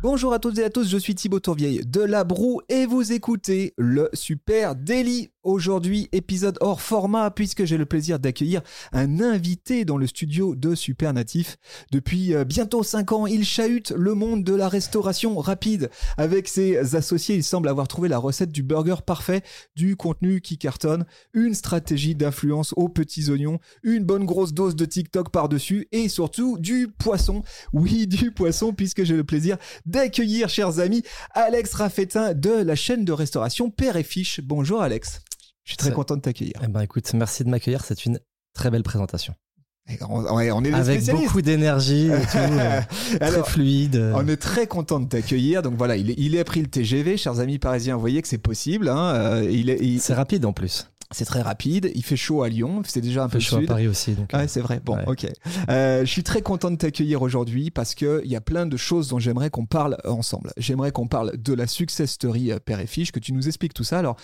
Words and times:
Bonjour 0.00 0.32
à 0.32 0.38
toutes 0.38 0.56
et 0.58 0.64
à 0.64 0.70
tous, 0.70 0.88
je 0.88 0.96
suis 0.96 1.16
Thibaut 1.16 1.40
Tourvieille 1.40 1.80
de 1.84 2.00
La 2.00 2.22
Broue 2.22 2.60
et 2.68 2.86
vous 2.86 3.10
écoutez 3.10 3.74
le 3.76 4.08
Super 4.12 4.76
Daily. 4.76 5.30
Aujourd'hui, 5.42 6.10
épisode 6.12 6.58
hors 6.60 6.82
format 6.82 7.30
puisque 7.30 7.64
j'ai 7.64 7.78
le 7.78 7.86
plaisir 7.86 8.18
d'accueillir 8.18 8.60
un 8.92 9.20
invité 9.20 9.86
dans 9.86 9.96
le 9.96 10.06
studio 10.06 10.54
de 10.54 10.74
Super 10.74 11.14
Natif. 11.14 11.56
Depuis 11.90 12.34
euh, 12.34 12.44
bientôt 12.44 12.82
5 12.82 13.12
ans, 13.12 13.26
il 13.26 13.44
chahute 13.44 13.92
le 13.92 14.14
monde 14.14 14.44
de 14.44 14.54
la 14.54 14.68
restauration 14.68 15.38
rapide. 15.38 15.90
Avec 16.18 16.48
ses 16.48 16.94
associés, 16.94 17.36
il 17.36 17.42
semble 17.42 17.68
avoir 17.68 17.88
trouvé 17.88 18.10
la 18.10 18.18
recette 18.18 18.52
du 18.52 18.62
burger 18.62 18.96
parfait, 19.06 19.42
du 19.74 19.96
contenu 19.96 20.42
qui 20.42 20.58
cartonne, 20.58 21.06
une 21.32 21.54
stratégie 21.54 22.14
d'influence 22.14 22.74
aux 22.76 22.90
petits 22.90 23.30
oignons, 23.30 23.58
une 23.82 24.04
bonne 24.04 24.26
grosse 24.26 24.52
dose 24.52 24.76
de 24.76 24.84
TikTok 24.84 25.30
par-dessus 25.30 25.88
et 25.92 26.10
surtout 26.10 26.58
du 26.58 26.88
poisson. 26.88 27.42
Oui, 27.72 28.06
du 28.06 28.32
poisson 28.32 28.74
puisque 28.74 29.02
j'ai 29.02 29.16
le 29.16 29.24
plaisir 29.24 29.56
d'accueillir, 29.88 30.48
chers 30.48 30.78
amis, 30.78 31.02
Alex 31.32 31.74
Raffetin 31.74 32.34
de 32.34 32.50
la 32.50 32.74
chaîne 32.76 33.04
de 33.04 33.12
restauration 33.12 33.70
Père 33.70 33.96
et 33.96 34.02
Fiche. 34.02 34.40
Bonjour 34.42 34.82
Alex. 34.82 35.22
Je 35.64 35.70
suis 35.72 35.76
très 35.76 35.92
content 35.92 36.16
de 36.16 36.20
t'accueillir. 36.22 36.54
Eh 36.64 36.68
ben 36.68 36.80
écoute, 36.80 37.12
merci 37.14 37.44
de 37.44 37.48
m'accueillir, 37.50 37.84
c'est 37.84 38.04
une 38.06 38.20
très 38.54 38.70
belle 38.70 38.82
présentation. 38.82 39.34
Et 39.90 39.96
On, 40.08 40.24
on 40.26 40.38
est 40.64 40.70
des 40.70 40.74
Avec 40.74 41.04
beaucoup 41.06 41.40
d'énergie 41.40 42.08
et 42.08 42.20
tout, 42.20 42.36
euh, 42.36 42.80
Alors, 43.22 43.44
très 43.44 43.52
fluide. 43.52 44.12
On 44.14 44.28
est 44.28 44.36
très 44.36 44.66
content 44.66 45.00
de 45.00 45.08
t'accueillir. 45.08 45.62
Donc 45.62 45.76
voilà, 45.78 45.96
il, 45.96 46.10
est, 46.10 46.14
il 46.18 46.38
a 46.38 46.44
pris 46.44 46.60
le 46.60 46.66
TGV, 46.68 47.16
chers 47.16 47.40
amis 47.40 47.58
parisiens. 47.58 47.94
Vous 47.94 48.00
voyez 48.00 48.20
que 48.20 48.28
c'est 48.28 48.36
possible. 48.36 48.88
hein. 48.90 49.14
Euh, 49.14 49.50
il- 49.50 50.00
C'est 50.00 50.12
rapide 50.12 50.44
en 50.44 50.52
plus. 50.52 50.90
C'est 51.10 51.24
très 51.24 51.40
rapide. 51.42 51.90
Il 51.94 52.02
fait 52.04 52.16
chaud 52.16 52.42
à 52.42 52.48
Lyon. 52.48 52.82
C'est 52.84 53.00
déjà 53.00 53.22
un 53.22 53.24
Un 53.24 53.28
peu 53.28 53.38
peu 53.38 53.40
chaud 53.40 53.56
à. 53.56 53.66
Paris 53.66 53.88
aussi. 53.88 54.12
Donc, 54.12 54.30
Ouais, 54.32 54.46
c'est 54.48 54.60
vrai. 54.60 54.80
Bon, 54.84 54.96
Ouais. 54.96 55.04
ok. 55.06 55.26
Euh, 55.70 56.00
je 56.00 56.10
suis 56.10 56.22
très 56.22 56.42
content 56.42 56.70
de 56.70 56.76
t'accueillir 56.76 57.22
aujourd'hui 57.22 57.70
parce 57.70 57.94
que 57.94 58.20
il 58.24 58.30
y 58.30 58.36
a 58.36 58.40
plein 58.40 58.66
de 58.66 58.76
choses 58.76 59.08
dont 59.08 59.18
j'aimerais 59.18 59.48
qu'on 59.50 59.64
parle 59.66 59.96
ensemble. 60.04 60.52
J'aimerais 60.56 60.92
qu'on 60.92 61.06
parle 61.08 61.36
de 61.36 61.54
la 61.54 61.66
success 61.66 62.10
story 62.10 62.52
euh, 62.52 62.58
Père 62.64 62.80
et 62.80 62.86
Fiche, 62.86 63.10
que 63.12 63.20
tu 63.20 63.32
nous 63.32 63.46
expliques 63.48 63.74
tout 63.74 63.84
ça. 63.84 63.98
Alors, 63.98 64.16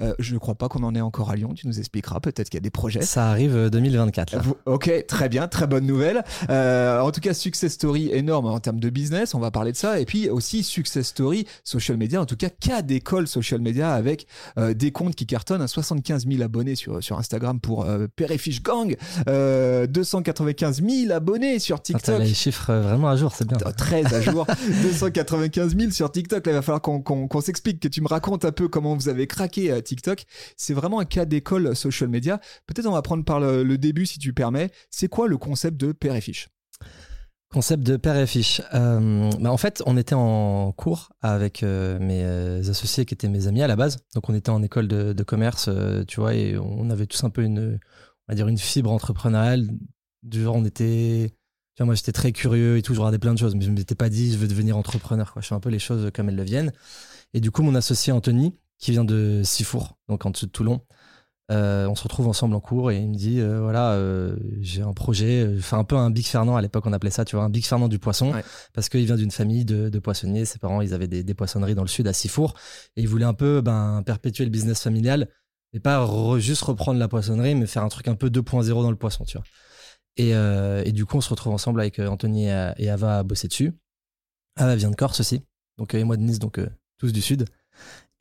euh, 0.00 0.14
je 0.18 0.34
ne 0.34 0.38
crois 0.38 0.54
pas 0.54 0.68
qu'on 0.68 0.82
en 0.82 0.94
est 0.94 1.00
encore 1.00 1.30
à 1.30 1.36
Lyon. 1.36 1.52
Tu 1.54 1.66
nous 1.66 1.78
expliqueras. 1.78 2.20
Peut-être 2.20 2.48
qu'il 2.50 2.58
y 2.58 2.62
a 2.62 2.62
des 2.62 2.70
projets. 2.70 3.02
ça 3.02 3.28
arrive 3.30 3.56
euh, 3.56 3.70
2024 3.70 4.32
là. 4.32 4.38
Vous- 4.40 4.56
Ok, 4.66 4.90
très 5.06 5.28
bien, 5.28 5.48
très 5.48 5.66
bonne 5.66 5.86
nouvelle. 5.86 6.22
Euh, 6.50 7.00
en 7.00 7.10
tout 7.10 7.20
cas, 7.20 7.34
success 7.34 7.72
story 7.72 8.10
énorme 8.12 8.46
en 8.46 8.58
termes 8.60 8.80
de 8.80 8.90
business, 8.90 9.34
on 9.34 9.38
va 9.40 9.50
parler 9.50 9.72
de 9.72 9.76
ça. 9.76 10.00
Et 10.00 10.04
puis 10.04 10.28
aussi 10.30 10.62
success 10.62 11.06
story 11.08 11.46
social 11.64 11.96
media, 11.98 12.20
en 12.20 12.26
tout 12.26 12.36
cas 12.36 12.48
cas 12.48 12.82
d'école 12.82 13.26
social 13.26 13.60
media 13.60 13.92
avec 13.92 14.26
euh, 14.58 14.74
des 14.74 14.90
comptes 14.92 15.14
qui 15.14 15.26
cartonnent, 15.26 15.62
à 15.62 15.66
75 15.68 16.26
000 16.28 16.42
abonnés 16.42 16.74
sur, 16.76 17.02
sur 17.02 17.18
Instagram 17.18 17.60
pour 17.60 17.84
euh, 17.84 18.06
Père 18.14 18.30
et 18.30 18.38
Fiche 18.38 18.62
Gang, 18.62 18.96
euh, 19.28 19.86
295 19.86 20.82
000 20.82 21.12
abonnés 21.12 21.58
sur 21.58 21.76
Ah, 21.76 21.80
TikTok. 21.80 22.18
les 22.20 22.34
chiffres 22.34 22.70
euh, 22.70 22.80
vraiment 22.82 23.08
à 23.08 23.16
jour, 23.16 23.32
c'est 23.34 23.46
bien. 23.46 23.58
13 23.58 24.12
à 24.14 24.20
jour, 24.20 24.46
295 24.82 25.76
000 25.76 25.90
sur 25.90 26.10
TikTok. 26.10 26.46
Là, 26.46 26.52
il 26.52 26.54
va 26.56 26.62
falloir 26.62 26.82
qu'on 26.82 27.00
qu'on- 27.00 27.26
qu'on 27.28 27.40
s'explique, 27.40 27.80
que 27.80 27.88
tu 27.88 28.00
me 28.00 28.08
racontes 28.08 28.44
un 28.44 28.52
peu 28.52 28.68
comment 28.68 28.94
vous 28.94 29.08
avez 29.08 29.26
craqué 29.26 29.72
TikTok. 29.82 30.24
C'est 30.56 30.74
vraiment 30.74 31.00
un 31.00 31.04
cas 31.04 31.24
d'école 31.24 31.74
social 31.76 32.08
media. 32.08 32.40
Peut-être 32.66 32.86
on 32.86 32.92
va 32.92 33.02
prendre 33.02 33.24
par 33.24 33.40
le, 33.40 33.76
début, 33.78 34.06
si 34.06 34.18
tu 34.18 34.32
permets. 34.32 34.70
C'est 34.90 35.08
quoi 35.08 35.28
le 35.28 35.36
concept 35.36 35.78
de 35.78 35.92
père 35.92 36.14
et 36.14 36.20
fiche 36.20 36.48
Concept 37.52 37.82
de 37.82 37.98
père 37.98 38.16
et 38.16 38.26
fiche. 38.26 38.62
Euh, 38.72 39.30
bah, 39.38 39.52
en 39.52 39.58
fait, 39.58 39.82
on 39.84 39.98
était 39.98 40.14
en 40.14 40.72
cours 40.72 41.12
avec 41.20 41.62
euh, 41.62 41.98
mes 41.98 42.24
euh, 42.24 42.60
associés 42.60 43.04
qui 43.04 43.12
étaient 43.12 43.28
mes 43.28 43.46
amis 43.46 43.62
à 43.62 43.66
la 43.66 43.76
base. 43.76 43.98
Donc, 44.14 44.30
on 44.30 44.34
était 44.34 44.50
en 44.50 44.62
école 44.62 44.88
de, 44.88 45.22
commerce, 45.22 45.68
tu 46.08 46.20
vois, 46.20 46.34
et 46.34 46.56
on 46.56 46.88
avait 46.88 47.06
tous 47.06 47.22
un 47.24 47.30
peu 47.30 47.42
une, 47.42 47.78
on 48.28 48.32
va 48.32 48.34
dire, 48.34 48.48
une 48.48 48.58
fibre 48.58 48.90
entrepreneuriale. 48.90 49.68
Du 50.22 50.42
genre, 50.42 50.56
on 50.56 50.64
était. 50.64 51.34
Tu 51.74 51.82
vois, 51.82 51.86
moi, 51.86 51.94
j'étais 51.94 52.12
très 52.12 52.32
curieux 52.32 52.78
et 52.78 52.82
tout, 52.82 52.94
je 52.94 53.00
regardais 53.00 53.18
plein 53.18 53.34
de 53.34 53.38
choses, 53.38 53.54
mais 53.54 53.64
je 53.64 53.70
ne 53.70 53.74
m'étais 53.74 53.94
pas 53.94 54.08
dit, 54.08 54.32
je 54.32 54.38
veux 54.38 54.48
devenir 54.48 54.76
entrepreneur. 54.78 55.32
Je 55.36 55.46
fais 55.46 55.54
un 55.54 55.60
peu 55.60 55.70
les 55.70 55.78
choses 55.78 56.10
comme 56.14 56.28
elles 56.28 56.36
le 56.36 56.44
viennent. 56.44 56.72
Et 57.34 57.40
du 57.40 57.50
coup, 57.50 57.62
mon 57.62 57.74
associé 57.74 58.12
Anthony, 58.12 58.54
qui 58.82 58.90
vient 58.90 59.04
de 59.04 59.40
Sifour, 59.44 59.96
donc 60.08 60.26
en 60.26 60.30
dessous 60.30 60.46
de 60.46 60.50
Toulon, 60.50 60.82
euh, 61.50 61.86
on 61.86 61.94
se 61.94 62.02
retrouve 62.02 62.28
ensemble 62.28 62.54
en 62.54 62.60
cours 62.60 62.90
et 62.90 62.98
il 62.98 63.08
me 63.08 63.14
dit 63.14 63.40
euh, 63.40 63.60
voilà 63.60 63.92
euh, 63.92 64.36
j'ai 64.60 64.80
un 64.80 64.92
projet 64.92 65.46
enfin 65.58 65.78
un 65.78 65.84
peu 65.84 65.96
un 65.96 66.08
Big 66.10 66.24
Fernand 66.24 66.56
à 66.56 66.62
l'époque 66.62 66.86
on 66.86 66.92
appelait 66.92 67.10
ça 67.10 67.24
tu 67.24 67.36
vois 67.36 67.44
un 67.44 67.50
Big 67.50 67.64
Fernand 67.64 67.88
du 67.88 67.98
poisson. 67.98 68.32
Ouais. 68.32 68.44
parce 68.72 68.88
qu'il 68.88 69.04
vient 69.04 69.16
d'une 69.16 69.30
famille 69.30 69.64
de, 69.64 69.88
de 69.88 69.98
poissonniers. 69.98 70.44
Ses 70.44 70.58
parents 70.58 70.80
ils 70.80 70.94
avaient 70.94 71.08
des, 71.08 71.22
des 71.22 71.34
poissonneries 71.34 71.74
dans 71.74 71.82
le 71.82 71.88
sud 71.88 72.06
à 72.06 72.12
Sifour. 72.12 72.54
Et 72.96 73.02
il 73.02 73.08
voulait 73.08 73.24
un 73.24 73.34
peu 73.34 73.60
ben 73.60 74.02
perpétuer 74.04 74.44
le 74.44 74.50
business 74.50 74.82
familial 74.82 75.28
et 75.72 75.80
pas 75.80 76.04
re- 76.04 76.38
juste 76.38 76.62
reprendre 76.62 76.98
la 76.98 77.08
poissonnerie 77.08 77.54
mais 77.54 77.66
faire 77.66 77.82
un 77.84 77.88
truc 77.88 78.08
un 78.08 78.14
peu 78.14 78.28
2.0 78.28 78.68
dans 78.68 78.90
le 78.90 78.96
poisson 78.96 79.24
tu 79.24 79.36
vois. 79.36 79.46
Et, 80.16 80.30
et 80.30 80.92
du 80.92 81.04
coup 81.06 81.16
on 81.18 81.20
se 81.20 81.30
retrouve 81.30 81.52
ensemble 81.52 81.80
avec 81.80 81.98
Anthony 81.98 82.46
et, 82.46 82.88
Ava 82.88 83.18
à 83.18 83.22
bosser 83.22 83.48
dessus. 83.48 83.72
Ava 84.56 84.76
vient 84.76 84.90
de 84.90 84.96
Corse 84.96 85.20
aussi. 85.20 85.42
Donc 85.76 85.94
et 85.94 86.04
moi 86.04 86.16
de 86.16 86.22
Nice 86.22 86.38
donc 86.38 86.60
tous 86.98 87.12
du 87.12 87.20
sud 87.20 87.46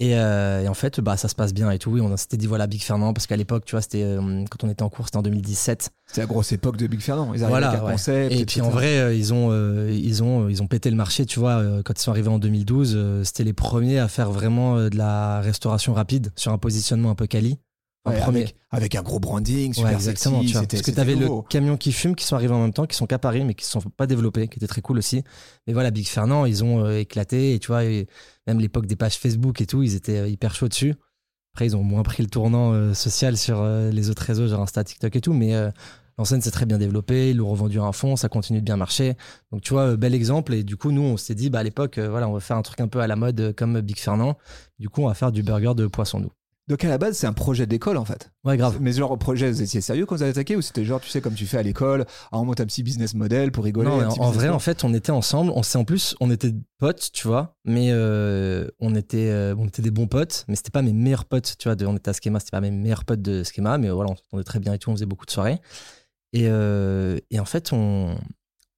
et, 0.01 0.17
euh, 0.17 0.63
et 0.63 0.67
en 0.67 0.73
fait, 0.73 1.00
bah, 1.00 1.16
ça 1.16 1.28
se 1.28 1.35
passe 1.35 1.53
bien 1.53 1.69
et 1.69 1.78
tout. 1.78 1.91
Oui, 1.91 2.01
on 2.01 2.17
s'était 2.17 2.35
dit, 2.35 2.47
voilà, 2.47 2.66
Big 2.66 2.81
Fernand, 2.81 3.13
parce 3.13 3.28
qu'à 3.28 3.35
l'époque, 3.35 3.66
tu 3.66 3.75
vois, 3.75 3.84
c'était 3.84 4.01
euh, 4.01 4.44
quand 4.50 4.63
on 4.63 4.69
était 4.69 4.81
en 4.81 4.89
cours, 4.89 5.06
c'était 5.06 5.17
en 5.17 5.22
2017. 5.22 5.91
C'est 6.07 6.22
la 6.22 6.25
grosse 6.25 6.51
époque 6.51 6.75
de 6.78 6.88
Big 6.88 7.01
Fernand. 7.01 7.31
Ils 7.35 7.41
Voilà, 7.41 7.69
avec 7.69 7.81
un 7.81 7.85
ouais. 7.85 7.91
concept. 7.91 8.34
Et 8.34 8.44
puis 8.47 8.61
en 8.61 8.72
vrai, 8.72 8.97
euh, 8.97 9.13
ils 9.13 9.31
ont, 9.31 9.51
ils 9.88 10.23
ont, 10.23 10.50
ils 10.50 10.63
ont 10.63 10.66
pété 10.66 10.90
le 10.90 10.95
marché, 10.95 11.28
tu 11.28 11.40
vois. 11.40 11.63
quand 11.85 11.94
ils 12.00 12.01
sont 12.01 12.09
arrivés 12.09 12.29
en 12.29 12.40
2012, 12.40 12.94
euh, 12.95 13.23
c'était 13.23 13.44
les 13.44 13.53
premiers 13.53 14.00
à 14.00 14.07
faire 14.07 14.31
vraiment 14.31 14.75
de 14.90 14.97
la 14.97 15.40
restauration 15.41 15.94
rapide 15.94 16.31
sur 16.35 16.51
un 16.51 16.57
positionnement 16.57 17.11
un 17.11 17.16
peu 17.16 17.28
quali. 17.28 17.59
Ouais, 18.03 18.19
avec, 18.19 18.56
avec 18.72 18.95
un 18.95 19.03
gros 19.03 19.19
branding, 19.19 19.73
super 19.73 19.89
Ouais, 19.91 19.95
exactement. 19.95 20.38
sexy, 20.39 20.47
tu 20.47 20.53
vois. 20.53 20.62
c'était- 20.62 20.78
Parce 20.78 20.88
que 20.88 20.91
tu 20.91 21.00
avais 21.00 21.16
le 21.16 21.28
camion 21.50 21.78
qui 21.78 21.91
fume 21.91 22.16
qui 22.16 22.25
sont 22.25 22.35
arrivés 22.35 22.53
en 22.56 22.62
même 22.62 22.73
temps, 22.73 22.88
qui 22.88 22.95
sont 22.95 23.06
qu'à 23.06 23.19
Paris, 23.19 23.44
mais 23.45 23.53
qui 23.53 23.63
ne 23.63 23.69
sont 23.69 23.81
pas 23.91 24.07
développés, 24.07 24.47
qui 24.47 24.57
étaient 24.57 24.66
très 24.67 24.81
cool 24.81 24.97
aussi. 24.97 25.23
Mais 25.67 25.73
voilà, 25.73 25.91
Big 25.91 26.07
Fernand, 26.07 26.45
ils 26.45 26.63
ont 26.63 26.84
euh, 26.84 26.97
éclaté. 26.97 27.53
Et 27.53 27.59
tu 27.59 27.67
vois, 27.67 27.84
et 27.85 28.07
même 28.47 28.59
l'époque 28.59 28.88
des 28.88 28.95
pages 28.95 29.17
Facebook 29.17 29.61
et 29.61 29.67
tout, 29.67 29.84
ils 29.84 29.94
étaient 29.94 30.17
euh, 30.17 30.28
hyper 30.28 30.56
chauds 30.56 30.67
dessus. 30.67 30.95
Après, 31.53 31.67
ils 31.67 31.75
ont 31.78 31.84
moins 31.84 32.01
pris 32.01 32.23
le 32.23 32.29
tournant 32.29 32.73
euh, 32.73 32.95
social 32.95 33.38
sur 33.38 33.63
les 33.63 34.09
autres 34.09 34.23
réseaux, 34.23 34.47
genre 34.47 34.61
Insta, 34.61 34.84
TikTok 34.84 35.16
et 35.16 35.22
tout. 35.22 35.34
Mais 35.34 35.53
l'enseigne 36.17 36.41
s'est 36.41 36.50
très 36.50 36.66
bien 36.66 36.79
développée. 36.79 37.29
Ils 37.31 37.38
l'ont 37.38 37.50
revendu 37.51 37.79
à 37.79 37.84
un 37.84 37.91
fond. 37.91 38.16
Ça 38.16 38.29
continue 38.29 38.61
de 38.61 38.66
bien 38.66 38.78
marcher. 38.78 39.16
Donc, 39.51 39.61
tu 39.61 39.73
vois, 39.73 39.95
bel 39.95 40.16
exemple. 40.16 40.56
Et 40.56 40.63
du 40.63 40.75
coup, 40.75 40.91
nous, 40.91 41.01
on 41.03 41.17
s'est 41.17 41.35
dit, 41.35 41.51
bah, 41.51 41.59
à 41.59 41.63
l'époque, 41.63 42.00
voilà, 42.00 42.28
on 42.28 42.34
va 42.34 42.40
faire 42.40 42.57
un 42.57 42.61
truc 42.63 42.79
un 42.79 42.88
peu 42.88 43.00
à 43.01 43.06
la 43.06 43.16
mode 43.16 43.53
comme 43.56 43.79
Big 43.81 44.00
Fernand. 44.00 44.38
Du 44.79 44.90
coup, 44.90 45.03
on 45.03 45.07
va 45.07 45.13
faire 45.13 45.31
du 45.31 45.44
burger 45.44 45.73
de 45.75 45.85
poisson, 45.88 46.19
nous. 46.22 46.31
Donc 46.71 46.85
à 46.85 46.87
la 46.87 46.97
base, 46.97 47.17
c'est 47.17 47.27
un 47.27 47.33
projet 47.33 47.65
d'école 47.65 47.97
en 47.97 48.05
fait. 48.05 48.31
Ouais, 48.45 48.55
grave. 48.55 48.77
Mais 48.79 48.93
genre 48.93 49.19
projet, 49.19 49.51
vous 49.51 49.61
étiez 49.61 49.81
sérieux 49.81 50.05
quand 50.05 50.15
vous 50.15 50.21
avez 50.21 50.31
attaqué 50.31 50.55
ou 50.55 50.61
c'était 50.61 50.85
genre, 50.85 51.01
tu 51.01 51.09
sais, 51.09 51.19
comme 51.19 51.33
tu 51.33 51.45
fais 51.45 51.57
à 51.57 51.63
l'école, 51.63 52.05
ah, 52.31 52.39
on 52.39 52.45
monte 52.45 52.61
un 52.61 52.65
petit 52.65 52.81
business 52.81 53.13
model 53.13 53.51
pour 53.51 53.65
rigoler 53.65 53.89
Non, 53.89 53.99
un 53.99 54.05
en, 54.05 54.09
petit 54.09 54.19
en 54.21 54.27
business 54.29 54.45
vrai, 54.45 54.49
en 54.55 54.59
fait, 54.59 54.85
on 54.85 54.93
était 54.93 55.11
ensemble. 55.11 55.51
On 55.53 55.63
s'est 55.63 55.77
en 55.77 55.83
plus, 55.83 56.15
on 56.21 56.31
était 56.31 56.53
potes, 56.77 57.09
tu 57.11 57.27
vois, 57.27 57.57
mais 57.65 57.89
euh, 57.91 58.69
on 58.79 58.95
était, 58.95 59.29
euh, 59.31 59.53
on 59.57 59.67
était 59.67 59.81
des 59.81 59.91
bons 59.91 60.07
potes, 60.07 60.45
mais 60.47 60.55
c'était 60.55 60.71
pas 60.71 60.81
mes 60.81 60.93
meilleurs 60.93 61.25
potes, 61.25 61.55
tu 61.59 61.67
vois. 61.67 61.75
De, 61.75 61.85
on 61.85 61.97
était 61.97 62.09
à 62.09 62.13
Schema, 62.13 62.39
c'était 62.39 62.51
pas 62.51 62.61
mes 62.61 62.71
meilleurs 62.71 63.03
potes 63.03 63.21
de 63.21 63.43
Schema, 63.43 63.77
mais 63.77 63.89
voilà, 63.89 64.11
on 64.11 64.15
s'entendait 64.15 64.45
très 64.45 64.59
bien 64.59 64.73
et 64.73 64.77
tout. 64.79 64.91
On 64.91 64.93
faisait 64.93 65.05
beaucoup 65.05 65.25
de 65.25 65.31
soirées. 65.31 65.59
Et, 66.31 66.47
euh, 66.47 67.17
et 67.31 67.41
en 67.41 67.45
fait, 67.45 67.73
on, 67.73 68.15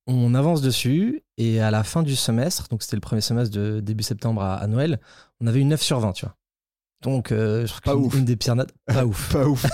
on 0.07 0.33
avance 0.33 0.63
dessus 0.63 1.21
et 1.37 1.61
à 1.61 1.69
la 1.69 1.83
fin 1.83 2.01
du 2.01 2.15
semestre, 2.15 2.69
donc 2.69 2.81
c'était 2.81 2.95
le 2.95 3.01
premier 3.01 3.21
semestre 3.21 3.55
de 3.55 3.81
début 3.81 4.03
septembre 4.03 4.41
à, 4.41 4.55
à 4.55 4.65
Noël, 4.65 4.99
on 5.39 5.45
avait 5.45 5.59
une 5.59 5.67
9 5.67 5.79
sur 5.79 5.99
20, 5.99 6.13
tu 6.13 6.25
vois. 6.25 6.35
Donc, 7.03 7.31
euh, 7.31 7.67
je 7.67 7.81
crois 7.81 7.93
Pas 7.93 7.95
ouf. 7.95 8.15
une 8.15 8.25
des 8.25 8.35
pires 8.35 8.55
notes. 8.55 8.73
Pas 8.85 9.05
ouf 9.05 9.31
Pas 9.33 9.47
ouf. 9.47 9.65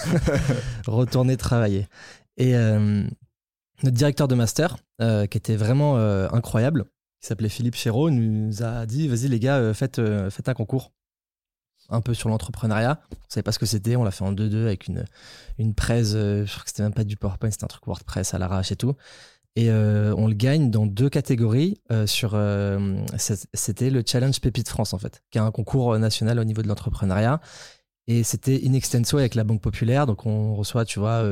retourner 0.88 1.38
travailler. 1.38 1.88
Et 2.38 2.56
euh, 2.56 3.04
notre 3.84 3.96
directeur 3.96 4.28
de 4.28 4.36
master, 4.36 4.78
euh, 5.02 5.26
qui 5.28 5.38
était 5.38 5.56
vraiment 5.56 5.98
incroyable, 5.98 6.86
qui 7.22 7.28
s'appelait 7.28 7.50
Philippe 7.50 7.76
Chéreau, 7.76 8.10
nous 8.10 8.64
a 8.64 8.86
dit 8.86 9.08
vas-y 9.08 9.28
les 9.28 9.40
gars, 9.40 9.74
faites, 9.74 10.02
faites 10.30 10.50
un 10.50 10.54
concours 10.54 10.92
un 11.90 12.02
peu 12.02 12.14
sur 12.14 12.30
l'entrepreneuriat. 12.30 13.00
On 13.12 13.16
savait 13.30 13.44
pas 13.44 13.52
ce 13.52 13.60
que 13.60 13.66
c'était, 13.66 13.96
on 13.96 14.04
l'a 14.04 14.12
fait 14.12 14.24
en 14.24 14.32
2-2 14.32 14.66
avec 14.66 14.88
une, 14.88 15.06
une 15.58 15.74
presse, 15.74 16.12
je 16.12 16.46
crois 16.50 16.64
que 16.64 16.70
c'était 16.70 16.84
même 16.84 16.94
pas 16.94 17.04
du 17.04 17.18
PowerPoint, 17.18 17.50
c'était 17.52 17.64
un 17.64 17.68
truc 17.68 17.86
WordPress 17.88 18.34
à 18.34 18.38
l'arrache 18.38 18.72
et 18.72 18.76
tout. 18.76 18.96
Et 19.56 19.70
euh, 19.70 20.14
on 20.18 20.28
le 20.28 20.34
gagne 20.36 20.72
dans 20.72 20.86
deux 20.86 21.10
catégories. 21.10 21.82
euh, 21.92 22.08
sur, 22.08 22.32
euh, 22.34 22.96
c'était 23.18 23.90
le 23.90 24.04
Challenge 24.06 24.40
Pépite 24.40 24.70
France, 24.70 24.94
en 24.94 24.98
fait, 25.00 25.22
qui 25.32 25.38
est 25.38 25.42
un 25.42 25.52
concours 25.52 25.98
national 25.98 26.40
au 26.40 26.44
niveau 26.44 26.62
de 26.62 26.68
l'entrepreneuriat. 26.68 27.42
Et 28.08 28.24
c'était 28.24 28.60
in 28.66 28.74
extenso 28.74 29.18
avec 29.18 29.36
la 29.36 29.44
Banque 29.44 29.62
Populaire. 29.62 30.08
Donc, 30.08 30.26
on 30.26 30.56
reçoit, 30.56 30.84
tu 30.86 31.00
vois, 31.00 31.24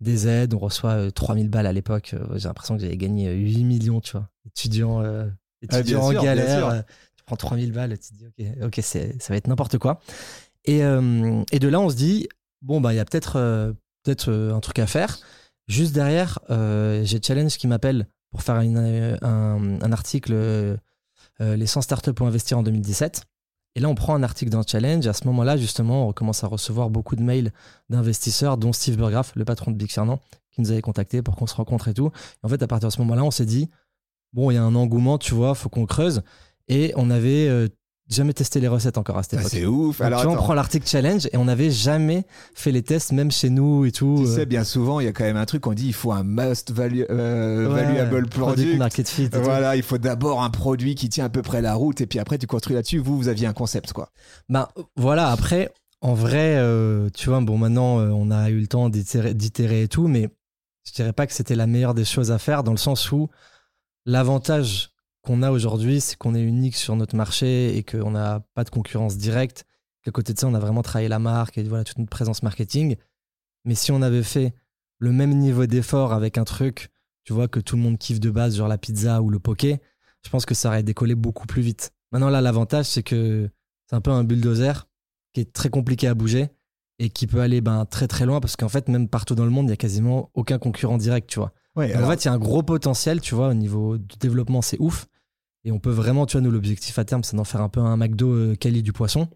des 0.00 0.26
aides. 0.26 0.54
On 0.54 0.58
reçoit 0.58 0.92
euh, 0.92 1.10
3000 1.10 1.48
balles 1.50 1.66
à 1.66 1.72
l'époque. 1.72 2.14
J'ai 2.34 2.48
l'impression 2.48 2.76
que 2.76 2.82
j'avais 2.82 2.96
gagné 2.96 3.28
euh, 3.28 3.34
8 3.34 3.64
millions, 3.64 4.00
tu 4.00 4.12
vois. 4.12 4.28
Étudiant, 4.46 5.02
euh, 5.02 5.28
Ah, 5.70 5.78
étudiant 5.80 5.98
bien 6.00 6.06
en 6.08 6.10
sûr, 6.12 6.22
galère. 6.22 6.84
tu 7.16 7.24
prends 7.24 7.36
3000 7.36 7.72
balles. 7.72 7.96
Tu 7.98 8.10
te 8.10 8.14
dis, 8.14 8.26
OK, 8.26 8.64
ok, 8.64 8.80
c'est, 8.82 9.20
ça 9.22 9.32
va 9.32 9.36
être 9.36 9.46
n'importe 9.46 9.78
quoi. 9.78 10.00
Et, 10.64 10.78
et 10.78 11.58
de 11.60 11.68
là, 11.68 11.78
on 11.78 11.88
se 11.88 11.94
dit, 11.94 12.28
bon, 12.60 12.80
bah, 12.80 12.92
il 12.92 12.96
y 12.96 13.00
a 13.00 13.04
peut-être, 13.04 13.34
peut-être 14.02 14.32
un 14.32 14.58
truc 14.58 14.80
à 14.80 14.88
faire. 14.88 15.18
Juste 15.68 15.94
derrière, 15.94 16.38
euh, 16.50 17.02
j'ai 17.04 17.20
Challenge 17.20 17.54
qui 17.56 17.66
m'appelle 17.66 18.06
pour 18.30 18.42
faire 18.42 18.60
euh, 18.62 19.16
un, 19.22 19.92
article 19.92 20.32
euh, 20.32 20.76
Les 21.40 21.66
100 21.66 21.82
startups 21.82 22.12
pour 22.12 22.26
investir 22.26 22.58
en 22.58 22.62
2017. 22.62 23.24
Et 23.74 23.80
là, 23.80 23.88
on 23.88 23.94
prend 23.94 24.14
un 24.14 24.22
article 24.22 24.50
dans 24.50 24.62
Challenge. 24.62 25.06
À 25.06 25.12
ce 25.12 25.24
moment-là, 25.26 25.56
justement, 25.56 26.08
on 26.08 26.12
commence 26.12 26.44
à 26.44 26.46
recevoir 26.46 26.88
beaucoup 26.88 27.16
de 27.16 27.22
mails 27.22 27.52
d'investisseurs, 27.90 28.56
dont 28.56 28.72
Steve 28.72 28.96
Burgraff, 28.96 29.32
le 29.34 29.44
patron 29.44 29.70
de 29.70 29.76
Big 29.76 29.90
Fernand, 29.90 30.20
qui 30.52 30.60
nous 30.60 30.70
avait 30.70 30.82
contacté 30.82 31.20
pour 31.20 31.36
qu'on 31.36 31.46
se 31.46 31.54
rencontre 31.54 31.88
et 31.88 31.94
tout. 31.94 32.06
Et 32.06 32.46
en 32.46 32.48
fait, 32.48 32.62
à 32.62 32.66
partir 32.66 32.88
de 32.88 32.94
ce 32.94 33.00
moment-là, 33.00 33.24
on 33.24 33.30
s'est 33.30 33.44
dit, 33.44 33.68
bon, 34.32 34.50
il 34.50 34.54
y 34.54 34.56
a 34.56 34.62
un 34.62 34.74
engouement, 34.74 35.18
tu 35.18 35.34
vois, 35.34 35.54
faut 35.54 35.68
qu'on 35.68 35.84
creuse. 35.84 36.22
Et 36.68 36.92
on 36.96 37.10
avait 37.10 37.68
jamais 38.08 38.32
testé 38.32 38.60
les 38.60 38.68
recettes 38.68 38.98
encore 38.98 39.18
à 39.18 39.22
cette 39.22 39.34
Ah, 39.34 39.40
époque. 39.40 39.50
c'est 39.52 39.66
ouf. 39.66 40.00
Alors, 40.00 40.20
tu 40.20 40.26
vois, 40.26 40.34
on 40.36 40.38
prend 40.38 40.54
l'article 40.54 40.86
challenge 40.88 41.26
et 41.32 41.36
on 41.36 41.44
n'avait 41.46 41.70
jamais 41.70 42.24
fait 42.54 42.70
les 42.70 42.82
tests, 42.82 43.12
même 43.12 43.30
chez 43.30 43.50
nous 43.50 43.84
et 43.84 43.92
tout. 43.92 44.20
Tu 44.22 44.28
euh, 44.28 44.34
sais, 44.36 44.46
bien 44.46 44.62
souvent, 44.64 45.00
il 45.00 45.06
y 45.06 45.08
a 45.08 45.12
quand 45.12 45.24
même 45.24 45.36
un 45.36 45.44
truc 45.46 45.62
qu'on 45.62 45.72
dit 45.72 45.86
il 45.88 45.92
faut 45.94 46.12
un 46.12 46.22
must 46.22 46.70
value, 46.70 47.02
euh, 47.10 47.68
ouais, 47.72 47.82
valuable 47.84 48.28
product 48.28 48.76
market 48.76 49.08
fit. 49.08 49.28
tout. 49.30 49.40
Voilà, 49.42 49.76
il 49.76 49.82
faut 49.82 49.98
d'abord 49.98 50.42
un 50.42 50.50
produit 50.50 50.94
qui 50.94 51.08
tient 51.08 51.24
à 51.24 51.28
peu 51.30 51.42
près 51.42 51.60
la 51.62 51.74
route 51.74 52.00
et 52.00 52.06
puis 52.06 52.18
après 52.18 52.38
tu 52.38 52.46
construis 52.46 52.74
là-dessus. 52.76 52.98
Vous, 52.98 53.16
vous 53.16 53.28
aviez 53.28 53.46
un 53.46 53.52
concept 53.52 53.92
quoi. 53.92 54.10
Ben 54.48 54.68
voilà, 54.96 55.30
après, 55.30 55.72
en 56.00 56.14
vrai, 56.14 56.56
euh, 56.58 57.08
tu 57.14 57.28
vois, 57.30 57.40
bon, 57.40 57.58
maintenant, 57.58 57.98
euh, 57.98 58.10
on 58.10 58.30
a 58.30 58.50
eu 58.50 58.60
le 58.60 58.66
temps 58.68 58.88
d'itérer 58.88 59.34
d'itérer 59.34 59.82
et 59.82 59.88
tout, 59.88 60.06
mais 60.06 60.28
je 60.86 60.92
dirais 60.92 61.12
pas 61.12 61.26
que 61.26 61.32
c'était 61.32 61.56
la 61.56 61.66
meilleure 61.66 61.94
des 61.94 62.04
choses 62.04 62.30
à 62.30 62.38
faire 62.38 62.62
dans 62.62 62.70
le 62.70 62.76
sens 62.76 63.10
où 63.10 63.28
l'avantage 64.04 64.90
qu'on 65.26 65.42
a 65.42 65.50
aujourd'hui, 65.50 66.00
c'est 66.00 66.16
qu'on 66.16 66.34
est 66.34 66.42
unique 66.42 66.76
sur 66.76 66.94
notre 66.96 67.16
marché 67.16 67.76
et 67.76 67.82
qu'on 67.82 68.12
n'a 68.12 68.40
pas 68.54 68.64
de 68.64 68.70
concurrence 68.70 69.16
directe. 69.16 69.64
Qu'à 70.04 70.12
côté 70.12 70.32
de 70.32 70.38
ça, 70.38 70.46
on 70.46 70.54
a 70.54 70.60
vraiment 70.60 70.82
travaillé 70.82 71.08
la 71.08 71.18
marque 71.18 71.58
et 71.58 71.64
voilà 71.64 71.82
toute 71.84 71.98
notre 71.98 72.10
présence 72.10 72.42
marketing. 72.44 72.94
Mais 73.64 73.74
si 73.74 73.90
on 73.90 74.02
avait 74.02 74.22
fait 74.22 74.54
le 74.98 75.10
même 75.12 75.34
niveau 75.36 75.66
d'effort 75.66 76.12
avec 76.12 76.38
un 76.38 76.44
truc, 76.44 76.90
tu 77.24 77.32
vois, 77.32 77.48
que 77.48 77.58
tout 77.58 77.74
le 77.76 77.82
monde 77.82 77.98
kiffe 77.98 78.20
de 78.20 78.30
base, 78.30 78.56
genre 78.56 78.68
la 78.68 78.78
pizza 78.78 79.20
ou 79.20 79.30
le 79.30 79.40
poké, 79.40 79.80
je 80.24 80.30
pense 80.30 80.46
que 80.46 80.54
ça 80.54 80.68
aurait 80.68 80.84
décollé 80.84 81.16
beaucoup 81.16 81.46
plus 81.46 81.62
vite. 81.62 81.92
Maintenant, 82.12 82.30
là, 82.30 82.40
l'avantage, 82.40 82.86
c'est 82.86 83.02
que 83.02 83.50
c'est 83.90 83.96
un 83.96 84.00
peu 84.00 84.12
un 84.12 84.22
bulldozer 84.22 84.86
qui 85.32 85.40
est 85.40 85.52
très 85.52 85.68
compliqué 85.70 86.06
à 86.06 86.14
bouger 86.14 86.50
et 87.00 87.10
qui 87.10 87.26
peut 87.26 87.40
aller 87.40 87.60
ben, 87.60 87.84
très 87.84 88.06
très 88.06 88.26
loin 88.26 88.38
parce 88.40 88.54
qu'en 88.56 88.68
fait, 88.68 88.88
même 88.88 89.08
partout 89.08 89.34
dans 89.34 89.44
le 89.44 89.50
monde, 89.50 89.66
il 89.66 89.70
y 89.70 89.72
a 89.72 89.76
quasiment 89.76 90.30
aucun 90.34 90.58
concurrent 90.58 90.98
direct, 90.98 91.28
tu 91.28 91.40
vois. 91.40 91.52
Ouais, 91.74 91.88
Donc, 91.88 91.96
alors- 91.96 92.08
en 92.08 92.12
fait, 92.12 92.24
il 92.24 92.28
y 92.28 92.30
a 92.30 92.32
un 92.32 92.38
gros 92.38 92.62
potentiel, 92.62 93.20
tu 93.20 93.34
vois, 93.34 93.48
au 93.48 93.54
niveau 93.54 93.98
du 93.98 94.16
développement, 94.18 94.62
c'est 94.62 94.78
ouf. 94.80 95.08
Et 95.66 95.72
on 95.72 95.80
peut 95.80 95.90
vraiment, 95.90 96.26
tu 96.26 96.36
vois, 96.36 96.42
nous, 96.42 96.52
l'objectif 96.52 96.96
à 96.96 97.04
terme, 97.04 97.24
c'est 97.24 97.34
d'en 97.34 97.42
faire 97.42 97.60
un 97.60 97.68
peu 97.68 97.80
un 97.80 97.96
McDo 97.96 98.32
euh, 98.32 98.54
quali 98.54 98.84
du 98.84 98.92
poisson. 98.92 99.28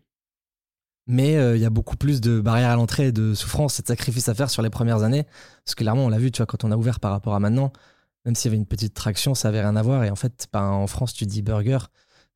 Mais 1.09 1.37
euh, 1.37 1.57
il 1.57 1.61
y 1.61 1.65
a 1.65 1.71
beaucoup 1.71 1.97
plus 1.97 2.21
de 2.21 2.41
barrières 2.41 2.71
à 2.71 2.77
l'entrée, 2.77 3.11
de 3.11 3.35
souffrance 3.35 3.81
et 3.81 3.83
de 3.83 3.89
sacrifices 3.89 4.29
à 4.29 4.35
faire 4.35 4.49
sur 4.49 4.63
les 4.63 4.71
premières 4.71 5.03
années. 5.03 5.25
Parce 5.65 5.75
que 5.75 5.83
clairement, 5.83 6.05
on 6.05 6.09
l'a 6.09 6.19
vu, 6.19 6.31
tu 6.31 6.37
vois, 6.37 6.47
quand 6.47 6.63
on 6.63 6.71
a 6.71 6.77
ouvert 6.77 7.01
par 7.01 7.11
rapport 7.11 7.35
à 7.35 7.41
maintenant, 7.41 7.73
même 8.25 8.37
s'il 8.37 8.49
y 8.49 8.51
avait 8.51 8.59
une 8.59 8.67
petite 8.67 8.95
traction, 8.95 9.35
ça 9.35 9.49
avait 9.49 9.61
rien 9.61 9.75
à 9.75 9.83
voir. 9.83 10.05
Et 10.05 10.11
en 10.11 10.15
fait, 10.15 10.47
ben, 10.53 10.63
en 10.63 10.87
France, 10.87 11.15
tu 11.15 11.27
dis 11.27 11.43
burger, 11.43 11.79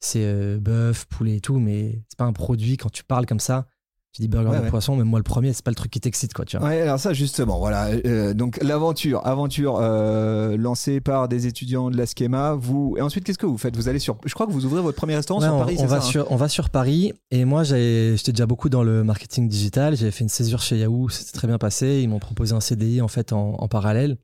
c'est 0.01 0.25
euh, 0.25 0.59
bœuf, 0.59 1.05
poulet 1.07 1.37
et 1.37 1.41
tout, 1.41 1.61
mais 1.61 2.03
c'est 2.09 2.19
pas 2.19 2.25
un 2.25 2.33
produit. 2.33 2.77
Quand 2.77 2.91
tu 2.91 3.05
parles 3.05 3.27
comme 3.27 3.39
ça, 3.39 3.69
tu 4.15 4.23
dis 4.23 4.29
burger 4.29 4.51
Ouais, 4.51 4.59
de 4.59 4.63
ouais. 4.63 4.71
poisson, 4.71 4.95
mais 4.95 5.03
moi, 5.03 5.19
le 5.19 5.25
premier, 5.25 5.53
c'est 5.53 5.65
pas 5.65 5.73
le 5.73 5.75
truc 5.75 5.91
qui 5.91 6.01
t'excite, 6.01 6.33
quoi, 6.33 6.45
tu 6.45 6.57
vois. 6.57 6.69
Ouais, 6.69 6.81
alors 6.83 7.01
ça 7.01 7.13
justement, 7.13 7.59
voilà. 7.59 7.89
euh, 8.07 8.33
donc 8.33 8.63
l'aventure, 8.63 9.27
aventure 9.27 9.79
euh, 9.81 10.57
lancée 10.57 11.01
par 11.01 11.27
des 11.29 11.49
étudiants 11.49 11.91
de 11.91 11.97
la 11.97 12.07
Schema. 12.07 12.55
Vous 12.55 12.95
et 12.97 13.01
ensuite 13.03 13.25
qu'est-ce 13.25 13.39
que 13.39 13.47
vous 13.47 13.59
faites? 13.59 13.75
Vous 13.77 13.89
allez 13.89 13.99
sur, 13.99 14.17
je 14.25 14.33
crois 14.33 14.47
que 14.47 14.53
vous 14.53 14.65
ouvrez 14.67 14.81
votre 14.83 14.97
premier 14.97 15.17
restaurant 15.17 15.41
Ouais, 15.41 15.47
sur 15.47 15.55
on, 15.57 15.59
Paris, 15.59 15.77
on 15.81 15.87
va 15.87 16.01
ça 16.01 16.07
hein? 16.07 16.11
sur, 16.11 16.31
on 16.31 16.37
va 16.37 16.49
sur 16.49 16.71
Paris 16.71 17.13
et 17.33 17.45
moi 17.45 17.65
j'étais 17.65 18.31
déjà 18.31 18.47
beaucoup 18.47 18.69
dans 18.69 18.85
le 18.85 19.03
marketing 19.03 19.49
digital. 19.49 19.97
J'avais 19.97 20.13
fait 20.13 20.23
une 20.23 20.29
césure 20.31 20.63
chez 20.63 20.79
Yahoo, 20.79 21.09
c'était 21.09 21.33
très 21.37 21.49
bien 21.49 21.59
passé. 21.59 22.01
Ils 22.01 22.09
m'ont 22.09 22.21
proposé 22.21 22.55
un 22.55 22.61
CDI 22.61 23.01
en 23.01 23.09
fait 23.09 23.33
en, 23.33 23.55
en 23.59 23.67
parallèle. 23.69 24.17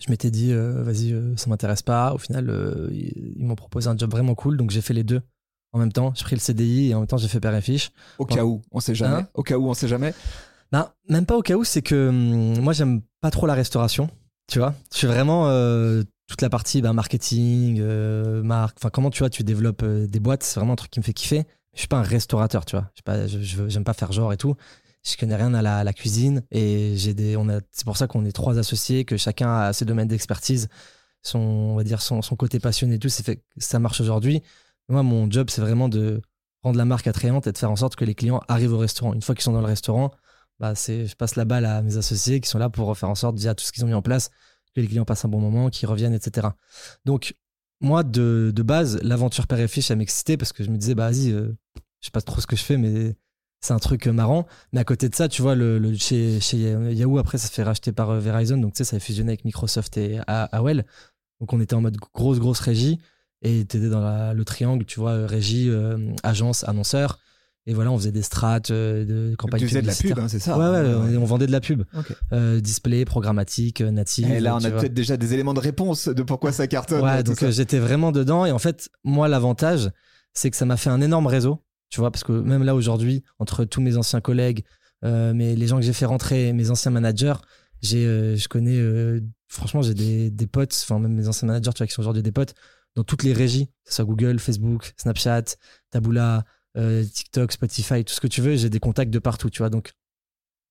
Je 0.00 0.10
m'étais 0.10 0.30
dit 0.30 0.52
euh, 0.52 0.82
vas-y 0.82 1.14
ça 1.36 1.48
m'intéresse 1.48 1.82
pas. 1.82 2.12
Au 2.12 2.18
final 2.18 2.52
ils 2.92 3.44
m'ont 3.46 3.56
proposé 3.56 3.88
un 3.88 3.96
job 3.96 4.10
vraiment 4.10 4.34
cool 4.34 4.58
donc 4.58 4.70
j'ai 4.70 4.82
fait 4.82 4.94
les 4.94 5.02
deux 5.04 5.22
en 5.72 5.78
même 5.78 5.92
temps. 5.92 6.12
J'ai 6.16 6.24
pris 6.24 6.36
le 6.36 6.40
CDI 6.40 6.90
et 6.90 6.94
en 6.94 7.00
même 7.00 7.06
temps 7.06 7.16
j'ai 7.18 7.28
fait 7.28 7.40
père 7.40 7.54
et 7.54 7.60
fiche. 7.60 7.90
Au 8.18 8.24
cas 8.26 8.44
où, 8.44 8.62
on 8.72 8.80
sait 8.80 8.94
jamais. 8.94 9.22
Hein 9.22 9.28
Au 9.34 9.42
cas 9.42 9.56
où, 9.56 9.68
on 9.68 9.74
sait 9.74 9.88
jamais. 9.88 10.14
Ben, 10.72 10.90
même 11.08 11.24
pas 11.26 11.36
au 11.36 11.42
cas 11.42 11.54
où, 11.54 11.64
c'est 11.64 11.82
que 11.82 12.08
hum, 12.08 12.60
moi 12.60 12.72
j'aime 12.72 13.00
pas 13.20 13.30
trop 13.30 13.46
la 13.46 13.54
restauration, 13.54 14.10
tu 14.48 14.58
vois. 14.58 14.74
Je 14.92 14.98
suis 14.98 15.06
vraiment 15.06 15.48
euh, 15.48 16.02
toute 16.26 16.42
la 16.42 16.50
partie 16.50 16.82
ben, 16.82 16.92
marketing, 16.92 17.78
euh, 17.80 18.42
marque, 18.42 18.76
enfin 18.78 18.90
comment 18.90 19.10
tu 19.10 19.20
vois, 19.20 19.30
tu 19.30 19.44
développes 19.44 19.82
euh, 19.82 20.06
des 20.06 20.20
boîtes, 20.20 20.42
c'est 20.42 20.60
vraiment 20.60 20.74
un 20.74 20.76
truc 20.76 20.90
qui 20.90 21.00
me 21.00 21.04
fait 21.04 21.14
kiffer. 21.14 21.44
Je 21.74 21.80
suis 21.80 21.88
pas 21.88 21.98
un 21.98 22.02
restaurateur, 22.02 22.64
tu 22.64 22.76
vois. 22.76 22.90
Je 22.96 23.02
pas, 23.02 23.26
je, 23.26 23.40
je- 23.40 23.68
j'aime 23.68 23.84
pas 23.84 23.92
faire 23.94 24.10
genre 24.12 24.32
et 24.32 24.36
tout. 24.36 24.56
Je 25.06 25.16
connais 25.16 25.36
rien 25.36 25.54
à 25.54 25.62
la, 25.62 25.78
à 25.78 25.84
la 25.84 25.92
cuisine 25.92 26.42
et 26.50 26.94
j'ai 26.96 27.14
des, 27.14 27.36
on 27.36 27.48
a, 27.48 27.60
c'est 27.70 27.84
pour 27.84 27.96
ça 27.96 28.06
qu'on 28.08 28.24
est 28.24 28.32
trois 28.32 28.58
associés, 28.58 29.04
que 29.04 29.16
chacun 29.16 29.48
a 29.54 29.72
ses 29.72 29.84
domaines 29.84 30.08
d'expertise, 30.08 30.68
son, 31.22 31.38
on 31.38 31.76
va 31.76 31.84
dire 31.84 32.02
son, 32.02 32.20
son 32.20 32.36
côté 32.36 32.58
passionné 32.58 32.96
et 32.96 32.98
tout. 32.98 33.08
C'est 33.08 33.24
fait 33.24 33.42
ça 33.58 33.78
marche 33.78 34.00
aujourd'hui. 34.00 34.42
Moi, 34.88 35.02
mon 35.02 35.30
job, 35.30 35.50
c'est 35.50 35.60
vraiment 35.60 35.88
de 35.88 36.22
rendre 36.62 36.78
la 36.78 36.84
marque 36.84 37.06
attrayante 37.06 37.46
et 37.46 37.52
de 37.52 37.58
faire 37.58 37.70
en 37.70 37.76
sorte 37.76 37.96
que 37.96 38.04
les 38.04 38.14
clients 38.14 38.40
arrivent 38.48 38.72
au 38.72 38.78
restaurant. 38.78 39.12
Une 39.14 39.22
fois 39.22 39.34
qu'ils 39.34 39.44
sont 39.44 39.52
dans 39.52 39.60
le 39.60 39.66
restaurant, 39.66 40.10
bah 40.58 40.74
c'est, 40.74 41.06
je 41.06 41.14
passe 41.14 41.36
la 41.36 41.44
balle 41.44 41.64
à 41.66 41.82
mes 41.82 41.96
associés 41.96 42.40
qui 42.40 42.48
sont 42.48 42.58
là 42.58 42.68
pour 42.68 42.96
faire 42.96 43.10
en 43.10 43.14
sorte, 43.14 43.38
via 43.38 43.54
tout 43.54 43.64
ce 43.64 43.72
qu'ils 43.72 43.84
ont 43.84 43.88
mis 43.88 43.94
en 43.94 44.02
place, 44.02 44.30
que 44.74 44.80
les 44.80 44.88
clients 44.88 45.04
passent 45.04 45.24
un 45.24 45.28
bon 45.28 45.40
moment, 45.40 45.70
qu'ils 45.70 45.88
reviennent, 45.88 46.14
etc. 46.14 46.48
Donc, 47.04 47.34
moi, 47.80 48.02
de, 48.02 48.52
base, 48.56 49.00
l'aventure 49.02 49.46
père 49.46 49.60
et 49.60 49.68
fiche, 49.68 49.86
ça 49.86 49.96
m'excitait 49.96 50.36
parce 50.36 50.52
que 50.52 50.64
je 50.64 50.70
me 50.70 50.76
disais, 50.76 50.94
bah 50.94 51.10
vas-y, 51.10 51.30
euh, 51.30 51.56
je 52.00 52.06
sais 52.06 52.10
pas 52.10 52.20
trop 52.20 52.40
ce 52.40 52.46
que 52.46 52.56
je 52.56 52.64
fais, 52.64 52.76
mais 52.76 53.14
c'est 53.60 53.72
un 53.72 53.78
truc 53.78 54.06
euh, 54.08 54.12
marrant. 54.12 54.46
Mais 54.72 54.80
à 54.80 54.84
côté 54.84 55.08
de 55.08 55.14
ça, 55.14 55.28
tu 55.28 55.42
vois, 55.42 55.54
chez, 55.96 56.38
Yahoo, 56.58 57.18
après, 57.18 57.38
ça 57.38 57.46
se 57.46 57.52
fait 57.52 57.62
racheter 57.62 57.92
par 57.92 58.10
euh, 58.10 58.18
Verizon, 58.18 58.58
donc 58.58 58.72
tu 58.72 58.78
sais, 58.78 58.84
ça 58.84 58.96
a 58.96 59.00
fusionné 59.00 59.30
avec 59.30 59.44
Microsoft 59.44 59.96
et 59.96 60.20
AOL. 60.26 60.84
Donc, 61.40 61.52
on 61.52 61.60
était 61.60 61.74
en 61.74 61.82
mode 61.82 61.96
grosse, 61.96 62.40
grosse 62.40 62.60
régie 62.60 62.98
et 63.42 63.64
t'étais 63.64 63.88
dans 63.88 64.00
la- 64.00 64.34
le 64.34 64.44
triangle, 64.44 64.84
tu 64.84 64.98
vois, 65.00 65.12
euh, 65.12 65.26
régie, 65.26 65.68
euh, 65.68 65.96
agence, 66.22 66.66
annonceur. 66.68 67.18
Et 67.66 67.74
voilà, 67.74 67.90
on 67.92 67.98
faisait 67.98 68.12
des 68.12 68.22
strates, 68.22 68.70
euh, 68.70 69.04
de 69.04 69.34
campagnes 69.36 69.60
Tu 69.60 69.68
faisais 69.68 69.82
de 69.82 69.86
la 69.86 69.94
pub, 69.94 70.18
hein, 70.18 70.26
c'est 70.28 70.38
ça 70.38 70.56
Ouais, 70.56 70.64
ouais, 70.70 70.88
hein, 70.90 71.10
on, 71.18 71.22
on 71.22 71.24
vendait 71.26 71.46
de 71.46 71.52
la 71.52 71.60
pub. 71.60 71.82
Euh, 72.32 72.60
display, 72.60 73.04
programmatique, 73.04 73.82
native. 73.82 74.30
Et 74.30 74.40
là, 74.40 74.56
on 74.56 74.64
a 74.64 74.70
peut-être 74.70 74.94
déjà 74.94 75.18
des 75.18 75.34
éléments 75.34 75.52
de 75.52 75.60
réponse 75.60 76.08
de 76.08 76.22
pourquoi 76.22 76.50
ça 76.52 76.66
cartonne. 76.66 77.02
Ouais, 77.04 77.22
donc 77.22 77.46
j'étais 77.50 77.78
vraiment 77.78 78.10
dedans. 78.10 78.46
Et 78.46 78.52
en 78.52 78.58
fait, 78.58 78.88
moi, 79.04 79.28
l'avantage, 79.28 79.90
c'est 80.32 80.50
que 80.50 80.56
ça 80.56 80.64
m'a 80.64 80.78
fait 80.78 80.88
un 80.90 81.00
énorme 81.02 81.26
réseau. 81.26 81.62
Tu 81.90 82.00
vois, 82.00 82.10
parce 82.10 82.24
que 82.24 82.32
même 82.32 82.64
là, 82.64 82.74
aujourd'hui, 82.74 83.22
entre 83.38 83.64
tous 83.64 83.80
mes 83.82 83.96
anciens 83.98 84.20
collègues, 84.22 84.64
mais 85.02 85.54
les 85.54 85.66
gens 85.66 85.76
que 85.76 85.82
j'ai 85.84 85.92
fait 85.92 86.06
rentrer, 86.06 86.54
mes 86.54 86.70
anciens 86.70 86.90
managers, 86.90 87.34
j'ai, 87.82 88.34
je 88.36 88.48
connais, 88.48 88.80
franchement, 89.48 89.82
j'ai 89.82 89.94
des, 89.94 90.30
des 90.30 90.46
potes, 90.46 90.74
enfin, 90.84 90.98
même 90.98 91.12
mes 91.12 91.28
anciens 91.28 91.46
managers, 91.48 91.70
tu 91.74 91.78
vois, 91.78 91.86
qui 91.86 91.92
sont 91.92 92.00
aujourd'hui 92.00 92.22
des 92.22 92.32
potes, 92.32 92.54
dans 92.98 93.04
toutes 93.04 93.22
les 93.22 93.32
régies, 93.32 93.66
que 93.84 93.90
ce 93.90 93.94
soit 93.94 94.04
Google, 94.04 94.40
Facebook, 94.40 94.92
Snapchat, 94.96 95.44
Taboola, 95.90 96.44
euh, 96.76 97.04
TikTok, 97.04 97.52
Spotify, 97.52 98.04
tout 98.04 98.12
ce 98.12 98.20
que 98.20 98.26
tu 98.26 98.40
veux, 98.40 98.56
j'ai 98.56 98.70
des 98.70 98.80
contacts 98.80 99.12
de 99.12 99.20
partout, 99.20 99.50
tu 99.50 99.58
vois. 99.58 99.70
Donc, 99.70 99.92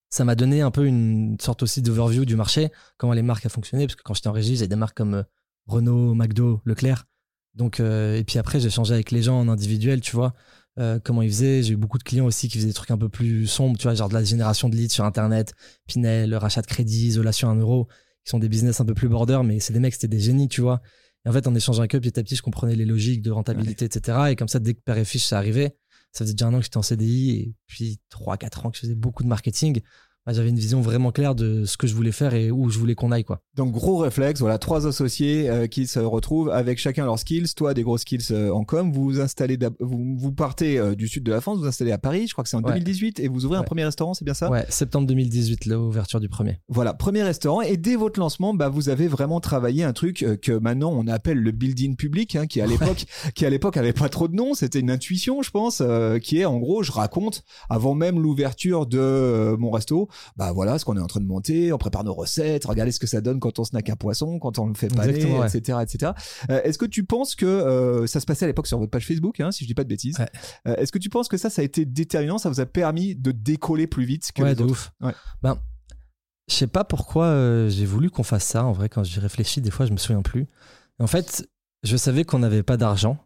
ça 0.10 0.25
m'a 0.25 0.36
donné 0.36 0.60
un 0.60 0.69
peu 0.69 0.86
une 0.86 1.38
sorte 1.39 1.63
aussi 1.63 1.81
d'overview 1.81 2.25
du 2.25 2.36
marché, 2.36 2.69
comment 2.98 3.13
les 3.13 3.22
marques 3.22 3.46
a 3.46 3.50
fonctionné, 3.50 3.88
parce 3.88 3.96
que 3.96 4.03
quand 4.03 4.13
j'étais 4.13 4.27
en 4.27 4.34
régie, 4.34 4.57
j'ai 4.57 4.67
des 4.67 4.75
marques 4.75 4.98
comme 4.98 5.13
euh, 5.13 5.24
Renault, 5.67 6.15
McDo, 6.15 6.62
Leclerc. 6.65 7.05
Donc, 7.53 7.79
euh, 7.79 8.17
et 8.17 8.25
puis 8.25 8.39
après, 8.39 8.60
j'ai 8.60 8.69
changé 8.69 8.93
avec 8.93 9.12
les 9.12 9.22
gens 9.22 9.39
en 9.39 9.48
individuel, 9.48 10.01
tu 10.01 10.13
vois, 10.13 10.34
comment 11.03 11.22
ils 11.22 11.29
faisaient. 11.29 11.63
J'ai 11.63 11.74
eu 11.74 11.77
beaucoup 11.77 11.98
de 11.98 12.03
clients 12.03 12.25
aussi 12.25 12.50
qui 12.50 12.57
faisaient 12.57 12.67
des 12.67 12.74
trucs 12.74 12.91
un 12.91 12.98
peu 12.98 13.10
plus 13.10 13.48
sombres, 13.48 13.77
tu 13.77 13.84
vois, 13.84 13.96
genre 13.96 14.10
de 14.10 14.13
la 14.13 14.24
génération 14.24 14.67
de 14.67 14.75
leads 14.75 14.93
sur 14.93 15.05
Internet, 15.05 15.53
Pinel, 15.88 16.36
rachat 16.36 16.62
de 16.62 16.67
crédit, 16.67 17.07
isolation 17.07 17.50
à 17.50 17.53
un 17.53 17.55
euro, 17.55 17.88
qui 18.25 18.31
sont 18.31 18.38
des 18.38 18.50
business 18.50 18.81
un 18.81 18.86
peu 18.86 18.93
plus 18.93 19.07
border, 19.07 19.39
mais 19.46 19.60
c'est 19.62 19.72
des 19.72 19.79
mecs, 19.79 19.93
c'était 19.93 20.10
des 20.10 20.19
génies, 20.19 20.50
tu 20.50 20.60
vois. 20.62 20.81
Et 21.27 21.29
en 21.29 21.34
fait, 21.34 21.46
en 21.46 21.53
échangeant 21.53 21.79
avec 21.79 21.93
eux, 21.93 22.00
petit 22.00 22.17
à 22.17 22.24
petit, 22.24 22.38
je 22.38 22.41
comprenais 22.41 22.74
les 22.74 22.86
logiques 22.86 23.22
de 23.22 23.31
rentabilité, 23.31 23.84
etc. 23.84 24.17
Et 24.29 24.38
comme 24.38 24.48
ça, 24.48 24.60
dès 24.60 24.75
que 24.75 24.79
Père 24.79 24.98
et 24.98 25.03
Fiche, 25.03 25.25
ça 25.25 25.38
arrivait, 25.38 25.75
ça 26.13 26.24
faisait 26.24 26.34
déjà 26.34 26.48
un 26.48 26.53
an 26.53 26.60
que 26.60 26.63
j'étais 26.63 26.77
en 26.77 26.81
CDI 26.81 27.31
et 27.31 27.53
puis 27.65 28.00
3-4 28.10 28.65
ans 28.65 28.72
que 28.72 28.77
je 28.77 28.81
faisais 28.84 28.96
beaucoup 28.96 29.24
de 29.24 29.27
marketing. 29.27 29.81
Bah, 30.27 30.34
J'avais 30.34 30.50
une 30.50 30.57
vision 30.60 30.81
vraiment 30.81 31.12
claire 31.13 31.36
de 31.36 31.63
ce 31.63 31.77
que 31.77 31.88
je 31.88 31.96
voulais 31.96 32.12
faire 32.12 32.34
et 32.34 32.51
où 32.51 32.69
je 32.69 32.77
voulais 32.77 32.96
qu'on 32.96 33.13
aille, 33.13 33.24
quoi. 33.24 33.39
Donc 33.55 33.72
gros 33.72 33.96
réflexe, 33.98 34.41
voilà, 34.41 34.57
trois 34.57 34.86
associés 34.86 35.50
euh, 35.50 35.67
qui 35.67 35.88
se 35.88 36.00
retrouvent 36.00 36.50
avec 36.50 36.77
chacun 36.79 37.05
leurs 37.05 37.17
skills. 37.17 37.48
Toi, 37.55 37.74
des 37.74 37.81
gros 37.84 37.98
skills 37.98 38.25
euh, 38.31 38.51
en 38.51 38.65
com. 38.65 38.91
Vous 38.91 39.03
vous 39.05 39.19
installez, 39.22 39.57
vous, 39.79 40.15
vous 40.17 40.31
partez 40.34 40.77
euh, 40.77 40.96
du 40.96 41.07
sud 41.07 41.24
de 41.24 41.31
la 41.31 41.39
France, 41.39 41.55
vous 41.55 41.62
vous 41.63 41.67
installez 41.69 41.93
à 41.93 41.98
Paris. 41.98 42.25
Je 42.27 42.34
crois 42.34 42.43
que 42.43 42.50
c'est 42.50 42.57
en 42.57 42.62
Ouais. 42.62 42.74
2018 42.74 43.22
et 43.22 43.29
vous 43.29 43.46
ouvrez 43.46 43.55
un 43.57 43.62
Ouais. 43.62 43.65
premier 43.65 43.86
restaurant, 43.86 44.13
c'est 44.13 44.25
bien 44.25 44.34
ça? 44.34 44.50
Ouais, 44.51 44.65
septembre 44.67 45.07
2018, 45.07 45.65
l'ouverture 45.67 46.19
du 46.19 46.27
premier. 46.27 46.60
Voilà, 46.67 46.93
premier 46.93 47.24
restaurant. 47.24 47.62
Et 47.62 47.77
dès 47.77 47.96
votre 47.96 48.19
lancement, 48.19 48.53
bah, 48.53 48.67
vous 48.67 48.89
avez 48.89 49.07
vraiment 49.07 49.39
travaillé 49.39 49.86
un 49.86 49.93
truc 49.93 50.25
que 50.41 50.51
maintenant 50.51 50.91
on 50.91 51.07
appelle 51.07 51.38
le 51.39 51.51
building 51.51 51.96
public, 51.96 52.36
hein, 52.36 52.48
qui 52.48 52.60
à 52.60 52.67
l'époque, 52.67 53.05
qui 53.34 53.46
à 53.46 53.50
l'époque 53.50 53.77
avait 53.77 53.93
pas 53.93 54.10
trop 54.10 54.27
de 54.27 54.36
nom. 54.36 54.53
C'était 54.55 54.81
une 54.81 54.91
intuition, 54.91 55.41
je 55.41 55.51
pense, 55.51 55.81
qui 56.22 56.39
est 56.41 56.46
en 56.46 56.57
gros, 56.57 56.84
je 56.84 56.91
raconte 56.91 57.43
avant 57.69 57.96
même 57.96 58.19
l'ouverture 58.19 58.86
de 58.88 59.55
mon 59.57 59.72
resto. 59.72 60.10
Bah 60.36 60.51
voilà, 60.51 60.79
ce 60.79 60.86
qu'on 60.86 60.97
est 60.97 61.01
en 61.01 61.07
train 61.07 61.19
de 61.19 61.25
monter, 61.25 61.71
on 61.74 61.77
prépare 61.77 62.03
nos 62.03 62.13
recettes, 62.13 62.65
regardez 62.65 62.91
ce 62.91 63.00
que 63.00 63.07
ça 63.07 63.21
donne 63.21 63.39
quand 63.39 63.59
on 63.59 63.63
snack 63.63 63.89
un 63.89 63.95
poisson, 63.95 64.39
quand 64.39 64.59
on 64.59 64.67
le 64.67 64.74
fait 64.74 64.88
paner, 64.88 65.09
Exactement, 65.15 65.39
ouais. 65.39 65.47
etc., 65.47 65.79
etc. 65.81 66.12
Euh, 66.50 66.62
Est-ce 66.63 66.77
que 66.77 66.86
tu 66.86 67.03
penses 67.03 67.36
que 67.36 67.45
euh, 67.45 68.07
ça 68.07 68.19
se 68.19 68.25
passait 68.25 68.45
à 68.45 68.47
l'époque 68.47 68.67
sur 68.67 68.77
votre 68.79 68.91
page 68.91 69.05
Facebook, 69.05 69.39
hein, 69.39 69.51
si 69.51 69.63
je 69.63 69.67
dis 69.67 69.74
pas 69.74 69.83
de 69.83 69.89
bêtises 69.89 70.17
Ouais. 70.19 70.29
Euh, 70.67 70.75
Est-ce 70.75 70.91
que 70.91 71.00
tu 71.00 71.09
penses 71.09 71.27
que 71.27 71.38
ça, 71.38 71.50
ça 71.50 71.62
a 71.62 71.65
été 71.65 71.86
déterminant, 71.86 72.38
ça 72.38 72.50
vous 72.50 72.59
a 72.59 72.65
permis 72.65 73.15
de 73.15 73.31
décoller 73.31 73.88
plus 73.88 74.05
vite 74.05 74.31
que 74.33 74.41
Ouais, 74.41 74.50
les 74.50 74.55
de 74.55 74.63
autres 74.63 74.71
ouf. 74.71 74.91
Ouais. 75.01 75.13
Ben, 75.41 75.57
je 76.50 76.55
sais 76.55 76.67
pas 76.67 76.83
pourquoi 76.83 77.67
j'ai 77.69 77.86
voulu 77.86 78.09
qu'on 78.09 78.24
fasse 78.24 78.45
ça. 78.45 78.63
En 78.65 78.71
vrai, 78.71 78.88
quand 78.89 79.03
j'y 79.03 79.19
réfléchis, 79.19 79.62
des 79.62 79.71
fois, 79.71 79.86
je 79.86 79.91
me 79.91 79.97
souviens 79.97 80.21
plus. 80.21 80.47
En 81.00 81.07
fait, 81.07 81.47
je 81.83 81.97
savais 81.97 82.24
qu'on 82.24 82.39
n'avait 82.39 82.63
pas 82.63 82.77
d'argent. 82.77 83.17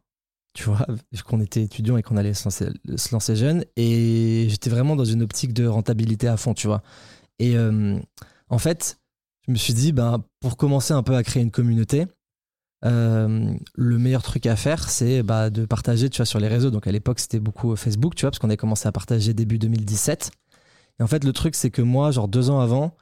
Tu 0.54 0.64
vois, 0.64 0.86
qu'on 1.26 1.42
était 1.42 1.64
étudiant 1.64 1.98
et 1.98 2.04
qu'on 2.04 2.18
allait 2.18 2.34
se 2.34 2.44
lancer, 3.12 3.36
jeune. 3.36 3.66
Et 3.76 4.48
j'étais 4.50 4.70
vraiment 4.70 4.96
dans 4.96 5.06
une 5.06 5.22
optique 5.22 5.54
de 5.54 5.66
rentabilité 5.66 6.28
à 6.28 6.38
fond, 6.38 6.54
tu 6.54 6.68
vois. 6.68 6.82
Et 7.40 7.56
euh, 7.56 7.98
en 8.50 8.58
fait, 8.58 9.00
je 9.48 9.52
me 9.52 9.58
suis 9.58 9.74
dit, 9.74 9.92
ben, 9.92 10.24
pour 10.40 10.58
commencer 10.58 10.94
un 10.94 11.04
peu 11.04 11.16
à 11.16 11.24
créer 11.24 11.42
une 11.42 11.52
communauté, 11.52 12.08
euh, 12.84 13.54
le 13.76 13.98
meilleur 13.98 14.24
truc 14.24 14.46
à 14.46 14.56
faire, 14.56 14.90
c'est 14.90 15.24
bah, 15.24 15.50
de 15.50 15.66
partager 15.66 16.10
tu 16.10 16.18
vois, 16.18 16.26
sur 16.26 16.40
les 16.40 16.48
réseaux. 16.48 16.72
Donc 16.72 16.88
à 16.88 16.92
l'époque, 16.92 17.20
c'était 17.20 17.40
beaucoup 17.40 17.76
Facebook, 17.76 18.16
tu 18.16 18.22
vois, 18.22 18.32
parce 18.32 18.40
qu'on 18.40 18.50
a 18.50 18.58
commencé 18.58 18.88
à 18.88 18.92
partager 18.92 19.34
début 19.34 19.60
2017. 19.60 20.32
Et 21.00 21.04
en 21.04 21.08
fait, 21.08 21.24
le 21.24 21.34
truc, 21.34 21.56
c'est 21.56 21.72
que 21.72 21.82
moi, 21.82 22.12
genre 22.12 22.28
deux 22.28 22.50
ans 22.50 22.60
avant, 22.60 22.96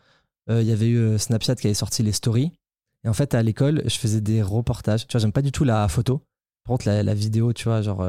euh, 0.49 0.61
il 0.61 0.67
y 0.67 0.71
avait 0.71 0.87
eu 0.87 0.97
euh, 0.97 1.17
Snapchat 1.17 1.55
qui 1.55 1.67
avait 1.67 1.73
sorti 1.73 2.03
les 2.03 2.11
stories. 2.11 2.51
Et 3.03 3.09
en 3.09 3.13
fait, 3.13 3.33
à 3.33 3.43
l'école, 3.43 3.81
je 3.85 3.97
faisais 3.97 4.21
des 4.21 4.41
reportages. 4.41 5.07
Tu 5.07 5.13
vois, 5.13 5.21
j'aime 5.21 5.31
pas 5.31 5.41
du 5.41 5.51
tout 5.51 5.63
la 5.63 5.87
photo. 5.87 6.21
Par 6.69 6.77
contre, 6.77 6.87
la, 6.87 7.13
vidéo, 7.15 7.51
tu 7.51 7.63
vois, 7.63 7.81
genre 7.81 8.07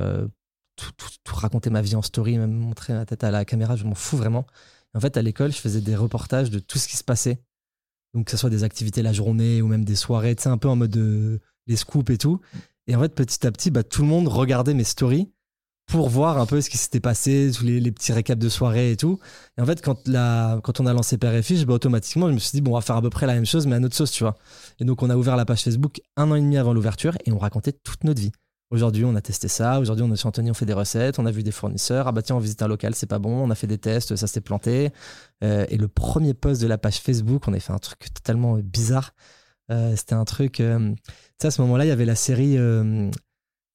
tout, 0.77 0.91
tout, 0.99 1.09
tout, 1.25 1.35
raconter 1.35 1.71
ma 1.71 1.81
vie 1.81 1.97
en 1.97 2.03
story, 2.03 2.37
même 2.37 2.53
montrer 2.53 2.93
ma 2.93 3.07
tête 3.07 3.25
à 3.25 3.31
la 3.31 3.47
caméra, 3.47 3.75
je 3.75 3.85
m'en 3.85 3.95
fous 3.95 4.19
vraiment. 4.19 4.47
En 4.93 5.01
fait, 5.01 5.17
à 5.17 5.23
l'école, 5.23 5.51
je 5.51 5.57
faisais 5.57 5.81
des 5.81 5.97
reportages 5.97 6.51
de 6.51 6.59
tout 6.59 6.77
ce 6.77 6.87
qui 6.87 6.99
se 6.99 7.03
passait. 7.03 7.41
Donc, 8.13 8.27
que 8.27 8.33
ce 8.33 8.37
soit 8.37 8.51
des 8.51 8.63
activités 8.63 9.01
la 9.01 9.15
journée 9.15 9.63
ou 9.63 9.67
même 9.67 9.87
des 9.87 9.97
soirées, 9.97 10.37
tu 10.37 10.43
sais, 10.43 10.51
un 10.51 10.59
peu 10.59 10.69
en 10.69 10.77
mode 10.77 10.91
de 10.91 11.41
les 11.69 11.77
scoops 11.77 12.11
et 12.11 12.19
tout. 12.19 12.43
Et 12.87 12.95
en 12.95 13.01
fait, 13.01 13.15
petit 13.15 13.47
à 13.47 13.51
petit, 13.51 13.71
bah, 13.71 13.83
tout 13.83 14.03
le 14.03 14.09
monde 14.09 14.29
regardait 14.29 14.75
mes 14.75 14.85
stories 14.85 15.31
pour 15.87 16.11
voir 16.11 16.37
un 16.37 16.45
peu 16.45 16.61
ce 16.61 16.69
qui 16.69 16.77
s'était 16.77 17.01
passé, 17.01 17.51
tous 17.57 17.65
les, 17.65 17.91
petits 17.91 18.13
récaps 18.13 18.39
de 18.39 18.51
soirée 18.51 18.93
et 18.93 18.97
tout. 18.99 19.19
Et 19.57 19.63
en 19.63 19.65
fait, 19.65 19.81
quand, 19.83 20.07
la, 20.07 20.61
quand 20.63 20.81
on 20.81 20.87
a 20.87 20.93
lancé 20.93 21.17
Père 21.17 21.35
et 21.35 21.65
bah, 21.65 21.73
automatiquement, 21.73 22.29
je 22.29 22.35
me 22.35 22.39
suis 22.39 22.51
dit, 22.53 22.61
bon, 22.61 22.73
on 22.73 22.75
va 22.75 22.83
faire 22.83 22.97
à 22.97 23.01
peu 23.01 23.09
près 23.09 23.27
la 23.27 23.33
même 23.33 23.47
chose, 23.47 23.67
mais 23.67 23.77
à 23.77 23.81
notre 23.81 23.97
sauce, 23.97 24.11
tu 24.11 24.23
vois. 24.23 24.37
Et 24.81 24.85
donc, 24.85 25.03
on 25.03 25.09
a 25.09 25.17
ouvert 25.17 25.37
la 25.37 25.47
page 25.47 25.63
Facebook 25.63 26.03
un 26.19 26.31
an 26.31 26.35
et 26.35 26.43
demi 26.43 26.59
avant 26.59 26.75
l'ouverture 26.75 27.17
et 27.25 27.33
on 27.33 27.39
racontait 27.39 27.73
toute 27.73 28.05
notre 28.05 28.21
vie. 28.21 28.33
Aujourd'hui, 28.71 29.05
on 29.05 29.17
a 29.17 29.21
testé 29.21 29.49
ça. 29.49 29.81
Aujourd'hui, 29.81 30.05
on 30.05 30.13
est 30.13 30.17
chez 30.17 30.29
Anthony, 30.29 30.49
on 30.53 30.55
fait 30.55 30.65
des 30.65 30.73
recettes. 30.73 31.19
On 31.19 31.27
a 31.27 31.33
vu 31.33 31.43
des 31.43 31.51
fournisseurs. 31.51 32.07
Ah 32.07 32.13
bah 32.13 32.23
tiens, 32.23 32.37
on 32.37 32.39
visite 32.39 32.63
un 32.63 32.69
local, 32.69 32.95
c'est 32.95 33.07
pas 33.07 33.19
bon. 33.19 33.33
On 33.33 33.51
a 33.51 33.57
fait 33.57 33.67
des 33.67 33.79
tests, 33.79 34.15
ça 34.15 34.29
s'est 34.29 34.41
planté. 34.41 34.91
Euh, 35.43 35.67
et 35.71 35.77
le 35.77 35.89
premier 35.89 36.35
post 36.35 36.63
de 36.63 36.69
la 36.69 36.79
page 36.79 37.01
Facebook, 37.01 37.49
on 37.49 37.53
a 37.53 37.59
fait 37.59 37.73
un 37.73 37.79
truc 37.79 37.99
totalement 38.15 38.59
bizarre. 38.59 39.13
Euh, 39.73 39.97
c'était 39.97 40.15
un 40.15 40.25
truc. 40.25 40.61
Euh, 40.61 40.95
tu 40.95 41.03
sais, 41.43 41.49
à 41.49 41.51
ce 41.51 41.61
moment-là, 41.63 41.85
il 41.85 41.89
y 41.89 41.91
avait 41.91 42.05
la 42.05 42.15
série. 42.15 42.53
Tu 42.55 43.11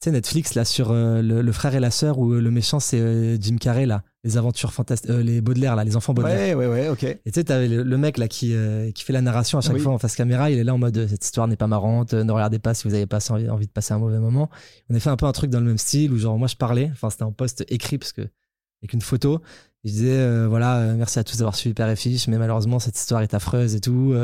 sais, 0.02 0.12
Netflix, 0.12 0.54
là, 0.56 0.64
sur 0.64 0.94
le, 0.94 1.52
frère 1.52 1.76
et 1.76 1.82
la 1.82 1.92
sœur, 1.92 2.18
où 2.20 2.32
le 2.32 2.52
méchant, 2.52 2.80
c'est 2.80 3.38
Jim 3.42 3.58
Carrey, 3.58 3.86
là. 3.86 4.04
Les 4.26 4.38
aventures 4.38 4.74
fantastiques. 4.74 5.10
les 5.10 5.40
Baudelaire, 5.40 5.76
là, 5.76 5.86
les 5.86 5.96
enfants 5.96 6.14
Baudelaire. 6.14 6.58
Ouais, 6.58 6.66
ouais, 6.66 6.82
ouais, 6.82 6.90
ok. 6.90 7.04
Et 7.04 7.20
tu 7.26 7.32
sais, 7.34 7.46
t'avais 7.46 7.70
le, 7.70 7.84
le 7.84 7.98
mec, 7.98 8.18
là, 8.18 8.28
qui, 8.28 8.54
qui 8.94 9.04
fait 9.04 9.14
la 9.14 9.22
narration 9.22 9.58
à 9.58 9.62
chaque 9.62 9.78
fois 9.78 9.94
en 9.94 9.98
face 9.98 10.16
caméra. 10.16 10.52
Il 10.52 10.60
est 10.60 10.64
là 10.64 10.74
en 10.74 10.78
mode 10.78 11.08
cette 11.08 11.24
histoire 11.24 11.48
n'est 11.48 11.56
pas 11.56 11.68
marrante, 11.68 12.14
ne 12.14 12.32
regardez 12.32 12.60
pas 12.60 12.74
si 12.74 12.88
vous 12.88 12.94
avez 12.94 13.06
pas 13.06 13.20
envie, 13.32 13.50
envie 13.50 13.68
de 13.68 13.72
passer 13.72 13.94
un 13.94 14.00
mauvais 14.00 14.20
moment. 14.20 14.50
On 14.90 14.96
a 14.96 15.00
fait 15.00 15.10
un 15.10 15.16
peu 15.16 15.26
un 15.26 15.32
truc 15.32 15.52
dans 15.52 15.60
le 15.60 15.66
même 15.66 15.78
style 15.78 16.12
où, 16.12 16.18
genre, 16.18 16.38
moi, 16.38 16.48
je 16.48 16.56
parlais. 16.56 16.90
Enfin, 16.92 17.10
c'était 17.10 17.24
un 17.24 17.32
post 17.32 17.64
écrit 17.70 17.98
parce 17.98 18.12
que 18.12 18.22
avec 18.82 18.94
une 18.94 19.02
photo. 19.02 19.42
Je 19.84 19.92
disais, 19.92 20.48
voilà, 20.48 20.96
merci 20.98 21.20
à 21.20 21.24
tous 21.24 21.38
d'avoir 21.38 21.56
suivi 21.56 21.76
Père 21.76 21.90
et 21.90 21.96
Fiche, 21.96 22.28
mais 22.28 22.40
malheureusement, 22.40 22.80
cette 22.80 22.98
histoire 22.98 23.22
est 23.22 23.34
affreuse 23.36 23.76
et 23.76 23.80
tout. 23.80 24.16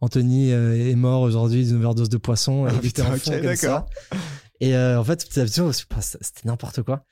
Anthony 0.00 0.52
euh, 0.52 0.90
est 0.90 0.94
mort 0.94 1.22
aujourd'hui 1.22 1.64
d'une 1.64 1.76
overdose 1.76 2.08
de 2.08 2.18
poisson. 2.18 2.66
Ah, 2.66 2.72
putain, 2.80 3.04
comme 3.04 3.56
ça. 3.56 3.86
Et 4.60 4.76
euh, 4.76 5.00
en 5.00 5.04
fait, 5.04 5.26
petit 5.26 5.40
à 5.40 5.44
petit, 5.44 5.60
c'était 6.00 6.46
n'importe 6.46 6.82
quoi. 6.82 7.04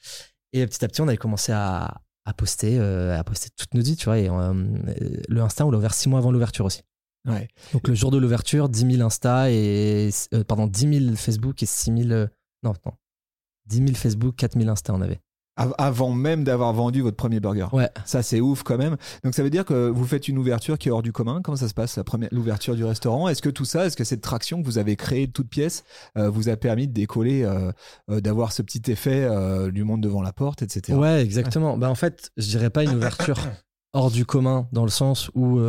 Et 0.52 0.66
petit 0.66 0.84
à 0.84 0.88
petit, 0.88 1.00
on 1.00 1.08
avait 1.08 1.16
commencé 1.16 1.52
à, 1.52 2.00
poster, 2.32 2.78
euh, 2.78 3.18
à 3.18 3.24
poster 3.24 3.50
toute 3.56 3.74
nos 3.74 3.82
vies, 3.82 3.96
tu 3.96 4.06
vois. 4.06 4.18
Et 4.18 4.28
le 4.28 5.40
Insta, 5.42 5.66
on 5.66 5.70
l'a 5.70 5.78
ouvert 5.78 5.94
six 5.94 6.08
mois 6.08 6.18
avant 6.18 6.32
l'ouverture 6.32 6.64
aussi. 6.64 6.82
Ouais. 7.28 7.48
Donc 7.72 7.88
le 7.88 7.94
jour 7.94 8.10
de 8.10 8.18
l'ouverture, 8.18 8.68
10 8.68 8.96
000 8.96 9.06
Insta 9.06 9.50
et 9.50 10.10
pardon, 10.46 10.66
10 10.66 11.04
000 11.06 11.16
Facebook 11.16 11.62
et 11.62 11.66
6 11.66 12.08
000 12.08 12.26
non, 12.62 12.74
non, 12.84 12.92
10 13.66 13.76
000 13.78 13.88
Facebook, 13.94 14.36
4 14.36 14.58
000 14.58 14.70
Insta 14.70 14.92
on 14.92 15.00
avait 15.00 15.20
avant 15.56 16.12
même 16.12 16.42
d'avoir 16.42 16.72
vendu 16.72 17.00
votre 17.00 17.16
premier 17.16 17.38
burger. 17.38 17.68
Ouais. 17.72 17.88
Ça, 18.04 18.22
c'est 18.22 18.40
ouf 18.40 18.62
quand 18.62 18.76
même. 18.76 18.96
Donc, 19.22 19.34
ça 19.34 19.42
veut 19.42 19.50
dire 19.50 19.64
que 19.64 19.88
vous 19.88 20.04
faites 20.04 20.26
une 20.28 20.38
ouverture 20.38 20.78
qui 20.78 20.88
est 20.88 20.90
hors 20.90 21.02
du 21.02 21.12
commun. 21.12 21.40
Comment 21.42 21.56
ça 21.56 21.68
se 21.68 21.74
passe, 21.74 21.96
la 21.96 22.04
première, 22.04 22.28
l'ouverture 22.32 22.74
du 22.74 22.84
restaurant? 22.84 23.28
Est-ce 23.28 23.42
que 23.42 23.50
tout 23.50 23.64
ça, 23.64 23.86
est-ce 23.86 23.96
que 23.96 24.04
cette 24.04 24.20
traction 24.20 24.60
que 24.60 24.66
vous 24.66 24.78
avez 24.78 24.96
créée 24.96 25.26
de 25.26 25.32
toutes 25.32 25.48
pièces 25.48 25.84
euh, 26.16 26.28
vous 26.28 26.48
a 26.48 26.56
permis 26.56 26.88
de 26.88 26.92
décoller, 26.92 27.44
euh, 27.44 27.70
euh, 28.10 28.20
d'avoir 28.20 28.52
ce 28.52 28.62
petit 28.62 28.90
effet 28.90 29.28
du 29.70 29.84
monde 29.84 30.00
devant 30.00 30.22
la 30.22 30.32
porte, 30.32 30.62
etc. 30.62 30.98
Ouais, 30.98 31.22
exactement. 31.22 31.78
Bah, 31.78 31.88
en 31.88 31.94
fait, 31.94 32.30
je 32.36 32.48
dirais 32.48 32.70
pas 32.70 32.82
une 32.82 32.94
ouverture 32.94 33.38
hors 33.92 34.10
du 34.10 34.26
commun 34.26 34.66
dans 34.72 34.84
le 34.84 34.90
sens 34.90 35.30
où 35.34 35.60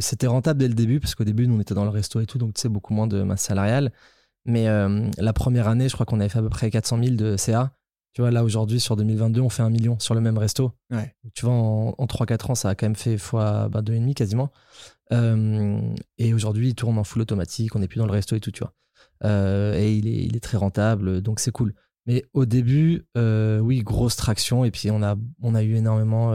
c'était 0.00 0.26
rentable 0.26 0.58
dès 0.58 0.68
le 0.68 0.74
début, 0.74 0.98
parce 0.98 1.14
qu'au 1.14 1.24
début, 1.24 1.46
nous, 1.46 1.56
on 1.56 1.60
était 1.60 1.74
dans 1.74 1.84
le 1.84 1.90
resto 1.90 2.20
et 2.20 2.26
tout, 2.26 2.38
donc 2.38 2.54
tu 2.54 2.62
sais, 2.62 2.68
beaucoup 2.68 2.92
moins 2.92 3.06
de 3.06 3.22
masse 3.22 3.42
salariale. 3.42 3.92
Mais 4.46 4.66
la 5.18 5.32
première 5.32 5.68
année, 5.68 5.88
je 5.88 5.94
crois 5.94 6.06
qu'on 6.06 6.20
avait 6.20 6.28
fait 6.28 6.40
à 6.40 6.42
peu 6.42 6.48
près 6.48 6.70
400 6.70 6.98
000 7.02 7.14
de 7.14 7.36
CA. 7.36 7.72
Tu 8.14 8.22
vois, 8.22 8.30
là 8.30 8.42
aujourd'hui, 8.42 8.80
sur 8.80 8.96
2022, 8.96 9.40
on 9.40 9.48
fait 9.48 9.62
un 9.62 9.70
million 9.70 9.98
sur 10.00 10.14
le 10.14 10.20
même 10.20 10.38
resto. 10.38 10.72
Tu 11.34 11.44
vois, 11.44 11.54
en, 11.54 12.06
3-4 12.06 12.50
ans, 12.50 12.54
ça 12.54 12.70
a 12.70 12.74
quand 12.74 12.86
même 12.86 12.96
fait 12.96 13.18
fois 13.18 13.68
bah, 13.68 13.82
2,5 13.82 14.14
quasiment. 14.14 14.50
Euh, 15.12 15.80
et 16.18 16.34
aujourd'hui, 16.34 16.68
il 16.68 16.74
tourne 16.74 16.98
en 16.98 17.04
full 17.04 17.22
automatique, 17.22 17.74
on 17.76 17.78
n'est 17.78 17.88
plus 17.88 17.98
dans 17.98 18.06
le 18.06 18.12
resto 18.12 18.36
et 18.36 18.40
tout, 18.40 18.50
tu 18.50 18.60
vois. 18.60 18.74
Euh, 19.24 19.74
et 19.74 19.94
il 19.94 20.06
est, 20.06 20.24
il 20.24 20.36
est, 20.36 20.40
très 20.40 20.56
rentable, 20.56 21.20
donc 21.20 21.40
c'est 21.40 21.50
cool. 21.50 21.74
Mais 22.06 22.24
au 22.32 22.46
début, 22.46 23.06
euh, 23.16 23.58
oui, 23.58 23.82
grosse 23.82 24.16
traction. 24.16 24.64
Et 24.64 24.70
puis, 24.70 24.90
on 24.90 25.02
a, 25.02 25.16
on 25.42 25.54
a 25.54 25.62
eu 25.62 25.76
énormément. 25.76 26.28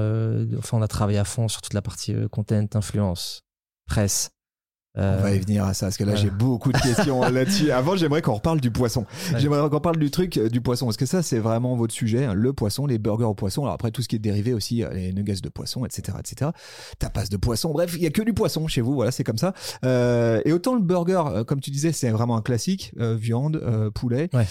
enfin, 0.57 0.77
on 0.77 0.81
a 0.81 0.87
travaillé 0.87 1.17
à 1.17 1.25
fond 1.25 1.47
sur 1.47 1.61
toute 1.61 1.73
la 1.73 1.81
partie 1.81 2.13
content, 2.29 2.67
influence, 2.75 3.43
presse. 3.87 4.31
On 4.95 5.17
va 5.17 5.33
y 5.33 5.39
venir 5.39 5.63
à 5.65 5.73
ça, 5.73 5.87
parce 5.87 5.97
que 5.97 6.03
là, 6.03 6.15
j'ai 6.15 6.29
beaucoup 6.29 6.71
de 6.71 6.77
questions 6.77 7.21
là-dessus. 7.29 7.71
Avant, 7.71 7.95
j'aimerais 7.95 8.21
qu'on 8.21 8.35
reparle 8.35 8.61
du 8.61 8.69
poisson. 8.71 9.05
J'aimerais 9.37 9.67
qu'on 9.69 9.79
parle 9.79 9.97
du 9.97 10.11
truc 10.11 10.37
euh, 10.37 10.49
du 10.49 10.61
poisson, 10.61 10.85
parce 10.85 10.97
que 10.97 11.05
ça, 11.05 11.23
c'est 11.23 11.39
vraiment 11.39 11.75
votre 11.75 11.93
sujet, 11.93 12.25
hein, 12.25 12.33
le 12.33 12.53
poisson, 12.53 12.85
les 12.85 12.99
burgers 12.99 13.25
au 13.25 13.33
poisson. 13.33 13.63
Alors 13.63 13.73
après, 13.73 13.91
tout 13.91 14.01
ce 14.01 14.07
qui 14.07 14.15
est 14.15 14.19
dérivé 14.19 14.53
aussi, 14.53 14.83
euh, 14.83 14.89
les 14.93 15.13
nuggets 15.13 15.41
de 15.41 15.49
poisson, 15.49 15.85
etc., 15.85 16.17
etc. 16.19 16.51
Tapas 16.99 17.25
de 17.25 17.37
poisson, 17.37 17.71
bref, 17.71 17.93
il 17.95 18.03
y 18.03 18.05
a 18.05 18.11
que 18.11 18.21
du 18.21 18.33
poisson 18.33 18.67
chez 18.67 18.81
vous, 18.81 18.93
voilà, 18.93 19.11
c'est 19.11 19.23
comme 19.23 19.37
ça. 19.37 19.53
Euh, 19.83 20.41
et 20.45 20.53
autant 20.53 20.75
le 20.75 20.81
burger, 20.81 21.43
comme 21.47 21.59
tu 21.59 21.71
disais, 21.71 21.91
c'est 21.91 22.09
vraiment 22.11 22.37
un 22.37 22.41
classique, 22.41 22.93
viande, 22.97 23.91
poulet. 23.95 24.29
Ouais. 24.33 24.45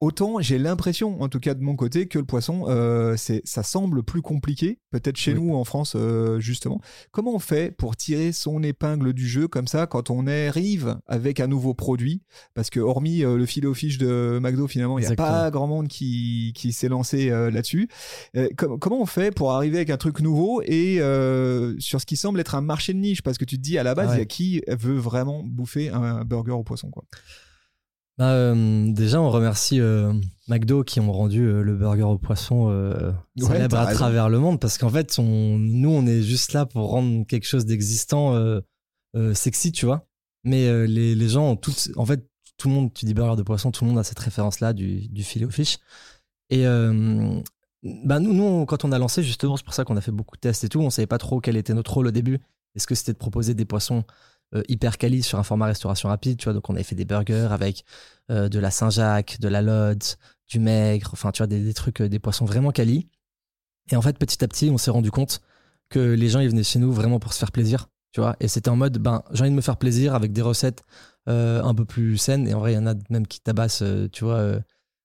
Autant 0.00 0.40
j'ai 0.40 0.58
l'impression, 0.58 1.22
en 1.22 1.28
tout 1.30 1.40
cas 1.40 1.54
de 1.54 1.62
mon 1.62 1.74
côté, 1.74 2.06
que 2.06 2.18
le 2.18 2.26
poisson, 2.26 2.66
euh, 2.68 3.14
c'est, 3.16 3.40
ça 3.46 3.62
semble 3.62 4.02
plus 4.02 4.20
compliqué, 4.20 4.78
peut-être 4.90 5.16
chez 5.16 5.32
nous 5.32 5.54
en 5.54 5.64
France 5.64 5.94
euh, 5.96 6.38
justement. 6.38 6.82
Comment 7.12 7.34
on 7.34 7.38
fait 7.38 7.74
pour 7.74 7.96
tirer 7.96 8.32
son 8.32 8.62
épingle 8.62 9.14
du 9.14 9.26
jeu 9.26 9.48
comme 9.48 9.66
ça 9.66 9.86
quand 9.86 10.10
on 10.10 10.26
arrive 10.26 10.98
avec 11.06 11.40
un 11.40 11.46
nouveau 11.46 11.72
produit? 11.72 12.20
Parce 12.52 12.68
que 12.68 12.78
hormis 12.78 13.24
euh, 13.24 13.38
le 13.38 13.46
filet 13.46 13.66
au 13.66 13.72
fiche 13.72 13.96
de 13.96 14.38
McDo, 14.38 14.68
finalement, 14.68 14.98
il 14.98 15.06
n'y 15.06 15.10
a 15.10 15.16
pas 15.16 15.50
grand 15.50 15.66
monde 15.66 15.88
qui, 15.88 16.52
qui 16.54 16.74
s'est 16.74 16.88
lancé 16.88 17.30
là-dessus. 17.30 17.88
comment 18.56 19.00
on 19.00 19.06
fait 19.06 19.30
pour 19.30 19.52
arriver 19.52 19.78
avec 19.78 19.88
un 19.88 19.96
truc 19.96 20.20
nouveau 20.20 20.60
et 20.62 20.96
sur 21.78 22.02
ce 22.02 22.06
qui 22.06 22.16
semble 22.16 22.38
être 22.40 22.54
un 22.54 22.60
marché 22.60 22.92
de 22.92 22.98
niche? 22.98 23.22
Parce 23.22 23.38
que 23.38 23.46
tu 23.46 23.56
te 23.56 23.62
dis 23.62 23.78
à 23.78 23.82
la 23.82 23.94
base, 23.94 24.14
il 24.14 24.18
y 24.18 24.22
a 24.22 24.26
qui 24.26 24.60
veut 24.68 24.98
vraiment 24.98 25.42
bouffer 25.42 25.88
un 25.88 26.22
burger 26.24 26.52
au 26.52 26.64
poisson 26.64 26.90
quoi 26.90 27.04
bah, 28.18 28.32
euh, 28.32 28.92
déjà, 28.92 29.20
on 29.20 29.30
remercie 29.30 29.80
euh, 29.80 30.12
McDo 30.48 30.84
qui 30.84 31.00
ont 31.00 31.12
rendu 31.12 31.42
euh, 31.42 31.62
le 31.62 31.76
burger 31.76 32.04
au 32.04 32.18
poisson 32.18 32.70
célèbre 33.36 33.76
à 33.76 33.92
travers 33.92 34.28
le 34.28 34.38
monde 34.38 34.58
parce 34.58 34.78
qu'en 34.78 34.88
fait, 34.90 35.18
on, 35.18 35.58
nous, 35.58 35.90
on 35.90 36.06
est 36.06 36.22
juste 36.22 36.52
là 36.52 36.64
pour 36.64 36.90
rendre 36.90 37.26
quelque 37.26 37.46
chose 37.46 37.66
d'existant 37.66 38.34
sexy, 39.34 39.72
tu 39.72 39.86
vois. 39.86 40.06
Mais 40.44 40.86
les, 40.86 41.14
les, 41.14 41.28
gens 41.28 41.50
ont 41.50 41.56
toutes. 41.56 41.90
En 41.96 42.06
fait, 42.06 42.28
tout 42.56 42.68
le 42.68 42.74
monde, 42.74 42.94
tu 42.94 43.04
dis 43.04 43.14
burger 43.14 43.36
de 43.36 43.42
poisson, 43.42 43.70
tout 43.70 43.84
le 43.84 43.90
monde 43.90 43.98
a 43.98 44.04
cette 44.04 44.18
référence-là 44.18 44.72
du, 44.72 45.08
du 45.08 45.22
filet 45.22 45.44
au 45.44 45.50
fish. 45.50 45.78
Et 46.48 46.64
bah, 47.82 48.20
nous, 48.20 48.32
nous, 48.32 48.64
quand 48.66 48.84
on 48.84 48.92
a 48.92 48.98
lancé, 48.98 49.22
justement, 49.22 49.56
c'est 49.56 49.64
pour 49.64 49.74
ça 49.74 49.84
qu'on 49.84 49.96
a 49.96 50.00
fait 50.00 50.12
beaucoup 50.12 50.36
de 50.36 50.40
tests 50.40 50.64
et 50.64 50.68
tout, 50.68 50.80
on 50.80 50.90
savait 50.90 51.06
pas 51.06 51.18
trop 51.18 51.40
quel 51.40 51.56
était 51.56 51.74
notre 51.74 51.92
rôle 51.92 52.06
au 52.06 52.12
début. 52.12 52.40
Est-ce 52.74 52.86
que 52.86 52.94
c'était 52.94 53.12
de 53.12 53.18
proposer 53.18 53.54
des 53.54 53.64
poissons 53.64 54.04
euh, 54.04 54.12
hyper 54.68 54.96
quali 54.98 55.22
sur 55.22 55.38
un 55.38 55.42
format 55.42 55.66
restauration 55.66 56.08
rapide, 56.08 56.38
tu 56.38 56.44
vois. 56.44 56.52
Donc, 56.54 56.70
on 56.70 56.74
avait 56.74 56.82
fait 56.82 56.94
des 56.94 57.04
burgers 57.04 57.48
avec 57.50 57.84
euh, 58.30 58.48
de 58.48 58.58
la 58.58 58.72
Saint-Jacques, 58.72 59.38
de 59.40 59.46
la 59.46 59.62
Lodz, 59.62 60.16
du 60.48 60.58
maigre, 60.58 61.10
enfin, 61.12 61.30
tu 61.30 61.38
vois, 61.38 61.46
des, 61.46 61.72
trucs, 61.74 62.00
euh, 62.00 62.08
des 62.08 62.18
poissons 62.18 62.44
vraiment 62.44 62.72
quali. 62.72 63.08
Et 63.92 63.96
en 63.96 64.02
fait, 64.02 64.18
petit 64.18 64.42
à 64.42 64.48
petit, 64.48 64.68
on 64.68 64.78
s'est 64.78 64.90
rendu 64.90 65.12
compte 65.12 65.42
que 65.90 66.00
les 66.00 66.28
gens, 66.28 66.40
ils 66.40 66.48
venaient 66.48 66.64
chez 66.64 66.80
nous 66.80 66.92
vraiment 66.92 67.20
pour 67.20 67.32
se 67.32 67.38
faire 67.38 67.52
plaisir, 67.52 67.88
tu 68.10 68.20
vois. 68.20 68.34
Et 68.40 68.48
c'était 68.48 68.68
en 68.68 68.74
mode, 68.74 68.98
ben, 68.98 69.22
j'ai 69.30 69.42
envie 69.42 69.50
de 69.50 69.54
me 69.54 69.60
faire 69.60 69.76
plaisir 69.76 70.16
avec 70.16 70.32
des 70.32 70.42
recettes 70.42 70.82
un 71.28 71.74
peu 71.74 71.84
plus 71.84 72.16
saines. 72.18 72.48
Et 72.48 72.54
en 72.54 72.60
vrai, 72.60 72.72
il 72.72 72.76
y 72.76 72.78
en 72.78 72.86
a 72.86 72.94
même 73.10 73.28
qui 73.28 73.40
tabassent, 73.40 73.84
tu 74.12 74.24
vois, 74.24 74.58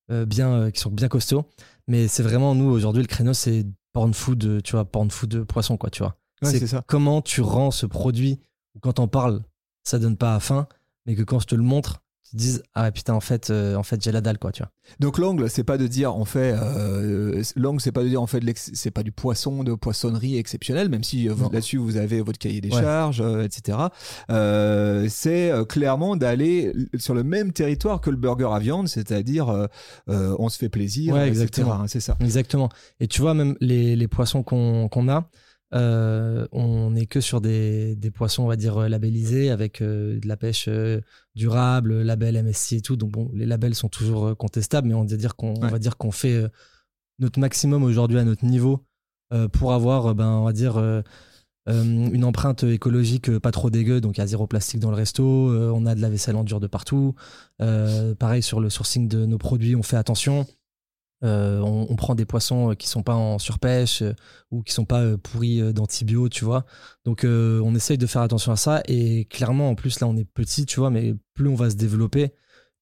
bien, 0.09 0.71
qui 0.71 0.79
sont 0.79 0.89
bien 0.89 1.07
costauds. 1.07 1.45
Mais 1.87 2.07
c'est 2.07 2.23
vraiment, 2.23 2.55
nous, 2.55 2.69
aujourd'hui, 2.71 3.03
le 3.03 3.07
créneau, 3.07 3.33
c'est 3.33 3.65
porn 3.93 4.13
food, 4.15 4.63
tu 4.63 4.71
vois, 4.71 4.85
porn 4.85 5.11
food 5.11 5.29
de 5.29 5.43
poisson, 5.43 5.77
quoi, 5.77 5.91
tu 5.91 6.01
vois. 6.01 6.15
c'est 6.43 6.85
comment 6.87 7.21
tu 7.21 7.41
rends 7.41 7.69
ce 7.69 7.85
produit 7.85 8.39
quand 8.79 8.99
on 8.99 9.07
parle, 9.07 9.41
ça 9.83 9.99
donne 9.99 10.17
pas 10.17 10.35
à 10.35 10.39
faim, 10.39 10.67
mais 11.05 11.15
que 11.15 11.23
quand 11.23 11.39
je 11.39 11.47
te 11.47 11.55
le 11.55 11.63
montre, 11.63 12.01
tu 12.23 12.31
te 12.31 12.37
dises 12.37 12.63
ah 12.75 12.89
putain 12.91 13.13
en 13.13 13.19
fait 13.19 13.49
euh, 13.49 13.75
en 13.75 13.83
fait 13.83 14.01
j'ai 14.01 14.11
la 14.13 14.21
dalle 14.21 14.37
quoi 14.37 14.53
tu 14.53 14.61
vois 14.63 14.71
Donc 15.01 15.17
l'angle, 15.17 15.49
c'est 15.49 15.65
pas 15.65 15.77
de 15.77 15.85
dire 15.87 16.15
on 16.15 16.23
fait 16.23 16.55
euh, 16.55 17.43
l'angle, 17.57 17.81
c'est 17.81 17.91
pas 17.91 18.03
de 18.03 18.07
dire 18.09 18.21
on 18.21 18.27
fait 18.27 18.39
l'ex- 18.39 18.71
c'est 18.73 18.91
pas 18.91 19.03
du 19.03 19.11
poisson 19.11 19.65
de 19.65 19.73
poissonnerie 19.73 20.37
exceptionnelle, 20.37 20.87
même 20.87 21.03
si 21.03 21.27
euh, 21.27 21.33
là-dessus 21.51 21.75
vous 21.77 21.97
avez 21.97 22.21
votre 22.21 22.39
cahier 22.39 22.61
des 22.61 22.69
Ouais. 22.73 22.79
charges, 22.81 23.19
euh, 23.19 23.43
etc. 23.43 23.77
Euh, 24.29 25.07
c'est 25.09 25.51
euh, 25.51 25.65
clairement 25.65 26.15
d'aller 26.15 26.71
sur 26.97 27.13
le 27.13 27.23
même 27.23 27.51
territoire 27.51 27.99
que 27.99 28.09
le 28.09 28.17
burger 28.17 28.49
à 28.53 28.59
viande, 28.59 28.87
c'est-à-dire 28.87 29.49
euh, 29.49 29.65
euh, 30.09 30.35
on 30.39 30.47
se 30.49 30.57
fait 30.57 30.69
plaisir, 30.69 31.15
Ouais, 31.15 31.27
exactement. 31.27 31.73
hein, 31.73 31.87
c'est 31.87 31.99
ça. 31.99 32.15
exactement 32.21 32.69
et 32.99 33.07
tu 33.07 33.21
vois 33.21 33.33
même 33.33 33.55
les, 33.59 33.95
les 33.95 34.07
poissons 34.07 34.43
qu'on 34.43 34.87
qu'on 34.87 35.09
a 35.09 35.27
euh, 35.73 36.47
on 36.51 36.91
n'est 36.91 37.05
que 37.05 37.21
sur 37.21 37.39
des, 37.39 37.95
des 37.95 38.11
poissons 38.11 38.43
on 38.43 38.47
va 38.47 38.57
dire 38.57 38.77
euh, 38.77 38.87
labellisés 38.89 39.49
avec 39.49 39.81
euh, 39.81 40.19
de 40.19 40.27
la 40.27 40.35
pêche 40.35 40.65
euh, 40.67 40.99
durable 41.35 42.01
label 42.01 42.41
MSC 42.43 42.73
et 42.73 42.81
tout 42.81 42.97
donc 42.97 43.11
bon 43.11 43.31
les 43.33 43.45
labels 43.45 43.73
sont 43.75 43.87
toujours 43.87 44.35
contestables 44.35 44.87
mais 44.89 44.93
on 44.93 45.05
va 45.05 45.15
dire 45.17 45.35
qu'on 45.35 45.53
on 45.57 45.61
Ouais. 45.63 45.69
va 45.71 45.79
dire 45.79 45.95
qu'on 45.97 46.11
fait 46.11 46.43
notre 47.19 47.39
maximum 47.39 47.83
aujourd'hui 47.83 48.17
à 48.19 48.25
notre 48.25 48.45
niveau 48.45 48.85
pour 49.53 49.71
avoir 49.71 50.13
ben 50.13 50.27
on 50.27 50.43
va 50.43 50.51
dire 50.53 50.77
une 51.67 52.23
empreinte 52.25 52.63
écologique 52.63 53.37
pas 53.39 53.51
trop 53.51 53.69
dégueu, 53.69 54.01
donc 54.01 54.17
il 54.17 54.19
y 54.19 54.23
a 54.23 54.27
zéro 54.27 54.45
plastique 54.47 54.79
dans 54.81 54.89
le 54.89 54.97
resto, 54.97 55.23
on 55.23 55.85
a 55.85 55.95
de 55.95 56.01
la 56.01 56.09
vaisselle 56.09 56.35
en 56.35 56.43
dur 56.43 56.59
de 56.59 56.67
partout. 56.67 57.15
Pareil 58.19 58.41
sur 58.41 58.59
le 58.59 58.69
sourcing 58.69 59.07
de 59.07 59.25
nos 59.25 59.37
produits, 59.37 59.75
on 59.77 59.83
fait 59.83 59.95
attention. 59.97 60.45
Euh, 61.23 61.59
on, 61.59 61.95
prend 61.95 62.15
des 62.15 62.25
poissons 62.25 62.71
euh, 62.71 62.73
qui 62.73 62.87
sont 62.87 63.03
pas 63.03 63.13
en 63.13 63.37
surpêche 63.37 64.01
euh, 64.01 64.13
ou 64.49 64.63
qui 64.63 64.73
sont 64.73 64.85
pas 64.85 65.17
pourris 65.17 65.73
d'antibio, 65.73 66.29
tu 66.29 66.45
vois. 66.45 66.65
Donc 67.05 67.23
on 67.25 67.75
essaye 67.75 67.97
de 67.97 68.07
faire 68.07 68.21
attention 68.21 68.51
à 68.51 68.55
ça 68.55 68.81
et 68.87 69.25
clairement 69.25 69.69
en 69.69 69.75
plus 69.75 69.99
là 69.99 70.07
on 70.07 70.17
est 70.17 70.25
petit, 70.25 70.65
tu 70.65 70.79
vois, 70.79 70.89
mais 70.89 71.15
plus 71.33 71.47
on 71.47 71.55
va 71.55 71.69
se 71.69 71.75
développer, 71.75 72.33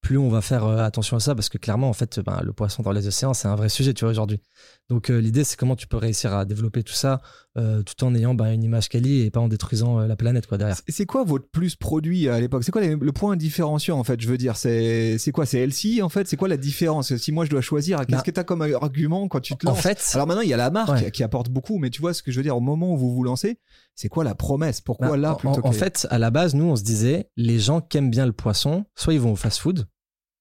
plus 0.02 0.18
on 0.18 0.30
va 0.30 0.42
faire 0.42 0.66
attention 0.66 1.18
à 1.18 1.20
ça 1.20 1.36
parce 1.36 1.50
que 1.50 1.58
clairement 1.58 1.90
en 1.90 1.94
fait 1.94 2.20
ben, 2.20 2.42
le 2.44 2.54
poisson 2.54 2.84
dans 2.84 2.92
les 2.92 3.08
océans 3.08 3.34
c'est 3.34 3.48
un 3.48 3.56
vrai 3.56 3.70
sujet, 3.70 3.94
tu 3.94 4.06
vois 4.06 4.12
aujourd'hui. 4.12 4.42
Donc 4.90 5.12
euh, 5.12 5.20
l'idée 5.20 5.44
c'est 5.44 5.56
comment 5.56 5.76
tu 5.76 5.86
peux 5.88 5.98
réussir 5.98 6.34
à 6.34 6.46
développer 6.46 6.82
tout 6.82 6.94
ça 6.94 7.22
euh, 7.58 7.84
tout 7.84 8.04
en 8.04 8.16
ayant 8.16 8.34
ben, 8.34 8.52
une 8.52 8.64
image 8.64 8.90
quali 8.90 9.22
et 9.22 9.30
pas 9.30 9.40
en 9.40 9.48
détruisant 9.48 10.00
euh, 10.00 10.08
la 10.08 10.16
planète 10.16 10.48
quoi 10.48 10.58
derrière. 10.58 10.78
C'est 10.88 11.06
quoi 11.06 11.24
votre 11.24 11.48
plus 11.50 11.76
produit 11.76 12.28
à 12.28 12.40
l'époque? 12.40 12.64
C'est 12.64 12.72
quoi 12.72 12.82
les- 12.82 12.96
le 12.96 13.12
point 13.12 13.36
différenciant 13.36 14.00
en 14.00 14.04
fait 14.04 14.20
Je 14.20 14.28
veux 14.28 14.38
dire, 14.38 14.58
c'est 14.58 15.18
quoi? 15.34 15.46
C'est 15.46 15.60
LC 15.60 16.02
en 16.02 16.10
fait? 16.10 16.28
C'est 16.28 16.38
quoi 16.38 16.48
la 16.48 16.58
différence? 16.58 17.16
Si 17.18 17.32
moi 17.32 17.46
je 17.46 17.50
dois 17.52 17.62
choisir, 17.62 18.00
qu'est-ce 18.00 18.12
Bah, 18.18 18.22
que 18.24 18.32
tu 18.32 18.40
as 18.40 18.44
comme 18.44 18.62
argument 18.62 19.28
quand 19.28 19.42
tu 19.42 19.56
te 19.56 19.68
En 19.68 19.72
lances? 19.72 19.82
fait, 19.82 20.04
Alors 20.14 20.26
maintenant, 20.26 20.42
il 20.42 20.50
y 20.50 20.54
a 20.54 20.58
la 20.58 20.72
marque 20.72 20.90
Ouais. 20.90 21.12
qui 21.12 21.22
apporte 21.24 21.50
beaucoup, 21.50 21.78
mais 21.78 21.90
tu 21.92 22.02
vois 22.02 22.14
ce 22.16 22.24
que 22.24 22.32
je 22.32 22.38
veux 22.38 22.44
dire, 22.44 22.58
au 22.58 22.62
moment 22.62 22.94
où 22.94 22.98
vous 22.98 23.14
vous 23.14 23.24
lancez, 23.24 23.60
c'est 23.96 24.10
quoi 24.10 24.24
la 24.24 24.34
promesse? 24.36 24.82
Pourquoi 24.82 25.10
Bah, 25.10 25.18
là 25.18 25.34
en- 25.34 25.36
plutôt 25.36 25.60
en, 25.64 25.70
que... 25.70 25.76
fait, 25.76 26.08
à 26.10 26.18
la 26.18 26.32
base, 26.32 26.56
nous, 26.56 26.66
on 26.66 26.76
se 26.76 26.84
disait, 26.84 27.30
les 27.38 27.60
gens 27.60 27.80
qui 27.82 27.98
aiment 27.98 28.10
bien 28.10 28.26
le 28.26 28.34
poisson, 28.34 28.86
soit 28.96 29.14
ils 29.14 29.20
vont 29.20 29.34
au 29.34 29.36
fast-food, 29.36 29.88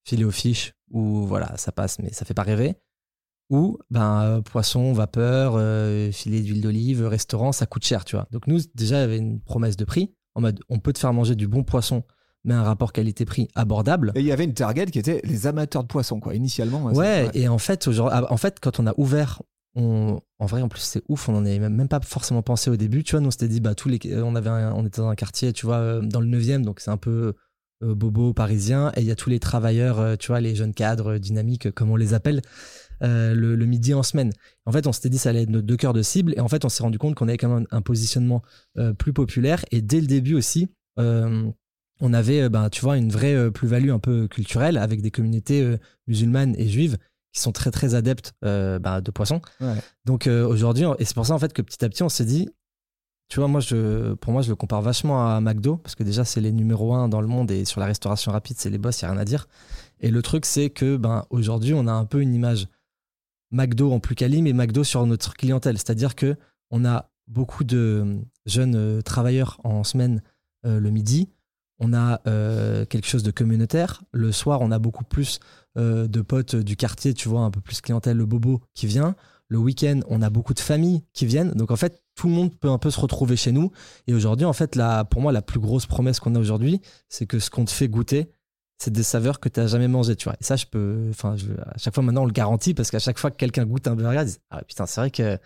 filet 0.05 0.23
aux 0.23 0.31
fiches, 0.31 0.73
ou 0.89 1.25
voilà, 1.27 1.55
ça 1.57 1.71
passe, 1.71 1.99
mais 1.99 2.11
ça 2.13 2.25
fait 2.25 2.33
pas 2.33 2.41
rêver. 2.43 2.75
Ou, 3.49 3.79
ben, 3.89 4.21
euh, 4.21 4.41
poisson, 4.41 4.93
vapeur, 4.93 5.53
euh, 5.55 6.11
filet 6.11 6.41
d'huile 6.41 6.61
d'olive, 6.61 7.03
restaurant, 7.05 7.51
ça 7.51 7.65
coûte 7.65 7.83
cher, 7.83 8.05
tu 8.05 8.15
vois. 8.15 8.27
Donc, 8.31 8.45
nous, 8.47 8.59
déjà, 8.75 8.97
il 8.97 8.99
y 9.01 9.03
avait 9.03 9.17
une 9.17 9.39
promesse 9.39 9.75
de 9.75 9.85
prix, 9.85 10.13
en 10.35 10.41
mode, 10.41 10.59
on 10.69 10.77
peut 10.79 10.93
te 10.93 10.99
faire 10.99 11.13
manger 11.13 11.35
du 11.35 11.47
bon 11.47 11.63
poisson, 11.63 12.03
mais 12.43 12.53
un 12.53 12.61
rapport 12.63 12.93
qualité-prix 12.93 13.47
abordable. 13.55 14.11
Et 14.15 14.19
il 14.19 14.25
y 14.25 14.31
avait 14.31 14.43
une 14.43 14.53
target 14.53 14.85
qui 14.85 14.99
était 14.99 15.19
les 15.23 15.47
amateurs 15.47 15.81
de 15.83 15.87
poissons, 15.87 16.19
quoi, 16.19 16.35
initialement. 16.35 16.87
hein, 16.89 16.93
Ouais, 16.93 17.29
et 17.33 17.47
en 17.47 17.57
fait, 17.57 17.89
ah, 18.11 18.31
en 18.31 18.37
fait, 18.37 18.59
quand 18.61 18.79
on 18.79 18.85
a 18.87 18.93
ouvert, 18.97 19.41
on, 19.75 20.19
en 20.39 20.45
vrai, 20.45 20.61
en 20.61 20.69
plus, 20.69 20.81
c'est 20.81 21.01
ouf, 21.09 21.27
on 21.29 21.35
en 21.35 21.45
avait 21.45 21.57
même, 21.59 21.87
pas 21.87 21.99
forcément 22.01 22.41
pensé 22.43 22.69
au 22.69 22.75
début. 22.77 23.03
Tu 23.03 23.11
vois, 23.11 23.21
nous, 23.21 23.27
on 23.27 23.31
s'était 23.31 23.47
dit, 23.47 23.59
bah, 23.61 23.73
tous 23.75 23.89
les, 23.89 23.99
on, 24.21 24.35
avait 24.35 24.49
un- 24.49 24.73
on 24.73 24.85
était 24.85 25.01
dans 25.01 25.09
un 25.09 25.15
quartier, 25.15 25.53
tu 25.53 25.65
vois, 25.65 25.77
euh, 25.77 26.01
dans 26.01 26.21
le 26.21 26.27
9e, 26.27 26.63
donc 26.63 26.79
c'est 26.81 26.91
un 26.91 26.97
peu 26.97 27.09
euh, 27.11 27.33
bobo 27.81 28.33
parisien, 28.33 28.91
et 28.95 29.01
il 29.01 29.07
y 29.07 29.11
a 29.11 29.15
tous 29.15 29.29
les 29.29 29.39
travailleurs, 29.39 29.99
euh, 29.99 30.15
tu 30.15 30.27
vois, 30.27 30.41
les 30.41 30.55
jeunes 30.55 30.73
cadres 30.73 31.13
euh, 31.13 31.19
dynamiques, 31.19 31.67
euh, 31.67 31.71
comme 31.71 31.89
on 31.91 31.95
les 31.95 32.13
appelle, 32.13 32.41
euh, 33.01 33.33
le, 33.33 33.55
le 33.55 33.65
midi 33.65 33.93
en 33.93 34.03
semaine. 34.03 34.31
En 34.65 34.71
fait, 34.71 34.87
on 34.87 34.91
s'était 34.91 35.09
dit, 35.09 35.17
ça 35.17 35.29
allait 35.29 35.43
être 35.43 35.49
nos 35.49 35.61
deux 35.61 35.77
cœurs 35.77 35.93
de 35.93 36.01
cible, 36.01 36.33
et 36.35 36.39
en 36.41 36.47
fait, 36.47 36.65
on 36.65 36.69
s'est 36.69 36.83
rendu 36.83 36.97
compte 36.97 37.15
qu'on 37.15 37.27
avait 37.27 37.37
quand 37.37 37.49
même 37.49 37.65
un, 37.71 37.77
un 37.77 37.81
positionnement 37.81 38.41
euh, 38.77 38.93
plus 38.93 39.13
populaire, 39.13 39.63
et 39.71 39.81
dès 39.81 40.01
le 40.01 40.07
début 40.07 40.35
aussi, 40.35 40.67
euh, 40.99 41.49
on 42.01 42.13
avait, 42.13 42.41
euh, 42.41 42.49
ben, 42.49 42.69
tu 42.69 42.81
vois, 42.81 42.97
une 42.97 43.11
vraie 43.11 43.35
euh, 43.35 43.51
plus-value 43.51 43.91
un 43.91 43.99
peu 43.99 44.27
culturelle 44.27 44.77
avec 44.77 45.01
des 45.01 45.11
communautés 45.11 45.61
euh, 45.61 45.77
musulmanes 46.07 46.55
et 46.57 46.67
juives 46.67 46.97
qui 47.31 47.41
sont 47.41 47.51
très 47.51 47.71
très 47.71 47.93
adeptes 47.93 48.33
euh, 48.43 48.79
ben, 48.79 49.01
de 49.01 49.11
poissons. 49.11 49.41
Ouais. 49.61 49.75
Donc 50.05 50.25
euh, 50.25 50.47
aujourd'hui, 50.47 50.85
et 50.97 51.05
c'est 51.05 51.13
pour 51.13 51.25
ça 51.27 51.33
en 51.35 51.39
fait 51.39 51.53
que 51.53 51.61
petit 51.61 51.85
à 51.85 51.89
petit 51.89 52.01
on 52.03 52.09
s'est 52.09 52.25
dit, 52.25 52.49
tu 53.29 53.39
vois, 53.39 53.47
moi 53.47 53.61
je, 53.61 54.13
pour 54.15 54.33
moi 54.33 54.41
je 54.41 54.49
le 54.49 54.55
compare 54.55 54.81
vachement 54.81 55.27
à 55.27 55.39
McDo 55.39 55.77
parce 55.77 55.95
que 55.95 56.03
déjà 56.03 56.25
c'est 56.25 56.41
les 56.41 56.51
numéros 56.51 56.93
un 56.93 57.07
dans 57.07 57.21
le 57.21 57.27
monde 57.27 57.51
et 57.51 57.63
sur 57.65 57.79
la 57.79 57.85
restauration 57.85 58.31
rapide 58.31 58.57
c'est 58.59 58.69
les 58.69 58.77
boss, 58.77 59.01
il 59.01 59.03
y 59.03 59.07
a 59.07 59.11
rien 59.11 59.19
à 59.19 59.25
dire. 59.25 59.47
Et 60.01 60.11
le 60.11 60.21
truc 60.21 60.45
c'est 60.45 60.69
que 60.69 60.97
ben 60.97 61.25
aujourd'hui 61.29 61.73
on 61.73 61.87
a 61.87 61.93
un 61.93 62.05
peu 62.05 62.21
une 62.21 62.33
image 62.33 62.67
McDo 63.51 63.91
en 63.91 63.99
plus 63.99 64.15
quali 64.15 64.41
mais 64.41 64.53
McDo 64.53 64.83
sur 64.83 65.05
notre 65.05 65.35
clientèle, 65.35 65.77
c'est-à-dire 65.77 66.15
que 66.15 66.35
on 66.71 66.85
a 66.85 67.09
beaucoup 67.27 67.63
de 67.63 68.17
jeunes 68.45 68.75
euh, 68.75 69.01
travailleurs 69.01 69.59
en 69.63 69.83
semaine 69.83 70.21
euh, 70.65 70.79
le 70.79 70.89
midi. 70.89 71.29
On 71.79 71.93
a 71.93 72.21
euh, 72.27 72.85
quelque 72.85 73.07
chose 73.07 73.23
de 73.23 73.31
communautaire. 73.31 74.03
Le 74.11 74.33
soir, 74.33 74.59
on 74.61 74.71
a 74.71 74.79
beaucoup 74.79 75.05
plus 75.05 75.39
euh, 75.77 76.07
de 76.07 76.21
potes 76.21 76.57
du 76.57 76.75
quartier, 76.75 77.13
tu 77.13 77.29
vois, 77.29 77.41
un 77.41 77.51
peu 77.51 77.61
plus 77.61 77.79
clientèle, 77.79 78.17
le 78.17 78.25
bobo 78.25 78.61
qui 78.73 78.85
vient. 78.85 79.15
Le 79.47 79.57
week-end, 79.57 80.01
on 80.09 80.21
a 80.21 80.29
beaucoup 80.29 80.53
de 80.53 80.59
familles 80.59 81.03
qui 81.13 81.25
viennent. 81.25 81.51
Donc 81.51 81.71
en 81.71 81.77
fait, 81.77 82.03
tout 82.19 82.27
le 82.27 82.33
monde 82.33 82.53
peut 82.53 82.69
un 82.69 82.77
peu 82.77 82.91
se 82.91 82.99
retrouver 82.99 83.37
chez 83.37 83.53
nous. 83.53 83.71
Et 84.07 84.13
aujourd'hui, 84.13 84.45
en 84.45 84.51
fait, 84.51 84.77
pour 85.09 85.21
moi, 85.21 85.31
la 85.31 85.41
plus 85.41 85.61
grosse 85.61 85.85
promesse 85.85 86.19
qu'on 86.19 86.35
a 86.35 86.39
aujourd'hui, 86.39 86.81
c'est 87.07 87.25
que 87.25 87.39
ce 87.39 87.49
qu'on 87.49 87.63
te 87.63 87.71
fait 87.71 87.87
goûter, 87.87 88.29
c'est 88.77 88.91
des 88.91 89.03
saveurs 89.03 89.39
que 89.39 89.47
tu 89.47 89.61
n'as 89.61 89.67
jamais 89.67 89.87
mangées, 89.87 90.17
tu 90.17 90.25
vois. 90.25 90.35
Et 90.41 90.43
ça, 90.43 90.57
je 90.57 90.65
peux, 90.65 91.07
enfin, 91.11 91.37
à 91.65 91.77
chaque 91.77 91.93
fois 91.95 92.03
maintenant, 92.03 92.23
on 92.23 92.25
le 92.25 92.33
garantit 92.33 92.73
parce 92.73 92.91
qu'à 92.91 92.99
chaque 92.99 93.17
fois 93.19 93.31
que 93.31 93.37
quelqu'un 93.37 93.65
goûte 93.65 93.87
un 93.87 93.95
burger, 93.95 94.19
ils 94.19 94.25
disent 94.25 94.41
Ah 94.49 94.61
putain, 94.63 94.85
c'est 94.85 94.99
vrai 94.99 95.11
que, 95.11 95.37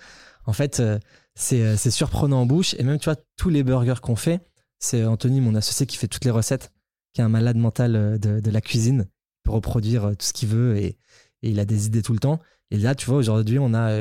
en 0.47 0.53
fait, 0.53 0.79
euh, 0.79 0.97
c'est 1.35 1.61
euh, 1.61 1.77
c'est 1.77 1.91
surprenant 1.91 2.41
en 2.41 2.45
bouche. 2.47 2.73
Et 2.79 2.83
même, 2.83 2.97
tu 2.97 3.05
vois, 3.05 3.17
tous 3.37 3.49
les 3.49 3.61
burgers 3.61 4.01
qu'on 4.01 4.15
fait, 4.15 4.41
c'est 4.79 5.05
Anthony, 5.05 5.41
mon 5.41 5.53
associé, 5.53 5.85
qui 5.85 5.97
fait 5.97 6.07
toutes 6.07 6.25
les 6.25 6.31
recettes, 6.31 6.71
qui 7.13 7.21
est 7.21 7.23
un 7.23 7.29
malade 7.29 7.57
mental 7.57 7.95
euh, 7.95 8.17
de, 8.17 8.49
la 8.49 8.61
cuisine, 8.61 9.05
peut 9.43 9.51
reproduire 9.51 10.09
tout 10.17 10.25
ce 10.25 10.33
qu'il 10.33 10.49
veut 10.49 10.75
et 10.75 10.97
il 11.43 11.59
a 11.59 11.65
des 11.65 11.85
idées 11.85 12.01
tout 12.01 12.13
le 12.13 12.19
temps. 12.19 12.39
Et 12.71 12.77
là, 12.77 12.95
tu 12.95 13.05
vois, 13.05 13.17
aujourd'hui, 13.17 13.59
on 13.59 13.73
a 13.73 13.91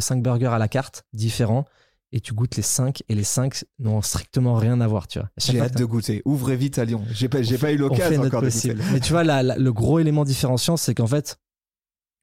5 0.00 0.22
burgers 0.22 0.46
à 0.46 0.58
la 0.58 0.68
carte, 0.68 1.04
différents, 1.12 1.64
et 2.12 2.20
tu 2.20 2.32
goûtes 2.32 2.56
les 2.56 2.62
5, 2.62 3.02
et 3.08 3.14
les 3.14 3.24
5 3.24 3.64
n'ont 3.78 4.00
strictement 4.00 4.54
rien 4.54 4.80
à 4.80 4.86
voir, 4.86 5.06
tu 5.08 5.18
vois. 5.18 5.28
J'ai 5.36 5.60
hâte 5.60 5.76
de 5.76 5.84
goûter. 5.84 6.22
Ouvrez 6.24 6.56
vite 6.56 6.78
à 6.78 6.84
Lyon. 6.84 7.02
J'ai 7.12 7.28
pas, 7.28 7.42
j'ai 7.42 7.58
pas 7.58 7.72
eu 7.72 7.76
l'occasion 7.76 8.22
encore 8.28 8.40
de 8.42 8.46
goûter. 8.46 8.92
Mais 8.92 9.00
tu 9.00 9.12
vois, 9.12 9.24
la- 9.24 9.42
la- 9.42 9.56
le 9.58 9.72
gros 9.72 9.98
élément 9.98 10.24
différenciant, 10.24 10.76
c'est 10.76 10.94
qu'en 10.94 11.06
fait, 11.06 11.38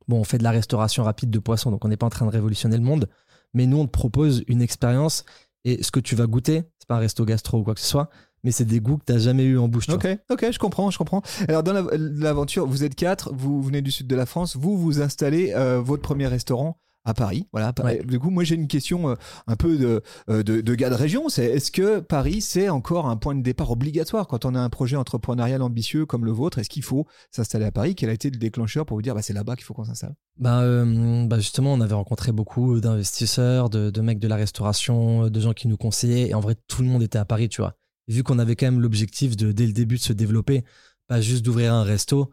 bon, 0.08 0.20
on 0.20 0.24
fait 0.24 0.38
de 0.38 0.44
la 0.44 0.52
restauration 0.52 1.04
rapide 1.04 1.30
de 1.30 1.40
poissons, 1.40 1.70
donc 1.70 1.84
on 1.86 1.88
n'est 1.90 1.98
pas 1.98 2.06
en 2.08 2.10
train 2.10 2.26
de 2.26 2.32
révolutionner 2.32 2.78
le 2.78 2.84
monde, 2.84 3.08
mais 3.54 3.68
nous, 3.68 3.78
on 3.78 3.86
te 3.86 3.92
propose 3.92 4.44
une 4.48 4.62
expérience 4.62 5.26
et 5.66 5.84
ce 5.84 5.92
que 5.92 6.00
tu 6.00 6.16
vas 6.16 6.26
goûter, 6.28 6.64
c'est 6.80 6.88
pas 6.88 6.96
un 6.96 7.00
resto 7.00 7.24
gastro 7.26 7.60
ou 7.60 7.64
quoi 7.64 7.76
que 7.76 7.82
ce 7.82 7.88
soit, 7.88 8.10
mais 8.44 8.52
c'est 8.52 8.66
des 8.66 8.80
goûts 8.80 8.98
que 8.98 9.06
tu 9.06 9.14
n'as 9.14 9.20
jamais 9.20 9.44
eu 9.44 9.58
en 9.58 9.68
bouche. 9.68 9.88
vois. 9.88 9.96
Ok, 9.96 10.08
ok, 10.32 10.46
je 10.52 10.60
comprends, 10.60 10.90
je 10.92 10.98
comprends. 10.98 11.22
Alors 11.48 11.64
dans 11.64 11.74
la- 11.74 11.86
l'aventure, 11.98 12.68
vous 12.68 12.84
êtes 12.84 12.96
quatre, 12.96 13.32
vous 13.34 13.62
venez 13.62 13.82
du 13.82 13.92
sud 13.92 14.08
de 14.08 14.16
la 14.16 14.26
France, 14.26 14.56
vous 14.56 14.78
vous 14.78 15.02
installez 15.02 15.54
euh, 15.56 15.80
votre 15.82 16.02
premier 16.02 16.28
restaurant 16.28 16.78
à 17.06 17.14
Paris. 17.14 17.50
Voilà. 17.52 17.74
Ouais. 17.84 18.02
Du 18.06 18.18
coup, 18.18 18.30
moi 18.30 18.46
j'ai 18.46 18.56
une 18.56 18.70
question 18.70 19.10
euh, 19.10 19.16
un 19.48 19.58
peu 19.58 19.78
de, 19.78 20.02
euh, 20.30 20.42
de, 20.42 20.62
de 20.62 20.76
gars 20.76 20.90
de 20.90 20.96
région. 20.96 21.28
C'est 21.28 21.44
est-ce 21.48 21.70
que 21.70 22.00
Paris 22.00 22.40
c'est 22.40 22.70
encore 22.70 23.08
un 23.10 23.18
point 23.18 23.36
de 23.36 23.42
départ 23.42 23.72
obligatoire 23.72 24.26
quand 24.26 24.46
on 24.46 24.56
a 24.56 24.60
un 24.62 24.70
projet 24.70 24.96
entrepreneurial 24.96 25.62
ambitieux 25.62 26.06
comme 26.06 26.24
le 26.24 26.32
vôtre? 26.32 26.60
Est-ce 26.60 26.70
qu'il 26.70 26.84
faut 26.84 27.06
s'installer 27.30 27.66
à 27.66 27.72
Paris? 27.74 27.96
Quel 27.96 28.10
a 28.10 28.14
été 28.14 28.30
le 28.30 28.38
déclencheur 28.38 28.86
pour 28.86 28.96
vous 28.96 29.02
dire 29.02 29.16
bah, 29.16 29.22
c'est 29.22 29.34
là-bas 29.34 29.58
qu'il 29.58 29.66
faut 29.66 29.74
qu'on 29.74 29.84
s'installe? 29.84 30.16
Bah, 30.40 30.62
euh, 30.62 31.26
bah, 31.28 31.40
justement, 31.40 31.74
on 31.74 31.82
avait 31.82 31.94
rencontré 31.94 32.32
beaucoup 32.32 32.80
d'investisseurs, 32.80 33.70
de, 33.70 33.90
de 33.90 34.02
mecs 34.02 34.20
de 34.20 34.28
la 34.30 34.38
restauration, 34.38 35.30
de 35.30 35.40
gens 35.42 35.52
qui 35.52 35.68
nous 35.68 35.78
conseillaient. 35.78 36.30
Et 36.30 36.34
en 36.34 36.40
vrai, 36.40 36.56
tout 36.70 36.84
le 36.84 36.88
monde 36.88 37.04
était 37.04 37.20
à 37.20 37.26
Paris, 37.26 37.50
tu 37.50 37.60
vois. 37.62 37.76
Et 38.08 38.14
vu 38.14 38.24
qu'on 38.24 38.40
avait 38.40 38.56
quand 38.56 38.66
même 38.68 38.82
l'objectif 38.82 39.36
de, 39.38 39.52
dès 39.52 39.66
le 39.66 39.74
début, 39.74 39.96
de 39.98 40.02
se 40.02 40.14
développer, 40.14 40.64
pas 41.08 41.22
juste 41.22 41.44
d'ouvrir 41.44 41.74
un 41.74 41.84
resto, 41.84 42.32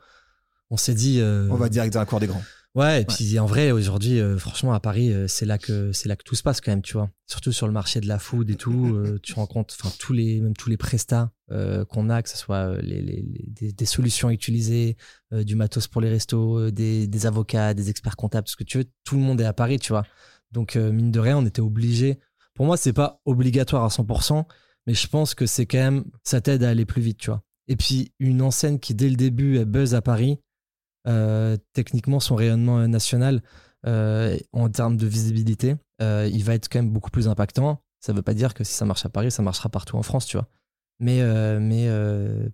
on 0.71 0.77
s'est 0.77 0.95
dit. 0.95 1.19
euh, 1.21 1.49
On 1.51 1.57
va 1.57 1.69
direct 1.69 1.93
dans 1.95 2.01
la 2.01 2.07
cour 2.07 2.21
des 2.21 2.27
grands. 2.27 2.43
Ouais, 2.77 3.03
et 3.03 3.05
puis 3.05 3.37
en 3.41 3.47
vrai, 3.47 3.73
aujourd'hui, 3.73 4.21
euh, 4.21 4.39
franchement, 4.39 4.73
à 4.73 4.79
Paris, 4.79 5.13
euh, 5.13 5.27
c'est 5.27 5.45
là 5.45 5.59
que 5.59 5.91
c'est 5.91 6.09
là 6.09 6.15
que 6.15 6.23
tout 6.23 6.37
se 6.37 6.43
passe 6.45 6.61
quand 6.61 6.71
même, 6.71 6.83
tu 6.83 6.93
vois. 6.93 7.11
Surtout 7.27 7.51
sur 7.51 7.67
le 7.67 7.73
marché 7.73 8.01
de 8.01 8.07
la 8.07 8.21
food 8.21 8.49
et 8.49 8.55
tout, 8.55 8.95
euh, 8.95 9.19
tu 9.25 9.33
rencontres, 9.33 9.75
enfin 9.81 9.93
tous 9.99 10.13
les 10.13 10.41
même 10.41 10.55
tous 10.57 10.71
les 10.71 10.77
prestats 10.77 11.33
euh, 11.51 11.85
qu'on 11.85 12.09
a, 12.11 12.23
que 12.23 12.29
ce 12.29 12.37
soit 12.37 12.81
les, 12.81 13.03
les- 13.03 13.23
les- 13.23 13.45
des, 13.49 13.73
des 13.73 13.87
solutions 13.87 14.31
utilisées, 14.31 14.97
euh, 15.33 15.43
du 15.43 15.57
matos 15.57 15.89
pour 15.89 16.01
les 16.01 16.09
restos, 16.11 16.61
euh, 16.61 16.71
des, 16.71 17.09
des 17.09 17.27
avocats, 17.27 17.75
des 17.75 17.91
experts 17.91 18.15
comptables, 18.15 18.47
ce 18.47 18.55
que 18.55 18.63
tu 18.63 18.79
veux, 18.79 18.85
tout 19.03 19.17
le 19.17 19.23
monde 19.23 19.41
est 19.41 19.45
à 19.47 19.53
Paris, 19.53 19.81
tu 19.81 19.93
vois. 19.93 20.05
Donc 20.53 20.77
euh, 20.77 20.93
mine 20.93 21.11
de 21.11 21.19
rien, 21.19 21.39
on 21.39 21.47
était 21.47 21.61
obligé. 21.63 22.21
Pour 22.55 22.67
moi, 22.67 22.77
c'est 22.77 22.93
pas 22.93 23.21
obligatoire 23.25 23.83
à 23.85 23.89
100%, 23.89 24.45
mais 24.87 24.95
je 24.95 25.07
pense 25.07 25.35
que 25.35 25.47
c'est 25.47 25.67
quand 25.67 25.79
même 25.79 26.05
ça 26.25 26.41
t'aide 26.41 26.63
à 26.63 26.71
aller 26.71 26.85
plus 26.85 27.03
vite, 27.03 27.19
tu 27.19 27.31
vois. 27.31 27.43
Et 27.69 27.77
puis 27.77 28.13
une 28.19 28.43
enseigne 28.43 28.79
qui 28.79 28.95
dès 28.95 29.09
le 29.09 29.17
début 29.17 29.59
est 29.59 29.65
buzz 29.65 29.95
à 29.95 30.03
Paris, 30.03 30.39
euh, 31.07 31.57
techniquement 31.73 32.21
son 32.21 32.35
rayonnement 32.35 32.87
national 32.87 33.43
euh, 33.87 34.37
en 34.53 34.69
termes 34.69 34.97
de 34.97 35.07
visibilité, 35.07 35.77
euh, 36.03 36.29
il 36.31 36.45
va 36.45 36.55
être 36.55 36.69
quand 36.69 36.81
même 36.81 36.91
beaucoup 36.91 37.11
plus 37.11 37.29
impactant. 37.29 37.83
Ça 38.01 38.13
veut 38.13 38.23
pas 38.23 38.35
dire 38.35 38.55
que 38.55 38.65
si 38.65 38.73
ça 38.73 38.85
marche 38.85 39.07
à 39.07 39.09
Paris, 39.09 39.31
ça 39.31 39.43
marchera 39.43 39.69
partout 39.69 39.97
en 39.97 40.03
France, 40.03 40.27
tu 40.27 40.37
vois. 40.37 40.49
Mais, 40.99 41.21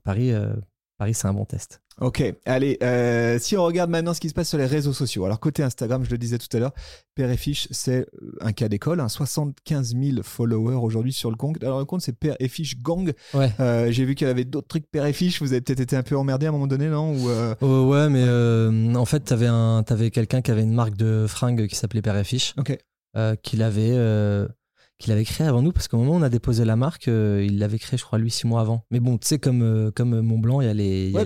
Paris, 0.05 0.33
Paris, 0.99 1.15
c'est 1.15 1.27
un 1.29 1.35
bon 1.35 1.45
test. 1.45 1.83
Ok, 2.01 2.23
allez, 2.45 2.79
euh, 2.83 3.39
si 3.39 3.57
on 3.57 3.65
regarde 3.65 3.89
maintenant 3.91 4.13
ce 4.15 4.21
qui 4.21 4.29
se 4.29 4.35
passe 4.35 4.49
sur 4.49 4.59
les 4.59 4.67
réseaux 4.67 4.93
sociaux. 4.93 5.25
Alors, 5.25 5.41
côté 5.41 5.63
Instagram, 5.63 6.05
je 6.05 6.11
le 6.11 6.19
disais 6.19 6.37
tout 6.39 6.55
à 6.55 6.61
l'heure, 6.61 6.73
Père 7.15 7.31
et 7.31 7.37
Fiche, 7.37 7.69
c'est 7.71 8.07
un 8.41 8.53
cas 8.53 8.69
d'école, 8.69 9.01
hein, 9.01 9.09
75 9.09 9.95
000 9.95 10.23
followers 10.23 10.75
aujourd'hui 10.77 11.13
sur 11.15 11.31
le 11.31 11.37
compte. 11.37 11.63
Alors, 11.63 11.79
le 11.79 11.85
compte, 11.87 12.03
c'est 12.03 12.13
Père 12.19 12.37
et 12.39 12.49
Fiche 12.49 12.81
Gang. 12.83 13.13
Ouais. 13.35 13.51
Euh, 13.61 13.91
J'ai 13.91 14.05
vu 14.05 14.15
qu'il 14.15 14.27
y 14.27 14.31
avait 14.31 14.45
d'autres 14.45 14.69
trucs 14.69 14.91
Père 14.91 15.07
et 15.07 15.13
Fiche. 15.15 15.41
Vous 15.41 15.53
avez 15.53 15.61
peut-être 15.63 15.81
été 15.81 15.97
un 15.97 16.03
peu 16.03 16.17
emmerdé 16.17 16.47
à 16.47 16.49
un 16.51 16.53
moment 16.53 16.67
donné, 16.67 16.89
non 16.89 17.13
Ou, 17.15 17.29
euh, 17.31 17.55
Oh, 17.63 17.89
ouais, 17.91 18.09
mais 18.11 18.25
euh, 18.27 18.95
en 18.95 19.05
fait, 19.07 19.21
t'avais 19.21 19.47
un, 19.49 19.83
t'avais 19.83 20.11
quelqu'un 20.11 20.43
qui 20.43 20.51
avait 20.51 20.63
une 20.65 20.75
marque 20.75 20.97
de 20.97 21.27
fringues 21.27 21.67
qui 21.67 21.77
s'appelait 21.77 22.03
Père 22.03 22.17
et 22.17 22.25
Fiche, 22.25 22.55
Ok. 22.59 22.77
qu'il 23.43 23.63
avait, 23.63 23.95
qu'il 24.99 25.13
avait 25.13 25.25
créé 25.25 25.47
avant 25.47 25.61
nous, 25.63 25.73
parce 25.73 25.89
qu'au 25.89 25.99
moment 25.99 26.13
où 26.13 26.17
on 26.17 26.23
a 26.23 26.29
déposé 26.31 26.65
la 26.65 26.77
marque, 26.77 27.09
euh, 27.09 27.45
il 27.47 27.59
l'avait 27.59 27.79
créé, 27.79 27.99
je 27.99 28.05
crois, 28.05 28.19
lui 28.19 28.31
six 28.31 28.47
mois 28.47 28.61
avant. 28.61 28.85
Mais 28.91 29.01
bon, 29.01 29.19
tu 29.19 29.27
sais, 29.27 29.39
comme 29.39 29.63
euh, 29.63 29.91
comme 29.91 30.21
Mont 30.21 30.39
Blanc, 30.39 30.61
il 30.61 30.67
y 30.67 30.71
a 30.71 30.75
les, 30.75 31.07
il 31.07 31.13
y 31.13 31.17
a 31.17 31.21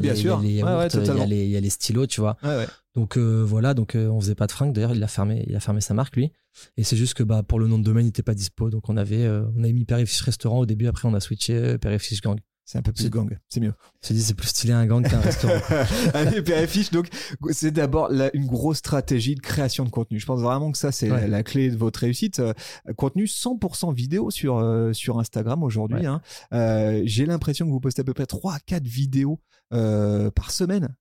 Ouais, 0.64 0.88
les- 1.26 1.46
y 1.46 1.56
a 1.56 1.60
stylos, 1.70 2.06
tu 2.06 2.20
vois. 2.20 2.36
Ouais, 2.42 2.56
ouais. 2.56 2.66
Donc 2.96 3.16
euh, 3.16 3.44
voilà, 3.46 3.74
donc 3.74 3.94
euh, 3.94 4.08
on 4.08 4.20
faisait 4.20 4.34
pas 4.34 4.46
de 4.48 4.52
fringues. 4.52 4.72
D'ailleurs, 4.72 4.94
il 4.94 5.02
a 5.04 5.06
fermé, 5.08 5.44
il 5.46 5.54
a 5.54 5.60
fermé 5.60 5.80
sa 5.80 5.94
marque 5.94 6.16
lui. 6.16 6.32
Et 6.76 6.82
c'est 6.82 6.96
juste 6.96 7.14
que 7.14 7.22
bah 7.22 7.44
pour 7.44 7.60
le 7.60 7.68
nom 7.68 7.78
de 7.78 7.84
domaine, 7.84 8.06
il 8.06 8.08
était 8.08 8.24
pas 8.24 8.34
dispo, 8.34 8.70
donc 8.70 8.88
on 8.88 8.96
avait, 8.96 9.24
euh, 9.24 9.44
on 9.56 9.62
avait 9.62 9.72
mis 9.72 9.86
Fiche 10.04 10.22
restaurant 10.22 10.58
au 10.58 10.66
début. 10.66 10.88
Après, 10.88 11.06
on 11.08 11.14
a 11.14 11.20
switché 11.20 11.54
euh, 11.54 11.98
Fiche 11.98 12.20
gang. 12.20 12.38
C'est 12.70 12.78
un 12.78 12.82
peu 12.82 12.92
plus 12.92 13.10
gang, 13.10 13.36
c'est 13.48 13.58
mieux. 13.58 13.74
S'est 14.00 14.14
dit 14.14 14.22
c'est 14.22 14.34
plus 14.34 14.46
stylé 14.46 14.72
un 14.72 14.86
gang 14.86 15.02
qu'un 15.04 15.18
restaurant. 15.18 15.54
Allez, 16.14 16.40
Père 16.40 16.62
et 16.62 16.68
Fiche, 16.68 16.92
donc 16.92 17.08
c'est 17.50 17.72
d'abord 17.72 18.10
une 18.32 18.46
grosse 18.46 18.76
stratégie 18.78 19.34
de 19.34 19.40
création 19.40 19.84
de 19.84 19.90
contenu. 19.90 20.20
Je 20.20 20.26
pense 20.26 20.40
vraiment 20.40 20.70
que 20.70 20.78
ça, 20.78 20.92
c'est 20.92 21.10
Ouais. 21.10 21.22
la, 21.22 21.26
la 21.26 21.42
clé 21.42 21.68
de 21.70 21.76
votre 21.76 21.98
réussite. 21.98 22.38
Euh, 22.38 22.52
contenu 22.96 23.24
100% 23.24 23.92
vidéo 23.92 24.30
sur, 24.30 24.58
euh, 24.58 24.92
sur 24.92 25.18
Instagram 25.18 25.64
aujourd'hui. 25.64 25.98
Ouais. 25.98 26.06
hein. 26.06 26.22
Euh, 26.52 27.02
J'ai 27.06 27.26
l'impression 27.26 27.66
que 27.66 27.72
vous 27.72 27.80
postez 27.80 28.02
à 28.02 28.04
peu 28.04 28.14
près 28.14 28.26
3-4 28.26 28.84
vidéos 28.84 29.40
euh, 29.72 30.30
par 30.30 30.52
semaine. 30.52 30.94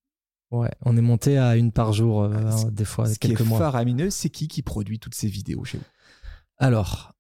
Ouais, 0.49 0.71
on 0.81 0.97
est 0.97 1.01
monté 1.01 1.37
à 1.37 1.55
une 1.55 1.71
par 1.71 1.93
jour, 1.93 2.23
Ah, 2.23 2.55
des 2.71 2.83
fois, 2.85 3.05
Ce 3.05 3.19
qui 3.19 3.27
est 3.27 3.35
quelques 3.35 3.47
mois. 3.47 3.59
faramineux, 3.59 4.09
c'est 4.09 4.31
qui 4.31 4.47
qui 4.47 4.63
produit 4.63 4.97
toutes 4.97 5.13
ces 5.13 5.27
vidéos 5.27 5.63
chez 5.65 5.77
vous? 5.77 5.83
Alors, 6.57 7.13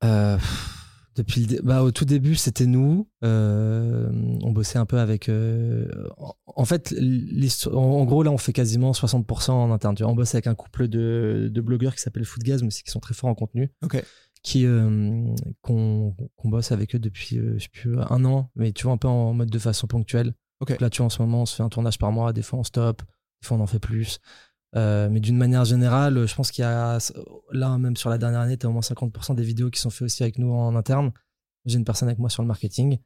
depuis 1.23 1.45
le 1.45 1.61
bah, 1.61 1.83
au 1.83 1.91
tout 1.91 2.05
début, 2.05 2.35
c'était 2.35 2.65
nous. 2.65 3.07
Euh, 3.23 4.09
on 4.41 4.51
bossait 4.51 4.79
un 4.79 4.85
peu 4.85 4.99
avec. 4.99 5.29
euh, 5.29 5.87
en- 6.47 6.65
fait, 6.65 6.93
en 7.71 8.05
gros, 8.05 8.23
là, 8.23 8.31
on 8.31 8.37
fait 8.37 8.53
quasiment 8.53 8.91
60% 8.93 9.51
en 9.51 9.71
interne. 9.71 9.95
On 10.01 10.15
bosse 10.15 10.33
avec 10.35 10.47
un 10.47 10.55
couple 10.55 10.87
de, 10.87 11.49
de 11.51 11.61
blogueurs 11.61 11.95
qui 11.95 12.01
s'appellent 12.01 12.25
Foodgasm 12.25 12.67
aussi, 12.67 12.83
qui 12.83 12.91
sont 12.91 12.99
très 12.99 13.13
forts 13.13 13.29
en 13.29 13.35
contenu. 13.35 13.71
Ok. 13.83 14.03
Qui 14.41 14.65
euh, 14.65 15.25
qu'on 15.61 16.15
bosse 16.45 16.71
avec 16.71 16.95
eux 16.95 16.99
depuis, 16.99 17.35
je 17.37 17.59
sais 17.59 17.69
plus, 17.71 17.97
un 17.99 18.23
an, 18.25 18.49
mais 18.55 18.71
tu 18.71 18.83
vois, 18.83 18.93
un 18.93 18.97
peu 18.97 19.07
en 19.09 19.33
mode 19.33 19.49
de 19.49 19.59
façon 19.59 19.87
ponctuelle. 19.87 20.33
Ok. 20.61 20.69
Donc 20.69 20.81
là, 20.81 20.89
tu 20.89 20.97
vois, 20.97 21.07
en 21.07 21.09
ce 21.09 21.21
moment, 21.21 21.41
on 21.41 21.45
se 21.45 21.55
fait 21.55 21.63
un 21.63 21.69
tournage 21.69 21.97
par 21.97 22.11
mois. 22.11 22.33
Des 22.33 22.41
fois, 22.41 22.59
on 22.59 22.63
stop. 22.63 23.01
Des 23.41 23.47
fois, 23.47 23.57
on 23.57 23.61
en 23.61 23.67
fait 23.67 23.79
plus. 23.79 24.19
Euh, 24.75 25.09
mais 25.09 25.19
d'une 25.19 25.37
manière 25.37 25.65
générale, 25.65 26.27
je 26.27 26.35
pense 26.35 26.51
qu'il 26.51 26.61
y 26.61 26.65
a, 26.65 26.99
là, 27.51 27.77
même 27.77 27.95
sur 27.97 28.09
la 28.09 28.17
dernière 28.17 28.41
année, 28.41 28.57
tu 28.57 28.65
as 28.65 28.69
au 28.69 28.71
moins 28.71 28.81
50% 28.81 29.33
des 29.35 29.43
vidéos 29.43 29.69
qui 29.69 29.79
sont 29.79 29.89
faites 29.89 30.03
aussi 30.03 30.21
avec 30.23 30.37
nous 30.37 30.51
en 30.51 30.75
interne. 30.75 31.11
J'ai 31.65 31.77
une 31.77 31.85
personne 31.85 32.07
avec 32.07 32.19
moi 32.19 32.29
sur 32.29 32.43
le 32.43 32.47
marketing. 32.47 32.97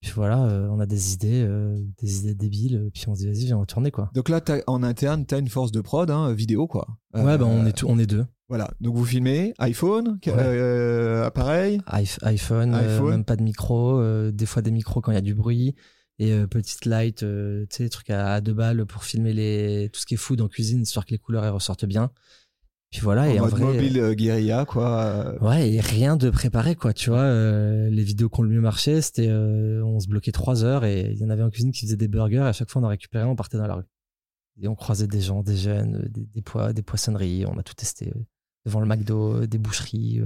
Puis 0.00 0.12
voilà, 0.14 0.44
euh, 0.44 0.68
on 0.70 0.78
a 0.78 0.86
des 0.86 1.14
idées, 1.14 1.42
euh, 1.44 1.76
des 2.00 2.20
idées 2.20 2.34
débiles. 2.34 2.88
Puis 2.94 3.04
on 3.08 3.14
se 3.14 3.20
dit, 3.20 3.26
vas-y, 3.26 3.46
viens, 3.46 3.56
on 3.56 3.60
va 3.60 3.66
tourner, 3.66 3.90
quoi. 3.90 4.10
Donc 4.14 4.28
là, 4.28 4.40
en 4.68 4.82
interne, 4.84 5.26
tu 5.26 5.34
as 5.34 5.38
une 5.38 5.48
force 5.48 5.72
de 5.72 5.80
prod, 5.80 6.08
hein, 6.10 6.32
vidéo, 6.32 6.66
quoi. 6.68 6.86
Ouais, 7.14 7.36
bah, 7.36 7.46
on 7.46 7.66
est, 7.66 7.72
tout- 7.72 7.86
on 7.88 7.98
est 7.98 8.06
deux. 8.06 8.24
Voilà. 8.48 8.70
Donc 8.80 8.94
vous 8.94 9.04
filmez 9.04 9.54
iPhone, 9.58 10.18
Ouais. 10.26 11.22
appareil. 11.24 11.78
iPh- 11.88 12.18
iPhone, 12.22 12.74
iPhone. 12.74 13.10
même 13.10 13.24
pas 13.24 13.36
de 13.36 13.42
micro, 13.42 14.00
des 14.30 14.46
fois 14.46 14.62
des 14.62 14.70
micros 14.70 15.00
quand 15.00 15.10
il 15.12 15.16
y 15.16 15.18
a 15.18 15.22
du 15.22 15.34
bruit. 15.34 15.74
Et 16.18 16.32
euh, 16.32 16.46
petite 16.46 16.84
light, 16.84 17.22
euh, 17.22 17.64
tu 17.70 17.76
sais, 17.76 17.88
truc 17.88 18.10
à, 18.10 18.34
à 18.34 18.40
deux 18.40 18.54
balles 18.54 18.84
pour 18.86 19.04
filmer 19.04 19.32
les, 19.32 19.88
tout 19.92 20.00
ce 20.00 20.06
qui 20.06 20.14
est 20.14 20.18
food 20.18 20.40
en 20.40 20.48
cuisine, 20.48 20.82
histoire 20.82 21.06
que 21.06 21.12
les 21.12 21.18
couleurs 21.18 21.44
elles 21.44 21.52
ressortent 21.52 21.86
bien. 21.86 22.10
Puis 22.90 23.00
voilà, 23.02 23.22
en 23.22 23.24
et 23.26 23.38
en 23.38 23.42
mode 23.44 23.50
vrai. 23.52 23.64
mobile 23.64 23.98
euh, 24.00 24.14
guérilla, 24.14 24.64
quoi. 24.64 25.02
euh, 25.02 25.38
Ouais, 25.40 25.70
et 25.70 25.80
rien 25.80 26.16
de 26.16 26.30
préparé, 26.30 26.74
quoi. 26.74 26.92
Tu 26.94 27.10
vois, 27.10 27.20
euh, 27.20 27.90
les 27.90 28.02
vidéos 28.02 28.30
qui 28.30 28.40
ont 28.40 28.42
le 28.42 28.48
mieux 28.48 28.62
marché, 28.62 29.02
c'était 29.02 29.28
euh, 29.28 29.84
on 29.84 30.00
se 30.00 30.08
bloquait 30.08 30.32
trois 30.32 30.64
heures 30.64 30.84
et 30.86 31.10
il 31.12 31.18
y 31.18 31.24
en 31.24 31.28
avait 31.30 31.42
en 31.42 31.50
cuisine 31.50 31.70
qui 31.70 31.82
faisait 31.82 31.96
des 31.96 32.08
burgers 32.08 32.36
et 32.36 32.40
à 32.48 32.52
chaque 32.52 32.70
fois 32.70 32.80
on 32.80 32.84
en 32.86 32.88
récupérait, 32.88 33.24
on 33.24 33.36
partait 33.36 33.58
dans 33.58 33.66
la 33.66 33.74
rue. 33.74 33.84
Et 34.60 34.66
on 34.68 34.74
croisait 34.74 35.06
des 35.06 35.20
gens, 35.20 35.42
des 35.42 35.56
jeunes, 35.56 35.96
euh, 36.04 36.08
des, 36.08 36.26
des, 36.34 36.72
des 36.72 36.82
poissonneries, 36.82 37.44
on 37.46 37.58
a 37.58 37.62
tout 37.62 37.74
testé 37.74 38.08
euh, 38.16 38.20
devant 38.64 38.80
le 38.80 38.86
McDo, 38.86 39.42
euh, 39.42 39.46
des 39.46 39.58
boucheries. 39.58 40.20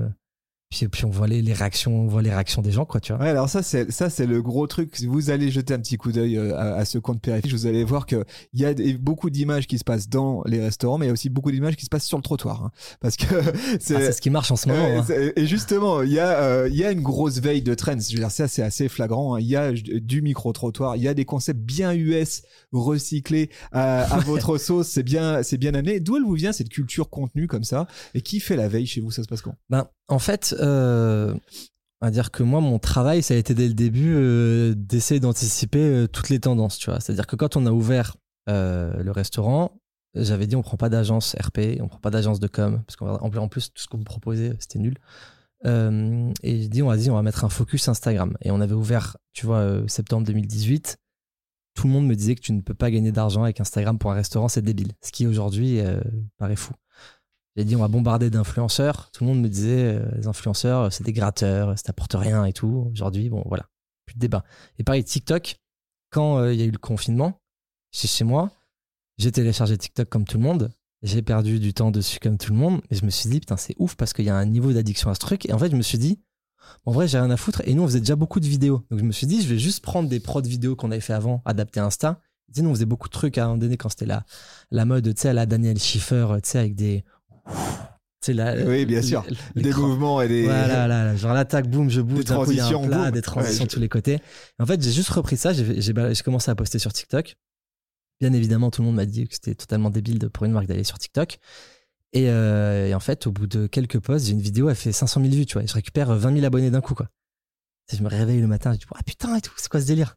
Puis, 0.72 0.88
puis 0.88 1.04
on 1.04 1.10
voit 1.10 1.26
les, 1.26 1.42
les 1.42 1.52
réactions, 1.52 1.94
on 2.04 2.06
voit 2.06 2.22
les 2.22 2.30
réactions 2.30 2.62
des 2.62 2.72
gens, 2.72 2.86
quoi, 2.86 2.98
tu 2.98 3.12
vois. 3.12 3.20
Ouais, 3.22 3.28
alors 3.28 3.48
ça 3.50 3.62
c'est 3.62 3.92
ça 3.92 4.08
c'est 4.08 4.24
le 4.24 4.40
gros 4.40 4.66
truc. 4.66 4.96
Si 4.96 5.06
vous 5.06 5.28
allez 5.28 5.50
jeter 5.50 5.74
un 5.74 5.78
petit 5.78 5.98
coup 5.98 6.12
d'œil 6.12 6.38
euh, 6.38 6.56
à, 6.56 6.76
à 6.76 6.84
ce 6.86 6.96
compte 6.96 7.20
périphérique, 7.20 7.54
vous 7.54 7.66
allez 7.66 7.84
voir 7.84 8.06
que 8.06 8.24
il 8.54 8.60
y 8.60 8.64
a 8.64 8.72
des- 8.72 8.94
beaucoup 8.94 9.28
d'images 9.28 9.66
qui 9.66 9.76
se 9.78 9.84
passent 9.84 10.08
dans 10.08 10.42
les 10.46 10.60
restaurants, 10.60 10.96
mais 10.96 11.04
il 11.04 11.08
y 11.08 11.10
a 11.10 11.12
aussi 11.12 11.28
beaucoup 11.28 11.50
d'images 11.52 11.76
qui 11.76 11.84
se 11.84 11.90
passent 11.90 12.06
sur 12.06 12.16
le 12.16 12.22
trottoir, 12.22 12.64
hein. 12.64 12.70
parce 13.00 13.16
que 13.16 13.26
Ah, 13.34 13.76
c'est 13.80 14.12
ce 14.12 14.20
qui 14.22 14.30
marche 14.30 14.50
en 14.50 14.56
ce 14.56 14.68
moment. 14.70 15.02
Hein. 15.06 15.30
Et 15.36 15.44
justement, 15.46 16.00
il 16.02 16.12
y 16.12 16.18
a 16.18 16.40
euh, 16.42 16.68
il 16.70 16.76
y 16.76 16.84
a 16.84 16.90
une 16.90 17.02
grosse 17.02 17.38
veille 17.38 17.60
de 17.62 17.74
trends. 17.74 17.98
Je 17.98 18.14
veux 18.14 18.20
dire, 18.20 18.30
ça 18.30 18.48
c'est 18.48 18.62
assez 18.62 18.88
flagrant. 18.88 19.34
hein. 19.34 19.40
Il 19.40 19.46
y 19.48 19.56
a 19.56 19.72
du 19.72 20.22
micro 20.22 20.52
trottoir, 20.54 20.96
il 20.96 21.02
y 21.02 21.08
a 21.08 21.12
des 21.14 21.26
concepts 21.26 21.60
bien 21.60 21.92
US 21.92 22.42
recyclés 22.72 23.50
à, 23.72 24.02
à 24.14 24.18
votre 24.20 24.56
sauce. 24.58 24.88
C'est 24.88 25.02
bien 25.02 25.42
c'est 25.42 25.58
bien 25.58 25.74
amené. 25.74 26.00
D'où 26.00 26.16
elle 26.16 26.22
vous 26.24 26.32
vient 26.34 26.52
cette 26.52 26.70
culture 26.70 27.10
contenu 27.10 27.46
comme 27.46 27.64
ça? 27.64 27.86
Et 28.14 28.22
qui 28.22 28.40
fait 28.40 28.56
la 28.56 28.68
veille 28.68 28.86
chez 28.86 29.00
vous? 29.00 29.10
Ça 29.10 29.22
se 29.22 29.28
passe 29.28 29.42
quand 29.42 29.54
Ben, 29.70 29.86
en 30.08 30.18
fait, 30.18 30.54
euh, 30.60 31.34
on 32.00 32.06
va 32.06 32.10
dire 32.10 32.30
que 32.30 32.42
moi, 32.42 32.60
mon 32.60 32.78
travail, 32.78 33.22
ça 33.22 33.34
a 33.34 33.36
été 33.36 33.54
dès 33.54 33.68
le 33.68 33.74
début 33.74 34.14
euh, 34.14 34.74
d'essayer 34.76 35.20
d'anticiper 35.20 35.78
euh, 35.78 36.06
toutes 36.06 36.28
les 36.28 36.40
tendances. 36.40 36.78
C'est-à-dire 36.78 37.26
que 37.26 37.36
quand 37.36 37.56
on 37.56 37.66
a 37.66 37.70
ouvert 37.70 38.16
euh, 38.48 39.02
le 39.02 39.10
restaurant, 39.12 39.80
j'avais 40.14 40.46
dit 40.46 40.56
on 40.56 40.62
prend 40.62 40.76
pas 40.76 40.88
d'agence 40.88 41.36
RP, 41.40 41.78
on 41.80 41.88
prend 41.88 42.00
pas 42.00 42.10
d'agence 42.10 42.40
de 42.40 42.48
com, 42.48 42.82
parce 42.86 42.96
qu'en 42.96 43.16
en 43.16 43.36
en 43.36 43.48
plus, 43.48 43.72
tout 43.72 43.82
ce 43.82 43.86
qu'on 43.86 43.98
me 43.98 44.04
proposait, 44.04 44.54
c'était 44.58 44.78
nul. 44.78 44.98
Euh, 45.64 46.32
et 46.42 46.62
j'ai 46.62 46.68
dit, 46.68 46.82
on 46.82 46.88
va 46.88 46.96
dit, 46.96 47.10
on 47.10 47.14
va 47.14 47.22
mettre 47.22 47.44
un 47.44 47.48
focus 47.48 47.88
Instagram. 47.88 48.36
Et 48.42 48.50
on 48.50 48.60
avait 48.60 48.74
ouvert, 48.74 49.16
tu 49.32 49.46
vois, 49.46 49.58
euh, 49.58 49.86
septembre 49.88 50.26
2018. 50.26 50.98
Tout 51.74 51.86
le 51.86 51.92
monde 51.92 52.06
me 52.06 52.14
disait 52.14 52.34
que 52.34 52.40
tu 52.40 52.52
ne 52.52 52.60
peux 52.60 52.74
pas 52.74 52.90
gagner 52.90 53.12
d'argent 53.12 53.44
avec 53.44 53.60
Instagram 53.60 53.98
pour 53.98 54.10
un 54.10 54.14
restaurant, 54.14 54.48
c'est 54.48 54.62
débile. 54.62 54.92
Ce 55.02 55.10
qui 55.10 55.26
aujourd'hui 55.26 55.80
euh, 55.80 56.00
paraît 56.36 56.56
fou. 56.56 56.74
J'ai 57.56 57.64
dit 57.64 57.76
on 57.76 57.80
va 57.80 57.88
bombarder 57.88 58.30
d'influenceurs. 58.30 59.10
Tout 59.12 59.24
le 59.24 59.30
monde 59.30 59.40
me 59.40 59.48
disait 59.48 59.96
euh, 59.96 60.10
les 60.16 60.26
influenceurs 60.26 60.92
c'est 60.92 61.04
des 61.04 61.12
gratteurs, 61.12 61.76
ça 61.78 61.84
t'apporte 61.84 62.14
rien 62.14 62.44
et 62.44 62.52
tout. 62.52 62.90
Aujourd'hui 62.92 63.28
bon 63.28 63.42
voilà 63.46 63.66
plus 64.06 64.14
de 64.14 64.20
débat. 64.20 64.44
Et 64.78 64.84
pareil 64.84 65.04
TikTok 65.04 65.56
quand 66.10 66.38
euh, 66.38 66.52
il 66.52 66.60
y 66.60 66.62
a 66.62 66.66
eu 66.66 66.70
le 66.70 66.78
confinement 66.78 67.40
chez 67.92 68.08
chez 68.08 68.24
moi 68.24 68.50
j'ai 69.18 69.30
téléchargé 69.30 69.76
TikTok 69.76 70.08
comme 70.08 70.24
tout 70.24 70.38
le 70.38 70.42
monde. 70.42 70.70
J'ai 71.02 71.22
perdu 71.22 71.58
du 71.58 71.74
temps 71.74 71.90
dessus 71.90 72.18
comme 72.20 72.38
tout 72.38 72.52
le 72.52 72.58
monde 72.58 72.80
et 72.90 72.94
je 72.94 73.04
me 73.04 73.10
suis 73.10 73.28
dit 73.28 73.40
putain 73.40 73.56
c'est 73.56 73.74
ouf 73.78 73.96
parce 73.96 74.12
qu'il 74.12 74.24
y 74.24 74.30
a 74.30 74.36
un 74.36 74.46
niveau 74.46 74.72
d'addiction 74.72 75.10
à 75.10 75.14
ce 75.14 75.20
truc 75.20 75.46
et 75.48 75.52
en 75.52 75.58
fait 75.58 75.70
je 75.70 75.76
me 75.76 75.82
suis 75.82 75.98
dit 75.98 76.20
en 76.86 76.92
vrai 76.92 77.08
j'ai 77.08 77.18
rien 77.18 77.30
à 77.30 77.36
foutre 77.36 77.60
et 77.64 77.74
nous 77.74 77.82
on 77.82 77.86
faisait 77.86 78.00
déjà 78.00 78.14
beaucoup 78.14 78.38
de 78.38 78.46
vidéos 78.46 78.84
donc 78.90 79.00
je 79.00 79.04
me 79.04 79.10
suis 79.10 79.26
dit 79.26 79.42
je 79.42 79.48
vais 79.48 79.58
juste 79.58 79.80
prendre 79.82 80.08
des 80.08 80.20
prods 80.20 80.42
vidéos 80.42 80.76
qu'on 80.76 80.92
avait 80.92 81.00
fait 81.00 81.12
avant 81.12 81.42
adapter 81.44 81.80
à 81.80 81.86
Insta. 81.86 82.20
Nous 82.56 82.68
on 82.68 82.74
faisait 82.74 82.84
beaucoup 82.84 83.08
de 83.08 83.12
trucs 83.12 83.36
à 83.38 83.44
un 83.44 83.48
moment 83.48 83.58
donné 83.58 83.76
quand 83.76 83.88
c'était 83.88 84.06
la 84.06 84.24
la 84.70 84.84
mode 84.84 85.12
tu 85.12 85.20
sais 85.20 85.28
à 85.30 85.32
la 85.32 85.46
Daniel 85.46 85.78
Schiffer 85.78 86.26
tu 86.42 86.50
sais 86.50 86.58
avec 86.58 86.76
des 86.76 87.04
la- 88.28 88.54
Oui, 88.64 88.86
bien 88.86 89.02
sûr. 89.02 89.24
Des 89.54 89.62
l'écran. 89.62 89.82
mouvements 89.82 90.20
et 90.22 90.28
des 90.28 90.44
Voilà, 90.44 90.86
là, 90.86 91.04
là, 91.04 91.16
genre 91.16 91.34
l'attaque, 91.34 91.68
boum, 91.68 91.90
je 91.90 92.00
bouge, 92.00 92.18
Des 92.20 92.24
d'un 92.24 92.36
coup, 92.36 92.44
transitions, 92.44 92.86
plat, 92.86 93.10
des 93.10 93.22
transitions 93.22 93.62
Ouais, 93.64 93.68
de 93.68 93.72
tous 93.72 93.80
les 93.80 93.88
côtés. 93.88 94.18
En 94.58 94.66
fait, 94.66 94.80
j'ai 94.82 94.92
juste 94.92 95.10
repris 95.10 95.36
ça, 95.36 95.52
j'ai 95.52 95.92
commencé 96.24 96.50
à 96.50 96.54
poster 96.54 96.78
sur 96.78 96.92
TikTok. 96.92 97.34
Bien 98.20 98.32
évidemment, 98.32 98.70
tout 98.70 98.82
le 98.82 98.86
monde 98.86 98.96
m'a 98.96 99.06
dit 99.06 99.26
que 99.26 99.34
c'était 99.34 99.54
totalement 99.56 99.90
débile 99.90 100.18
de, 100.20 100.28
pour 100.28 100.44
une 100.44 100.52
marque 100.52 100.66
d'aller 100.66 100.84
sur 100.84 100.98
TikTok. 100.98 101.38
Et, 102.12 102.28
euh, 102.28 102.86
et 102.88 102.94
en 102.94 103.00
fait, 103.00 103.26
au 103.26 103.32
bout 103.32 103.46
de 103.48 103.66
quelques 103.66 103.98
posts, 103.98 104.26
j'ai 104.26 104.32
une 104.32 104.40
vidéo, 104.42 104.68
elle 104.68 104.76
fait 104.76 104.92
500 104.92 105.20
000 105.22 105.32
vues, 105.34 105.46
tu 105.46 105.54
vois. 105.54 105.62
Et 105.64 105.66
je 105.66 105.72
récupère 105.74 106.14
20 106.14 106.32
000 106.34 106.44
abonnés 106.44 106.70
d'un 106.70 106.80
coup, 106.82 106.94
quoi. 106.94 107.08
Et 107.92 107.96
je 107.96 108.02
me 108.02 108.08
réveille 108.08 108.40
le 108.40 108.46
matin, 108.46 108.72
je 108.74 108.78
dis, 108.78 108.84
ah 108.94 109.02
putain, 109.04 109.34
et 109.36 109.40
tout, 109.40 109.52
c'est 109.56 109.68
quoi 109.68 109.80
ce 109.80 109.86
délire? 109.86 110.16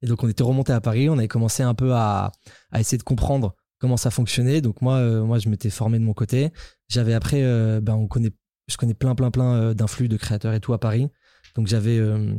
Et 0.00 0.06
donc, 0.06 0.22
on 0.24 0.28
était 0.28 0.42
remonté 0.42 0.72
à 0.72 0.80
Paris, 0.80 1.10
on 1.10 1.18
avait 1.18 1.28
commencé 1.28 1.62
un 1.62 1.74
peu 1.74 1.92
à, 1.92 2.32
à 2.70 2.80
essayer 2.80 2.96
de 2.96 3.02
comprendre 3.02 3.54
comment 3.82 3.96
ça 3.96 4.12
fonctionnait. 4.12 4.60
Donc, 4.60 4.80
moi, 4.80 4.98
euh, 4.98 5.24
moi 5.24 5.40
je 5.40 5.48
m'étais 5.48 5.68
formé 5.68 5.98
de 5.98 6.04
mon 6.04 6.14
côté. 6.14 6.52
J'avais 6.88 7.14
après, 7.14 7.42
euh, 7.42 7.80
ben, 7.80 7.94
on 7.94 8.06
connaît, 8.06 8.30
je 8.68 8.76
connais 8.76 8.94
plein, 8.94 9.16
plein, 9.16 9.32
plein 9.32 9.54
euh, 9.56 9.74
d'influx, 9.74 10.06
de 10.06 10.16
créateurs 10.16 10.54
et 10.54 10.60
tout 10.60 10.72
à 10.72 10.78
Paris. 10.78 11.08
Donc, 11.56 11.66
j'avais 11.66 11.98
euh, 11.98 12.32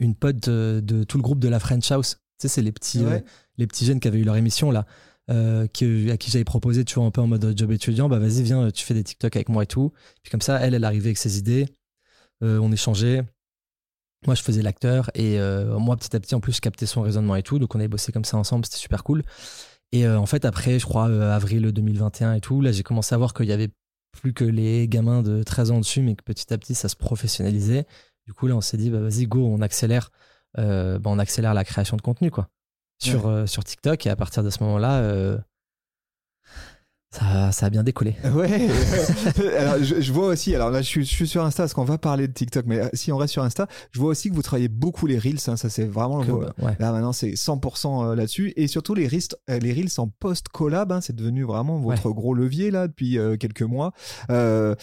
une 0.00 0.16
pote 0.16 0.48
de, 0.50 0.80
de 0.84 1.04
tout 1.04 1.16
le 1.16 1.22
groupe 1.22 1.38
de 1.38 1.48
la 1.48 1.60
French 1.60 1.92
House. 1.92 2.16
Tu 2.40 2.48
sais, 2.48 2.48
c'est 2.48 2.62
les 2.62 2.72
petits, 2.72 3.04
Ouais. 3.04 3.24
les 3.56 3.68
petits 3.68 3.86
jeunes 3.86 4.00
qui 4.00 4.08
avaient 4.08 4.18
eu 4.18 4.24
leur 4.24 4.34
émission 4.34 4.72
là. 4.72 4.84
qui, 5.72 6.10
à 6.10 6.16
qui 6.16 6.32
j'avais 6.32 6.44
proposé, 6.44 6.84
tu 6.84 6.96
vois, 6.96 7.04
un 7.04 7.12
peu 7.12 7.20
en 7.20 7.28
mode 7.28 7.54
job 7.56 7.70
étudiant, 7.70 8.08
bah 8.08 8.18
vas-y, 8.18 8.42
viens, 8.42 8.68
tu 8.72 8.84
fais 8.84 8.94
des 8.94 9.04
TikTok 9.04 9.36
avec 9.36 9.48
moi 9.48 9.62
et 9.62 9.66
tout. 9.66 9.92
Puis 10.22 10.30
comme 10.32 10.42
ça, 10.42 10.58
elle, 10.60 10.74
elle 10.74 10.84
arrivait 10.84 11.06
avec 11.10 11.18
ses 11.18 11.38
idées, 11.38 11.66
on 12.42 12.72
échangeait. 12.72 13.22
Moi, 14.26 14.34
je 14.34 14.42
faisais 14.42 14.60
l'acteur 14.60 15.10
et 15.14 15.38
moi, 15.78 15.96
petit 15.96 16.14
à 16.16 16.20
petit, 16.20 16.34
en 16.34 16.40
plus, 16.40 16.54
je 16.56 16.60
captais 16.60 16.86
son 16.86 17.00
raisonnement 17.02 17.36
et 17.36 17.44
tout. 17.44 17.60
Donc, 17.60 17.74
on 17.76 17.78
avait 17.78 17.88
bossé 17.88 18.10
comme 18.10 18.24
ça 18.24 18.36
ensemble, 18.36 18.64
c'était 18.66 18.78
super 18.78 19.04
cool. 19.04 19.22
Et 19.92 20.06
euh, 20.06 20.18
en 20.18 20.26
fait, 20.26 20.44
après, 20.44 20.78
je 20.78 20.86
crois, 20.86 21.08
euh, 21.08 21.34
avril 21.34 21.70
2021 21.70 22.34
et 22.34 22.40
tout, 22.40 22.60
là, 22.60 22.72
j'ai 22.72 22.82
commencé 22.82 23.14
à 23.14 23.18
voir 23.18 23.32
qu'il 23.34 23.46
y 23.46 23.52
avait 23.52 23.70
plus 24.12 24.32
que 24.32 24.44
les 24.44 24.88
gamins 24.88 25.22
de 25.22 25.42
13 25.42 25.70
ans 25.72 25.78
dessus, 25.78 26.00
mais 26.02 26.14
que 26.14 26.22
petit 26.22 26.52
à 26.52 26.58
petit, 26.58 26.74
ça 26.74 26.88
se 26.88 26.96
professionnalisait. 26.96 27.86
Du 28.26 28.32
coup, 28.32 28.46
là, 28.46 28.56
on 28.56 28.60
s'est 28.60 28.76
dit, 28.76 28.90
bah, 28.90 29.00
vas-y, 29.00 29.26
go, 29.26 29.46
on 29.46 29.60
accélère, 29.60 30.10
euh, 30.58 30.98
bah, 30.98 31.10
on 31.10 31.18
accélère 31.18 31.54
la 31.54 31.64
création 31.64 31.96
de 31.96 32.02
contenu, 32.02 32.30
quoi. 32.30 32.48
sur, 33.00 33.26
euh, 33.26 33.46
sur 33.46 33.64
TikTok. 33.64 34.06
Et 34.06 34.10
à 34.10 34.16
partir 34.16 34.42
de 34.42 34.50
ce 34.50 34.62
moment-là, 34.62 35.00
euh, 35.00 35.38
ça, 37.14 37.52
ça 37.52 37.66
a 37.66 37.70
bien 37.70 37.82
décollé. 37.82 38.16
Ouais. 38.34 38.68
alors, 39.58 39.82
je, 39.82 40.00
je 40.00 40.12
vois 40.12 40.26
aussi. 40.28 40.54
Alors 40.54 40.70
là, 40.70 40.82
je 40.82 40.86
suis, 40.86 41.04
je 41.04 41.10
suis 41.10 41.28
sur 41.28 41.44
Insta 41.44 41.62
parce 41.64 41.74
qu'on 41.74 41.84
va 41.84 41.98
parler 41.98 42.26
de 42.28 42.32
TikTok, 42.32 42.66
mais 42.66 42.80
euh, 42.80 42.88
si 42.92 43.12
on 43.12 43.16
reste 43.16 43.32
sur 43.32 43.42
Insta, 43.42 43.66
je 43.92 44.00
vois 44.00 44.10
aussi 44.10 44.30
que 44.30 44.34
vous 44.34 44.42
travaillez 44.42 44.68
beaucoup 44.68 45.06
les 45.06 45.18
reels. 45.18 45.38
hein, 45.46 45.56
ça, 45.56 45.68
c'est 45.70 45.84
vraiment 45.84 46.18
le. 46.20 46.26
Que- 46.26 46.62
ouais. 46.64 46.76
Là 46.78 46.92
maintenant, 46.92 47.12
c'est 47.12 47.30
100% 47.36 48.04
euh, 48.12 48.14
là-dessus, 48.16 48.52
et 48.56 48.66
surtout 48.66 48.94
les 48.94 49.06
reels, 49.06 49.20
euh, 49.50 49.58
les 49.58 49.72
reels 49.72 49.88
en 49.98 50.08
post 50.08 50.48
collab. 50.48 50.92
hein, 50.92 51.00
c'est 51.00 51.14
devenu 51.16 51.44
vraiment 51.44 51.78
votre 51.78 52.10
gros 52.10 52.34
levier 52.34 52.70
là 52.70 52.88
depuis 52.88 53.18
euh, 53.18 53.36
quelques 53.36 53.62
mois. 53.62 53.92
Euh, 54.30 54.74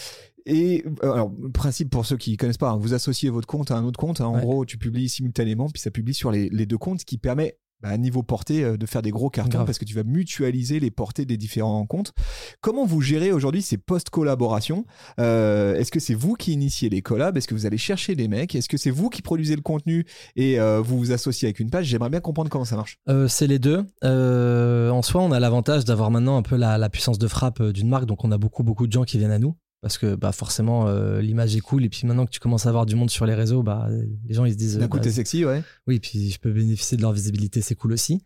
et 0.46 0.84
euh, 1.04 1.12
alors, 1.14 1.32
principe 1.54 1.90
pour 1.92 2.06
ceux 2.06 2.18
qui 2.18 2.36
connaissent 2.38 2.58
pas, 2.58 2.72
hein, 2.72 2.78
vous 2.78 2.94
associez 2.94 3.30
votre 3.30 3.48
compte 3.48 3.72
à 3.72 3.76
un 3.78 3.84
autre 3.84 4.00
compte. 4.00 4.22
hein, 4.22 4.26
en 4.26 4.36
Ouais. 4.36 4.42
gros, 4.42 4.66
tu 4.66 4.78
publies 4.78 5.10
simultanément, 5.10 5.68
puis 5.70 5.82
ça 5.82 5.92
publie 5.92 6.14
sur 6.14 6.32
les, 6.32 6.50
les 6.50 6.66
deux 6.66 6.78
comptes, 6.78 7.02
ce 7.02 7.06
qui 7.06 7.18
permet 7.18 7.50
bah, 7.52 7.56
à 7.84 7.98
niveau 7.98 8.24
portée 8.24 8.64
euh, 8.64 8.78
de 8.78 8.86
faire 8.86 9.02
des 9.02 9.12
gros 9.12 9.30
cartons 9.30 9.58
Grave. 9.58 9.66
parce 9.66 9.80
que 9.80 9.86
tu 9.86 9.96
vas 9.96 10.04
mutualiser 10.04 10.80
les 10.80 10.92
portées 10.92 11.26
des 11.26 11.38
différents 11.38 11.86
comptes. 11.86 12.14
Comment 12.62 12.86
vous 12.86 13.02
gérez 13.02 13.32
aujourd'hui 13.32 13.62
ces 13.62 13.78
post-collaborations? 13.78 14.86
Euh, 15.20 15.76
Est-ce 15.76 15.92
que 15.92 16.00
c'est 16.00 16.14
vous 16.14 16.36
qui 16.36 16.54
initiez 16.54 16.90
les 16.90 17.02
collabs? 17.02 17.38
Est-ce 17.38 17.48
que 17.48 17.54
vous 17.56 17.66
allez 17.66 17.78
chercher 17.78 18.16
les 18.16 18.28
mecs? 18.28 18.56
Est-ce 18.56 18.70
que 18.70 18.78
c'est 18.78 18.92
vous 18.92 19.10
qui 19.10 19.22
produisez 19.22 19.56
le 19.56 19.62
contenu 19.62 20.06
et 20.36 20.60
euh, 20.60 20.82
vous 20.82 20.98
vous 20.98 21.12
associez 21.12 21.48
avec 21.48 21.60
une 21.60 21.70
page? 21.70 21.86
J'aimerais 21.86 22.10
bien 22.10 22.20
comprendre 22.20 22.50
comment 22.50 22.66
ça 22.66 22.76
marche. 22.76 22.98
Euh, 23.10 23.28
c'est 23.28 23.48
les 23.48 23.60
deux. 23.60 23.86
Euh, 24.04 24.90
en 24.90 25.02
soi, 25.02 25.22
on 25.22 25.32
a 25.32 25.40
l'avantage 25.40 25.86
d'avoir 25.86 26.12
maintenant 26.12 26.38
un 26.38 26.42
peu 26.44 26.56
la, 26.56 26.78
la 26.78 26.90
puissance 26.90 27.18
de 27.20 27.28
frappe 27.28 27.62
euh, 27.62 27.72
d'une 27.74 27.88
marque, 27.90 28.06
donc 28.06 28.24
on 28.24 28.32
a 28.32 28.38
beaucoup 28.38 28.64
beaucoup 28.64 28.88
de 28.88 28.92
gens 28.92 29.04
qui 29.04 29.18
viennent 29.18 29.32
à 29.32 29.40
nous 29.40 29.56
parce 29.82 29.98
que 29.98 30.16
bah 30.16 30.32
forcément 30.32 30.88
euh, 30.88 31.22
l'image 31.22 31.56
est 31.56 31.60
cool 31.62 31.84
et 31.84 31.90
puis 31.90 32.06
maintenant 32.06 32.26
que 32.26 32.32
tu 32.32 32.40
commences 32.40 32.66
à 32.66 32.70
avoir 32.70 32.86
du 32.86 32.96
monde 32.96 33.10
sur 33.10 33.26
les 33.26 33.34
réseaux, 33.34 33.64
bah 33.64 33.90
les 34.28 34.34
gens 34.34 34.46
ils 34.46 34.54
se 34.54 34.58
disent 34.58 34.78
D'un 34.78 34.88
coup, 34.88 34.98
bah, 34.98 35.04
t'es 35.04 35.12
sexy, 35.12 35.44
ouais. 35.44 35.64
oui 35.88 36.00
puis 36.00 36.30
je 36.32 36.40
peux 36.40 36.52
bénéficier 36.52 36.98
de 36.98 37.02
leur 37.02 37.12
visibilité, 37.12 37.62
c'est 37.62 37.76
cool 37.76 37.94
aussi. 37.94 38.22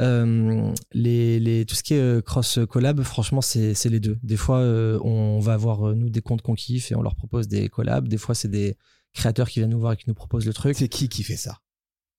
Euh, 0.00 0.72
les, 0.92 1.38
les, 1.38 1.64
tout 1.64 1.74
ce 1.74 1.82
qui 1.82 1.94
est 1.94 2.00
euh, 2.00 2.20
cross 2.20 2.58
collab, 2.68 3.02
franchement, 3.02 3.40
c'est 3.40 3.74
c'est 3.74 3.88
les 3.88 4.00
deux. 4.00 4.18
Des 4.22 4.36
fois, 4.36 4.58
euh, 4.58 4.98
on 5.02 5.38
va 5.38 5.52
avoir 5.52 5.88
euh, 5.88 5.94
nous 5.94 6.08
des 6.10 6.22
comptes 6.22 6.42
qu'on 6.42 6.54
kiffe 6.54 6.90
et 6.90 6.94
on 6.94 7.02
leur 7.02 7.14
propose 7.14 7.46
des 7.46 7.68
collabs. 7.68 8.08
Des 8.08 8.16
fois, 8.16 8.34
c'est 8.34 8.48
des 8.48 8.76
créateurs 9.12 9.48
qui 9.48 9.60
viennent 9.60 9.70
nous 9.70 9.80
voir 9.80 9.92
et 9.92 9.96
qui 9.96 10.08
nous 10.08 10.14
proposent 10.14 10.46
le 10.46 10.54
truc. 10.54 10.76
C'est 10.76 10.88
qui 10.88 11.08
qui 11.08 11.22
fait 11.22 11.36
ça? 11.36 11.58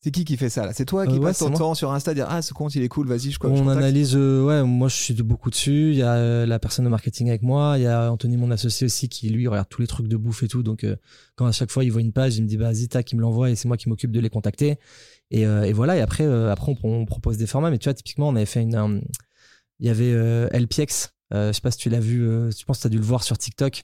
C'est 0.04 0.12
qui 0.12 0.26
qui 0.26 0.36
fait 0.36 0.50
ça 0.50 0.66
là? 0.66 0.74
C'est 0.74 0.84
toi 0.86 1.04
Euh, 1.04 1.06
qui 1.08 1.13
ouais, 1.13 1.20
passes 1.22 1.38
c'est 1.38 1.46
ton 1.46 1.52
moi. 1.52 1.60
temps 1.60 1.76
sur 1.76 1.92
Insta 1.94 2.13
dire 2.13 2.26
ah 2.30 2.42
ce 2.42 2.54
compte 2.54 2.76
il 2.76 2.84
est 2.84 2.89
cool, 2.89 3.08
vas-y 3.08 3.32
je, 3.32 3.38
je 3.42 3.48
On 3.48 3.50
contacte. 3.60 3.70
analyse, 3.78 4.16
euh, 4.18 4.44
ouais, 4.44 4.62
moi 4.63 4.89
je 4.89 4.96
suis 4.96 5.13
de 5.13 5.24
beaucoup 5.24 5.50
dessus. 5.50 5.92
Il 5.92 5.96
y 5.96 6.02
a 6.02 6.16
euh, 6.16 6.46
la 6.46 6.60
personne 6.60 6.84
de 6.84 6.89
marketing 6.89 7.30
avec 7.30 7.42
moi, 7.42 7.76
il 7.78 7.84
y 7.84 7.88
a 7.88 8.12
Anthony, 8.12 8.36
mon 8.36 8.52
associé 8.52 8.86
aussi, 8.86 9.08
qui 9.08 9.30
lui 9.30 9.48
regarde 9.48 9.70
tous 9.70 9.80
les 9.82 9.88
trucs 9.88 10.08
de 10.10 10.18
bouffe 10.18 10.44
et 10.44 10.48
tout. 10.50 10.62
Donc 10.62 10.84
euh, 10.84 10.98
quand 11.36 11.46
à 11.46 11.52
chaque 11.54 11.72
fois 11.72 11.86
il 11.86 11.92
voit 11.92 12.02
une 12.02 12.12
page, 12.12 12.36
il 12.36 12.44
me 12.44 12.48
dit 12.50 12.58
bah 12.58 12.66
vas-y 12.72 12.88
tac, 12.89 13.10
il 13.12 13.16
me 13.16 13.22
l'envoie 13.22 13.50
et 13.50 13.56
c'est 13.56 13.68
moi 13.70 13.78
qui 13.78 13.88
m'occupe 13.88 14.12
de 14.12 14.20
les 14.20 14.30
contacter. 14.30 14.78
Et, 15.32 15.46
euh, 15.48 15.63
et 15.63 15.72
voilà. 15.74 15.96
Et 15.98 16.02
après, 16.02 16.26
euh, 16.26 16.52
après 16.52 16.74
on, 16.84 17.02
on 17.02 17.06
propose 17.06 17.38
des 17.38 17.48
formats. 17.48 17.72
Mais 17.72 17.78
tu 17.78 17.86
vois, 17.86 17.94
typiquement, 17.94 18.28
on 18.28 18.36
avait 18.36 18.46
fait 18.46 18.62
une, 18.62 18.76
euh, 18.76 19.00
il 19.80 19.88
y 19.88 19.89
avait 19.89 20.12
euh, 20.13 20.48
LPX. 20.52 21.12
Euh, 21.34 21.48
je 21.48 21.54
sais 21.54 21.62
pas 21.62 21.72
si 21.72 21.78
tu 21.78 21.89
l'as 21.89 22.00
vu. 22.02 22.28
euh, 22.28 22.52
je 22.52 22.63
pense 22.66 22.78
que 22.78 22.82
tu 22.82 22.88
as 22.88 22.89
dû 22.92 22.98
le 22.98 23.04
voir 23.06 23.24
sur 23.24 23.38
TikTok. 23.38 23.84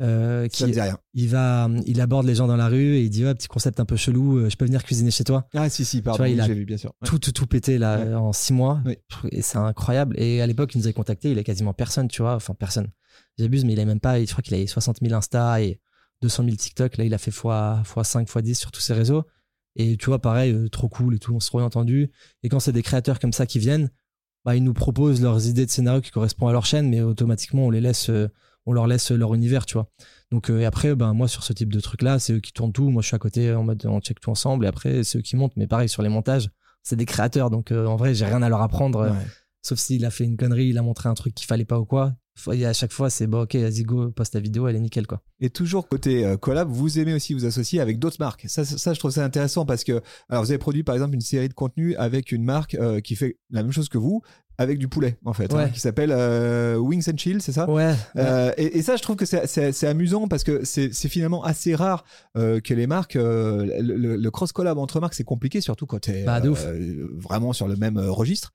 Euh, 0.00 0.46
Ça 0.52 0.66
me 0.66 0.70
qui, 0.70 0.74
dit 0.74 0.80
rien. 0.80 0.96
il 1.14 1.28
va, 1.28 1.68
il 1.86 2.00
aborde 2.00 2.24
les 2.26 2.34
gens 2.36 2.46
dans 2.46 2.56
la 2.56 2.68
rue 2.68 2.94
et 2.96 3.02
il 3.02 3.10
dit 3.10 3.24
ouais, 3.24 3.34
petit 3.34 3.48
concept 3.48 3.80
un 3.80 3.84
peu 3.84 3.96
chelou. 3.96 4.38
euh, 4.38 4.48
je 4.48 4.56
peux 4.56 4.64
venir 4.64 4.84
cuisiner 4.84 5.10
chez 5.10 5.24
toi 5.24 5.48
Ah 5.54 5.68
si 5.68 5.84
si 5.84 6.02
pardon, 6.02 6.18
vois, 6.18 6.28
il 6.28 6.36
oui, 6.36 6.40
a 6.40 6.46
j'ai 6.46 6.54
vu 6.54 6.64
bien 6.64 6.76
sûr. 6.76 6.92
Ouais. 7.02 7.08
tout, 7.08 7.18
tout, 7.18 7.32
tout 7.32 7.46
pété 7.46 7.78
là 7.78 7.98
Ouais. 8.04 8.14
en 8.14 8.32
six 8.32 8.52
mois. 8.52 8.80
Oui. 8.86 8.96
Et 9.32 9.42
c'est 9.42 9.58
incroyable. 9.58 10.14
Et 10.20 10.40
à 10.40 10.46
l'époque, 10.46 10.74
il 10.74 10.78
nous 10.78 10.84
avait 10.86 10.92
contacté, 10.92 11.32
il 11.32 11.38
a 11.38 11.42
quasiment 11.42 11.74
personne, 11.74 12.06
tu 12.08 12.22
vois. 12.22 12.36
Enfin, 12.36 12.54
personne. 12.54 12.86
J'abuse, 13.38 13.64
mais 13.64 13.72
il 13.72 13.80
a 13.80 13.84
même 13.84 13.98
pas, 14.00 14.20
je 14.24 14.30
crois 14.30 14.42
qu'il 14.42 14.54
avait 14.54 14.66
60 14.68 14.98
000 15.02 15.12
Insta 15.14 15.60
et 15.62 15.80
200 16.22 16.44
000 16.44 16.56
TikTok. 16.56 16.96
Là, 16.96 17.04
il 17.04 17.12
a 17.14 17.18
fait 17.18 17.30
fois, 17.32 17.82
fois 17.84 18.04
5, 18.04 18.28
fois 18.28 18.42
10 18.42 18.54
sur 18.56 18.70
tous 18.70 18.80
ses 18.80 18.94
réseaux. 18.94 19.24
Et 19.74 19.96
tu 19.96 20.06
vois, 20.06 20.20
pareil, 20.20 20.52
euh, 20.52 20.68
trop 20.68 20.88
cool 20.88 21.16
et 21.16 21.18
tout, 21.18 21.34
on 21.34 21.40
se 21.40 21.48
trop 21.48 21.58
bien 21.58 21.66
entendu. 21.66 22.10
Et 22.44 22.48
quand 22.48 22.60
c'est 22.60 22.72
des 22.72 22.82
créateurs 22.82 23.18
comme 23.18 23.32
ça 23.32 23.46
qui 23.46 23.58
viennent, 23.58 23.90
bah, 24.44 24.54
ils 24.56 24.62
nous 24.64 24.74
proposent 24.74 25.20
leurs 25.20 25.46
idées 25.48 25.66
de 25.66 25.70
scénario 25.70 26.00
qui 26.00 26.10
correspondent 26.12 26.50
à 26.50 26.52
leur 26.52 26.66
chaîne, 26.66 26.88
mais 26.88 27.00
automatiquement, 27.00 27.66
on 27.66 27.70
les 27.70 27.80
laisse, 27.80 28.10
euh, 28.10 28.28
on 28.68 28.72
leur 28.74 28.86
laisse 28.86 29.10
leur 29.10 29.34
univers, 29.34 29.64
tu 29.64 29.74
vois. 29.74 29.88
Donc, 30.30 30.50
euh, 30.50 30.60
et 30.60 30.66
après, 30.66 30.94
ben, 30.94 31.14
moi, 31.14 31.26
sur 31.26 31.42
ce 31.42 31.54
type 31.54 31.72
de 31.72 31.80
truc-là, 31.80 32.18
c'est 32.18 32.34
eux 32.34 32.40
qui 32.40 32.52
tournent 32.52 32.72
tout. 32.72 32.90
Moi, 32.90 33.00
je 33.00 33.06
suis 33.06 33.16
à 33.16 33.18
côté 33.18 33.52
en 33.54 33.64
mode, 33.64 33.84
on 33.86 33.98
check 34.00 34.20
tout 34.20 34.30
ensemble. 34.30 34.66
Et 34.66 34.68
après, 34.68 35.04
c'est 35.04 35.18
eux 35.18 35.22
qui 35.22 35.36
montent. 35.36 35.56
Mais 35.56 35.66
pareil, 35.66 35.88
sur 35.88 36.02
les 36.02 36.10
montages, 36.10 36.50
c'est 36.82 36.96
des 36.96 37.06
créateurs. 37.06 37.48
Donc, 37.48 37.72
euh, 37.72 37.86
en 37.86 37.96
vrai, 37.96 38.14
j'ai 38.14 38.26
rien 38.26 38.42
à 38.42 38.48
leur 38.50 38.60
apprendre. 38.60 39.00
euh. 39.00 39.12
Sauf 39.62 39.78
s'il 39.78 40.04
a 40.04 40.10
fait 40.10 40.24
une 40.24 40.36
connerie, 40.36 40.68
il 40.68 40.78
a 40.78 40.82
montré 40.82 41.08
un 41.08 41.14
truc 41.14 41.34
qu'il 41.34 41.46
fallait 41.46 41.64
pas 41.64 41.80
ou 41.80 41.86
quoi. 41.86 42.14
Et 42.52 42.66
à 42.66 42.72
chaque 42.72 42.92
fois, 42.92 43.10
c'est 43.10 43.26
bon, 43.26 43.42
ok, 43.42 43.56
vas-y, 43.56 43.82
go, 43.82 44.10
poste 44.12 44.34
ta 44.34 44.40
vidéo, 44.40 44.68
elle 44.68 44.76
est 44.76 44.80
nickel, 44.80 45.06
quoi. 45.06 45.20
Et 45.40 45.50
toujours 45.50 45.88
côté 45.88 46.36
collab, 46.40 46.68
vous 46.68 47.00
aimez 47.00 47.12
aussi 47.12 47.34
vous 47.34 47.44
associer 47.46 47.80
avec 47.80 47.98
d'autres 47.98 48.18
marques. 48.20 48.44
Ça, 48.48 48.64
ça, 48.64 48.94
je 48.94 48.98
trouve 48.98 49.10
ça 49.10 49.24
intéressant 49.24 49.66
parce 49.66 49.82
que, 49.82 50.00
alors, 50.28 50.44
vous 50.44 50.50
avez 50.52 50.58
produit 50.58 50.84
par 50.84 50.94
exemple 50.94 51.14
une 51.14 51.20
série 51.20 51.48
de 51.48 51.54
contenus 51.54 51.96
avec 51.98 52.30
une 52.30 52.44
marque 52.44 52.76
qui 53.02 53.16
fait 53.16 53.38
la 53.50 53.64
même 53.64 53.72
chose 53.72 53.88
que 53.88 53.98
vous, 53.98 54.22
avec 54.58 54.78
du 54.78 54.88
poulet 54.88 55.16
en 55.24 55.32
fait, 55.32 55.52
hein, 55.54 55.68
qui 55.68 55.80
s'appelle 55.80 56.10
euh, 56.12 56.76
Wings 56.76 57.08
and 57.08 57.16
Chill, 57.16 57.40
c'est 57.40 57.52
ça 57.52 57.70
Ouais. 57.70 57.94
Euh, 58.16 58.52
et, 58.58 58.78
et 58.78 58.82
ça, 58.82 58.96
je 58.96 59.02
trouve 59.02 59.16
que 59.16 59.24
c'est- 59.24 59.84
amusant 59.86 60.26
parce 60.28 60.42
que 60.44 60.64
c'est 60.64 60.90
finalement 61.08 61.44
assez 61.44 61.74
rare 61.74 62.04
euh, 62.36 62.60
que 62.60 62.74
les 62.74 62.86
marques, 62.86 63.16
euh, 63.16 63.64
le, 63.80 64.16
le- 64.16 64.30
cross 64.30 64.52
collab 64.52 64.76
entre 64.78 65.00
marques, 65.00 65.14
c'est 65.14 65.24
compliqué, 65.24 65.60
surtout 65.60 65.86
quand 65.86 66.00
tu 66.00 66.10
es 66.10 66.24
Bah, 66.24 66.40
ouf. 66.44 66.66
vraiment 67.16 67.52
sur 67.52 67.68
le 67.68 67.76
même 67.76 67.96
euh, 67.98 68.10
registre. 68.10 68.52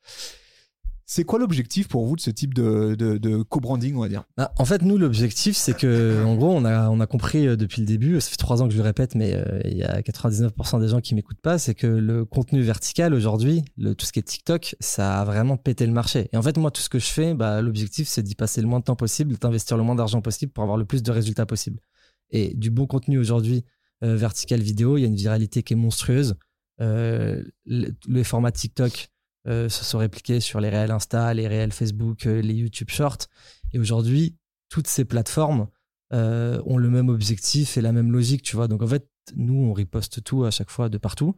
C'est 1.05 1.25
quoi 1.25 1.37
l'objectif 1.37 1.87
pour 1.87 2.05
vous 2.05 2.15
de 2.15 2.21
ce 2.21 2.29
type 2.29 2.53
de, 2.53 2.95
de, 2.95 3.17
de 3.17 3.41
co-branding, 3.43 3.95
on 3.95 4.01
va 4.01 4.09
dire? 4.09 4.23
Bah, 4.37 4.53
en 4.57 4.65
fait, 4.65 4.81
nous, 4.81 4.97
l'objectif, 4.97 5.55
c'est 5.55 5.75
que, 5.75 6.23
en 6.25 6.35
gros, 6.35 6.51
on 6.51 6.65
a, 6.65 6.89
on 6.89 6.99
a 6.99 7.07
compris 7.07 7.47
euh, 7.47 7.55
depuis 7.55 7.81
le 7.81 7.87
début, 7.87 8.19
ça 8.21 8.29
fait 8.29 8.37
trois 8.37 8.61
ans 8.61 8.67
que 8.67 8.73
je 8.73 8.77
le 8.77 8.83
répète, 8.83 9.15
mais 9.15 9.33
euh, 9.35 9.59
il 9.65 9.77
y 9.77 9.83
a 9.83 10.01
99% 10.01 10.79
des 10.79 10.87
gens 10.87 11.01
qui 11.01 11.15
m'écoutent 11.15 11.41
pas, 11.41 11.57
c'est 11.57 11.75
que 11.75 11.87
le 11.87 12.25
contenu 12.25 12.61
vertical 12.61 13.13
aujourd'hui, 13.13 13.63
tout 13.77 14.05
ce 14.05 14.11
qui 14.11 14.19
est 14.19 14.23
TikTok, 14.23 14.75
ça 14.79 15.21
a 15.21 15.25
vraiment 15.25 15.57
pété 15.57 15.85
le 15.85 15.93
marché. 15.93 16.29
Et 16.31 16.37
en 16.37 16.41
fait, 16.41 16.57
moi, 16.57 16.71
tout 16.71 16.81
ce 16.81 16.89
que 16.89 16.99
je 16.99 17.07
fais, 17.07 17.33
bah, 17.33 17.61
l'objectif, 17.61 18.07
c'est 18.07 18.23
d'y 18.23 18.35
passer 18.35 18.61
le 18.61 18.67
moins 18.67 18.79
de 18.79 18.85
temps 18.85 18.95
possible, 18.95 19.35
d'investir 19.37 19.77
le 19.77 19.83
moins 19.83 19.95
d'argent 19.95 20.21
possible 20.21 20.51
pour 20.51 20.63
avoir 20.63 20.77
le 20.77 20.85
plus 20.85 21.03
de 21.03 21.11
résultats 21.11 21.45
possible. 21.45 21.79
Et 22.31 22.53
du 22.55 22.71
bon 22.71 22.87
contenu 22.87 23.19
aujourd'hui, 23.19 23.65
euh, 24.03 24.15
vertical 24.15 24.61
vidéo, 24.61 24.97
il 24.97 25.01
y 25.01 25.03
a 25.03 25.07
une 25.07 25.15
viralité 25.15 25.63
qui 25.63 25.73
est 25.73 25.77
monstrueuse. 25.77 26.35
Le 26.79 28.23
format 28.23 28.51
TikTok 28.51 29.12
euh, 29.47 29.69
se 29.69 29.83
sont 29.83 29.97
répliqués 29.97 30.39
sur 30.39 30.59
les 30.59 30.69
réels 30.69 30.91
Insta, 30.91 31.33
les 31.33 31.47
réels 31.47 31.71
Facebook, 31.73 32.25
euh, 32.25 32.41
les 32.41 32.53
YouTube 32.53 32.89
Shorts. 32.89 33.27
Et 33.73 33.79
aujourd'hui, 33.79 34.35
toutes 34.69 34.87
ces 34.87 35.05
plateformes 35.05 35.67
euh, 36.13 36.61
ont 36.65 36.77
le 36.77 36.89
même 36.89 37.09
objectif 37.09 37.77
et 37.77 37.81
la 37.81 37.91
même 37.91 38.11
logique, 38.11 38.41
tu 38.43 38.55
vois. 38.55 38.67
Donc 38.67 38.81
en 38.81 38.87
fait, 38.87 39.07
nous, 39.35 39.55
on 39.55 39.73
riposte 39.73 40.23
tout 40.23 40.43
à 40.45 40.51
chaque 40.51 40.69
fois 40.69 40.89
de 40.89 40.97
partout. 40.97 41.35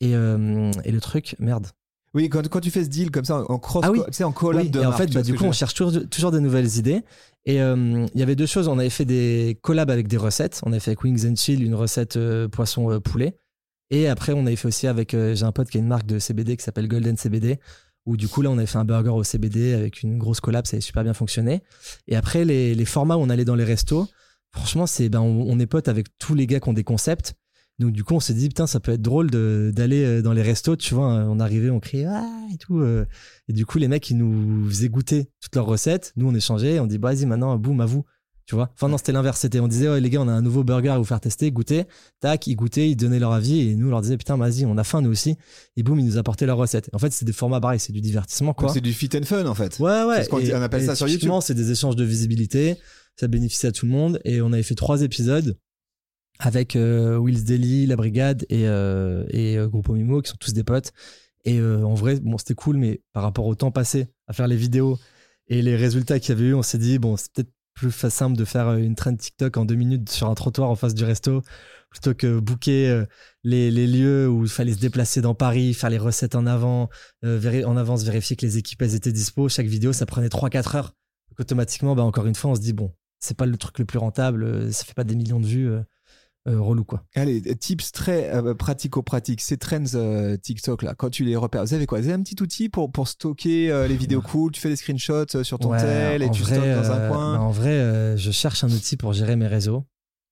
Et, 0.00 0.14
euh, 0.14 0.70
et 0.84 0.92
le 0.92 1.00
truc, 1.00 1.34
merde. 1.38 1.66
Oui, 2.14 2.28
quand, 2.28 2.46
quand 2.48 2.60
tu 2.60 2.70
fais 2.70 2.84
ce 2.84 2.88
deal 2.88 3.10
comme 3.10 3.24
ça 3.24 3.42
en 3.50 3.58
cross, 3.58 3.82
Ah 3.84 3.90
oui. 3.90 4.00
tu 4.06 4.12
sais, 4.12 4.22
en 4.22 4.30
collab 4.30 4.62
Oui, 4.62 4.70
de 4.70 4.80
et 4.80 4.86
en 4.86 4.92
fait, 4.92 5.12
bah, 5.12 5.22
du 5.22 5.34
coup, 5.34 5.44
on 5.44 5.52
cherche 5.52 5.74
toujours, 5.74 6.08
toujours 6.08 6.30
des 6.30 6.38
nouvelles 6.38 6.76
idées. 6.76 7.02
Et 7.44 7.60
euh, 7.60 8.06
il 8.14 8.20
y 8.20 8.22
avait 8.22 8.36
deux 8.36 8.46
choses. 8.46 8.68
On 8.68 8.78
avait 8.78 8.88
fait 8.90 9.04
des 9.04 9.58
collabs 9.62 9.90
avec 9.90 10.06
des 10.06 10.16
recettes. 10.16 10.60
On 10.64 10.70
avait 10.70 10.78
fait 10.78 10.92
avec 10.92 11.02
Wings 11.02 11.28
and 11.28 11.34
Chill 11.34 11.60
une 11.64 11.74
recette 11.74 12.16
euh, 12.16 12.46
poisson 12.46 13.00
poulet. 13.00 13.36
Et 13.90 14.08
après, 14.08 14.32
on 14.32 14.46
avait 14.46 14.56
fait 14.56 14.68
aussi 14.68 14.86
avec. 14.86 15.14
euh, 15.14 15.34
J'ai 15.34 15.44
un 15.44 15.52
pote 15.52 15.68
qui 15.68 15.76
a 15.76 15.80
une 15.80 15.86
marque 15.86 16.06
de 16.06 16.18
CBD 16.18 16.56
qui 16.56 16.64
s'appelle 16.64 16.88
Golden 16.88 17.16
CBD. 17.16 17.58
Où 18.06 18.16
du 18.18 18.28
coup, 18.28 18.42
là, 18.42 18.50
on 18.50 18.58
avait 18.58 18.66
fait 18.66 18.76
un 18.78 18.84
burger 18.84 19.10
au 19.10 19.22
CBD 19.24 19.72
avec 19.72 20.02
une 20.02 20.18
grosse 20.18 20.40
collab. 20.40 20.66
Ça 20.66 20.74
avait 20.76 20.82
super 20.82 21.04
bien 21.04 21.14
fonctionné. 21.14 21.62
Et 22.06 22.16
après, 22.16 22.44
les, 22.44 22.74
les 22.74 22.84
formats 22.84 23.16
où 23.16 23.20
on 23.20 23.30
allait 23.30 23.46
dans 23.46 23.54
les 23.54 23.64
restos, 23.64 24.06
franchement, 24.50 24.86
c'est 24.86 25.08
ben, 25.08 25.20
on, 25.20 25.58
est 25.58 25.66
potes 25.66 25.88
avec 25.88 26.08
tous 26.18 26.34
les 26.34 26.46
gars 26.46 26.60
qui 26.60 26.68
ont 26.68 26.74
des 26.74 26.84
concepts. 26.84 27.34
Donc 27.78 27.92
du 27.92 28.04
coup, 28.04 28.14
on 28.14 28.20
s'est 28.20 28.34
dit 28.34 28.48
putain, 28.48 28.66
ça 28.66 28.78
peut 28.78 28.92
être 28.92 29.02
drôle 29.02 29.30
d'aller 29.30 30.04
euh, 30.04 30.22
dans 30.22 30.32
les 30.34 30.42
restos, 30.42 30.76
tu 30.76 30.94
vois. 30.94 31.06
On 31.08 31.40
arrivait, 31.40 31.70
on 31.70 31.80
criait 31.80 32.04
ah 32.06 32.46
et 32.52 32.58
tout. 32.58 32.78
euh. 32.80 33.06
Et 33.48 33.52
du 33.54 33.64
coup, 33.64 33.78
les 33.78 33.88
mecs, 33.88 34.08
ils 34.10 34.18
nous 34.18 34.68
faisaient 34.68 34.90
goûter 34.90 35.30
toutes 35.40 35.56
leurs 35.56 35.66
recettes. 35.66 36.12
Nous, 36.16 36.28
on 36.28 36.34
échangeait. 36.34 36.78
On 36.80 36.86
dit 36.86 36.98
bah 36.98 37.08
vas-y, 37.12 37.24
maintenant, 37.26 37.56
boum, 37.56 37.80
à 37.80 37.86
vous. 37.86 38.04
Tu 38.46 38.54
vois. 38.54 38.70
Enfin 38.74 38.88
non, 38.88 38.98
c'était 38.98 39.12
l'inverse. 39.12 39.40
C'était 39.40 39.58
on 39.60 39.68
disait 39.68 40.00
les 40.00 40.10
gars, 40.10 40.20
on 40.20 40.28
a 40.28 40.32
un 40.32 40.42
nouveau 40.42 40.64
burger 40.64 40.90
à 40.90 40.98
vous 40.98 41.04
faire 41.04 41.20
tester, 41.20 41.50
goûter. 41.50 41.84
Tac, 42.20 42.46
ils 42.46 42.54
goûtaient, 42.56 42.90
ils 42.90 42.96
donnaient 42.96 43.18
leur 43.18 43.32
avis 43.32 43.60
et 43.70 43.74
nous 43.74 43.86
on 43.86 43.90
leur 43.90 44.02
disait 44.02 44.18
putain, 44.18 44.36
vas-y, 44.36 44.66
on 44.66 44.76
a 44.76 44.84
faim 44.84 45.00
nous 45.00 45.10
aussi. 45.10 45.36
Et 45.76 45.82
boum, 45.82 45.98
ils 45.98 46.04
nous 46.04 46.18
apportaient 46.18 46.44
leurs 46.44 46.58
recettes. 46.58 46.90
En 46.92 46.98
fait, 46.98 47.10
c'est 47.12 47.24
des 47.24 47.32
formats 47.32 47.60
pareils, 47.60 47.80
c'est 47.80 47.92
du 47.94 48.02
divertissement 48.02 48.52
quoi. 48.52 48.68
C'est 48.68 48.82
du 48.82 48.92
fit 48.92 49.08
and 49.16 49.22
fun 49.24 49.46
en 49.46 49.54
fait. 49.54 49.78
Ouais, 49.78 50.04
ouais. 50.04 50.16
C'est 50.18 50.24
ce 50.24 50.28
qu'on- 50.28 50.40
Et- 50.40 50.54
on 50.54 50.60
appelle 50.60 50.84
ça 50.84 50.94
sur 50.94 51.08
YouTube. 51.08 51.30
c'est 51.40 51.54
des 51.54 51.70
échanges 51.70 51.96
de 51.96 52.04
visibilité. 52.04 52.76
Ça 53.18 53.28
bénéficie 53.28 53.66
à 53.66 53.72
tout 53.72 53.86
le 53.86 53.92
monde. 53.92 54.20
Et 54.24 54.42
on 54.42 54.52
avait 54.52 54.62
fait 54.62 54.74
trois 54.74 55.00
épisodes 55.02 55.56
avec 56.40 56.74
euh, 56.76 57.16
Wills 57.18 57.44
Daily, 57.44 57.86
La 57.86 57.96
Brigade 57.96 58.44
et, 58.50 58.66
euh, 58.66 59.24
et 59.30 59.56
euh, 59.56 59.68
Groupe 59.68 59.88
Mimo, 59.88 60.20
qui 60.20 60.30
sont 60.30 60.36
tous 60.38 60.52
des 60.52 60.64
potes. 60.64 60.90
Et 61.44 61.58
euh, 61.60 61.82
en 61.84 61.94
vrai, 61.94 62.18
bon, 62.20 62.38
c'était 62.38 62.54
cool, 62.54 62.76
mais 62.76 63.00
par 63.12 63.22
rapport 63.22 63.46
au 63.46 63.54
temps 63.54 63.70
passé 63.70 64.08
à 64.26 64.32
faire 64.32 64.48
les 64.48 64.56
vidéos 64.56 64.98
et 65.48 65.62
les 65.62 65.76
résultats 65.76 66.18
qu'il 66.18 66.30
y 66.30 66.38
avait 66.38 66.48
eu, 66.50 66.54
on 66.54 66.62
s'est 66.62 66.78
dit, 66.78 66.98
bon, 66.98 67.16
c'est 67.16 67.30
peut-être 67.32 67.50
plus 67.74 67.90
simple 67.90 68.36
de 68.36 68.44
faire 68.44 68.68
euh, 68.68 68.76
une 68.78 68.94
trend 68.94 69.14
TikTok 69.14 69.56
en 69.56 69.64
deux 69.64 69.74
minutes 69.74 70.08
sur 70.10 70.28
un 70.28 70.34
trottoir 70.34 70.70
en 70.70 70.76
face 70.76 70.94
du 70.94 71.04
resto 71.04 71.42
plutôt 71.90 72.14
que 72.14 72.40
booker 72.40 72.88
euh, 72.88 73.04
les, 73.44 73.70
les 73.70 73.86
lieux 73.86 74.28
où 74.28 74.44
il 74.44 74.50
fallait 74.50 74.72
se 74.72 74.80
déplacer 74.80 75.20
dans 75.20 75.34
Paris, 75.34 75.74
faire 75.74 75.90
les 75.90 75.98
recettes 75.98 76.34
en 76.34 76.46
avant, 76.46 76.88
euh, 77.24 77.76
avance, 77.76 78.02
vérifier 78.02 78.36
que 78.36 78.44
les 78.44 78.58
équipes 78.58 78.82
étaient 78.82 79.12
dispo. 79.12 79.48
Chaque 79.48 79.66
vidéo, 79.66 79.92
ça 79.92 80.06
prenait 80.06 80.28
3-4 80.28 80.76
heures. 80.76 80.94
Donc 81.30 81.40
automatiquement, 81.40 81.94
bah, 81.94 82.02
encore 82.02 82.26
une 82.26 82.34
fois, 82.34 82.50
on 82.50 82.54
se 82.56 82.60
dit, 82.60 82.72
bon, 82.72 82.92
c'est 83.20 83.36
pas 83.36 83.46
le 83.46 83.56
truc 83.56 83.78
le 83.78 83.84
plus 83.84 83.98
rentable, 83.98 84.72
ça 84.72 84.84
fait 84.84 84.94
pas 84.94 85.04
des 85.04 85.14
millions 85.14 85.40
de 85.40 85.46
vues. 85.46 85.70
Euh, 86.46 86.60
relou 86.60 86.84
quoi. 86.84 87.04
Allez, 87.14 87.40
tips 87.40 87.92
très 87.92 88.34
euh, 88.34 88.54
pratico-pratiques. 88.54 89.40
Ces 89.40 89.56
trends 89.56 89.94
euh, 89.94 90.36
TikTok 90.36 90.82
là, 90.82 90.94
quand 90.94 91.10
tu 91.10 91.24
les 91.24 91.36
repères, 91.36 91.64
vous 91.64 91.74
avez 91.74 91.86
quoi? 91.86 92.00
Vous 92.00 92.06
avez 92.06 92.14
un 92.14 92.22
petit 92.22 92.40
outil 92.42 92.68
pour, 92.68 92.92
pour 92.92 93.08
stocker 93.08 93.86
les 93.88 93.96
vidéos 93.96 94.20
cool? 94.20 94.52
Tu 94.52 94.60
fais 94.60 94.68
des 94.68 94.76
screenshots 94.76 95.42
sur 95.42 95.58
ton 95.58 95.70
Ouais, 95.70 95.80
tel 95.80 96.22
et 96.22 96.30
tu 96.30 96.42
vrai, 96.42 96.56
stockes 96.56 96.68
dans 96.68 96.92
un 96.92 97.08
coin? 97.08 97.38
En 97.38 97.50
vrai, 97.50 98.16
je 98.16 98.30
cherche 98.30 98.64
un 98.64 98.70
outil 98.70 98.96
pour 98.96 99.12
gérer 99.12 99.36
mes 99.36 99.46
réseaux. 99.46 99.84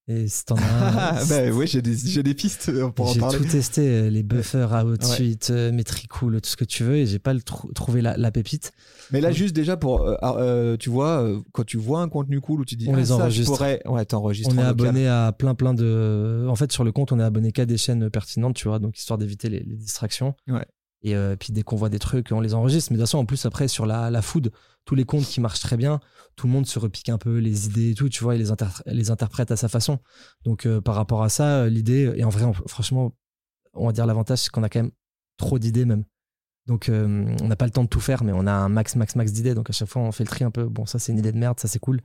Et 0.08 0.26
si 0.26 0.44
t'en 0.44 0.56
as 0.56 0.60
un, 0.60 0.62
Ah, 0.98 1.22
bah 1.28 1.42
oui, 1.52 1.66
j'ai 1.68 1.80
des, 1.80 1.96
j'ai 1.96 2.24
des 2.24 2.34
pistes 2.34 2.68
euh, 2.70 2.88
pour 2.90 3.08
en 3.08 3.12
j'ai 3.12 3.20
parler. 3.20 3.38
tout 3.38 3.44
testé, 3.44 3.82
euh, 3.88 4.10
les 4.10 4.24
buffers, 4.24 4.84
Outsuite, 4.84 5.50
euh, 5.50 5.70
Metricool, 5.70 6.40
tout 6.40 6.48
ce 6.50 6.56
que 6.56 6.64
tu 6.64 6.82
veux, 6.82 6.96
et 6.96 7.06
j'ai 7.06 7.20
pas 7.20 7.32
le 7.32 7.40
trou- 7.40 7.72
trouvé 7.72 8.02
la, 8.02 8.16
la 8.16 8.32
pépite. 8.32 8.72
Mais 9.12 9.20
là, 9.20 9.30
juste 9.30 9.54
déjà 9.54 9.76
pour, 9.76 10.02
euh, 10.02 10.16
euh, 10.22 10.76
tu 10.76 10.90
vois, 10.90 11.24
quand 11.52 11.64
tu 11.64 11.76
vois 11.76 12.00
un 12.02 12.08
contenu 12.08 12.40
cool 12.40 12.62
où 12.62 12.64
tu 12.64 12.74
dis, 12.74 12.86
On 12.88 12.94
ah, 12.94 12.96
les 12.96 13.04
ça, 13.06 13.16
je 13.16 13.22
enregistre. 13.22 13.52
pourrais, 13.52 13.80
ouais. 13.86 14.04
On 14.48 14.58
est 14.58 14.62
abonné 14.62 15.06
à 15.08 15.32
plein 15.32 15.54
plein 15.54 15.72
de. 15.72 16.46
En 16.48 16.56
fait, 16.56 16.72
sur 16.72 16.82
le 16.82 16.90
compte, 16.90 17.12
on 17.12 17.20
est 17.20 17.24
abonné 17.24 17.52
qu'à 17.52 17.64
des 17.64 17.76
chaînes 17.76 18.10
pertinentes, 18.10 18.56
tu 18.56 18.66
vois, 18.68 18.80
donc 18.80 18.98
histoire 18.98 19.18
d'éviter 19.18 19.48
les, 19.48 19.60
les 19.60 19.76
distractions. 19.76 20.34
Ouais. 20.48 20.66
Et 21.02 21.16
euh, 21.16 21.36
puis 21.36 21.52
dès 21.52 21.62
qu'on 21.62 21.76
voit 21.76 21.88
des 21.88 21.98
trucs, 21.98 22.30
on 22.32 22.40
les 22.40 22.54
enregistre. 22.54 22.92
Mais 22.92 22.96
de 22.96 23.02
toute 23.02 23.08
façon, 23.08 23.18
en 23.18 23.26
plus, 23.26 23.44
après, 23.46 23.68
sur 23.68 23.86
la, 23.86 24.10
la 24.10 24.22
food, 24.22 24.52
tous 24.84 24.94
les 24.94 25.04
comptes 25.04 25.24
qui 25.24 25.40
marchent 25.40 25.60
très 25.60 25.76
bien, 25.76 26.00
tout 26.36 26.46
le 26.46 26.52
monde 26.52 26.66
se 26.66 26.78
repique 26.78 27.08
un 27.08 27.18
peu 27.18 27.38
les 27.38 27.66
idées 27.66 27.90
et 27.90 27.94
tout, 27.94 28.08
tu 28.08 28.22
vois, 28.22 28.34
et 28.34 28.38
les, 28.38 28.50
inter- 28.50 28.82
les 28.86 29.10
interprète 29.10 29.50
à 29.50 29.56
sa 29.56 29.68
façon. 29.68 29.98
Donc, 30.44 30.66
euh, 30.66 30.80
par 30.80 30.94
rapport 30.94 31.22
à 31.22 31.28
ça, 31.28 31.62
euh, 31.62 31.68
l'idée, 31.68 32.12
et 32.16 32.24
en 32.24 32.28
vrai, 32.28 32.50
franchement, 32.66 33.12
on 33.74 33.86
va 33.86 33.92
dire 33.92 34.06
l'avantage, 34.06 34.38
c'est 34.38 34.50
qu'on 34.50 34.62
a 34.62 34.68
quand 34.68 34.82
même 34.82 34.92
trop 35.36 35.58
d'idées 35.58 35.84
même. 35.84 36.04
Donc, 36.66 36.88
on 36.88 37.48
n'a 37.48 37.56
pas 37.56 37.64
le 37.64 37.72
temps 37.72 37.82
de 37.82 37.88
tout 37.88 37.98
faire, 37.98 38.22
mais 38.22 38.30
on 38.32 38.46
a 38.46 38.52
un 38.52 38.68
max, 38.68 38.94
max, 38.94 39.16
max 39.16 39.32
d'idées. 39.32 39.54
Donc, 39.54 39.68
à 39.68 39.72
chaque 39.72 39.88
fois, 39.88 40.02
on 40.02 40.12
fait 40.12 40.22
le 40.22 40.28
tri 40.28 40.44
un 40.44 40.52
peu. 40.52 40.64
Bon, 40.68 40.86
ça, 40.86 41.00
c'est 41.00 41.10
une 41.10 41.18
idée 41.18 41.32
de 41.32 41.38
merde, 41.38 41.58
ça, 41.58 41.66
c'est 41.66 41.80
cool. 41.80 42.00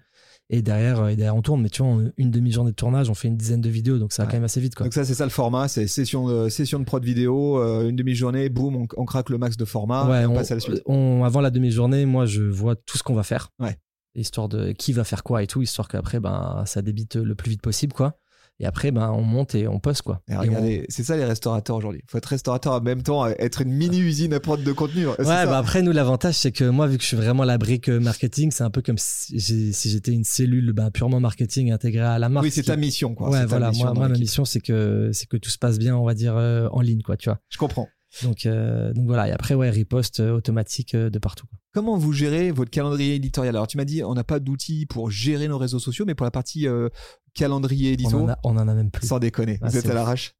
Et 0.49 0.61
derrière, 0.61 1.01
euh, 1.01 1.07
et 1.09 1.15
derrière, 1.17 1.35
on 1.35 1.41
tourne. 1.41 1.61
Mais 1.61 1.69
tu 1.69 1.81
vois, 1.83 1.91
en 1.91 2.09
une 2.17 2.31
demi-journée 2.31 2.71
de 2.71 2.75
tournage, 2.75 3.09
on 3.09 3.13
fait 3.13 3.27
une 3.27 3.35
dizaine 3.35 3.59
de 3.61 3.69
vidéos. 3.69 3.99
Donc, 3.99 4.13
ça 4.13 4.23
va 4.23 4.27
Ouais. 4.27 4.31
quand 4.31 4.37
même 4.37 4.45
assez 4.45 4.61
vite, 4.61 4.75
quoi. 4.75 4.85
Donc 4.85 4.93
ça, 4.93 5.03
c'est 5.03 5.13
ça 5.13 5.25
le 5.25 5.29
format, 5.29 5.67
c'est 5.67 5.87
session 5.87 6.27
de, 6.27 6.47
session 6.49 6.79
de 6.79 6.85
prod 6.85 7.03
vidéo, 7.03 7.59
euh, 7.59 7.89
une 7.89 7.95
demi-journée, 7.97 8.47
boum, 8.49 8.75
on, 8.75 8.87
on 8.95 9.05
craque 9.05 9.29
le 9.29 9.37
max 9.37 9.57
de 9.57 9.65
format, 9.65 10.07
ouais, 10.09 10.25
on, 10.25 10.31
on- 10.31 10.35
passe 10.35 10.51
à 10.51 10.55
la 10.55 10.61
suite. 10.61 10.81
on- 10.85 11.23
avant 11.25 11.41
la 11.41 11.49
demi-journée, 11.49 12.05
moi, 12.05 12.25
je 12.25 12.43
vois 12.43 12.75
tout 12.77 12.97
ce 12.97 13.03
qu'on 13.03 13.13
va 13.15 13.23
faire. 13.23 13.49
Ouais. 13.59 13.77
Histoire 14.15 14.47
de 14.49 14.71
qui 14.71 14.93
va 14.93 15.03
faire 15.03 15.23
quoi 15.23 15.43
et 15.43 15.47
tout, 15.47 15.61
histoire 15.61 15.87
qu'après, 15.89 16.19
ben, 16.19 16.63
ça 16.65 16.81
débite 16.81 17.17
le 17.17 17.35
plus 17.35 17.49
vite 17.51 17.61
possible, 17.61 17.93
quoi. 17.93 18.17
Et 18.59 18.65
après, 18.65 18.89
ben, 18.89 19.11
on 19.11 19.21
monte 19.21 19.53
et 19.53 19.67
on 19.67 19.79
poste, 19.79 20.01
quoi. 20.01 20.21
Et 20.27 20.35
regardez, 20.35 20.85
c'est 20.89 21.03
ça 21.03 21.15
les 21.15 21.25
restaurateurs 21.25 21.75
aujourd'hui. 21.75 22.01
Faut 22.07 22.17
être 22.17 22.25
restaurateur 22.25 22.73
en 22.73 22.81
même 22.81 23.03
temps, 23.03 23.27
être 23.27 23.61
une 23.61 23.71
mini-usine 23.71 24.33
à 24.33 24.39
prod 24.39 24.63
de 24.63 24.71
contenu. 24.71 25.05
C'est 25.17 25.25
Ouais, 25.25 25.45
bah 25.45 25.59
après, 25.59 25.83
nous, 25.83 25.91
l'avantage, 25.91 26.35
c'est 26.35 26.51
que 26.51 26.63
moi, 26.63 26.87
vu 26.87 26.97
que 26.97 27.03
je 27.03 27.07
suis 27.07 27.17
vraiment 27.17 27.43
la 27.43 27.59
brique 27.59 27.87
euh, 27.89 27.99
marketing, 27.99 28.49
c'est 28.49 28.63
un 28.63 28.71
peu 28.71 28.81
comme 28.81 28.97
si 28.97 29.37
j'étais 29.37 30.11
une 30.11 30.23
cellule 30.23 30.73
ben, 30.73 30.89
purement 30.89 31.19
marketing 31.19 31.71
intégrée 31.71 32.01
à 32.01 32.17
la 32.17 32.29
marque. 32.29 32.45
oui, 32.45 32.51
c'est 32.51 32.63
ta 32.63 32.77
mission, 32.77 33.13
quoi. 33.13 33.29
Ouais, 33.29 33.45
voilà. 33.45 33.69
mission 33.69 33.93
Moi, 33.93 34.09
ma 34.09 34.17
mission, 34.17 34.43
c'est 34.43 34.61
que, 34.61 35.11
c'est 35.13 35.27
que 35.27 35.37
tout 35.37 35.51
se 35.51 35.59
passe 35.59 35.77
bien, 35.77 35.95
on 35.95 36.05
va 36.05 36.15
dire, 36.15 36.35
euh, 36.35 36.67
en 36.71 36.81
ligne, 36.81 37.03
quoi, 37.03 37.15
tu 37.15 37.29
vois. 37.29 37.39
Je 37.49 37.57
comprends. 37.57 37.87
Donc, 38.23 38.47
euh, 38.47 38.91
donc 38.93 39.05
voilà. 39.05 39.27
Et 39.27 39.31
après, 39.31 39.53
ouais, 39.53 39.69
riposte 39.69 40.19
automatique 40.19 40.95
de 40.95 41.19
partout. 41.19 41.45
Comment 41.77 41.95
vous 41.95 42.11
gérez 42.11 42.49
votre 42.51 42.71
calendrier 42.71 43.13
éditorial? 43.13 43.55
Alors, 43.55 43.67
tu 43.67 43.77
m'as 43.77 43.85
dit, 43.85 44.03
on 44.03 44.15
n'a 44.15 44.23
pas 44.23 44.39
d'outils 44.39 44.87
pour 44.87 45.11
gérer 45.11 45.47
nos 45.47 45.59
réseaux 45.59 45.77
sociaux, 45.77 46.05
mais 46.07 46.15
pour 46.15 46.23
la 46.23 46.31
partie 46.31 46.67
euh, 46.67 46.89
calendrier 47.37 47.91
On 47.91 47.93
édito, 47.93 48.17
en, 48.19 48.29
a, 48.29 48.37
on 48.43 48.57
en 48.57 48.67
a 48.67 48.73
même 48.73 48.91
plus. 48.91 49.07
sans 49.07 49.19
déconner, 49.19 49.59
Ah, 49.61 49.69
vous 49.69 49.77
êtes 49.77 49.85
c'est 49.85 49.91
à 49.91 49.93
l'arrache. 49.93 50.33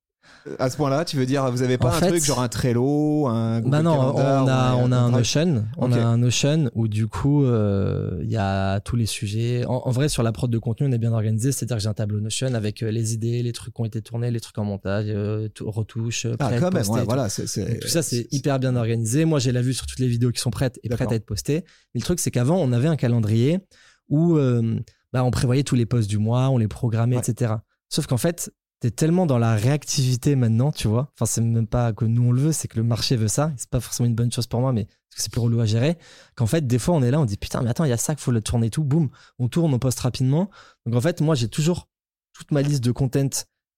Euh, 0.45 0.55
À 0.59 0.69
ce 0.69 0.75
point-là, 0.75 1.05
tu 1.05 1.15
veux 1.15 1.25
dire, 1.25 1.49
vous 1.51 1.61
avez 1.61 1.77
pas 1.77 1.87
En 1.87 1.89
un 1.89 1.99
fait- 1.99 2.09
truc 2.09 2.23
genre 2.25 2.41
un 2.41 2.49
Trello, 2.49 3.27
un 3.27 3.59
Google 3.59 3.71
Bah 3.71 3.81
non, 3.81 3.93
on 3.93 4.13
Calendar, 4.13 4.73
a, 4.73 4.75
on 4.77 4.91
a 4.91 4.97
un 4.97 5.09
Notion, 5.11 5.65
on 5.77 5.91
a 5.93 5.99
un 5.99 6.17
Notion 6.17 6.69
où 6.75 6.89
du 6.89 7.07
coup 7.07 7.45
euh, 7.45 8.19
il 8.23 8.29
y 8.29 8.35
a 8.35 8.79
tous 8.81 8.97
les 8.97 9.05
sujets. 9.05 9.63
En, 9.65 9.83
en 9.85 9.91
vrai, 9.91 10.09
sur 10.09 10.23
la 10.23 10.33
prod 10.33 10.49
de 10.51 10.57
contenu, 10.57 10.87
on 10.87 10.91
est 10.91 10.97
bien 10.97 11.13
organisé, 11.13 11.53
c'est-à-dire 11.53 11.77
que 11.77 11.83
j'ai 11.83 11.87
un 11.89 11.93
tableau 11.93 12.19
Notion 12.19 12.53
avec 12.53 12.83
euh, 12.83 12.91
les 12.91 13.13
idées, 13.13 13.41
les 13.41 13.53
trucs 13.53 13.73
qui 13.73 13.81
ont 13.81 13.85
été 13.85 14.01
tournés, 14.01 14.29
les 14.29 14.41
trucs 14.41 14.57
en 14.57 14.65
montage, 14.65 15.05
euh, 15.07 15.47
retouches, 15.61 16.25
euh, 16.25 16.35
Ah, 16.39 16.49
même, 16.51 16.61
ouais, 16.63 17.03
voilà. 17.05 17.27
Donc, 17.27 17.79
tout 17.79 17.87
ça, 17.87 18.01
c'est 18.01 18.27
hyper 18.31 18.59
bien 18.59 18.75
organisé. 18.75 19.23
Moi, 19.25 19.39
j'ai 19.39 19.53
la 19.53 19.61
vue 19.61 19.73
sur 19.73 19.85
toutes 19.85 19.99
les 19.99 20.07
vidéos 20.09 20.31
qui 20.31 20.41
sont 20.41 20.51
prêtes 20.51 20.77
et 20.83 20.89
prêtes 20.89 21.11
à 21.11 21.15
être 21.15 21.25
postées. 21.25 21.63
Mais 21.95 21.99
le 21.99 22.03
truc, 22.03 22.19
c'est 22.19 22.31
qu'avant, 22.31 22.57
on 22.57 22.73
avait 22.73 22.89
un 22.89 22.97
calendrier 22.97 23.59
où 24.09 24.37
euh, 24.37 24.75
bah, 25.13 25.23
on 25.23 25.31
prévoyait 25.31 25.63
tous 25.63 25.75
les 25.75 25.85
posts 25.85 26.09
du 26.09 26.17
mois, 26.17 26.49
on 26.49 26.57
les 26.57 26.67
programmait, 26.67 27.15
Ouais. 27.17 27.21
etc. 27.27 27.55
Sauf 27.89 28.07
qu'en 28.07 28.17
fait, 28.17 28.51
t'es 28.79 28.91
tellement 28.91 29.25
dans 29.25 29.37
la 29.39 29.55
réactivité 29.55 30.35
maintenant, 30.35 30.71
tu 30.71 30.87
vois. 30.87 31.11
Enfin, 31.15 31.25
c'est 31.25 31.41
même 31.41 31.67
pas 31.67 31.93
que 31.93 32.05
nous 32.05 32.23
on 32.27 32.31
le 32.31 32.41
veut, 32.41 32.51
c'est 32.51 32.67
que 32.67 32.77
le 32.77 32.83
marché 32.83 33.15
veut 33.15 33.27
ça. 33.27 33.51
C'est 33.57 33.69
pas 33.69 33.79
forcément 33.79 34.07
une 34.07 34.15
bonne 34.15 34.31
chose 34.31 34.47
pour 34.47 34.59
moi, 34.59 34.73
mais 34.73 34.87
c'est 35.15 35.31
plus 35.31 35.41
relou 35.41 35.59
à 35.61 35.65
gérer. 35.65 35.97
Qu'en 36.35 36.45
fait, 36.45 36.67
des 36.67 36.77
fois, 36.77 36.93
on 36.95 37.01
est 37.01 37.09
là, 37.09 37.19
on 37.19 37.25
dit 37.25 37.37
putain, 37.37 37.61
mais 37.63 37.69
attends, 37.71 37.85
il 37.85 37.89
y 37.89 37.93
a 37.93 37.97
ça 37.97 38.13
qu'il 38.13 38.21
faut 38.23 38.31
le 38.31 38.41
tourner 38.41 38.67
et 38.67 38.69
tout. 38.69 38.83
Boum, 38.83 39.09
on 39.39 39.47
tourne, 39.47 39.73
on 39.73 39.79
poste 39.79 39.99
rapidement. 40.01 40.49
Donc 40.85 40.95
en 40.95 41.01
fait, 41.01 41.21
moi, 41.21 41.33
j'ai 41.33 41.47
toujours 41.47 41.87
toute 42.33 42.51
ma 42.51 42.61
liste 42.61 42.83
de 42.83 42.91
content 42.91 43.29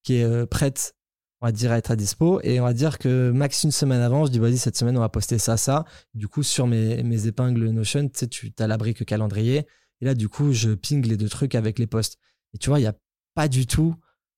qui 0.04 0.16
est 0.16 0.24
euh, 0.26 0.46
prête, 0.46 0.96
on 1.40 1.46
va 1.46 1.54
dire, 1.54 1.72
à 1.72 1.78
être 1.78 1.92
à 1.92 1.96
dispo. 1.96 2.42
Et 2.44 2.60
on 2.60 2.66
va 2.66 2.74
dire 2.74 2.98
que 2.98 3.32
max 3.32 3.64
une 3.64 3.72
semaine 3.72 4.02
avant, 4.02 4.26
je 4.26 4.32
dis, 4.32 4.40
vas-y, 4.40 4.58
cette 4.58 4.76
semaine, 4.76 4.98
on 4.98 5.02
va 5.02 5.08
poster 5.08 5.38
ça, 5.38 5.56
ça. 5.56 5.86
Du 6.14 6.28
coup, 6.28 6.44
sur 6.44 6.68
mes, 6.68 7.04
mes 7.04 7.28
épingles 7.28 7.70
Notion, 7.70 8.10
tu 8.10 8.18
sais, 8.20 8.28
tu 8.28 8.52
as 8.60 8.68
la 8.68 8.76
brique 8.78 9.06
calendrier. 9.06 9.66
Et 10.02 10.06
là, 10.06 10.14
du 10.16 10.30
coup, 10.30 10.52
je 10.54 10.72
ping 10.72 11.06
les 11.06 11.18
deux 11.18 11.30
trucs 11.30 11.56
avec 11.56 11.78
les 11.80 11.88
posts. 11.88 12.18
Et 12.54 12.58
tu 12.58 12.70
vois, 12.70 12.80
il 12.80 12.84
n'y 12.84 12.88
a 12.88 12.96
pas 13.36 13.48
du 13.48 13.68
tout 13.68 13.96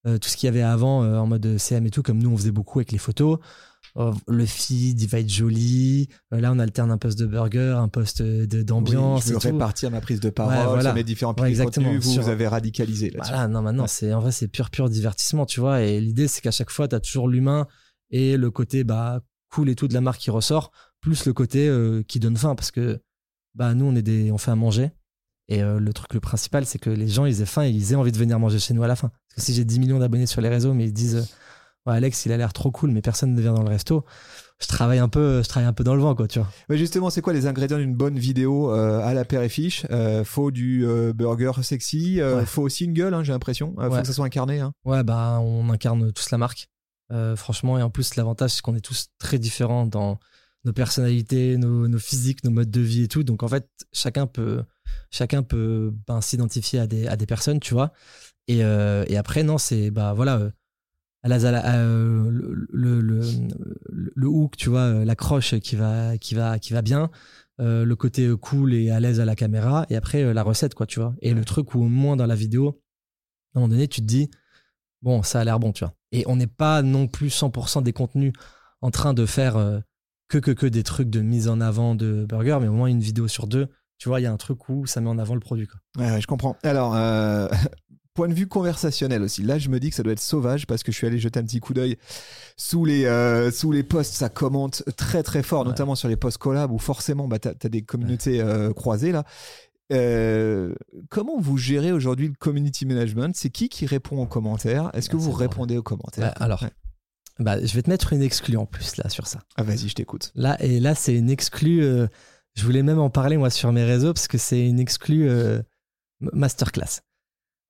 euh, 0.08 0.18
tout 0.18 0.30
ce 0.30 0.36
qu'il 0.38 0.48
y 0.48 0.50
avait 0.50 0.64
avant 0.64 1.04
euh, 1.04 1.18
en 1.18 1.28
mode 1.28 1.58
CM 1.60 1.86
et 1.86 1.92
tout, 1.92 2.02
comme 2.02 2.18
nous, 2.18 2.32
on 2.32 2.36
faisait 2.38 2.52
beaucoup 2.52 2.80
avec 2.80 2.92
les 2.92 2.98
photos. 2.98 3.38
Oh, 3.96 4.14
le 4.28 4.46
feed, 4.46 5.00
il 5.00 5.08
va 5.08 5.20
être 5.20 5.30
joli. 5.30 6.08
Euh, 6.34 6.40
là, 6.40 6.52
on 6.52 6.58
alterne 6.60 6.90
un 6.92 6.98
post 6.98 7.20
de 7.20 7.26
burger, 7.28 7.76
un 7.78 7.88
post 7.88 8.22
de- 8.22 8.64
d'ambiance. 8.64 9.26
Oui, 9.28 9.34
je 9.34 9.38
tout. 9.38 9.54
répartir 9.54 9.92
ma 9.92 10.02
prise 10.02 10.20
de 10.20 10.30
parole 10.32 10.54
Ouais, 10.56 10.66
voilà. 10.66 10.84
sur 10.86 10.94
mes 10.96 11.04
différents 11.04 11.32
Ouais, 11.34 11.36
piliers 11.36 11.48
de 11.50 11.52
exactement. 11.62 11.86
contenu. 11.88 12.00
Vous, 12.00 12.12
Sur- 12.12 12.24
vous 12.24 12.30
avez 12.30 12.48
radicalisé 12.48 13.10
là-dessus. 13.12 13.32
Voilà, 13.32 13.48
non, 13.48 13.62
maintenant, 13.62 13.84
Ouais. 13.84 13.90
c'est, 13.90 14.12
en 14.14 14.20
vrai, 14.22 14.32
c'est 14.32 14.48
pur, 14.48 14.70
pur 14.72 14.90
divertissement, 14.90 15.46
tu 15.46 15.60
vois. 15.60 15.82
Et 15.82 16.00
l'idée, 16.02 16.28
c'est 16.28 16.42
qu'à 16.42 16.52
chaque 16.52 16.72
fois, 16.72 16.88
tu 16.88 16.96
as 16.96 17.00
toujours 17.00 17.28
l'humain 17.28 17.68
et 18.10 18.38
le 18.38 18.50
côté 18.50 18.84
bah, 18.84 19.22
cool 19.52 19.70
et 19.70 19.76
tout 19.76 19.88
de 19.88 19.94
la 19.94 20.02
marque 20.02 20.22
qui 20.22 20.32
ressort, 20.32 20.72
plus 21.02 21.26
le 21.26 21.34
côté 21.34 21.68
euh, 21.68 22.02
qui 22.08 22.20
donne 22.20 22.38
faim. 22.38 22.56
Parce 22.56 22.72
que 22.72 23.02
bah, 23.56 23.74
nous, 23.76 23.86
on, 23.86 23.96
est 23.96 24.02
des, 24.02 24.32
on 24.32 24.38
fait 24.40 24.52
à 24.52 24.56
manger. 24.56 24.92
Et 25.52 25.62
euh, 25.62 25.80
le 25.80 25.92
truc 25.92 26.14
le 26.14 26.22
principal, 26.22 26.66
c'est 26.66 26.80
que 26.80 26.90
les 26.90 27.10
gens, 27.10 27.26
ils 27.26 27.42
aient 27.42 27.46
faim 27.46 27.64
et 27.64 27.70
ils 27.70 27.92
aient 27.92 27.96
envie 27.96 28.14
de 28.14 28.18
venir 28.18 28.40
manger 28.40 28.58
chez 28.58 28.74
nous 28.74 28.84
à 28.84 28.88
la 28.88 28.96
fin. 28.96 29.10
Parce 29.10 29.36
que 29.36 29.42
si 29.42 29.54
j'ai 29.54 29.66
10 29.66 29.80
millions 29.80 30.00
d'abonnés 30.00 30.26
sur 30.26 30.40
les 30.40 30.48
réseaux, 30.48 30.74
mais 30.74 30.86
ils 30.86 30.94
disent 30.94 31.16
euh, 31.18 31.24
Ouais, 31.86 31.96
Alex, 31.96 32.26
il 32.26 32.32
a 32.32 32.38
l'air 32.38 32.54
trop 32.54 32.72
cool, 32.72 32.92
mais 32.92 33.02
personne 33.02 33.34
ne 33.34 33.42
vient 33.42 33.54
dans 33.54 33.64
le 33.64 33.70
resto, 33.70 34.06
je 34.62 34.68
travaille 34.68 35.00
un 35.00 35.10
peu, 35.10 35.42
je 35.44 35.50
travaille 35.50 35.68
un 35.68 35.74
peu 35.74 35.84
dans 35.84 35.96
le 35.96 36.02
vent, 36.02 36.14
quoi, 36.16 36.28
tu 36.28 36.38
vois. 36.40 36.48
Mais 36.70 36.78
justement, 36.78 37.10
c'est 37.10 37.22
quoi 37.22 37.34
les 37.34 37.48
ingrédients 37.48 37.80
d'une 37.80 37.96
bonne 37.96 38.18
vidéo 38.20 38.72
euh, 38.72 39.02
à 39.04 39.14
la 39.16 39.26
paire 39.26 39.42
et 39.42 39.50
fiche? 39.50 39.86
Euh, 39.90 40.24
Faut 40.24 40.52
du 40.52 40.86
euh, 40.86 41.12
burger 41.12 41.52
sexy, 41.64 42.22
Ouais. 42.22 42.46
faut 42.46 42.70
single, 42.70 43.14
hein, 43.16 43.24
j'ai 43.24 43.34
l'impression. 43.34 43.74
Faut 43.76 43.82
Ouais. 43.90 44.02
que 44.02 44.08
ça 44.08 44.14
soit 44.14 44.26
incarné. 44.26 44.60
Hein. 44.60 44.72
Ouais, 44.86 45.04
bah, 45.04 45.40
on 45.42 45.70
incarne 45.72 46.14
tous 46.14 46.30
la 46.32 46.38
marque. 46.38 46.68
Franchement, 47.36 47.78
et 47.78 47.82
en 47.84 47.90
plus, 47.90 48.16
l'avantage, 48.16 48.52
c'est 48.52 48.62
qu'on 48.62 48.76
est 48.76 48.80
tous 48.80 49.08
très 49.20 49.38
différents 49.38 49.86
dans 49.86 50.18
nos 50.64 50.74
personnalités, 50.74 51.58
nos, 51.58 51.88
nos 51.88 52.00
physiques, 52.00 52.44
nos 52.44 52.52
modes 52.52 52.72
de 52.72 52.82
vie 52.82 53.04
et 53.04 53.08
tout. 53.08 53.24
Donc, 53.24 53.44
en 53.44 53.48
fait, 53.48 53.68
chacun 53.94 54.28
peut, 54.28 54.64
chacun 55.10 55.44
peut 55.44 55.94
ben, 56.08 56.22
s'identifier 56.22 56.80
à 56.80 56.88
des, 56.88 57.08
à 57.08 57.16
des 57.16 57.26
personnes, 57.26 57.60
tu 57.60 57.74
vois. 57.74 57.92
Et, 58.48 58.64
euh, 58.64 59.04
et 59.08 59.18
après, 59.18 59.44
non, 59.44 59.58
c'est, 59.58 59.92
bah 59.92 60.14
voilà, 60.14 60.38
euh, 60.38 60.52
à 61.24 61.30
la, 61.30 61.36
à 61.36 61.52
la- 61.52 61.76
euh, 61.78 62.30
le, 62.32 62.68
le, 62.72 63.02
le, 63.02 63.22
le 64.16 64.28
hook, 64.28 64.58
tu 64.58 64.70
vois, 64.70 65.06
l'accroche 65.06 65.60
qui 65.60 65.76
va, 65.76 66.18
qui, 66.18 66.36
va, 66.36 66.60
qui 66.60 66.74
va 66.74 66.82
bien. 66.82 67.10
le 67.60 67.94
côté 67.96 68.32
cool 68.42 68.74
et 68.74 68.90
à 68.92 69.00
l'aise 69.00 69.20
à 69.20 69.26
la 69.26 69.36
caméra. 69.36 69.86
Et 69.90 69.96
après, 69.96 70.34
la 70.34 70.44
recette, 70.44 70.74
quoi, 70.76 70.86
tu 70.88 71.00
vois. 71.00 71.16
Et 71.22 71.34
le 71.34 71.46
truc 71.46 71.76
où, 71.76 71.82
au 71.84 71.88
moins, 71.88 72.16
dans 72.16 72.26
la 72.26 72.36
vidéo, 72.36 72.82
à 73.56 73.60
un 73.60 73.62
moment 73.62 73.70
donné, 73.70 73.88
tu 73.88 74.02
te 74.02 74.06
dis, 74.08 74.30
bon, 75.02 75.24
ça 75.24 75.42
a 75.42 75.44
l'air 75.44 75.60
bon, 75.60 75.72
tu 75.72 75.84
vois. 75.84 75.94
Et 76.12 76.24
on 76.28 76.36
n'est 76.36 76.48
pas 76.48 76.82
non 76.82 77.08
plus 77.08 77.30
100% 77.30 77.82
des 77.82 77.94
contenus 77.94 78.34
en 78.82 78.92
train 78.92 79.14
de 79.14 79.26
faire 79.26 79.58
que, 80.32 80.38
que, 80.40 80.52
que 80.52 80.66
des 80.66 80.84
trucs 80.84 81.10
de 81.10 81.22
mise 81.22 81.48
en 81.50 81.60
avant 81.62 81.94
de 81.96 82.26
burger, 82.28 82.58
mais 82.62 82.68
au 82.68 82.74
moins 82.74 82.88
une 82.88 83.02
vidéo 83.02 83.28
sur 83.28 83.48
deux, 83.48 83.68
tu 83.98 84.10
vois, 84.10 84.20
il 84.20 84.24
y 84.24 84.26
a 84.26 84.32
un 84.32 84.38
truc 84.38 84.70
où 84.70 84.86
ça 84.86 85.02
met 85.02 85.10
en 85.10 85.18
avant 85.20 85.34
le 85.36 85.40
produit. 85.42 85.68
Quoi. 85.68 85.80
Ouais, 86.04 86.12
ouais, 86.12 86.22
je 86.22 86.28
comprends. 86.28 86.56
Alors, 86.64 86.96
euh, 86.96 87.48
point 88.14 88.28
de 88.28 88.34
vue 88.34 88.48
conversationnel 88.48 89.22
aussi. 89.22 89.44
Là, 89.44 89.58
je 89.60 89.70
me 89.70 89.80
dis 89.80 89.90
que 89.90 89.96
ça 89.96 90.04
doit 90.04 90.14
être 90.14 90.20
sauvage 90.22 90.68
parce 90.68 90.84
que 90.84 90.92
je 90.92 90.98
suis 90.98 91.08
allé 91.08 91.18
jeter 91.20 91.40
un 91.40 91.44
petit 91.44 91.60
coup 91.60 91.74
d'œil 91.74 91.98
sous 92.58 92.84
les 92.86 93.06
euh, 93.06 93.52
sous 93.52 93.72
les 93.72 93.84
posts. 93.84 94.14
Ça 94.14 94.30
commente 94.30 94.84
très 94.98 95.22
très 95.24 95.44
fort, 95.44 95.62
Ouais. 95.62 95.68
notamment 95.68 95.96
sur 95.96 96.08
les 96.08 96.16
posts 96.18 96.38
collab 96.40 96.72
où 96.72 96.80
forcément, 96.80 97.28
bah, 97.28 97.40
t'as 97.40 97.52
as 97.64 97.70
des 97.70 97.84
communautés 97.84 98.42
euh, 98.42 98.74
croisées 98.74 99.12
là. 99.12 99.24
Euh, 99.94 100.74
comment 101.10 101.38
vous 101.40 101.58
gérez 101.58 101.92
aujourd'hui 101.92 102.30
le 102.30 102.34
community 102.40 102.86
management? 102.86 103.36
C'est 103.36 103.50
qui 103.50 103.68
qui 103.70 103.86
répond 103.86 104.22
aux 104.22 104.28
commentaires? 104.28 104.90
Est-ce 104.94 105.10
que 105.10 105.18
Ah, 105.18 105.20
vous 105.20 105.32
répondez 105.32 105.78
aux 105.78 105.84
commentaires? 105.84 106.34
Bah, 106.34 106.44
alors. 106.44 106.64
Ouais. 106.64 106.70
Bah, 107.40 107.64
je 107.64 107.74
vais 107.74 107.82
te 107.82 107.90
mettre 107.90 108.14
une 108.14 108.22
exclue 108.22 108.58
en 108.58 108.66
plus 108.66 108.98
là 108.98 109.10
sur 109.10 109.26
ça. 109.28 109.40
Ah, 109.56 109.64
vas-y, 109.64 109.88
je 109.90 109.96
t'écoute. 109.96 110.32
Là, 110.36 110.58
et 110.64 110.80
là, 110.80 110.96
c'est 110.96 111.16
une 111.16 111.30
exclue. 111.30 111.84
euh, 111.84 112.08
je 112.56 112.64
voulais 112.64 112.84
même 112.84 113.00
en 113.00 113.10
parler 113.10 113.38
moi 113.38 113.50
sur 113.50 113.72
mes 113.72 113.84
réseaux 113.84 114.14
parce 114.14 114.28
que 114.28 114.38
c'est 114.38 114.68
une 114.68 114.80
exclue 114.80 115.30
euh, 115.30 115.62
masterclass. 116.20 117.02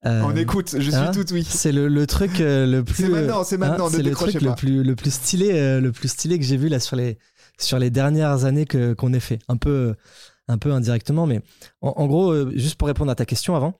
Euh, 0.05 0.24
On 0.26 0.36
écoute, 0.36 0.76
je 0.78 0.89
suis 0.89 0.95
hein 0.95 1.12
tout 1.14 1.32
oui. 1.32 1.43
C'est 1.47 1.72
le, 1.72 1.88
le 1.88 2.07
truc 2.07 2.39
le 2.39 2.82
plus. 2.82 3.03
C'est 3.03 3.09
maintenant, 3.09 3.43
c'est 3.43 3.57
maintenant, 3.57 3.89
ne 3.89 3.95
c'est 3.97 4.01
le 4.01 4.12
truc 4.12 4.34
pas. 4.39 4.45
le 4.45 4.55
plus, 4.55 4.84
le 4.84 4.95
plus 4.95 5.14
stylé, 5.14 5.80
le 5.80 5.91
plus 5.91 6.07
stylé 6.07 6.39
que 6.39 6.43
j'ai 6.45 6.57
vu 6.57 6.70
là 6.70 6.80
sur 6.80 6.95
les, 6.95 7.20
sur 7.59 7.78
les 7.78 7.91
dernières 7.91 8.45
années 8.45 8.66
que 8.66 8.93
qu'on 8.93 9.14
ait 9.14 9.20
fait. 9.20 9.38
Un 9.47 9.57
peu, 9.57 9.93
un 10.47 10.57
peu 10.57 10.72
indirectement, 10.72 11.28
mais 11.28 11.41
en, 11.82 11.89
en 11.97 12.07
gros, 12.07 12.49
juste 12.57 12.76
pour 12.76 12.88
répondre 12.88 13.12
à 13.12 13.16
ta 13.16 13.26
question 13.28 13.55
avant, 13.55 13.80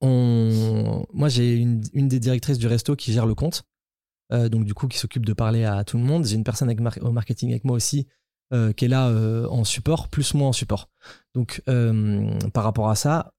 on... 0.00 1.06
moi, 1.12 1.28
j'ai 1.28 1.54
une, 1.54 1.80
une 1.92 2.08
des 2.08 2.18
directrices 2.18 2.58
du 2.58 2.66
resto 2.66 2.96
qui 2.96 3.12
gère 3.12 3.26
le 3.26 3.36
compte. 3.36 3.62
Euh, 4.32 4.48
donc, 4.48 4.64
du 4.64 4.74
coup, 4.74 4.88
qui 4.88 4.98
s'occupe 4.98 5.24
de 5.24 5.32
parler 5.32 5.64
à 5.64 5.84
tout 5.84 5.98
le 5.98 6.04
monde. 6.04 6.24
J'ai 6.24 6.34
une 6.36 6.44
personne 6.44 6.68
avec 6.68 6.80
mar- 6.80 6.98
au 7.02 7.12
marketing 7.12 7.50
avec 7.50 7.64
moi 7.64 7.76
aussi 7.76 8.06
euh, 8.52 8.72
qui 8.72 8.84
est 8.84 8.88
là 8.88 9.08
euh, 9.08 9.46
en 9.48 9.64
support, 9.64 10.08
plus 10.08 10.34
moi 10.34 10.48
en 10.48 10.52
support. 10.52 10.88
Donc, 11.34 11.62
par 12.52 12.64
rapport 12.64 12.88
à 12.90 12.94
ça, 12.96 13.32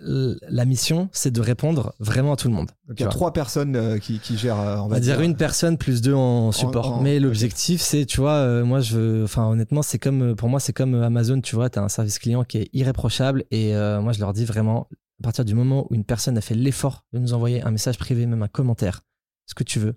la 0.00 0.64
mission, 0.64 1.08
c'est 1.12 1.30
de 1.30 1.40
répondre 1.40 1.94
vraiment 2.00 2.32
à 2.32 2.36
tout 2.36 2.48
le 2.48 2.54
monde. 2.54 2.70
Donc 2.88 2.98
il 2.98 3.02
y 3.02 3.04
a 3.04 3.08
trois 3.10 3.32
personnes 3.32 4.00
qui, 4.00 4.18
qui 4.18 4.36
gèrent, 4.36 4.56
on 4.56 4.88
va 4.88 4.96
va 4.96 5.00
dire 5.00 5.20
une 5.20 5.36
personne 5.36 5.78
plus 5.78 6.00
deux 6.02 6.14
en 6.14 6.50
support. 6.52 6.94
en- 6.94 7.02
Mais 7.02 7.20
l'objectif, 7.20 7.80
c'est, 7.80 8.04
tu 8.04 8.20
vois, 8.20 8.62
moi, 8.64 8.80
je 8.80 9.22
enfin, 9.24 9.46
honnêtement, 9.46 9.82
c'est 9.82 9.98
comme, 9.98 10.34
pour 10.34 10.48
moi, 10.48 10.58
c'est 10.58 10.72
comme 10.72 10.94
Amazon, 11.02 11.40
tu 11.40 11.54
vois, 11.54 11.70
tu 11.70 11.78
as 11.78 11.82
un 11.82 11.88
service 11.88 12.18
client 12.18 12.42
qui 12.42 12.58
est 12.58 12.68
irréprochable. 12.72 13.44
Et 13.50 13.72
moi, 13.74 14.12
je 14.12 14.20
leur 14.20 14.32
dis 14.32 14.44
vraiment, 14.44 14.88
à 15.20 15.22
partir 15.22 15.44
du 15.44 15.54
moment 15.54 15.86
où 15.88 15.94
une 15.94 16.04
personne 16.04 16.36
a 16.36 16.40
fait 16.40 16.54
l'effort 16.54 17.04
de 17.12 17.18
nous 17.20 17.32
envoyer 17.32 17.62
un 17.62 17.70
message 17.70 17.96
privé, 17.98 18.26
même 18.26 18.42
un 18.42 18.48
commentaire, 18.48 19.02
ce 19.46 19.54
que 19.54 19.62
tu 19.64 19.78
veux, 19.78 19.94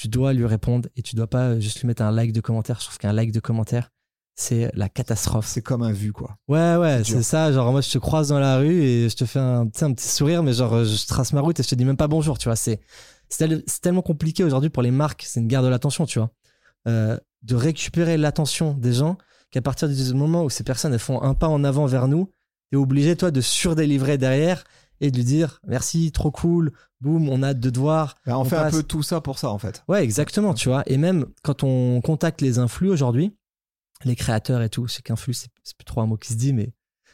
tu 0.00 0.08
dois 0.08 0.32
lui 0.32 0.46
répondre 0.46 0.88
et 0.96 1.02
tu 1.02 1.14
dois 1.14 1.26
pas 1.26 1.60
juste 1.60 1.80
lui 1.80 1.86
mettre 1.86 2.00
un 2.00 2.10
like 2.10 2.32
de 2.32 2.40
commentaire. 2.40 2.78
Je 2.80 2.86
trouve 2.86 2.96
qu'un 2.96 3.12
like 3.12 3.32
de 3.32 3.40
commentaire, 3.40 3.90
c'est 4.34 4.70
la 4.72 4.88
catastrophe. 4.88 5.46
C'est 5.46 5.60
comme 5.60 5.82
un 5.82 5.92
vu, 5.92 6.10
quoi. 6.10 6.38
Ouais, 6.48 6.76
ouais, 6.76 7.02
C'est 7.04 7.22
ça. 7.22 7.52
Genre, 7.52 7.70
moi, 7.70 7.82
je 7.82 7.90
te 7.90 7.98
croise 7.98 8.28
dans 8.28 8.38
la 8.38 8.56
rue 8.56 8.80
et 8.82 9.10
je 9.10 9.14
te 9.16 9.26
fais 9.26 9.40
un, 9.40 9.66
un 9.66 9.92
petit 9.92 10.08
sourire, 10.08 10.42
mais 10.42 10.54
genre, 10.54 10.84
je 10.84 11.06
trace 11.06 11.34
ma 11.34 11.42
route 11.42 11.60
et 11.60 11.62
je 11.62 11.68
te 11.68 11.74
dis 11.74 11.84
même 11.84 11.98
pas 11.98 12.08
bonjour, 12.08 12.38
tu 12.38 12.48
vois. 12.48 12.56
C'est 12.56 12.80
tellement 13.82 14.00
compliqué 14.00 14.42
aujourd'hui 14.42 14.70
pour 14.70 14.82
les 14.82 14.90
marques. 14.90 15.24
C'est 15.26 15.40
une 15.40 15.48
guerre 15.48 15.62
de 15.62 15.68
l'attention, 15.68 16.06
tu 16.06 16.18
vois. 16.18 16.30
Euh, 16.88 17.18
de 17.42 17.54
récupérer 17.54 18.16
l'attention 18.16 18.72
des 18.72 18.94
gens 18.94 19.18
qu'à 19.50 19.60
partir 19.60 19.86
du 19.86 20.14
moment 20.14 20.44
où 20.44 20.48
ces 20.48 20.64
personnes, 20.64 20.94
elles 20.94 20.98
font 20.98 21.20
un 21.20 21.34
pas 21.34 21.48
en 21.48 21.62
avant 21.62 21.84
vers 21.84 22.08
nous, 22.08 22.30
t'es 22.70 22.78
obligé, 22.78 23.16
toi, 23.16 23.30
de 23.30 23.42
surdélivrer 23.42 24.16
derrière 24.16 24.64
et 25.00 25.10
de 25.10 25.16
lui 25.16 25.24
dire 25.24 25.60
merci, 25.66 26.12
trop 26.12 26.30
cool, 26.30 26.72
boum, 27.00 27.28
on 27.28 27.42
a 27.42 27.48
hâte 27.48 27.60
de 27.60 27.70
te 27.70 27.78
voir. 27.78 28.16
Bah, 28.26 28.36
on, 28.38 28.42
On 28.42 28.44
fait 28.44 28.56
passe. 28.56 28.74
un 28.74 28.76
peu 28.78 28.82
tout 28.82 29.02
ça 29.02 29.20
pour 29.20 29.38
ça, 29.38 29.50
en 29.50 29.58
fait. 29.58 29.82
Ouais, 29.88 30.02
exactement, 30.04 30.54
tu 30.54 30.68
vois. 30.68 30.82
Et 30.86 30.96
même 30.96 31.26
quand 31.42 31.62
on 31.64 32.00
contacte 32.00 32.40
les 32.40 32.58
influx 32.58 32.88
aujourd'hui, 32.90 33.34
les 34.04 34.16
créateurs 34.16 34.62
et 34.62 34.68
tout, 34.68 34.86
je 34.86 34.94
sais 34.94 35.02
qu'influx, 35.02 35.34
c'est 35.34 35.76
plus 35.76 35.84
trop 35.84 36.00
un 36.00 36.06
mot 36.06 36.16
qui 36.16 36.32
se 36.32 36.38
dit, 36.38 36.52
mais 36.52 36.72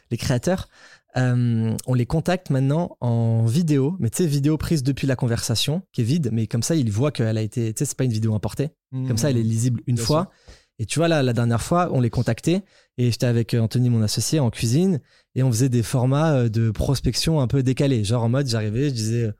les 0.09 0.17
créateurs, 0.17 0.69
euh, 1.17 1.75
on 1.85 1.93
les 1.93 2.05
contacte 2.05 2.49
maintenant 2.49 2.95
en 3.01 3.45
vidéo, 3.45 3.97
mais 3.99 4.09
tu 4.09 4.17
sais, 4.17 4.27
vidéo 4.27 4.57
prise 4.57 4.83
depuis 4.83 5.07
la 5.07 5.15
conversation, 5.17 5.81
qui 5.91 6.01
est 6.01 6.05
vide, 6.05 6.29
mais 6.31 6.47
comme 6.47 6.63
ça, 6.63 6.75
ils 6.75 6.91
voient 6.91 7.11
qu'elle 7.11 7.37
a 7.37 7.41
été, 7.41 7.73
tu 7.73 7.79
sais, 7.79 7.85
c'est 7.85 7.97
pas 7.97 8.03
une 8.05 8.13
vidéo 8.13 8.35
importée. 8.35 8.69
Comme 8.91 9.17
ça, 9.17 9.29
elle 9.29 9.37
est 9.37 9.43
lisible 9.43 9.81
une 9.85 9.97
fois. 9.97 10.29
Et 10.79 10.85
tu 10.85 10.99
vois, 10.99 11.07
là, 11.07 11.23
la 11.23 11.33
dernière 11.33 11.61
fois, 11.61 11.89
on 11.91 11.99
les 11.99 12.09
contactait 12.11 12.63
et 12.97 13.11
j'étais 13.11 13.25
avec 13.25 13.53
euh, 13.53 13.59
Anthony, 13.59 13.89
mon 13.89 14.01
associé, 14.01 14.39
en 14.39 14.49
cuisine 14.49 14.99
et 15.37 15.43
on 15.43 15.51
faisait 15.51 15.69
des 15.69 15.83
formats 15.83 16.33
euh, 16.33 16.49
de 16.49 16.71
prospection 16.71 17.39
un 17.39 17.47
peu 17.47 17.61
décalés. 17.61 18.03
Genre 18.03 18.23
en 18.23 18.29
mode, 18.29 18.47
j'arrivais, 18.47 18.89
je 18.89 18.93
disais, 18.95 19.23
euh, 19.25 19.31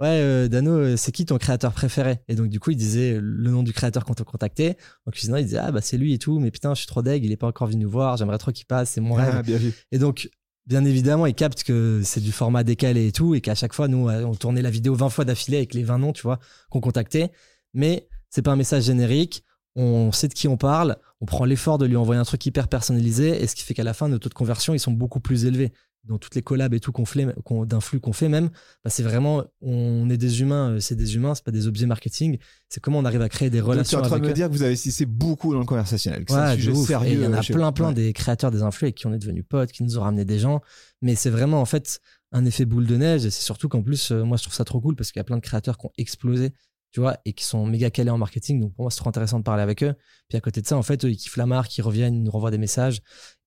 ouais, 0.00 0.20
euh, 0.20 0.48
Dano, 0.48 0.96
c'est 0.96 1.10
qui 1.10 1.24
ton 1.24 1.38
créateur 1.38 1.72
préféré? 1.72 2.18
Et 2.28 2.34
donc, 2.34 2.48
du 2.50 2.60
coup, 2.60 2.70
il 2.70 2.76
disait 2.76 3.18
le 3.18 3.50
nom 3.50 3.62
du 3.62 3.72
créateur 3.72 4.04
qu'on 4.04 4.14
te 4.14 4.22
contactait. 4.22 4.76
En 5.06 5.10
cuisinant, 5.10 5.38
il 5.38 5.44
disait, 5.44 5.58
ah, 5.58 5.72
bah, 5.72 5.80
c'est 5.80 5.96
lui 5.96 6.12
et 6.12 6.18
tout, 6.18 6.38
mais 6.38 6.50
putain, 6.50 6.74
je 6.74 6.80
suis 6.80 6.86
trop 6.86 7.00
deg, 7.00 7.24
il 7.24 7.32
est 7.32 7.38
pas 7.38 7.46
encore 7.46 7.66
venu 7.68 7.84
nous 7.84 7.90
voir, 7.90 8.18
j'aimerais 8.18 8.36
trop 8.36 8.52
qu'il 8.52 8.66
passe, 8.66 8.90
c'est 8.90 9.00
mon 9.00 9.14
rêve. 9.14 9.34
Ah, 9.38 9.42
bien 9.42 9.56
vu. 9.56 9.72
Et 9.90 9.98
donc, 9.98 10.28
bien 10.66 10.84
évidemment, 10.84 11.24
ils 11.24 11.34
captent 11.34 11.64
que 11.64 12.02
c'est 12.04 12.20
du 12.20 12.30
format 12.30 12.62
décalé 12.62 13.06
et 13.06 13.12
tout, 13.12 13.34
et 13.34 13.40
qu'à 13.40 13.54
chaque 13.54 13.72
fois, 13.72 13.88
nous, 13.88 14.06
on 14.10 14.34
tournait 14.34 14.62
la 14.62 14.70
vidéo 14.70 14.94
20 14.94 15.08
fois 15.08 15.24
d'affilée 15.24 15.56
avec 15.56 15.72
les 15.72 15.82
20 15.82 15.98
noms, 15.98 16.12
tu 16.12 16.22
vois, 16.22 16.40
qu'on 16.68 16.80
contactait. 16.80 17.32
Mais 17.72 18.06
c'est 18.28 18.42
pas 18.42 18.52
un 18.52 18.56
message 18.56 18.84
générique. 18.84 19.44
On 19.76 20.12
sait 20.12 20.28
de 20.28 20.34
qui 20.34 20.46
on 20.46 20.58
parle. 20.58 20.96
On 21.20 21.26
prend 21.26 21.44
l'effort 21.44 21.78
de 21.78 21.86
lui 21.86 21.96
envoyer 21.96 22.20
un 22.20 22.24
truc 22.24 22.44
hyper 22.46 22.68
personnalisé, 22.68 23.42
et 23.42 23.46
ce 23.46 23.54
qui 23.54 23.62
fait 23.62 23.74
qu'à 23.74 23.84
la 23.84 23.94
fin, 23.94 24.08
nos 24.08 24.18
taux 24.18 24.28
de 24.28 24.34
conversion, 24.34 24.74
ils 24.74 24.78
sont 24.80 24.92
beaucoup 24.92 25.20
plus 25.20 25.44
élevés. 25.46 25.72
Dans 26.04 26.16
toutes 26.16 26.36
les 26.36 26.42
collabs 26.42 26.72
et 26.72 26.80
tout 26.80 26.92
qu'on 26.92 27.04
fait, 27.04 27.26
qu'on- 27.44 27.66
d'un 27.66 27.80
flux 27.80 27.98
qu'on 28.00 28.12
fait 28.12 28.28
même, 28.28 28.50
bah, 28.84 28.88
c'est 28.88 29.02
vraiment, 29.02 29.44
on 29.60 30.08
est 30.08 30.16
des 30.16 30.40
humains, 30.40 30.70
euh, 30.74 30.80
c'est 30.80 30.94
des 30.94 31.16
humains, 31.16 31.34
c'est 31.34 31.44
pas 31.44 31.50
des 31.50 31.66
objets 31.66 31.86
marketing. 31.86 32.38
C'est 32.68 32.80
comment 32.80 33.00
on 33.00 33.04
arrive 33.04 33.20
à 33.20 33.28
créer 33.28 33.50
des 33.50 33.58
Donc, 33.58 33.66
tu 33.66 33.70
es 33.70 33.72
relations 33.72 33.98
en 33.98 34.02
train 34.02 34.18
de 34.18 34.24
me 34.24 34.30
eux. 34.30 34.32
dire 34.32 34.46
que 34.48 34.52
vous 34.52 34.62
investissez 34.62 35.04
beaucoup 35.06 35.52
dans 35.52 35.58
le 35.58 35.66
conversationnel. 35.66 36.24
que 36.24 36.32
c'est 36.32 36.38
un 36.38 36.54
sujet 36.54 36.74
sérieux. 36.76 37.18
Il 37.18 37.24
y 37.24 37.26
en 37.26 37.32
a 37.34 37.42
plein, 37.42 37.72
plein 37.72 37.88
Ouais. 37.88 37.94
des 37.94 38.12
créateurs, 38.12 38.52
des 38.52 38.62
influx 38.62 38.86
avec 38.86 38.94
qui 38.94 39.06
on 39.08 39.12
est 39.12 39.18
devenus 39.18 39.44
potes, 39.46 39.72
qui 39.72 39.82
nous 39.82 39.98
ont 39.98 40.02
ramené 40.02 40.24
des 40.24 40.38
gens. 40.38 40.62
Mais 41.02 41.14
c'est 41.16 41.30
vraiment, 41.30 41.60
en 41.60 41.64
fait, 41.66 41.98
un 42.32 42.44
effet 42.46 42.64
boule 42.64 42.86
de 42.86 42.96
neige. 42.96 43.26
Et 43.26 43.30
c'est 43.30 43.42
surtout 43.42 43.68
qu'en 43.68 43.82
plus, 43.82 44.12
euh, 44.12 44.22
moi, 44.24 44.36
je 44.36 44.44
trouve 44.44 44.54
ça 44.54 44.64
trop 44.64 44.80
cool 44.80 44.94
parce 44.94 45.10
qu'il 45.10 45.18
y 45.18 45.22
a 45.22 45.24
plein 45.24 45.36
de 45.36 45.42
créateurs 45.42 45.76
qui 45.78 45.86
ont 45.86 45.92
explosé, 45.98 46.52
tu 46.92 47.00
vois, 47.00 47.18
et 47.24 47.32
qui 47.32 47.44
sont 47.44 47.66
méga 47.66 47.90
calés 47.90 48.10
en 48.10 48.18
marketing. 48.18 48.60
Donc, 48.60 48.74
pour 48.74 48.84
moi, 48.84 48.90
c'est 48.90 48.98
trop 48.98 49.08
intéressant 49.08 49.38
de 49.38 49.44
parler 49.44 49.62
avec 49.62 49.82
eux. 49.82 49.94
Puis 50.28 50.38
à 50.38 50.40
côté 50.40 50.62
de 50.62 50.66
ça, 50.66 50.76
en 50.76 50.82
fait, 50.82 51.04
eux, 51.04 51.10
ils 51.10 51.16
kiffent 51.16 51.36
la 51.36 51.46
marque, 51.46 51.76
ils 51.76 51.82
reviennent, 51.82 52.14
ils 52.14 52.22
nous 52.22 52.30
renvoient 52.30 52.50
des 52.50 52.58
messages. 52.58 53.00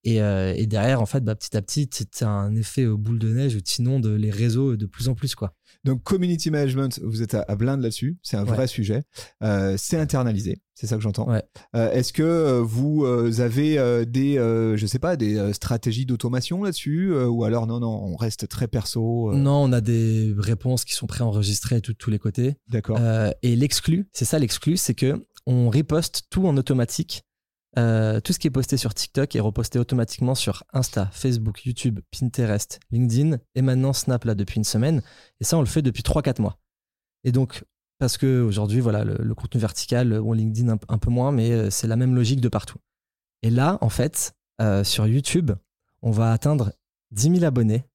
Et, 0.03 0.21
euh, 0.21 0.53
derrière, 0.65 1.01
en 1.01 1.05
fait, 1.05 1.23
bah, 1.23 1.35
petit 1.35 1.55
à 1.55 1.61
petit, 1.61 1.89
c'est 1.91 2.23
un 2.23 2.55
effet 2.55 2.85
boule 2.85 3.19
de 3.19 3.33
neige 3.33 3.55
où 3.55 3.61
tu 3.61 3.81
inondes 3.81 4.07
les 4.07 4.31
réseaux 4.31 4.75
de 4.75 4.85
plus 4.85 5.09
en 5.09 5.15
plus, 5.15 5.35
quoi. 5.35 5.53
Donc, 5.83 6.03
community 6.03 6.51
management, 6.51 6.99
vous 7.03 7.21
êtes 7.23 7.33
à, 7.33 7.43
à 7.47 7.55
blinde 7.55 7.81
là-dessus. 7.81 8.17
C'est 8.21 8.37
un 8.37 8.45
Ouais. 8.45 8.53
vrai 8.55 8.67
sujet. 8.67 9.01
Euh, 9.43 9.75
c'est 9.77 9.97
internalisé. 9.97 10.61
C'est 10.75 10.87
ça 10.87 10.95
que 10.95 11.01
j'entends. 11.01 11.27
Ouais. 11.29 11.43
Euh, 11.75 11.91
Est-ce 11.91 12.11
que 12.13 12.23
euh, 12.23 12.61
vous 12.61 13.05
avez 13.39 14.05
des, 14.05 14.35
je 14.35 14.85
sais 14.85 14.99
pas, 14.99 15.15
des 15.15 15.53
stratégies 15.53 16.05
d'automation 16.05 16.63
là-dessus 16.63 17.13
Ou 17.13 17.43
alors, 17.43 17.67
non, 17.67 17.79
non, 17.79 17.89
on 18.03 18.15
reste 18.15 18.47
très 18.47 18.67
perso 18.67 19.31
Non, 19.33 19.63
on 19.63 19.71
a 19.73 19.81
des 19.81 20.33
réponses 20.37 20.85
qui 20.85 20.93
sont 20.93 21.07
préenregistrées 21.07 21.81
de 21.81 21.91
tous- 21.93 22.09
les 22.11 22.19
côtés. 22.19 22.55
D'accord. 22.67 22.99
Et 23.41 23.55
l'exclu, 23.55 24.07
c'est 24.13 24.25
ça 24.25 24.37
l'exclu, 24.39 24.77
c'est 24.77 24.93
que 24.95 25.23
on 25.47 25.69
riposte 25.69 26.23
tout 26.29 26.45
en 26.45 26.55
automatique. 26.57 27.23
Euh, 27.77 28.19
tout 28.19 28.33
ce 28.33 28.39
qui 28.39 28.47
est 28.47 28.51
posté 28.51 28.75
sur 28.75 28.93
TikTok 28.93 29.35
est 29.35 29.39
reposté 29.39 29.79
automatiquement 29.79 30.35
sur 30.35 30.63
Insta, 30.73 31.09
Facebook, 31.13 31.65
YouTube, 31.65 31.99
Pinterest, 32.11 32.79
LinkedIn 32.91 33.37
et 33.55 33.61
maintenant 33.61 33.93
Snap 33.93 34.25
là 34.25 34.35
depuis 34.35 34.57
une 34.57 34.65
semaine. 34.65 35.01
Et 35.39 35.45
ça, 35.45 35.57
on 35.57 35.61
le 35.61 35.67
fait 35.67 35.81
depuis 35.81 36.03
3-4 36.03 36.41
mois. 36.41 36.57
Et 37.23 37.31
donc, 37.31 37.63
parce 37.99 38.17
que 38.17 38.41
aujourd'hui, 38.41 38.81
voilà, 38.81 39.03
le, 39.03 39.15
le 39.19 39.35
contenu 39.35 39.61
vertical, 39.61 40.19
ou 40.19 40.33
LinkedIn 40.33 40.69
un, 40.73 40.79
un 40.89 40.97
peu 40.97 41.09
moins, 41.09 41.31
mais 41.31 41.51
euh, 41.51 41.69
c'est 41.69 41.87
la 41.87 41.95
même 41.95 42.15
logique 42.15 42.41
de 42.41 42.49
partout. 42.49 42.79
Et 43.43 43.49
là, 43.49 43.77
en 43.81 43.89
fait, 43.89 44.33
euh, 44.61 44.83
sur 44.83 45.07
YouTube, 45.07 45.51
on 46.01 46.11
va 46.11 46.31
atteindre 46.31 46.73
10 47.11 47.35
000 47.35 47.43
abonnés. 47.43 47.85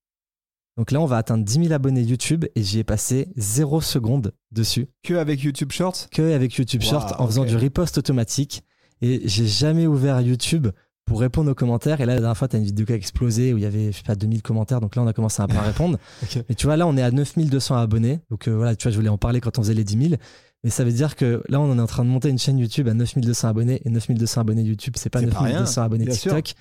Donc 0.76 0.90
là, 0.90 1.00
on 1.00 1.06
va 1.06 1.16
atteindre 1.16 1.44
10 1.44 1.64
000 1.64 1.72
abonnés 1.72 2.02
YouTube 2.02 2.44
et 2.54 2.62
j'y 2.62 2.78
ai 2.78 2.84
passé 2.84 3.28
0 3.36 3.80
seconde 3.80 4.32
dessus 4.52 4.88
Que 5.02 5.14
avec 5.14 5.40
YouTube 5.40 5.72
Shorts? 5.72 6.08
Que 6.10 6.34
avec 6.34 6.54
YouTube 6.54 6.82
Wow, 6.82 6.90
Short 6.90 7.14
en 7.18 7.26
faisant 7.26 7.44
du 7.44 7.56
repost 7.56 7.96
automatique. 7.98 8.62
Et 9.02 9.22
j'ai 9.28 9.46
jamais 9.46 9.86
ouvert 9.86 10.20
YouTube 10.20 10.68
pour 11.04 11.20
répondre 11.20 11.50
aux 11.50 11.54
commentaires. 11.54 12.00
Et 12.00 12.06
là, 12.06 12.14
la 12.14 12.20
dernière 12.20 12.36
fois, 12.36 12.48
tu 12.48 12.56
as 12.56 12.58
une 12.58 12.64
vidéo 12.64 12.84
qui 12.84 12.92
a 12.92 12.96
explosé 12.96 13.52
où 13.52 13.58
il 13.58 13.62
y 13.62 13.66
avait, 13.66 13.92
je 13.92 13.98
sais 13.98 14.02
pas, 14.02 14.16
2000 14.16 14.42
commentaires. 14.42 14.80
Donc 14.80 14.96
là, 14.96 15.02
on 15.02 15.06
a 15.06 15.12
commencé 15.12 15.40
à 15.40 15.46
répondre. 15.62 15.98
Ok. 16.22 16.44
Mais 16.48 16.54
tu 16.54 16.66
vois, 16.66 16.76
là, 16.76 16.86
on 16.86 16.96
est 16.96 17.02
à 17.02 17.10
9200 17.10 17.76
abonnés. 17.76 18.20
Donc 18.30 18.48
euh, 18.48 18.56
voilà, 18.56 18.74
tu 18.74 18.84
vois, 18.84 18.90
je 18.92 18.96
voulais 18.96 19.08
en 19.08 19.18
parler 19.18 19.40
quand 19.40 19.58
on 19.58 19.62
faisait 19.62 19.74
les 19.74 19.84
10 19.84 20.08
000. 20.08 20.20
Mais 20.64 20.70
ça 20.70 20.82
veut 20.82 20.92
dire 20.92 21.14
que 21.14 21.42
là, 21.48 21.60
on 21.60 21.78
est 21.78 21.80
en 21.80 21.86
train 21.86 22.04
de 22.04 22.10
monter 22.10 22.28
une 22.28 22.38
chaîne 22.38 22.58
YouTube 22.58 22.88
à 22.88 22.94
9200 22.94 23.48
abonnés. 23.48 23.80
Et 23.84 23.90
9200 23.90 24.40
abonnés 24.40 24.62
YouTube, 24.62 24.94
c'est 24.96 25.10
pas 25.10 25.20
C'est 25.20 25.26
pas 25.26 25.42
9200 25.42 25.82
abonnés 25.82 26.04
bien 26.06 26.14
sûr. 26.14 26.34
TikTok. 26.34 26.54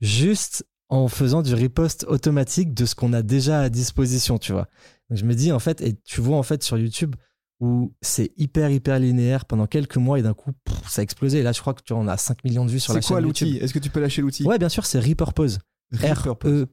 Juste 0.00 0.66
en 0.90 1.08
faisant 1.08 1.42
du 1.42 1.54
repost 1.54 2.04
automatique 2.08 2.74
de 2.74 2.84
ce 2.84 2.94
qu'on 2.94 3.12
a 3.12 3.22
déjà 3.22 3.60
à 3.60 3.68
disposition, 3.68 4.38
tu 4.38 4.52
vois. 4.52 4.68
Donc 5.08 5.18
je 5.18 5.24
me 5.24 5.34
dis, 5.34 5.52
en 5.52 5.58
fait, 5.58 5.80
et 5.80 5.94
tu 6.04 6.20
vois, 6.20 6.36
en 6.36 6.42
fait, 6.42 6.62
sur 6.62 6.78
YouTube, 6.78 7.14
où 7.60 7.92
c'est 8.00 8.32
hyper, 8.36 8.70
hyper 8.70 8.98
linéaire 8.98 9.44
pendant 9.44 9.66
quelques 9.66 9.96
mois 9.96 10.18
et 10.18 10.22
d'un 10.22 10.34
coup, 10.34 10.52
pff, 10.64 10.88
ça 10.88 11.00
a 11.00 11.02
explosé. 11.02 11.38
Et 11.38 11.42
là, 11.42 11.52
je 11.52 11.60
crois 11.60 11.74
que 11.74 11.82
tu 11.82 11.92
vois, 11.92 12.02
on 12.02 12.06
a 12.08 12.16
5 12.16 12.44
millions 12.44 12.64
de 12.64 12.70
vues 12.70 12.78
sur 12.80 12.92
la 12.94 13.00
C'est 13.02 13.08
quoi 13.08 13.16
chaîne 13.18 13.24
l'outil. 13.26 13.56
Est-ce 13.58 13.74
que 13.74 13.78
tu 13.80 13.90
peux 13.90 14.00
lâcher 14.00 14.22
l'outil 14.22 14.44
Ouais, 14.44 14.58
bien 14.58 14.68
sûr, 14.68 14.86
c'est 14.86 15.00
Repurpose. 15.00 15.58
E 15.94 15.96
Repurpose. 16.14 16.66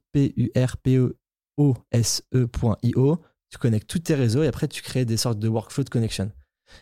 R-E-P-U-R-P-O-S-E.io. 1.96 3.20
Tu 3.50 3.58
connectes 3.60 3.88
tous 3.90 4.00
tes 4.00 4.16
réseaux 4.16 4.44
et 4.44 4.48
après, 4.48 4.68
tu 4.68 4.82
crées 4.82 5.06
des 5.06 5.18
sortes 5.18 5.40
de 5.40 5.48
workflow 5.48 5.84
de 5.84 5.90
connection. 5.90 6.32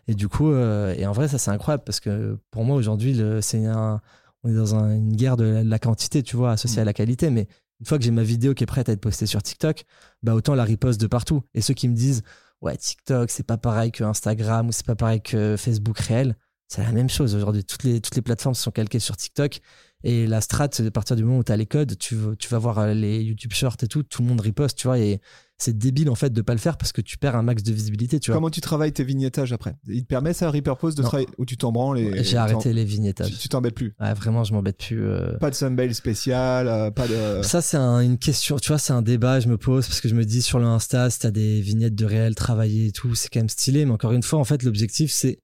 Et 0.08 0.16
du 0.16 0.28
coup, 0.30 0.49
euh, 0.51 0.95
et 0.97 1.06
en 1.06 1.12
vrai, 1.12 1.28
ça, 1.28 1.38
c'est 1.38 1.51
incroyable 1.51 1.84
parce 1.86 1.99
que 1.99 2.38
pour 2.51 2.64
moi, 2.64 2.76
aujourd'hui, 2.78 3.20
c'est 3.41 3.66
un, 3.66 4.01
on 4.43 4.49
est 4.49 4.56
dans 4.56 4.76
un- 4.76 4.95
une 4.95 5.16
guerre 5.16 5.38
de 5.38 5.43
la, 5.43 5.64
de 5.64 5.70
la 5.70 5.80
quantité, 5.80 6.24
tu 6.24 6.36
vois, 6.38 6.51
associée 6.54 6.80
Mm. 6.80 6.82
à 6.82 6.86
la 6.86 6.93
qualité. 6.93 7.30
Mais 7.30 7.47
une 7.80 7.86
fois 7.86 7.97
que 7.97 8.04
j'ai 8.04 8.12
ma 8.12 8.24
vidéo 8.24 8.54
qui 8.54 8.64
est 8.64 8.68
prête 8.68 8.88
à 8.89 8.93
être 8.93 9.01
postée 9.01 9.26
sur 9.26 9.43
TikTok, 9.43 9.84
bah 10.24 10.34
autant 10.36 10.56
la 10.56 10.64
riposte 10.64 10.99
de 11.01 11.08
partout. 11.08 11.41
Et 11.54 11.62
ceux 11.62 11.74
qui 11.74 11.89
me 11.89 11.95
disent, 11.95 12.24
ouais, 12.64 12.78
TikTok, 12.78 13.30
c'est 13.30 13.45
pas 13.45 13.57
pareil 13.57 13.91
que 13.91 14.03
Instagram 14.03 14.70
ou 14.70 14.72
c'est 14.72 14.86
pas 14.86 14.95
pareil 14.95 15.22
que 15.22 15.55
Facebook 15.57 15.99
réel, 15.99 16.36
c'est 16.68 16.82
la 16.84 16.91
même 16.91 17.09
chose 17.09 17.36
aujourd'hui. 17.36 17.64
Toutes 17.64 17.84
les, 17.84 18.01
toutes 18.01 18.16
les 18.16 18.22
plateformes 18.22 18.55
sont 18.55 18.72
calquées 18.72 18.99
sur 18.99 19.16
TikTok. 19.18 19.59
Et 20.05 20.28
la 20.28 20.41
strat, 20.41 20.68
c'est 20.74 20.86
à 20.86 20.91
partir 20.91 21.16
du 21.16 21.24
moment 21.24 21.38
où 21.38 21.43
tu 21.45 21.51
as 21.53 21.55
les 21.55 21.66
codes, 21.66 21.97
tu, 21.97 22.18
tu 22.38 22.49
vas 22.49 22.57
voir 22.57 22.78
euh, 22.80 22.93
les 22.93 23.22
YouTube 23.22 23.53
Shorts 23.53 23.78
et 23.84 23.88
tout, 23.88 24.03
tout 24.03 24.22
le 24.22 24.28
monde 24.28 24.41
riposte, 24.41 24.78
tu 24.78 24.88
vois. 24.88 24.99
Et 24.99 25.22
c'est 25.57 25.78
débile 25.78 26.09
en 26.09 26.16
fait 26.16 26.34
de 26.34 26.41
pas 26.41 26.51
le 26.51 26.59
faire 26.59 26.76
parce 26.78 26.91
que 26.91 26.99
tu 26.99 27.18
perds 27.18 27.38
un 27.38 27.41
max 27.41 27.64
de 27.64 27.72
visibilité, 27.72 28.20
tu 28.20 28.30
vois. 28.32 28.36
Comment 28.38 28.49
tu 28.49 28.59
travailles 28.59 28.91
tes 28.91 29.05
vignettages 29.05 29.53
après? 29.53 29.76
Il 29.88 30.01
te 30.01 30.07
permet 30.07 30.34
ça, 30.34 30.51
Repurpose, 30.51 30.95
de 30.95 31.03
Non. 31.03 31.07
travailler 31.07 31.30
Ou 31.38 31.45
tu 31.45 31.55
t'en 31.55 31.72
branles 31.72 31.99
et. 31.99 32.22
J'ai 32.26 32.36
arrêté 32.36 32.74
les 32.74 32.84
vignettages. 32.84 33.38
Tu 33.39 33.47
t'embêtes 33.47 33.76
plus? 33.76 33.95
Ouais, 34.01 34.14
vraiment, 34.14 34.43
je 34.43 34.51
m'embête 34.51 34.78
plus. 34.78 35.05
euh. 35.05 35.38
Pas 35.38 35.51
de 35.51 35.55
thumbnail 35.55 35.93
spécial, 35.95 36.68
euh, 36.68 36.91
pas 36.91 37.07
de. 37.07 37.41
Ça, 37.43 37.61
c'est 37.61 37.78
un- 37.78 38.01
une 38.01 38.18
question, 38.18 38.57
tu 38.57 38.68
vois, 38.70 38.80
c'est 38.80 38.91
un 38.93 39.03
débat, 39.03 39.39
je 39.39 39.47
me 39.47 39.57
pose, 39.57 39.88
parce 39.88 40.01
que 40.01 40.09
je 40.09 40.16
me 40.16 40.26
dis 40.26 40.41
sur 40.41 40.59
le 40.59 40.66
Insta, 40.66 41.09
si 41.11 41.20
t'as 41.20 41.32
des 41.32 41.61
vignettes 41.61 41.95
de 41.95 42.03
réel 42.05 42.36
travaillées 42.36 42.88
et 42.88 42.91
tout, 42.91 43.16
c'est 43.16 43.30
quand 43.32 43.39
même 43.39 43.47
stylé, 43.47 43.86
mais 43.86 43.91
encore 43.93 44.11
une 44.11 44.24
fois, 44.24 44.39
en 44.39 44.43
fait, 44.43 44.64
l'objectif, 44.64 45.14
c'est 45.14 45.39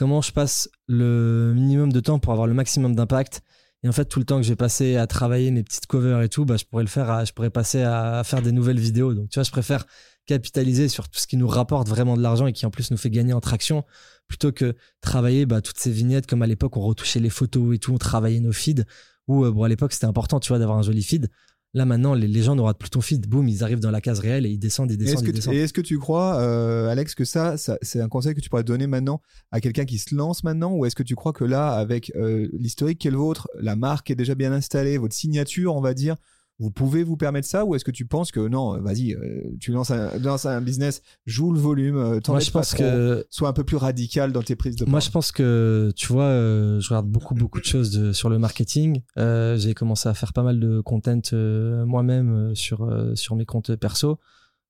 comment 0.00 0.22
je 0.22 0.32
passe 0.32 0.70
le 0.88 1.52
minimum 1.54 1.92
de 1.92 2.00
temps 2.00 2.18
pour 2.18 2.32
avoir 2.32 2.48
le 2.48 2.54
maximum 2.54 2.94
d'impact. 2.94 3.42
Et 3.82 3.88
en 3.88 3.92
fait, 3.92 4.06
tout 4.06 4.18
le 4.18 4.24
temps 4.24 4.38
que 4.38 4.42
j'ai 4.42 4.56
passé 4.56 4.96
à 4.96 5.06
travailler 5.06 5.50
mes 5.50 5.62
petites 5.62 5.84
covers 5.84 6.22
et 6.22 6.30
tout, 6.30 6.46
bah, 6.46 6.56
je 6.56 6.64
pourrais 6.64 6.84
le 6.84 6.88
faire, 6.88 7.26
je 7.26 7.34
pourrais 7.34 7.50
passer 7.50 7.82
à, 7.82 8.22
faire 8.24 8.40
des 8.40 8.50
nouvelles 8.50 8.78
vidéos. 8.78 9.12
Donc, 9.12 9.28
tu 9.28 9.34
vois, 9.34 9.42
je 9.42 9.50
préfère 9.50 9.84
capitaliser 10.24 10.88
sur 10.88 11.10
tout 11.10 11.20
ce 11.20 11.26
qui 11.26 11.36
nous 11.36 11.46
rapporte 11.46 11.86
vraiment 11.86 12.16
de 12.16 12.22
l'argent 12.22 12.46
et 12.46 12.54
qui 12.54 12.64
en 12.64 12.70
plus 12.70 12.90
nous 12.90 12.96
fait 12.96 13.10
gagner 13.10 13.34
en 13.34 13.42
traction, 13.42 13.84
plutôt 14.26 14.52
que 14.52 14.74
travailler 15.02 15.44
bah, 15.44 15.60
toutes 15.60 15.76
ces 15.76 15.90
vignettes 15.90 16.26
comme 16.26 16.40
à 16.40 16.46
l'époque 16.46 16.78
on 16.78 16.80
retouchait 16.80 17.20
les 17.20 17.28
photos 17.28 17.74
et 17.74 17.78
tout, 17.78 17.92
on 17.92 17.98
travaillait 17.98 18.40
nos 18.40 18.52
feeds, 18.52 18.84
où 19.28 19.44
euh, 19.44 19.62
à 19.62 19.68
l'époque 19.68 19.92
c'était 19.92 20.06
important 20.06 20.40
tu 20.40 20.48
vois 20.48 20.58
d'avoir 20.58 20.78
un 20.78 20.82
joli 20.82 21.02
feed. 21.02 21.28
Là 21.72 21.84
maintenant, 21.84 22.14
les, 22.14 22.26
les 22.26 22.42
gens 22.42 22.56
n'auront 22.56 22.74
plus 22.74 22.90
ton 22.90 23.00
feed, 23.00 23.28
boum, 23.28 23.46
ils 23.48 23.62
arrivent 23.62 23.78
dans 23.78 23.92
la 23.92 24.00
case 24.00 24.18
réelle 24.18 24.44
et 24.44 24.50
ils 24.50 24.58
descendent, 24.58 24.90
ils 24.90 24.94
Et 24.94 24.96
descendent, 24.96 25.22
ils 25.22 25.26
que, 25.28 25.32
descendent. 25.32 25.54
et 25.54 25.58
est-ce 25.58 25.72
que 25.72 25.80
tu 25.80 25.98
crois, 25.98 26.40
euh, 26.40 26.88
Alex, 26.88 27.14
que 27.14 27.24
ça, 27.24 27.56
ça 27.56 27.78
c'est 27.80 28.00
un 28.00 28.08
conseil 28.08 28.34
que 28.34 28.40
tu 28.40 28.48
pourrais 28.48 28.64
donner 28.64 28.88
maintenant 28.88 29.20
à 29.52 29.60
quelqu'un 29.60 29.84
qui 29.84 29.98
se 29.98 30.12
lance 30.14 30.42
maintenant 30.42 30.72
Ou 30.74 30.84
est-ce 30.86 30.96
que 30.96 31.04
tu 31.04 31.14
crois 31.14 31.32
que 31.32 31.44
là, 31.44 31.70
avec 31.74 32.10
euh, 32.16 32.48
l'historique 32.52 32.98
qui 32.98 33.06
est 33.08 33.12
le 33.12 33.18
vôtre, 33.18 33.48
la 33.60 33.76
marque 33.76 34.10
est 34.10 34.16
déjà 34.16 34.34
bien 34.34 34.52
installée, 34.52 34.98
votre 34.98 35.14
signature, 35.14 35.76
on 35.76 35.80
va 35.80 35.94
dire, 35.94 36.16
vous 36.60 36.70
pouvez 36.70 37.02
vous 37.02 37.16
permettre 37.16 37.48
ça 37.48 37.64
Ou 37.64 37.74
est-ce 37.74 37.84
que 37.84 37.90
tu 37.90 38.04
penses 38.06 38.30
que 38.30 38.46
non, 38.46 38.80
vas-y, 38.82 39.14
euh, 39.14 39.42
tu 39.58 39.72
lances 39.72 39.90
un, 39.90 40.16
lances 40.18 40.44
un 40.46 40.60
business, 40.60 41.02
joue 41.26 41.52
le 41.52 41.58
volume, 41.58 41.96
euh, 41.96 42.10
Moi 42.10 42.20
t'embête 42.20 42.44
je 42.44 42.50
pense 42.50 42.68
trop, 42.68 42.78
que 42.84 43.26
sois 43.30 43.48
un 43.48 43.52
peu 43.54 43.64
plus 43.64 43.78
radical 43.78 44.30
dans 44.30 44.42
tes 44.42 44.54
prises 44.56 44.76
de 44.76 44.84
Moi, 44.84 45.00
je 45.00 45.10
pense 45.10 45.32
que, 45.32 45.90
tu 45.96 46.06
vois, 46.12 46.24
euh, 46.24 46.78
je 46.78 46.88
regarde 46.90 47.08
beaucoup, 47.08 47.34
beaucoup 47.34 47.58
de 47.60 47.64
choses 47.64 47.90
de- 47.90 48.12
sur 48.12 48.28
le 48.28 48.38
marketing. 48.38 49.00
Euh, 49.18 49.56
j'ai 49.56 49.72
commencé 49.74 50.08
à 50.08 50.14
faire 50.14 50.32
pas 50.32 50.42
mal 50.42 50.60
de 50.60 50.80
content 50.80 51.18
euh, 51.32 51.84
moi-même 51.86 52.30
euh, 52.50 52.54
sur, 52.54 52.84
euh, 52.84 53.14
sur 53.14 53.34
mes 53.36 53.46
comptes 53.46 53.74
perso, 53.76 54.18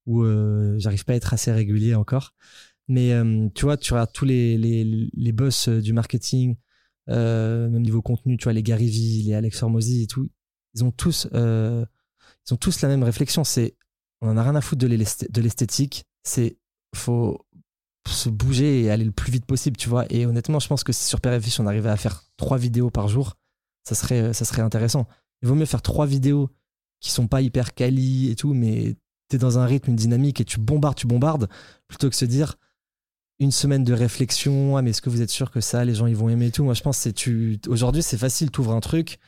où 0.07 0.23
euh, 0.23 0.77
j'arrive 0.79 1.05
pas 1.05 1.13
à 1.15 1.17
être 1.17 1.35
assez 1.35 1.51
régulier 1.53 1.95
encore. 1.97 2.35
Mais 2.89 3.13
euh, 3.13 3.49
tu 3.55 3.65
vois, 3.65 3.77
tu 3.77 3.93
regardes 3.93 4.13
tous 4.13 4.25
les, 4.25 4.57
les, 4.59 5.11
les 5.13 5.33
boss 5.33 5.69
euh, 5.69 5.81
du 5.81 5.93
marketing, 5.93 6.57
euh, 7.09 7.69
même 7.69 7.83
niveau 7.83 8.03
contenu, 8.03 8.37
tu 8.37 8.45
vois, 8.45 8.53
les 8.53 8.63
Gary 8.63 8.89
Vee, 8.89 9.23
les 9.27 9.35
Alex 9.35 9.63
Hormozy 9.63 10.05
et 10.05 10.07
tout, 10.07 10.29
ils 10.75 10.85
ont 10.85 10.91
tous, 10.91 11.29
euh, 11.35 11.85
ils 12.47 12.55
ont 12.55 12.57
tous 12.57 12.81
la 12.83 12.89
même 12.89 13.03
réflexion. 13.03 13.45
C'est, 13.45 13.77
on 14.21 14.29
en 14.29 14.37
a 14.37 14.43
rien 14.43 14.55
à 14.55 14.61
foutre 14.61 14.81
de 14.81 14.87
l'est- 14.87 15.31
de 15.31 15.41
l'esthétique. 15.41 16.05
C'est, 16.23 16.59
faut 16.95 17.47
se 18.09 18.29
bouger 18.29 18.83
et 18.83 18.91
aller 18.91 19.05
le 19.05 19.13
plus 19.13 19.31
vite 19.31 19.47
possible, 19.47 19.77
tu 19.77 19.89
vois. 19.89 20.05
Et 20.11 20.27
honnêtement, 20.27 20.59
je 20.59 20.69
pense 20.69 20.85
que 20.85 20.93
si 20.93 21.05
sur 21.05 21.21
Fiche, 21.41 21.61
on 21.61 21.67
arrivait 21.67 21.91
à 21.91 21.97
faire 21.97 22.25
trois 22.37 22.59
vidéos 22.59 22.91
par 22.91 23.09
jour, 23.09 23.37
ça 23.85 23.95
serait, 23.95 24.33
ça 24.33 24.45
serait 24.45 24.63
intéressant. 24.63 25.07
Il 25.43 25.49
vaut 25.49 25.55
mieux 25.55 25.67
faire 25.67 25.83
trois 25.83 26.07
vidéos 26.07 26.51
qui 27.01 27.11
sont 27.11 27.29
pas 27.29 27.41
hyper 27.41 27.75
quali 27.75 28.31
et 28.31 28.37
tout, 28.37 28.53
mais 28.53 28.97
t'es 29.29 29.39
dans 29.39 29.59
un 29.59 29.65
rythme, 29.65 29.91
une 29.91 29.97
dynamique 29.97 30.41
et 30.41 30.45
tu 30.45 30.59
bombardes, 30.59 30.97
tu 30.97 31.07
bombardes, 31.07 31.49
plutôt 31.89 32.11
que 32.11 32.17
se 32.17 32.25
dire 32.25 32.57
une 33.39 33.53
semaine 33.53 33.85
de 33.85 33.95
réflexion, 33.95 34.77
ah 34.77 34.83
mais 34.83 34.91
est-ce 34.91 35.01
que 35.01 35.09
vous 35.09 35.23
êtes 35.23 35.31
sûr 35.31 35.51
que 35.51 35.63
ça, 35.63 35.85
les 35.85 35.95
gens 35.95 36.07
ils 36.07 36.17
vont 36.17 36.29
aimer 36.29 36.49
et 36.49 36.51
tout. 36.51 36.63
Moi 36.65 36.75
je 36.75 36.83
pense 36.83 36.99
c'est 36.99 37.15
tu. 37.15 37.59
Aujourd'hui 37.69 38.03
c'est 38.03 38.19
facile, 38.19 38.51
t'ouvres 38.51 38.73
un 38.73 38.81
truc, 38.81 39.19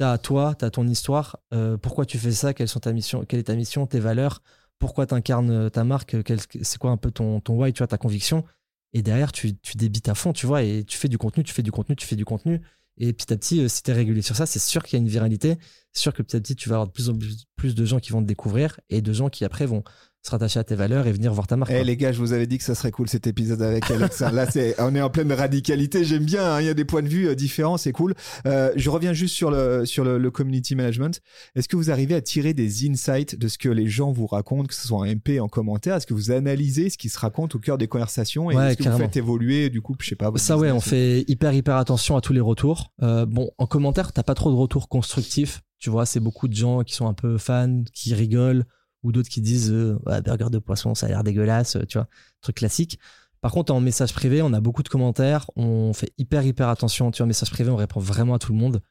t'as 0.00 0.16
toi, 0.16 0.54
t'as 0.58 0.70
ton 0.70 0.86
histoire, 0.88 1.38
euh, 1.52 1.76
pourquoi 1.76 2.06
tu 2.06 2.16
fais 2.18 2.32
ça, 2.32 2.54
quelle 2.54 2.66
est 2.66 3.42
ta 3.42 3.54
mission, 3.54 3.86
tes 3.86 4.00
valeurs, 4.00 4.40
pourquoi 4.78 5.04
t'incarnes 5.06 5.68
ta 5.70 5.84
marque, 5.84 6.22
quel- 6.22 6.40
c'est 6.40 6.78
quoi 6.78 6.90
un 6.90 6.96
peu 6.96 7.10
ton, 7.10 7.40
ton 7.40 7.54
why, 7.60 7.74
tu 7.74 7.78
vois, 7.80 7.86
ta 7.86 7.98
conviction? 7.98 8.46
Et 8.94 9.02
derrière, 9.02 9.30
tu, 9.30 9.54
tu 9.58 9.76
débites 9.76 10.08
à 10.08 10.14
fond, 10.14 10.32
tu 10.32 10.46
vois, 10.46 10.62
et 10.62 10.84
tu 10.84 10.96
fais 10.96 11.08
du 11.08 11.18
contenu, 11.18 11.44
tu 11.44 11.52
fais 11.52 11.62
du 11.62 11.70
contenu, 11.70 11.96
tu 11.96 12.06
fais 12.06 12.16
du 12.16 12.24
contenu. 12.24 12.62
Et 12.96 13.12
petit 13.12 13.30
à 13.30 13.36
petit, 13.36 13.60
euh, 13.60 13.68
si 13.68 13.82
tu 13.82 13.90
es 13.90 14.22
sur 14.22 14.36
ça, 14.36 14.46
c'est 14.46 14.58
sûr 14.58 14.82
qu'il 14.84 14.98
y 14.98 15.00
a 15.00 15.02
une 15.02 15.08
viralité. 15.08 15.58
C'est 15.92 16.02
sûr 16.02 16.14
que 16.14 16.22
petit 16.22 16.36
à 16.36 16.40
petit, 16.40 16.54
tu 16.56 16.68
vas 16.68 16.76
avoir 16.76 16.86
de 16.86 16.92
plus 16.92 17.08
en 17.08 17.18
plus, 17.56 17.74
de 17.74 17.84
gens 17.84 17.98
qui 17.98 18.12
vont 18.12 18.22
te 18.22 18.26
découvrir 18.28 18.78
et 18.90 19.02
de 19.02 19.12
gens 19.12 19.28
qui 19.28 19.44
après 19.44 19.66
vont 19.66 19.82
se 20.22 20.30
rattacher 20.30 20.60
à 20.60 20.64
tes 20.64 20.74
valeurs 20.74 21.06
et 21.06 21.12
venir 21.12 21.32
voir 21.32 21.46
ta 21.46 21.56
marque. 21.56 21.70
Eh 21.74 21.82
les 21.82 21.96
gars, 21.96 22.12
je 22.12 22.18
vous 22.18 22.32
avais 22.34 22.46
dit 22.46 22.58
que 22.58 22.64
ça 22.64 22.74
serait 22.74 22.90
cool 22.90 23.08
cet 23.08 23.26
épisode 23.26 23.62
avec 23.62 23.90
Alex. 23.90 24.20
hein. 24.20 24.30
Là, 24.32 24.48
c'est, 24.50 24.78
on 24.78 24.94
est 24.94 25.00
en 25.00 25.08
pleine 25.08 25.32
radicalité. 25.32 26.04
J'aime 26.04 26.24
bien. 26.26 26.44
hein. 26.44 26.60
Il 26.60 26.66
y 26.66 26.68
a 26.68 26.74
des 26.74 26.84
points 26.84 27.02
de 27.02 27.08
vue 27.08 27.26
euh, 27.28 27.34
différents, 27.34 27.78
c'est 27.78 27.92
cool. 27.92 28.14
Euh, 28.46 28.70
je 28.76 28.90
reviens 28.90 29.14
juste 29.14 29.34
sur 29.34 29.50
le 29.50 29.86
sur 29.86 30.04
le, 30.04 30.18
le 30.18 30.30
community 30.30 30.74
management. 30.76 31.20
Est-ce 31.56 31.68
que 31.68 31.76
vous 31.76 31.90
arrivez 31.90 32.14
à 32.14 32.20
tirer 32.20 32.52
des 32.54 32.86
insights 32.88 33.34
de 33.34 33.48
ce 33.48 33.56
que 33.56 33.70
les 33.70 33.86
gens 33.88 34.12
vous 34.12 34.26
racontent, 34.26 34.66
que 34.66 34.74
ce 34.74 34.86
soit 34.86 34.98
en 34.98 35.06
MP, 35.06 35.40
en 35.40 35.48
commentaire? 35.48 35.96
Est-ce 35.96 36.06
que 36.06 36.14
vous 36.14 36.30
analysez 36.30 36.90
ce 36.90 36.98
qui 36.98 37.08
se 37.08 37.18
raconte 37.18 37.54
au 37.54 37.58
cœur 37.58 37.78
des 37.78 37.88
conversations 37.88 38.50
et 38.50 38.56
Ouais, 38.56 38.68
est-ce 38.68 38.76
que 38.76 38.82
carrément. 38.84 38.98
vous 38.98 39.04
faites 39.04 39.16
évoluer 39.16 39.70
du 39.70 39.80
coup, 39.80 39.96
je 39.98 40.06
sais 40.08 40.16
pas. 40.16 40.30
Ça 40.36 40.58
ouais, 40.58 40.70
on 40.70 40.80
fait 40.80 41.24
hyper 41.28 41.54
hyper 41.54 41.76
attention 41.76 42.16
à 42.16 42.20
tous 42.20 42.34
les 42.34 42.40
retours. 42.40 42.92
Euh, 43.02 43.24
bon, 43.24 43.50
en 43.56 43.66
commentaire, 43.66 44.12
t'as 44.12 44.22
pas 44.22 44.34
trop 44.34 44.50
de 44.50 44.56
retours 44.56 44.88
constructifs. 44.90 45.62
Tu 45.80 45.90
vois, 45.90 46.06
c'est 46.06 46.20
beaucoup 46.20 46.46
de 46.46 46.54
gens 46.54 46.82
qui 46.82 46.94
sont 46.94 47.08
un 47.08 47.14
peu 47.14 47.38
fans, 47.38 47.82
qui 47.92 48.14
rigolent, 48.14 48.64
ou 49.02 49.12
d'autres 49.12 49.28
qui 49.28 49.40
disent 49.40 49.70
euh, 49.72 49.98
Ouais, 50.06 50.20
burger 50.22 50.50
de 50.50 50.58
poisson, 50.58 50.94
ça 50.94 51.06
a 51.06 51.08
l'air 51.08 51.24
dégueulasse, 51.24 51.76
euh, 51.76 51.84
tu 51.86 51.98
vois, 51.98 52.06
truc 52.42 52.56
classique. 52.56 52.98
Par 53.40 53.52
contre, 53.52 53.72
en 53.72 53.80
message 53.80 54.12
privé, 54.12 54.42
on 54.42 54.52
a 54.52 54.60
beaucoup 54.60 54.82
de 54.82 54.88
commentaires, 54.88 55.50
on 55.56 55.92
fait 55.94 56.12
hyper 56.18 56.44
hyper 56.44 56.68
attention. 56.68 57.10
Tu 57.10 57.18
vois, 57.18 57.26
message 57.26 57.50
privé, 57.50 57.70
on 57.70 57.76
répond 57.76 58.00
vraiment 58.00 58.34
à 58.34 58.38
tout 58.38 58.52
le 58.52 58.58
monde. 58.58 58.82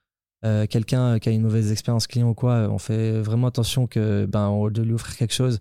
Euh, 0.43 0.65
Quelqu'un 0.65 1.19
qui 1.19 1.29
a 1.29 1.31
une 1.31 1.43
mauvaise 1.43 1.71
expérience 1.71 2.07
client 2.07 2.29
ou 2.29 2.33
quoi, 2.33 2.67
on 2.71 2.79
fait 2.79 3.21
vraiment 3.21 3.47
attention 3.47 3.85
que 3.87 4.25
ben 4.25 4.69
de 4.71 4.81
lui 4.81 4.93
offrir 4.93 5.15
quelque 5.17 5.33
chose 5.33 5.59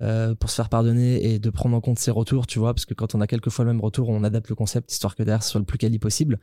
euh, 0.00 0.34
pour 0.34 0.48
se 0.50 0.54
faire 0.56 0.68
pardonner 0.68 1.32
et 1.32 1.38
de 1.38 1.50
prendre 1.50 1.76
en 1.76 1.80
compte 1.80 1.98
ses 1.98 2.10
retours, 2.12 2.46
tu 2.46 2.58
vois, 2.58 2.72
parce 2.74 2.84
que 2.86 2.94
quand 2.94 3.14
on 3.14 3.20
a 3.20 3.26
quelquefois 3.26 3.64
le 3.64 3.72
même 3.72 3.80
retour, 3.80 4.08
on 4.08 4.22
adapte 4.22 4.48
le 4.48 4.54
concept 4.54 4.92
histoire 4.92 5.16
que 5.16 5.22
derrière 5.24 5.42
ce 5.42 5.50
soit 5.50 5.58
le 5.60 5.66
plus 5.66 5.78
quali 5.78 5.98
possible. 5.98 6.38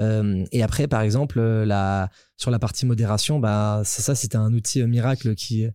Euh, 0.00 0.44
et 0.52 0.62
après, 0.62 0.86
par 0.86 1.00
exemple, 1.02 1.38
euh, 1.40 1.64
la, 1.64 2.10
sur 2.36 2.50
la 2.50 2.58
partie 2.58 2.86
modération, 2.86 3.38
bah, 3.40 3.82
c'est 3.84 4.02
ça, 4.02 4.14
c'était 4.14 4.36
un 4.36 4.52
outil 4.52 4.84
miracle 4.84 5.34
qui, 5.34 5.66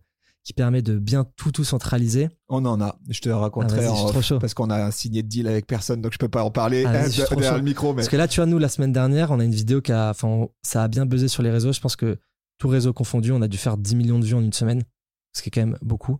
qui 0.42 0.52
permet 0.54 0.80
de 0.80 0.98
bien 0.98 1.26
tout, 1.36 1.52
tout 1.52 1.64
centraliser. 1.64 2.30
On 2.48 2.64
en 2.64 2.80
a. 2.80 2.98
Je 3.10 3.20
te 3.20 3.28
raconterai 3.28 3.84
Ah, 3.84 3.92
en 3.92 4.04
off, 4.06 4.12
trop 4.12 4.22
chaud. 4.22 4.38
parce 4.38 4.54
qu'on 4.54 4.70
a 4.70 4.90
signé 4.90 5.22
de 5.22 5.28
deal 5.28 5.46
avec 5.48 5.66
personne, 5.66 6.00
donc 6.00 6.14
je 6.14 6.18
peux 6.18 6.28
pas 6.30 6.42
en 6.42 6.50
parler 6.50 6.84
Ah, 6.86 7.06
derrière 7.08 7.56
le 7.56 7.62
micro. 7.62 7.92
Mais 7.92 7.96
Parce 7.96 8.08
que 8.08 8.16
là, 8.16 8.26
tu 8.26 8.40
vois, 8.40 8.46
nous, 8.46 8.58
la 8.58 8.70
semaine 8.70 8.92
dernière, 8.92 9.30
on 9.32 9.38
a 9.40 9.44
une 9.44 9.54
vidéo 9.54 9.82
qui 9.82 9.92
a, 9.92 10.08
enfin, 10.08 10.46
ça 10.62 10.82
a 10.84 10.88
bien 10.88 11.04
buzzé 11.04 11.28
sur 11.28 11.42
les 11.42 11.50
réseaux. 11.50 11.72
Je 11.72 11.80
pense 11.80 11.96
que 11.96 12.18
tout 12.56 12.68
réseau 12.68 12.94
confondu, 12.94 13.32
on 13.32 13.42
a 13.42 13.48
dû 13.48 13.58
faire 13.58 13.76
10 13.76 13.94
millions 13.96 14.18
de 14.18 14.24
vues 14.24 14.34
en 14.34 14.40
une 14.40 14.54
semaine, 14.54 14.82
ce 15.34 15.42
qui 15.42 15.48
est 15.48 15.52
quand 15.52 15.60
même 15.60 15.76
beaucoup. 15.82 16.18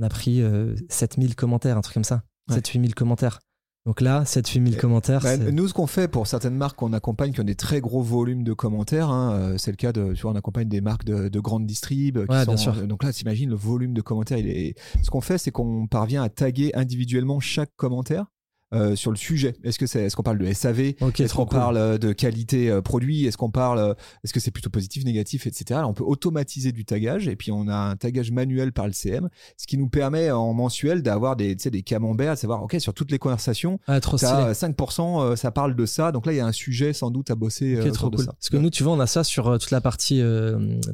On 0.00 0.04
a 0.04 0.08
pris 0.08 0.40
euh, 0.42 0.74
7000 0.88 1.34
commentaires, 1.36 1.76
un 1.76 1.82
truc 1.82 1.94
comme 1.94 2.04
ça. 2.04 2.22
Ouais. 2.48 2.56
7-8000 2.56 2.94
commentaires. 2.94 3.38
Donc 3.86 4.00
là, 4.00 4.24
7-8000 4.24 4.74
Et- 4.74 4.76
commentaires. 4.76 5.20
Bah, 5.22 5.36
nous, 5.38 5.68
ce 5.68 5.72
qu'on 5.74 5.86
fait 5.86 6.08
pour 6.08 6.26
certaines 6.26 6.54
marques 6.56 6.76
qu'on 6.78 6.92
accompagne 6.92 7.32
qui 7.32 7.40
ont 7.40 7.44
des 7.44 7.54
très 7.54 7.80
gros 7.80 8.02
volumes 8.02 8.42
de 8.44 8.52
commentaires, 8.52 9.08
hein, 9.10 9.32
euh, 9.34 9.58
c'est 9.58 9.70
le 9.70 9.76
cas 9.76 9.92
de, 9.92 10.12
tu 10.14 10.22
vois, 10.22 10.32
on 10.32 10.36
accompagne 10.36 10.68
des 10.68 10.80
marques 10.80 11.04
de, 11.04 11.28
de 11.28 11.40
grande 11.40 11.66
distrib. 11.66 12.18
euh, 12.18 12.26
qui 12.26 12.32
Ouais, 12.32 12.44
sont- 12.44 12.50
bien 12.52 12.56
sûr. 12.56 12.78
euh, 12.78 12.86
Donc 12.86 13.02
là, 13.04 13.12
t'imagines 13.12 13.48
le 13.50 13.56
volume 13.56 13.94
de 13.94 14.00
commentaires. 14.02 14.38
Il 14.38 14.48
est... 14.48 14.74
Ce 15.02 15.10
qu'on 15.10 15.20
fait, 15.22 15.38
c'est 15.38 15.50
qu'on 15.50 15.86
parvient 15.86 16.22
à 16.22 16.28
taguer 16.28 16.72
individuellement 16.74 17.40
chaque 17.40 17.70
commentaire. 17.76 18.26
Euh, 18.72 18.94
sur 18.96 19.10
le 19.10 19.16
sujet. 19.16 19.54
Est-ce 19.64 19.78
que 19.78 19.86
c'est, 19.86 20.02
est-ce 20.04 20.14
qu'on 20.16 20.22
parle 20.22 20.38
de 20.38 20.52
SAV 20.52 20.80
Est-ce 20.80 21.34
qu'on 21.34 21.44
cool. 21.44 21.58
parle 21.58 21.76
euh, 21.76 21.98
de 21.98 22.12
qualité 22.12 22.70
euh, 22.70 22.80
produit? 22.82 23.26
Est-ce 23.26 23.36
qu'on 23.36 23.50
parle 23.50 23.78
euh, 23.78 23.94
Est-ce 24.24 24.32
que 24.32 24.40
c'est 24.40 24.50
plutôt 24.50 24.70
positif, 24.70 25.04
négatif, 25.04 25.46
etc. 25.46 25.78
Alors, 25.78 25.90
on 25.90 25.94
peut 25.94 26.04
automatiser 26.04 26.72
du 26.72 26.84
tagage 26.84 27.26
et 27.28 27.36
puis 27.36 27.50
on 27.52 27.68
a 27.68 27.74
un 27.74 27.96
tagage 27.96 28.30
manuel 28.30 28.72
par 28.72 28.86
le 28.86 28.92
CM, 28.92 29.28
ce 29.56 29.66
qui 29.66 29.76
nous 29.78 29.88
permet 29.88 30.30
en 30.30 30.52
mensuel 30.54 31.02
d'avoir 31.02 31.36
des, 31.36 31.56
tu 31.56 31.64
sais, 31.64 31.70
des 31.70 31.82
camemberts, 31.82 32.32
à 32.32 32.36
savoir 32.36 32.62
ok 32.62 32.76
sur 32.78 32.94
toutes 32.94 33.10
les 33.10 33.18
conversations, 33.18 33.78
Ah, 33.86 34.00
trop. 34.00 34.16
T'as 34.16 34.52
5%, 34.52 35.22
euh, 35.22 35.36
ça 35.36 35.50
parle 35.50 35.74
de 35.74 35.86
ça. 35.86 36.12
Donc 36.12 36.26
là, 36.26 36.32
il 36.32 36.36
y 36.36 36.40
a 36.40 36.46
un 36.46 36.52
sujet 36.52 36.92
sans 36.92 37.10
doute 37.10 37.30
à 37.30 37.34
bosser 37.34 37.74
Ok, 37.78 37.82
autour 37.86 37.94
trop 37.96 38.10
de 38.10 38.16
cool. 38.16 38.24
ça. 38.26 38.32
Parce 38.32 38.50
que 38.50 38.56
nous, 38.56 38.70
tu 38.70 38.82
vois, 38.84 38.92
on 38.92 39.00
a 39.00 39.06
ça 39.06 39.24
sur 39.24 39.58
toute 39.58 39.70
la 39.70 39.80
partie 39.80 40.22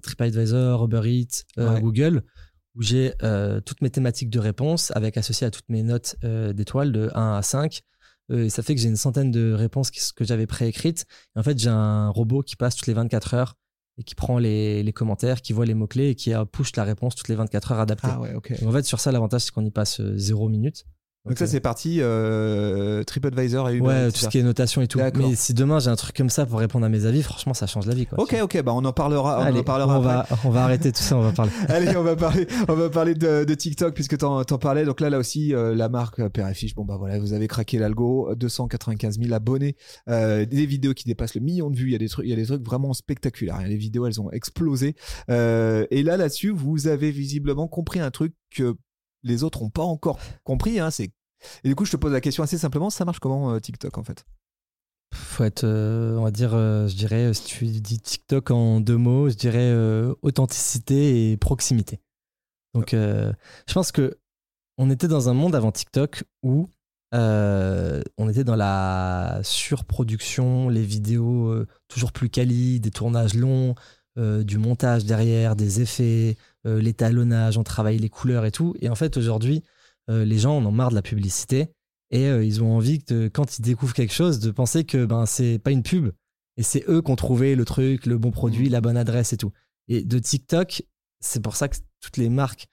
TripAdvisor, 0.02 0.84
Uber 0.84 1.02
Eats, 1.04 1.44
Ouais. 1.56 1.80
Google, 1.80 2.22
où 2.76 2.82
j'ai 2.82 3.14
euh, 3.22 3.60
toutes 3.60 3.80
mes 3.82 3.90
thématiques 3.90 4.30
de 4.30 4.38
réponse 4.38 4.92
avec 4.94 5.16
associé 5.16 5.46
à 5.46 5.50
toutes 5.50 5.68
mes 5.68 5.82
notes 5.82 6.16
euh, 6.24 6.52
d'étoiles 6.52 6.92
de 6.92 7.10
1 7.14 7.36
à 7.36 7.42
5. 7.42 7.80
Euh, 8.30 8.44
et 8.44 8.50
ça 8.50 8.62
fait 8.62 8.74
que 8.74 8.80
j'ai 8.80 8.88
une 8.88 8.96
centaine 8.96 9.30
de 9.30 9.52
réponses 9.52 9.90
que 9.90 10.24
j'avais 10.24 10.46
préécrites. 10.46 11.06
Et 11.34 11.38
en 11.38 11.42
fait, 11.42 11.58
j'ai 11.58 11.70
un 11.70 12.10
robot 12.10 12.42
qui 12.42 12.56
passe 12.56 12.76
toutes 12.76 12.88
les 12.88 12.94
24 12.94 13.34
heures 13.34 13.54
et 13.98 14.04
qui 14.04 14.14
prend 14.14 14.38
les, 14.38 14.82
les 14.82 14.92
commentaires, 14.92 15.40
qui 15.40 15.54
voit 15.54 15.64
les 15.64 15.74
mots-clés 15.74 16.10
et 16.10 16.14
qui 16.14 16.32
push 16.52 16.76
la 16.76 16.84
réponse 16.84 17.14
toutes 17.14 17.28
les 17.28 17.34
24 17.34 17.72
heures 17.72 17.80
adaptée. 17.80 18.08
Ah 18.10 18.20
ouais, 18.20 18.34
ok. 18.34 18.60
Donc 18.60 18.68
en 18.68 18.72
fait, 18.72 18.84
sur 18.84 19.00
ça, 19.00 19.10
l'avantage, 19.10 19.42
c'est 19.42 19.52
qu'on 19.52 19.64
y 19.64 19.70
passe 19.70 20.02
zéro 20.16 20.48
minute. 20.50 20.84
Donc, 21.26 21.38
ça, 21.38 21.46
c'est 21.46 21.60
parti. 21.60 21.98
Euh, 22.00 23.02
TripAdvisor 23.04 23.70
et 23.70 23.74
Uber 23.74 23.86
Ouais, 23.86 24.10
tout 24.10 24.18
ça. 24.18 24.26
ce 24.26 24.28
qui 24.30 24.38
est 24.38 24.42
notation 24.42 24.82
et 24.82 24.88
tout. 24.88 25.00
Mais 25.16 25.34
si 25.34 25.54
demain 25.54 25.78
j'ai 25.78 25.90
un 25.90 25.96
truc 25.96 26.16
comme 26.16 26.30
ça 26.30 26.46
pour 26.46 26.58
répondre 26.58 26.86
à 26.86 26.88
mes 26.88 27.04
avis, 27.06 27.22
franchement, 27.22 27.54
ça 27.54 27.66
change 27.66 27.86
la 27.86 27.94
vie. 27.94 28.06
Quoi. 28.06 28.20
Ok, 28.20 28.36
ok, 28.42 28.62
bah 28.62 28.72
on 28.74 28.84
en 28.84 28.92
parlera. 28.92 29.40
On 29.40 29.42
Allez, 29.42 29.60
en 29.60 29.64
parlera 29.64 29.98
on, 29.98 30.02
va, 30.02 30.26
on 30.44 30.50
va 30.50 30.64
arrêter 30.64 30.92
tout 30.92 31.02
ça, 31.02 31.16
on 31.16 31.22
va 31.22 31.32
parler. 31.32 31.50
Allez, 31.68 31.96
on 31.96 32.02
va 32.02 32.16
parler, 32.16 32.46
on 32.68 32.74
va 32.74 32.90
parler 32.90 33.14
de, 33.14 33.44
de 33.44 33.54
TikTok 33.54 33.94
puisque 33.94 34.18
t'en, 34.18 34.44
t'en 34.44 34.58
parlais. 34.58 34.84
Donc 34.84 35.00
là, 35.00 35.10
là 35.10 35.18
aussi, 35.18 35.54
euh, 35.54 35.74
la 35.74 35.88
marque 35.88 36.20
euh, 36.20 36.28
Père 36.28 36.48
et 36.48 36.54
Fiche. 36.54 36.74
Bon 36.74 36.84
bah 36.84 36.96
voilà, 36.98 37.18
vous 37.18 37.32
avez 37.32 37.48
craqué 37.48 37.78
l'algo, 37.78 38.34
295 38.34 39.18
000 39.20 39.32
abonnés, 39.32 39.76
euh, 40.08 40.44
des 40.44 40.66
vidéos 40.66 40.94
qui 40.94 41.04
dépassent 41.04 41.34
le 41.34 41.40
million 41.40 41.70
de 41.70 41.76
vues. 41.76 41.88
Il 41.88 41.92
y 41.92 41.96
a 41.96 41.98
des 41.98 42.08
trucs, 42.08 42.26
il 42.26 42.30
y 42.30 42.32
a 42.32 42.36
des 42.36 42.46
trucs 42.46 42.64
vraiment 42.64 42.92
spectaculaires. 42.92 43.60
Les 43.66 43.76
vidéos, 43.76 44.06
elles 44.06 44.20
ont 44.20 44.30
explosé. 44.30 44.94
Euh, 45.30 45.86
et 45.90 46.02
là, 46.02 46.16
là-dessus, 46.16 46.50
vous 46.50 46.86
avez 46.86 47.10
visiblement 47.10 47.68
compris 47.68 48.00
un 48.00 48.10
truc 48.10 48.34
que 48.54 48.76
les 49.22 49.42
autres 49.42 49.62
n'ont 49.62 49.70
pas 49.70 49.82
encore 49.82 50.18
compris. 50.44 50.78
Hein, 50.78 50.90
c'est 50.90 51.10
et 51.64 51.68
du 51.68 51.74
coup, 51.74 51.84
je 51.84 51.92
te 51.92 51.96
pose 51.96 52.12
la 52.12 52.20
question 52.20 52.42
assez 52.42 52.58
simplement. 52.58 52.90
Ça 52.90 53.04
marche 53.04 53.18
comment 53.18 53.52
euh, 53.52 53.60
TikTok 53.60 53.98
en 53.98 54.02
fait? 54.02 54.24
Faut 55.14 55.44
être, 55.44 55.64
euh, 55.64 56.16
on 56.16 56.24
va 56.24 56.30
dire, 56.30 56.54
euh, 56.54 56.88
je 56.88 56.96
dirais, 56.96 57.32
si 57.32 57.44
tu 57.44 57.66
dis 57.66 58.00
TikTok 58.00 58.50
en 58.50 58.80
deux 58.80 58.96
mots, 58.96 59.28
je 59.28 59.34
dirais 59.34 59.72
authenticité 60.22 61.30
et 61.30 61.36
proximité. 61.36 62.00
Donc, 62.74 62.90
je 62.92 63.72
pense 63.72 63.92
que 63.92 64.18
on 64.78 64.90
était 64.90 65.08
dans 65.08 65.30
un 65.30 65.32
monde 65.32 65.54
avant 65.54 65.72
TikTok 65.72 66.24
où 66.42 66.68
on 67.12 68.28
était 68.28 68.44
dans 68.44 68.56
la 68.56 69.40
surproduction, 69.42 70.68
les 70.68 70.82
vidéos 70.82 71.64
toujours 71.88 72.12
plus 72.12 72.28
quali, 72.28 72.78
des 72.80 72.90
tournages 72.90 73.34
longs, 73.34 73.74
du 74.18 74.58
montage 74.58 75.06
derrière, 75.06 75.56
des 75.56 75.80
effets, 75.80 76.36
l'étalonnage, 76.64 77.56
on 77.56 77.62
travaille 77.64 77.98
les 77.98 78.10
couleurs 78.10 78.44
et 78.44 78.50
tout. 78.50 78.74
Et 78.80 78.90
en 78.90 78.94
fait, 78.94 79.16
aujourd'hui, 79.16 79.62
les 80.08 80.38
gens 80.38 80.56
en 80.58 80.66
ont 80.66 80.72
marre 80.72 80.90
de 80.90 80.94
la 80.94 81.02
publicité 81.02 81.70
et 82.10 82.26
euh, 82.26 82.44
ils 82.44 82.62
ont 82.62 82.76
envie 82.76 83.02
que 83.02 83.28
quand 83.28 83.58
ils 83.58 83.62
découvrent 83.62 83.94
quelque 83.94 84.12
chose 84.12 84.38
de 84.38 84.50
penser 84.50 84.84
que 84.84 85.04
ben 85.04 85.26
c'est 85.26 85.58
pas 85.58 85.70
une 85.70 85.82
pub 85.82 86.12
et 86.56 86.62
c'est 86.62 86.84
eux 86.88 87.02
qui 87.02 87.10
ont 87.10 87.16
trouvé 87.16 87.54
le 87.54 87.64
truc, 87.64 88.06
le 88.06 88.16
bon 88.16 88.30
produit, 88.30 88.68
la 88.68 88.80
bonne 88.80 88.96
adresse 88.96 89.32
et 89.32 89.36
tout. 89.36 89.52
Et 89.88 90.02
de 90.02 90.18
TikTok, 90.18 90.82
c'est 91.20 91.40
pour 91.40 91.56
ça 91.56 91.68
que 91.68 91.76
toutes 92.00 92.16
les 92.16 92.28
marques 92.28 92.66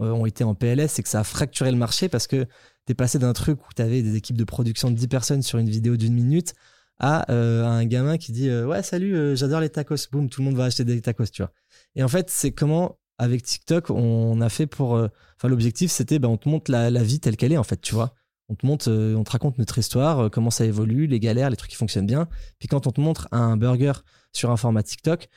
euh, 0.00 0.10
ont 0.10 0.26
été 0.26 0.44
en 0.44 0.54
PLS, 0.54 0.88
c'est 0.88 1.02
que 1.02 1.08
ça 1.08 1.20
a 1.20 1.24
fracturé 1.24 1.70
le 1.70 1.78
marché 1.78 2.08
parce 2.08 2.26
que 2.26 2.46
t'es 2.84 2.94
passé 2.94 3.18
d'un 3.18 3.32
truc 3.32 3.66
où 3.68 3.72
t'avais 3.72 4.02
des 4.02 4.16
équipes 4.16 4.36
de 4.36 4.44
production 4.44 4.90
de 4.90 4.96
10 4.96 5.08
personnes 5.08 5.42
sur 5.42 5.58
une 5.58 5.70
vidéo 5.70 5.96
d'une 5.96 6.14
minute 6.14 6.54
à, 7.00 7.30
euh, 7.32 7.64
à 7.64 7.68
un 7.68 7.86
gamin 7.86 8.18
qui 8.18 8.30
dit 8.30 8.48
euh, 8.50 8.66
ouais 8.66 8.82
salut 8.82 9.16
euh, 9.16 9.34
j'adore 9.34 9.60
les 9.60 9.70
tacos 9.70 10.08
boum 10.12 10.28
tout 10.28 10.42
le 10.42 10.46
monde 10.46 10.56
va 10.56 10.64
acheter 10.64 10.84
des 10.84 11.00
tacos 11.00 11.26
tu 11.32 11.42
vois. 11.42 11.50
Et 11.96 12.02
en 12.02 12.08
fait 12.08 12.28
c'est 12.28 12.52
comment 12.52 12.98
avec 13.20 13.42
TikTok 13.42 13.90
on 13.90 14.40
a 14.40 14.48
fait 14.48 14.66
pour 14.66 14.96
euh, 14.96 15.08
enfin 15.36 15.48
l'objectif 15.48 15.90
c'était 15.90 16.18
ben 16.18 16.28
on 16.28 16.38
te 16.38 16.48
montre 16.48 16.70
la, 16.70 16.90
vie 17.02 17.20
telle 17.20 17.36
qu'elle 17.36 17.52
est 17.52 17.58
en 17.58 17.64
fait 17.64 17.80
tu 17.80 17.94
vois 17.94 18.14
on 18.48 18.54
te 18.54 18.64
montre 18.64 18.90
euh, 18.90 19.14
on 19.14 19.24
te 19.24 19.30
raconte 19.30 19.58
notre 19.58 19.76
histoire 19.76 20.18
euh, 20.20 20.28
comment 20.30 20.50
ça 20.50 20.64
évolue 20.64 21.06
les 21.06 21.20
galères 21.20 21.50
les 21.50 21.56
trucs 21.56 21.70
qui 21.70 21.76
fonctionnent 21.76 22.06
bien 22.06 22.28
puis 22.58 22.66
quand 22.66 22.86
on 22.86 22.90
te 22.90 23.00
montre 23.00 23.28
un 23.30 23.58
burger 23.58 23.92
sur 24.32 24.50
un 24.50 24.56
format 24.56 24.82
TikTok 24.82 25.28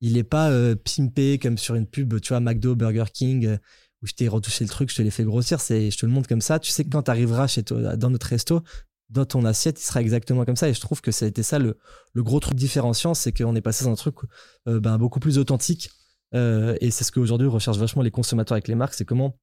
il 0.00 0.16
est 0.16 0.24
pas 0.24 0.50
pimpé 0.76 1.38
comme 1.38 1.58
sur 1.58 1.74
une 1.74 1.86
pub 1.86 2.20
tu 2.20 2.30
vois 2.30 2.40
McDo 2.40 2.74
Burger 2.74 3.04
King 3.12 3.58
où 4.02 4.06
je 4.06 4.14
t'ai 4.14 4.28
retouché 4.28 4.64
le 4.64 4.70
truc 4.70 4.90
je 4.90 4.96
te 4.96 5.02
l'ai 5.02 5.10
fait 5.10 5.24
grossir 5.24 5.60
c'est 5.60 5.90
je 5.90 5.98
te 5.98 6.06
le 6.06 6.12
montre 6.12 6.28
comme 6.28 6.40
ça 6.40 6.58
tu 6.58 6.70
sais 6.70 6.84
que 6.84 6.90
quand 6.90 7.02
tu 7.02 7.10
arriveras 7.10 7.48
chez 7.48 7.62
toi 7.62 7.96
dans 7.96 8.10
notre 8.10 8.26
resto 8.26 8.62
dans 9.08 9.24
ton 9.24 9.44
assiette, 9.44 9.80
il 9.80 9.84
sera 9.84 10.00
exactement 10.00 10.44
comme 10.44 10.56
ça. 10.56 10.68
Et 10.68 10.74
je 10.74 10.80
trouve 10.80 11.00
que 11.00 11.12
ça 11.12 11.26
a 11.26 11.28
été 11.28 11.44
ça 11.44 11.60
le, 11.60 11.76
gros 12.16 12.40
truc 12.40 12.56
différenciant, 12.56 13.14
c'est 13.14 13.30
qu'on 13.30 13.54
est 13.54 13.60
passé 13.60 13.84
dans 13.84 13.92
un 13.92 13.94
truc 13.94 14.16
ben, 14.66 14.98
beaucoup 14.98 15.20
plus 15.20 15.38
authentique. 15.38 15.90
Euh, 16.34 16.76
et 16.80 16.90
c'est 16.90 17.04
ce 17.04 17.12
qu'aujourd'hui 17.12 17.46
recherchent 17.48 17.78
vachement 17.78 18.02
les 18.02 18.10
consommateurs 18.10 18.54
avec 18.56 18.68
les 18.68 18.74
marques, 18.74 18.94
c'est 18.94 19.04
comment 19.04 19.36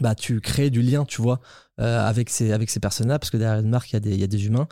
bah, 0.00 0.16
tu 0.16 0.40
crées 0.40 0.70
du 0.70 0.82
lien, 0.82 1.04
tu 1.04 1.22
vois, 1.22 1.40
euh, 1.80 2.00
avec 2.04 2.28
ces, 2.28 2.50
avec 2.50 2.68
ces 2.68 2.80
personnes-là, 2.80 3.20
parce 3.20 3.30
que 3.30 3.36
derrière 3.36 3.60
une 3.60 3.68
marque, 3.70 3.90
il 3.92 3.94
y, 3.94 3.96
a 3.96 4.00
des- 4.00 4.10
il 4.14 4.20
y 4.20 4.24
a 4.24 4.26
des 4.26 4.46
humains. 4.46 4.66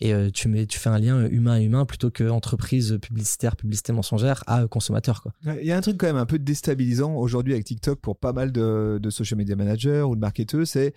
Et 0.00 0.14
euh, 0.14 0.30
tu, 0.32 0.46
mets, 0.46 0.66
tu 0.66 0.78
fais 0.78 0.90
un 0.90 0.98
lien 1.00 1.26
humain 1.26 1.54
à 1.54 1.60
humain 1.60 1.84
plutôt 1.84 2.12
que 2.12 2.22
entreprise 2.30 2.96
publicitaire, 3.02 3.56
publicité 3.56 3.92
mensongère 3.92 4.44
à 4.46 4.68
consommateur. 4.68 5.20
Quoi. 5.22 5.32
Il 5.60 5.66
y 5.66 5.72
a 5.72 5.76
un 5.76 5.80
truc 5.80 5.96
quand 5.98 6.06
même 6.06 6.14
un 6.16 6.26
peu 6.26 6.38
déstabilisant 6.38 7.12
aujourd'hui 7.16 7.54
avec 7.54 7.64
TikTok 7.64 7.98
pour 8.00 8.16
pas 8.16 8.32
mal 8.32 8.52
de, 8.52 9.00
de 9.02 9.10
social 9.10 9.36
media 9.38 9.56
managers 9.56 10.02
ou 10.02 10.14
de 10.14 10.20
marketeurs, 10.20 10.64
c'est 10.68 10.94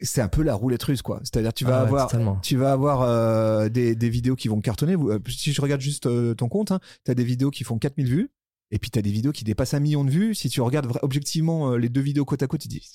c'est 0.00 0.20
un 0.20 0.26
peu 0.28 0.42
la 0.42 0.54
roulette 0.56 0.82
russe 0.82 1.02
quoi. 1.02 1.20
C'est-à-dire 1.22 1.52
tu 1.52 1.64
vas 1.64 1.76
Ah 1.76 1.82
ouais, 1.82 1.86
avoir 1.86 2.06
totalement. 2.08 2.40
tu 2.42 2.56
vas 2.56 2.72
avoir 2.72 3.02
euh, 3.02 3.68
des, 3.68 3.94
des 3.94 4.08
vidéos 4.10 4.34
qui 4.34 4.48
vont 4.48 4.60
cartonner. 4.60 4.96
Si 5.28 5.52
je 5.52 5.60
regarde 5.62 5.80
juste 5.80 6.06
euh, 6.06 6.34
ton 6.34 6.48
compte, 6.48 6.72
tu 7.04 7.10
as 7.12 7.14
des 7.14 7.22
vidéos 7.24 7.52
qui 7.52 7.62
font 7.62 7.78
4000 7.78 8.06
vues 8.08 8.30
et 8.74 8.78
puis 8.78 8.90
tu 8.90 8.98
as 8.98 9.02
des 9.02 9.10
vidéos 9.12 9.32
qui 9.32 9.44
dépassent 9.44 9.72
un 9.74 9.80
million 9.80 10.04
de 10.04 10.10
vues. 10.10 10.34
Si 10.34 10.48
tu 10.50 10.60
regardes 10.60 10.90
objectivement 11.02 11.70
euh, 11.72 11.76
les 11.78 11.88
deux 11.88 12.00
vidéos 12.00 12.24
côte 12.24 12.42
à 12.42 12.46
côte, 12.46 12.60
tu 12.60 12.68
te 12.68 12.72
dis 12.74 12.86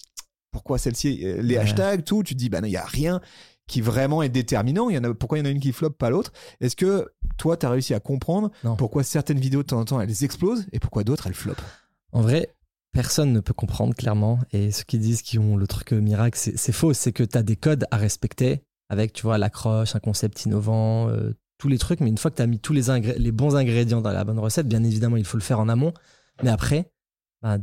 pourquoi 0.52 0.78
celle-ci 0.78 1.22
euh, 1.26 1.42
Les 1.42 1.56
Ouais. 1.56 1.62
hashtags, 1.62 2.04
tout, 2.04 2.24
tu 2.24 2.34
te 2.34 2.40
dis 2.40 2.50
bah 2.50 2.60
non, 2.62 2.68
il 2.68 2.72
y 2.72 2.78
a 2.78 2.86
rien 2.86 3.22
qui 3.68 3.82
vraiment 3.82 4.24
est 4.24 4.30
déterminant. 4.30 4.90
Il 4.90 4.96
y 4.96 4.98
en 4.98 5.04
a, 5.04 5.14
pourquoi 5.14 5.38
il 5.38 5.42
y 5.42 5.44
en 5.44 5.46
a 5.46 5.52
une 5.52 5.60
qui 5.60 5.72
floppe, 5.72 5.98
pas 5.98 6.10
l'autre? 6.10 6.34
Est-ce 6.60 6.76
que 6.76 7.08
toi, 7.38 7.56
tu 7.56 7.66
as 7.66 7.70
réussi 7.70 7.94
à 7.94 8.00
comprendre 8.00 8.50
Non. 8.64 8.76
pourquoi 8.76 9.04
certaines 9.04 9.40
vidéos 9.40 9.62
de 9.62 9.68
temps 9.68 9.80
en 9.80 9.86
temps 9.86 10.02
elles 10.02 10.24
explosent 10.24 10.66
et 10.74 10.80
pourquoi 10.80 11.04
d'autres 11.04 11.28
elles 11.28 11.36
floppent 11.36 11.62
En 12.12 12.22
vrai, 12.22 12.56
personne 12.94 13.32
ne 13.32 13.40
peut 13.40 13.54
comprendre 13.54 13.94
clairement. 13.96 14.40
Et 14.52 14.72
ceux 14.72 14.84
qui 14.86 14.98
disent 14.98 15.22
qu'ils 15.22 15.40
ont 15.40 15.56
le 15.56 15.68
truc 15.68 15.94
euh, 15.94 16.00
miracle, 16.02 16.38
c'est 16.38 16.58
c'est 16.58 16.72
faux. 16.72 16.94
C'est 16.94 17.12
que 17.14 17.24
tu 17.24 17.38
as 17.38 17.44
des 17.44 17.56
codes 17.56 17.86
à 17.92 17.98
respecter 17.98 18.64
avec, 18.90 19.14
tu 19.14 19.22
vois, 19.22 19.38
l'accroche, 19.38 19.96
un 19.96 20.00
concept 20.00 20.44
innovant, 20.46 21.10
euh, 21.10 21.38
tous 21.60 21.68
les 21.68 21.78
trucs. 21.78 22.00
Mais 22.00 22.10
une 22.10 22.18
fois 22.18 22.32
que 22.32 22.38
tu 22.38 22.42
as 22.42 22.48
mis 22.48 22.60
tous 22.60 22.74
les, 22.74 23.32
bons 23.32 23.56
ingrédients 23.56 24.02
dans 24.02 24.12
la 24.12 24.24
bonne 24.24 24.40
recette, 24.40 24.68
bien 24.68 24.84
évidemment, 24.84 25.18
il 25.18 25.26
faut 25.26 25.38
le 25.38 25.44
faire 25.44 25.60
en 25.60 25.70
amont. 25.70 25.94
Mais 26.42 26.50
après, 26.50 26.92
bah, 27.44 27.60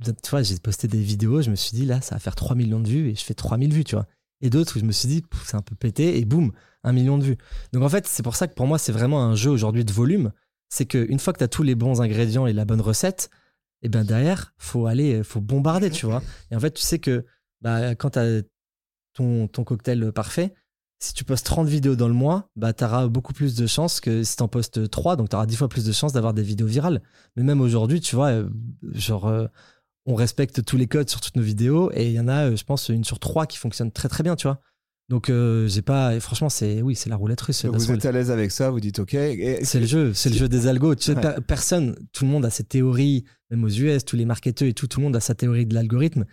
tu 0.00 0.30
vois, 0.30 0.42
j'ai 0.42 0.58
posté 0.58 0.88
des 0.88 1.02
vidéos, 1.02 1.42
je 1.42 1.50
me 1.50 1.56
suis 1.56 1.76
dit, 1.76 1.84
là, 1.84 2.00
ça 2.00 2.14
va 2.14 2.18
faire 2.18 2.34
3 2.34 2.56
millions 2.56 2.80
de 2.80 2.88
vues 2.88 3.10
et 3.10 3.14
je 3.14 3.22
fais 3.22 3.34
3000 3.34 3.74
vues, 3.74 3.84
tu 3.84 3.96
vois. 3.96 4.06
Et 4.40 4.48
d'autres 4.48 4.76
où 4.76 4.80
je 4.80 4.84
me 4.84 4.92
suis 4.92 5.08
dit, 5.08 5.22
c'est 5.44 5.56
un 5.56 5.62
peu 5.62 5.76
pété 5.76 6.18
et 6.18 6.24
boum, 6.24 6.52
un 6.82 6.92
million 6.92 7.18
de 7.18 7.24
vues. 7.24 7.36
Donc 7.72 7.82
en 7.82 7.88
fait, 7.88 8.06
c'est 8.06 8.22
pour 8.22 8.34
ça 8.34 8.48
que 8.48 8.54
pour 8.54 8.66
moi, 8.66 8.78
c'est 8.78 8.92
vraiment 8.92 9.22
un 9.22 9.34
jeu 9.34 9.50
aujourd'hui 9.50 9.84
de 9.84 9.92
volume. 9.92 10.32
C'est 10.68 10.86
qu'une 10.86 11.18
fois 11.18 11.32
que 11.32 11.38
tu 11.38 11.44
as 11.44 11.48
tous 11.48 11.62
les 11.62 11.74
bons 11.74 12.00
ingrédients 12.00 12.46
et 12.46 12.52
la 12.52 12.64
bonne 12.64 12.80
recette, 12.80 13.28
et 13.82 13.88
ben 13.88 14.04
derrière, 14.04 14.54
faut 14.58 14.86
aller, 14.86 15.22
faut 15.22 15.40
bombarder, 15.40 15.90
tu 15.90 16.06
vois. 16.06 16.22
Et 16.50 16.56
en 16.56 16.60
fait, 16.60 16.72
tu 16.72 16.82
sais 16.82 16.98
que 16.98 17.26
bah, 17.60 17.94
quand 17.94 18.10
tu 18.10 18.18
as 18.18 18.42
ton, 19.12 19.48
ton 19.48 19.64
cocktail 19.64 20.12
parfait, 20.12 20.54
si 21.02 21.14
tu 21.14 21.24
postes 21.24 21.44
30 21.46 21.66
vidéos 21.68 21.96
dans 21.96 22.06
le 22.08 22.14
mois, 22.14 22.48
bah, 22.54 22.72
tu 22.72 22.84
auras 22.84 23.08
beaucoup 23.08 23.32
plus 23.32 23.56
de 23.56 23.66
chances 23.66 24.00
que 24.00 24.22
si 24.22 24.36
tu 24.36 24.42
en 24.42 24.48
postes 24.48 24.88
3, 24.88 25.16
donc 25.16 25.28
tu 25.30 25.36
auras 25.36 25.46
10 25.46 25.56
fois 25.56 25.68
plus 25.68 25.84
de 25.84 25.92
chances 25.92 26.12
d'avoir 26.12 26.32
des 26.32 26.42
vidéos 26.42 26.66
virales. 26.66 27.02
Mais 27.36 27.42
même 27.42 27.60
aujourd'hui, 27.60 28.00
tu 28.00 28.14
vois, 28.14 28.28
euh, 28.28 28.48
genre, 28.92 29.26
euh, 29.26 29.46
on 30.06 30.14
respecte 30.14 30.64
tous 30.64 30.76
les 30.76 30.86
codes 30.86 31.08
sur 31.10 31.20
toutes 31.20 31.36
nos 31.36 31.42
vidéos 31.42 31.90
et 31.92 32.06
il 32.06 32.12
y 32.12 32.20
en 32.20 32.28
a, 32.28 32.50
euh, 32.50 32.56
je 32.56 32.64
pense, 32.64 32.88
une 32.88 33.04
sur 33.04 33.18
trois 33.18 33.46
qui 33.46 33.58
fonctionne 33.58 33.90
très 33.90 34.08
très 34.08 34.22
bien, 34.22 34.36
tu 34.36 34.46
vois. 34.46 34.60
Donc, 35.08 35.30
j'ai 35.66 35.82
pas, 35.82 36.14
et 36.14 36.20
franchement, 36.20 36.48
c'est, 36.48 36.80
oui, 36.80 36.94
c'est 36.94 37.10
la 37.10 37.16
roulette 37.16 37.40
russe. 37.42 37.66
Donc 37.66 37.74
Vous 37.74 37.90
êtes 37.90 38.06
à 38.06 38.12
l'aise 38.12 38.30
avec 38.30 38.50
ça, 38.50 38.70
vous 38.70 38.80
dites 38.80 38.98
ok. 38.98 39.12
Et- 39.12 39.62
C'est 39.62 39.80
le 39.80 39.84
jeu, 39.86 40.14
c'est 40.14 40.30
le 40.30 40.36
jeu 40.36 40.48
des 40.48 40.68
algos. 40.68 40.94
Tu 40.94 41.02
sais, 41.02 41.14
Ouais. 41.16 41.20
per- 41.20 41.40
personne, 41.46 41.96
tout 42.12 42.24
le 42.24 42.30
monde 42.30 42.46
a 42.46 42.50
ses 42.50 42.64
théories, 42.64 43.24
même 43.50 43.62
aux 43.64 43.68
US, 43.68 44.04
tous 44.06 44.16
les 44.16 44.24
marketeurs 44.24 44.68
et 44.68 44.72
tout, 44.72 44.86
tout 44.86 45.00
le 45.00 45.04
monde 45.04 45.16
a 45.16 45.20
sa 45.20 45.34
théorie 45.34 45.66
de 45.66 45.74
l'algorithme, 45.74 46.24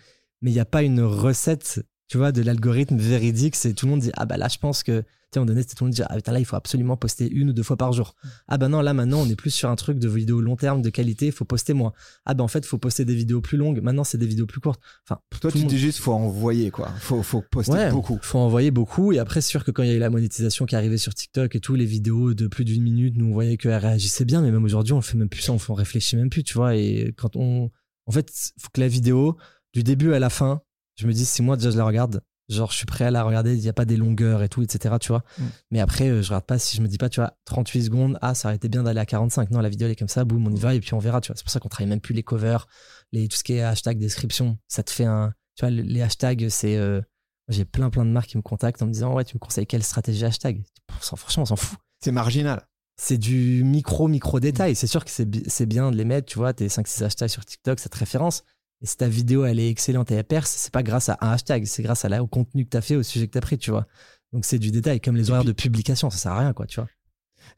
mais 0.42 0.52
il 0.52 0.54
n'y 0.54 0.60
a 0.62 0.66
pas 0.66 0.84
une 0.84 1.02
recette, 1.02 1.84
tu 2.10 2.18
vois, 2.18 2.34
de 2.34 2.42
l'algorithme 2.42 2.98
véridique. 2.98 3.56
C'est 3.56 3.74
tout 3.74 3.86
le 3.86 3.92
monde 3.92 4.02
dit, 4.02 4.12
ah 4.16 4.26
bah 4.26 4.36
là, 4.36 4.48
je 4.50 4.58
pense 4.58 4.84
que, 4.84 5.00
tu 5.02 5.06
sais, 5.36 5.40
on 5.40 5.46
donnait, 5.46 5.62
c'était 5.62 5.76
tout 5.76 5.84
le 5.84 5.90
monde 5.90 5.96
dit, 5.96 6.02
ah 6.04 6.16
putain, 6.16 6.32
là, 6.32 6.40
il 6.40 6.46
faut 6.46 6.56
absolument 6.56 6.98
poster 6.98 7.30
une 7.30 7.52
ou 7.52 7.54
deux 7.54 7.62
fois 7.62 7.78
par 7.78 7.94
jour. 7.94 8.16
Ah 8.48 8.58
bah 8.58 8.68
non, 8.68 8.82
là, 8.82 8.96
maintenant, 8.96 9.20
on 9.22 9.30
est 9.30 9.36
plus 9.36 9.52
sur 9.52 9.70
un 9.70 9.76
truc 9.76 10.00
de 10.00 10.10
vidéo 10.10 10.42
long 10.42 10.56
terme, 10.56 10.82
de 10.82 10.90
qualité, 10.90 11.28
il 11.28 11.32
faut 11.32 11.46
poster 11.46 11.74
moins. 11.74 11.94
Ah 12.26 12.34
bah 12.34 12.44
en 12.44 12.48
fait, 12.48 12.60
il 12.60 12.66
faut 12.66 12.80
poster 12.80 13.06
des 13.06 13.14
vidéos 13.14 13.40
plus 13.42 13.58
longues. 13.60 13.80
Maintenant, 13.84 14.04
c'est 14.04 14.18
des 14.18 14.26
vidéos 14.26 14.48
plus 14.48 14.60
courtes. 14.60 14.82
Enfin, 15.08 15.22
Toi, 15.40 15.52
tu 15.52 15.58
le 15.60 15.64
monde- 15.66 15.70
dis 15.70 15.78
juste 15.78 16.00
faut 16.00 16.14
envoyer 16.14 16.72
quoi. 16.72 16.90
Faut 17.00 17.22
faut 17.22 17.44
poster 17.52 17.72
Ouais, 17.74 17.92
beaucoup. 17.92 18.18
faut 18.24 18.40
envoyer 18.40 18.72
beaucoup. 18.72 19.14
Et 19.14 19.20
après, 19.20 19.42
sûr 19.42 19.64
que 19.64 19.70
quand 19.70 19.84
il 19.84 19.90
y 19.90 19.92
a 19.92 19.96
eu 19.96 20.00
la 20.00 20.10
monétisation 20.10 20.66
qui 20.66 20.76
arrivait 20.76 20.98
sur 20.98 21.14
TikTok 21.14 21.56
et 21.56 21.60
tout, 21.60 21.76
les 21.76 21.86
vidéos 21.86 22.34
de 22.34 22.48
plus 22.48 22.66
d'une 22.66 22.82
minute, 22.82 23.16
nous, 23.16 23.28
on 23.28 23.34
voyait 23.34 23.58
qu'elles 23.58 23.76
réagissaient 23.76 24.26
bien. 24.26 24.42
Mais 24.42 24.50
même 24.52 24.64
aujourd'hui, 24.64 24.94
on 24.94 25.02
fait 25.02 25.16
même 25.18 25.30
plus 25.30 25.42
ça, 25.42 25.54
on, 25.54 25.60
on 25.70 25.74
réfléchit 25.76 26.16
même 26.16 26.32
plus, 26.32 26.44
tu 26.44 26.56
vois. 26.56 26.76
Et 26.76 27.14
quand 27.16 27.36
on. 27.36 27.70
En 28.08 28.12
fait, 28.12 28.32
faut 28.60 28.70
que 28.74 28.82
la 28.82 28.88
vidéo, 28.88 29.38
du 29.74 29.84
début 29.84 30.14
à 30.14 30.20
la 30.20 30.32
fin, 30.32 30.62
je 31.00 31.08
me 31.08 31.14
dis, 31.14 31.26
si 31.26 31.42
moi 31.42 31.56
déjà 31.56 31.72
je 31.72 31.78
la 31.78 31.86
regarde, 31.86 32.22
genre 32.50 32.72
je 32.72 32.78
suis 32.78 32.86
prêt 32.86 33.06
à 33.06 33.12
la 33.12 33.24
regarder, 33.24 33.56
il 33.56 33.62
n'y 33.62 33.70
a 33.70 33.74
pas 33.74 33.86
des 33.86 33.98
longueurs 33.98 34.44
et 34.44 34.50
tout, 34.50 34.62
etc., 34.62 34.96
tu 35.00 35.10
vois. 35.10 35.24
Mm. 35.38 35.44
Mais 35.72 35.80
après, 35.80 36.10
euh, 36.10 36.22
je 36.22 36.30
regarde 36.30 36.46
pas 36.46 36.60
si 36.60 36.76
je 36.76 36.82
me 36.82 36.88
dis 36.88 36.98
pas, 36.98 37.10
tu 37.10 37.20
vois, 37.20 37.38
38 37.46 37.84
secondes, 37.84 38.18
ah, 38.22 38.34
ça 38.34 38.48
aurait 38.50 38.56
été 38.56 38.70
bien 38.70 38.84
d'aller 38.84 39.00
à 39.00 39.06
45. 39.06 39.52
Non, 39.52 39.62
la 39.62 39.70
vidéo, 39.70 39.88
elle 39.88 39.94
est 39.94 39.96
comme 39.96 40.08
ça, 40.08 40.26
boum, 40.26 40.46
on 40.48 40.52
y 40.52 40.60
va 40.60 40.74
et 40.76 40.80
puis 40.80 40.94
on 40.94 41.00
verra, 41.00 41.22
tu 41.22 41.28
vois. 41.28 41.36
C'est 41.38 41.44
pour 41.44 41.52
ça 41.52 41.60
qu'on 41.60 41.70
travaille 41.70 41.90
même 41.90 42.02
plus 42.02 42.14
les 42.14 42.24
covers, 42.24 42.68
les, 43.12 43.28
tout 43.28 43.38
ce 43.38 43.44
qui 43.44 43.54
est 43.54 43.62
hashtag 43.62 43.98
description. 43.98 44.58
Ça 44.68 44.84
te 44.84 44.92
fait 44.92 45.06
un. 45.06 45.34
Tu 45.56 45.66
vois, 45.66 45.72
les 45.72 46.02
hashtags, 46.02 46.50
c'est. 46.50 46.76
euh, 46.78 47.02
j'ai 47.50 47.66
plein 47.66 47.90
plein 47.90 48.06
de 48.06 48.12
marques 48.12 48.30
qui 48.30 48.38
me 48.38 48.44
contactent 48.44 48.82
en 48.82 48.86
me 48.88 48.92
disant 48.92 49.14
ouais 49.14 49.26
tu 49.26 49.36
me 49.36 49.40
conseilles 49.40 49.66
quelle 49.66 49.84
stratégie 49.84 50.24
hashtag? 50.24 50.64
Franchement 51.00 51.44
on 51.44 51.46
s'en 51.46 51.56
fout. 51.56 51.78
C'est 52.00 52.12
marginal. 52.12 52.66
C'est 52.96 53.18
du 53.18 53.64
micro 53.64 54.08
micro 54.08 54.40
détail. 54.40 54.76
C'est 54.76 54.88
sûr 54.88 55.04
que 55.04 55.12
c'est 55.12 55.66
bien 55.66 55.92
de 55.92 55.96
les 55.96 56.06
mettre, 56.06 56.28
tu 56.28 56.38
vois, 56.38 56.54
tes 56.54 56.68
5-6 56.68 57.04
hashtags 57.06 57.30
sur 57.30 57.46
TikTok, 57.46 57.80
cette 57.80 57.96
référence. 57.96 58.44
Et 58.82 58.86
si 58.86 58.98
ta 58.98 59.08
vidéo 59.08 59.46
elle 59.46 59.60
est 59.60 59.70
excellente 59.70 60.12
et 60.12 60.16
elle 60.16 60.24
perce, 60.24 60.52
c'est 60.52 60.72
pas 60.72 60.84
grâce 60.84 61.10
à 61.10 61.18
un 61.22 61.32
hashtag, 61.32 61.66
c'est 61.66 61.84
grâce 61.84 62.06
à 62.06 62.10
la, 62.10 62.24
au 62.24 62.28
contenu 62.28 62.66
que 62.66 62.70
t'as 62.70 62.82
fait, 62.82 62.96
au 62.96 63.04
sujet 63.04 63.28
que 63.28 63.34
t'as 63.34 63.42
pris, 63.42 63.58
tu 63.58 63.72
vois. 63.72 63.88
Donc 64.32 64.46
c'est 64.46 64.60
du 64.60 64.72
détail, 64.72 65.02
comme 65.02 65.16
les 65.16 65.32
horaires 65.32 65.44
de 65.44 65.52
publication, 65.52 66.10
ça 66.10 66.18
sert 66.18 66.32
à 66.32 66.40
rien, 66.40 66.54
quoi, 66.54 66.66
tu 66.66 66.80
vois. 66.80 66.90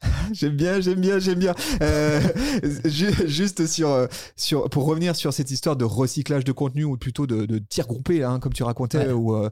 J'aime 0.32 0.56
bien, 0.56 0.80
j'aime 0.80 1.00
bien, 1.00 1.18
j'aime 1.18 1.38
bien. 1.38 1.54
Euh, 1.82 2.20
ju- 2.84 3.26
juste 3.28 3.66
sur, 3.66 3.88
euh, 3.90 4.06
sur, 4.36 4.68
pour 4.70 4.86
revenir 4.86 5.14
sur 5.16 5.32
cette 5.32 5.50
histoire 5.50 5.76
de 5.76 5.84
recyclage 5.84 6.44
de 6.44 6.52
contenu 6.52 6.84
ou 6.84 6.96
plutôt 6.96 7.26
de, 7.26 7.44
de 7.46 7.58
tir 7.58 7.86
groupé, 7.86 8.22
hein, 8.24 8.38
comme 8.38 8.52
tu 8.52 8.62
racontais, 8.62 9.06
Ouais. 9.06 9.12
ou 9.12 9.34
euh, 9.34 9.48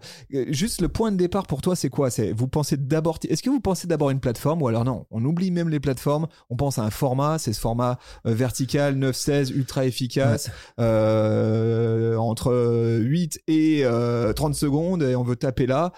juste 0.49 0.80
le 0.80 0.88
point 0.88 1.11
de 1.12 1.16
départ 1.16 1.47
pour 1.47 1.61
toi, 1.61 1.74
c'est 1.76 1.88
quoi? 1.91 2.11
C'est 2.11 2.32
vous 2.32 2.47
pensez 2.49 2.76
d'abord, 2.76 3.18
est-ce 3.28 3.43
que 3.43 3.51
vous 3.51 3.61
pensez 3.61 3.86
d'abord 3.88 4.11
une 4.11 4.20
plateforme 4.20 4.62
ou 4.62 4.68
alors 4.68 4.84
non? 4.84 5.07
On 5.11 5.24
oublie 5.24 5.51
même 5.51 5.68
les 5.68 5.80
plateformes, 5.80 6.26
on 6.51 6.57
pense 6.57 6.78
à 6.78 6.82
un 6.82 6.91
format, 6.91 7.38
c'est 7.38 7.53
ce 7.53 7.61
format 7.61 7.99
vertical 8.24 8.97
9-16 8.99 9.53
ultra 9.53 9.84
efficace, 9.86 10.51
euh, 10.78 12.16
entre 12.16 12.99
8 13.01 13.41
et 13.49 13.80
euh, 13.84 14.32
30 14.32 14.55
secondes 14.55 15.03
et 15.03 15.16
on 15.16 15.22
veut 15.22 15.36
taper 15.36 15.66
là 15.66 15.93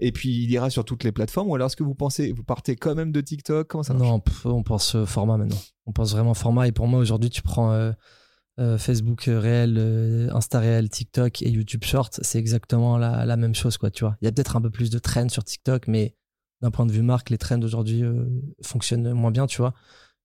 et 0.00 0.12
puis 0.12 0.42
il 0.44 0.50
ira 0.50 0.70
sur 0.70 0.84
toutes 0.84 1.04
les 1.04 1.12
plateformes 1.12 1.48
ou 1.50 1.54
alors 1.54 1.66
est-ce 1.66 1.76
que 1.76 1.84
vous 1.84 1.94
pensez 1.94 2.32
vous 2.32 2.42
partez 2.42 2.76
quand 2.76 2.94
même 2.94 3.12
de 3.12 3.20
TikTok 3.20 3.45
comment 3.68 3.82
ça 3.82 3.94
marche 3.94 4.08
Non, 4.08 4.20
pff, 4.20 4.46
on 4.46 4.62
pense 4.62 4.94
euh, 4.94 5.04
format 5.06 5.36
maintenant. 5.36 5.58
On 5.86 5.92
pense 5.92 6.12
vraiment 6.12 6.34
format. 6.34 6.68
Et 6.68 6.72
pour 6.72 6.86
moi, 6.86 7.00
aujourd'hui, 7.00 7.30
tu 7.30 7.42
prends 7.42 7.72
euh, 7.72 7.92
euh, 8.58 8.78
Facebook 8.78 9.24
réel, 9.26 9.76
euh, 9.78 10.28
Insta 10.32 10.60
réel, 10.60 10.88
TikTok 10.88 11.42
et 11.42 11.50
YouTube 11.50 11.84
Short, 11.84 12.18
c'est 12.22 12.38
exactement 12.38 12.98
la, 12.98 13.24
la 13.26 13.36
même 13.36 13.54
chose, 13.54 13.76
quoi, 13.78 13.90
tu 13.90 14.04
vois. 14.04 14.16
Il 14.20 14.24
y 14.24 14.28
a 14.28 14.32
peut-être 14.32 14.56
un 14.56 14.60
peu 14.62 14.70
plus 14.70 14.90
de 14.90 14.98
trends 14.98 15.28
sur 15.28 15.44
TikTok, 15.44 15.88
mais 15.88 16.16
d'un 16.62 16.70
point 16.70 16.86
de 16.86 16.92
vue 16.92 17.02
marque, 17.02 17.30
les 17.30 17.38
trends 17.38 17.60
aujourd'hui 17.60 18.02
euh, 18.02 18.24
fonctionnent 18.62 19.12
moins 19.12 19.30
bien, 19.30 19.46
tu 19.46 19.58
vois. 19.58 19.74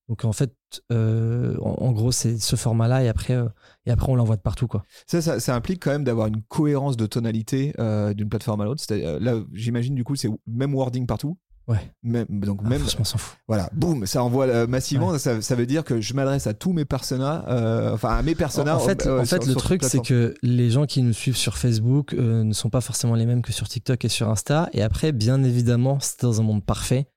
Donc 0.08 0.26
en 0.26 0.34
fait, 0.34 0.54
euh, 0.92 1.56
en, 1.62 1.86
en 1.86 1.92
gros, 1.92 2.12
c'est 2.12 2.38
ce 2.38 2.56
format-là 2.56 3.04
et 3.04 3.08
après, 3.08 3.36
euh, 3.36 3.48
et 3.86 3.92
après 3.92 4.12
on 4.12 4.16
l'envoie 4.16 4.36
de 4.36 4.42
partout, 4.42 4.68
quoi. 4.68 4.84
ça, 5.08 5.22
ça, 5.22 5.40
ça 5.40 5.56
implique 5.56 5.82
quand 5.84 5.92
même 5.92 6.04
d'avoir 6.04 6.28
une 6.28 6.42
cohérence 6.44 6.98
de 6.98 7.06
tonalité 7.06 7.74
euh, 7.80 8.14
d'une 8.14 8.28
plateforme 8.28 8.62
à 8.62 8.66
l'autre 8.66 8.84
là 8.94 9.36
j'imagine 9.54 9.96
du 9.96 10.04
coup 10.04 10.16
c'est 10.16 10.30
même 10.48 10.74
wording 10.76 11.06
partout 11.06 11.38
Ouais. 11.68 11.92
Même, 12.04 12.26
donc 12.30 12.60
Ah, 12.66 12.70
même, 12.70 12.82
on 13.00 13.04
s'en 13.04 13.18
fout. 13.18 13.38
voilà, 13.48 13.70
boum, 13.74 14.06
ça 14.06 14.24
envoie 14.24 14.48
euh, 14.48 14.68
massivement. 14.68 15.18
Ça, 15.18 15.42
ça 15.42 15.56
veut 15.56 15.66
dire 15.66 15.84
que 15.84 16.02
je 16.02 16.14
m'adresse 16.14 16.48
à 16.48 16.54
tous 16.54 16.74
mes 16.74 16.86
personas, 16.86 17.46
euh, 17.48 17.94
enfin 17.94 18.10
à 18.18 18.22
mes 18.24 18.36
personas. 18.36 18.76
En 18.76 18.80
fait, 18.80 19.06
euh, 19.06 19.22
en 19.22 19.26
sur- 19.26 19.38
fait 19.38 19.46
le 19.46 19.52
sur 19.54 19.62
truc, 19.62 19.84
c'est 19.84 20.02
que 20.04 20.34
les 20.42 20.70
gens 20.72 20.86
qui 20.86 21.02
nous 21.04 21.14
suivent 21.14 21.38
sur 21.38 21.58
Facebook 21.58 22.14
euh, 22.14 22.44
ne 22.44 22.54
sont 22.54 22.70
pas 22.70 22.82
forcément 22.82 23.16
les 23.16 23.26
mêmes 23.26 23.42
que 23.42 23.54
sur 23.54 23.70
TikTok 23.70 24.04
et 24.04 24.10
sur 24.10 24.28
Insta. 24.30 24.70
Et 24.74 24.82
après, 24.82 25.12
bien 25.12 25.44
évidemment, 25.44 26.00
si 26.00 26.18
t'es 26.18 26.26
dans 26.26 26.42
un 26.42 26.44
monde 26.44 26.66
parfait, 26.66 27.08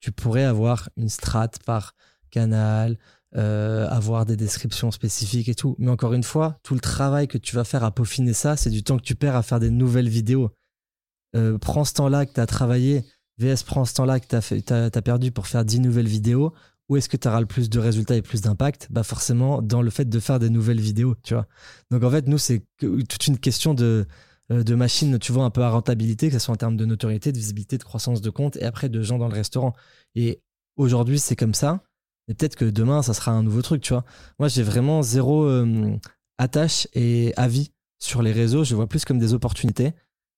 tu 0.00 0.12
pourrais 0.12 0.44
avoir 0.44 0.88
une 0.96 1.08
strat 1.08 1.48
par 1.64 1.94
canal, 2.30 2.98
euh, 3.34 3.88
avoir 3.88 4.24
des 4.26 4.36
descriptions 4.36 4.90
spécifiques 4.90 5.48
et 5.48 5.54
tout. 5.54 5.74
Mais 5.78 5.90
encore 5.90 6.12
une 6.12 6.22
fois, 6.22 6.58
tout 6.62 6.74
le 6.74 6.80
travail 6.80 7.28
que 7.28 7.38
tu 7.38 7.56
vas 7.56 7.64
faire 7.64 7.82
à 7.82 7.90
peaufiner 7.92 8.34
ça, 8.34 8.56
c'est 8.56 8.70
du 8.70 8.84
temps 8.84 8.98
que 8.98 9.02
tu 9.02 9.14
perds 9.14 9.36
à 9.36 9.42
faire 9.42 9.58
des 9.58 9.70
nouvelles 9.70 10.08
vidéos. 10.08 10.50
Euh, 11.34 11.58
prends 11.58 11.84
ce 11.84 11.92
temps-là 11.94 12.24
que 12.24 12.32
tu 12.32 12.40
as 12.40 12.46
travaillé, 12.46 13.04
VS 13.38 13.64
prends 13.64 13.84
ce 13.84 13.94
temps-là 13.94 14.20
que 14.20 14.26
tu 14.26 14.72
as, 14.72 15.02
perdu 15.02 15.30
pour 15.30 15.46
faire 15.46 15.64
10 15.64 15.80
nouvelles 15.80 16.08
vidéos. 16.08 16.52
Où 16.88 16.96
est-ce 16.96 17.08
que 17.08 17.16
tu 17.16 17.26
auras 17.26 17.40
le 17.40 17.46
plus 17.46 17.68
de 17.68 17.78
résultats 17.78 18.16
et 18.16 18.22
plus 18.22 18.42
d'impact? 18.42 18.88
Bah 18.90 19.02
forcément 19.02 19.60
dans 19.60 19.82
le 19.82 19.90
fait 19.90 20.08
de 20.08 20.20
faire 20.20 20.38
des 20.38 20.50
nouvelles 20.50 20.80
vidéos, 20.80 21.16
tu 21.24 21.34
vois. 21.34 21.46
Donc 21.90 22.04
en 22.04 22.10
fait, 22.10 22.28
nous, 22.28 22.38
c'est 22.38 22.62
toute 22.78 23.26
une 23.26 23.38
question 23.38 23.74
de, 23.74 24.06
euh, 24.52 24.62
de 24.62 24.74
machine, 24.76 25.18
tu 25.18 25.32
vois, 25.32 25.44
un 25.44 25.50
peu 25.50 25.62
à 25.62 25.70
rentabilité, 25.70 26.28
que 26.28 26.34
ce 26.34 26.38
soit 26.38 26.54
en 26.54 26.56
termes 26.56 26.76
de 26.76 26.84
notoriété, 26.84 27.32
de 27.32 27.38
visibilité, 27.38 27.78
de 27.78 27.82
croissance 27.82 28.20
de 28.20 28.30
compte, 28.30 28.56
et 28.56 28.64
après 28.64 28.88
de 28.88 29.02
gens 29.02 29.18
dans 29.18 29.28
le 29.28 29.34
restaurant. 29.34 29.74
Et 30.14 30.40
aujourd'hui, 30.76 31.18
c'est 31.18 31.36
comme 31.36 31.54
ça. 31.54 31.82
Et 32.28 32.34
peut-être 32.34 32.56
que 32.56 32.64
demain, 32.64 33.02
ça 33.02 33.14
sera 33.14 33.32
un 33.32 33.42
nouveau 33.42 33.62
truc, 33.62 33.82
tu 33.82 33.92
vois. 33.92 34.04
Moi, 34.38 34.48
j'ai 34.48 34.62
vraiment 34.62 35.02
zéro 35.02 35.44
euh, 35.44 35.96
attache 36.38 36.86
et 36.94 37.32
avis 37.36 37.72
sur 37.98 38.22
les 38.22 38.32
réseaux. 38.32 38.62
Je 38.62 38.74
vois 38.76 38.86
plus 38.88 39.04
comme 39.04 39.18
des 39.18 39.34
opportunités. 39.34 39.92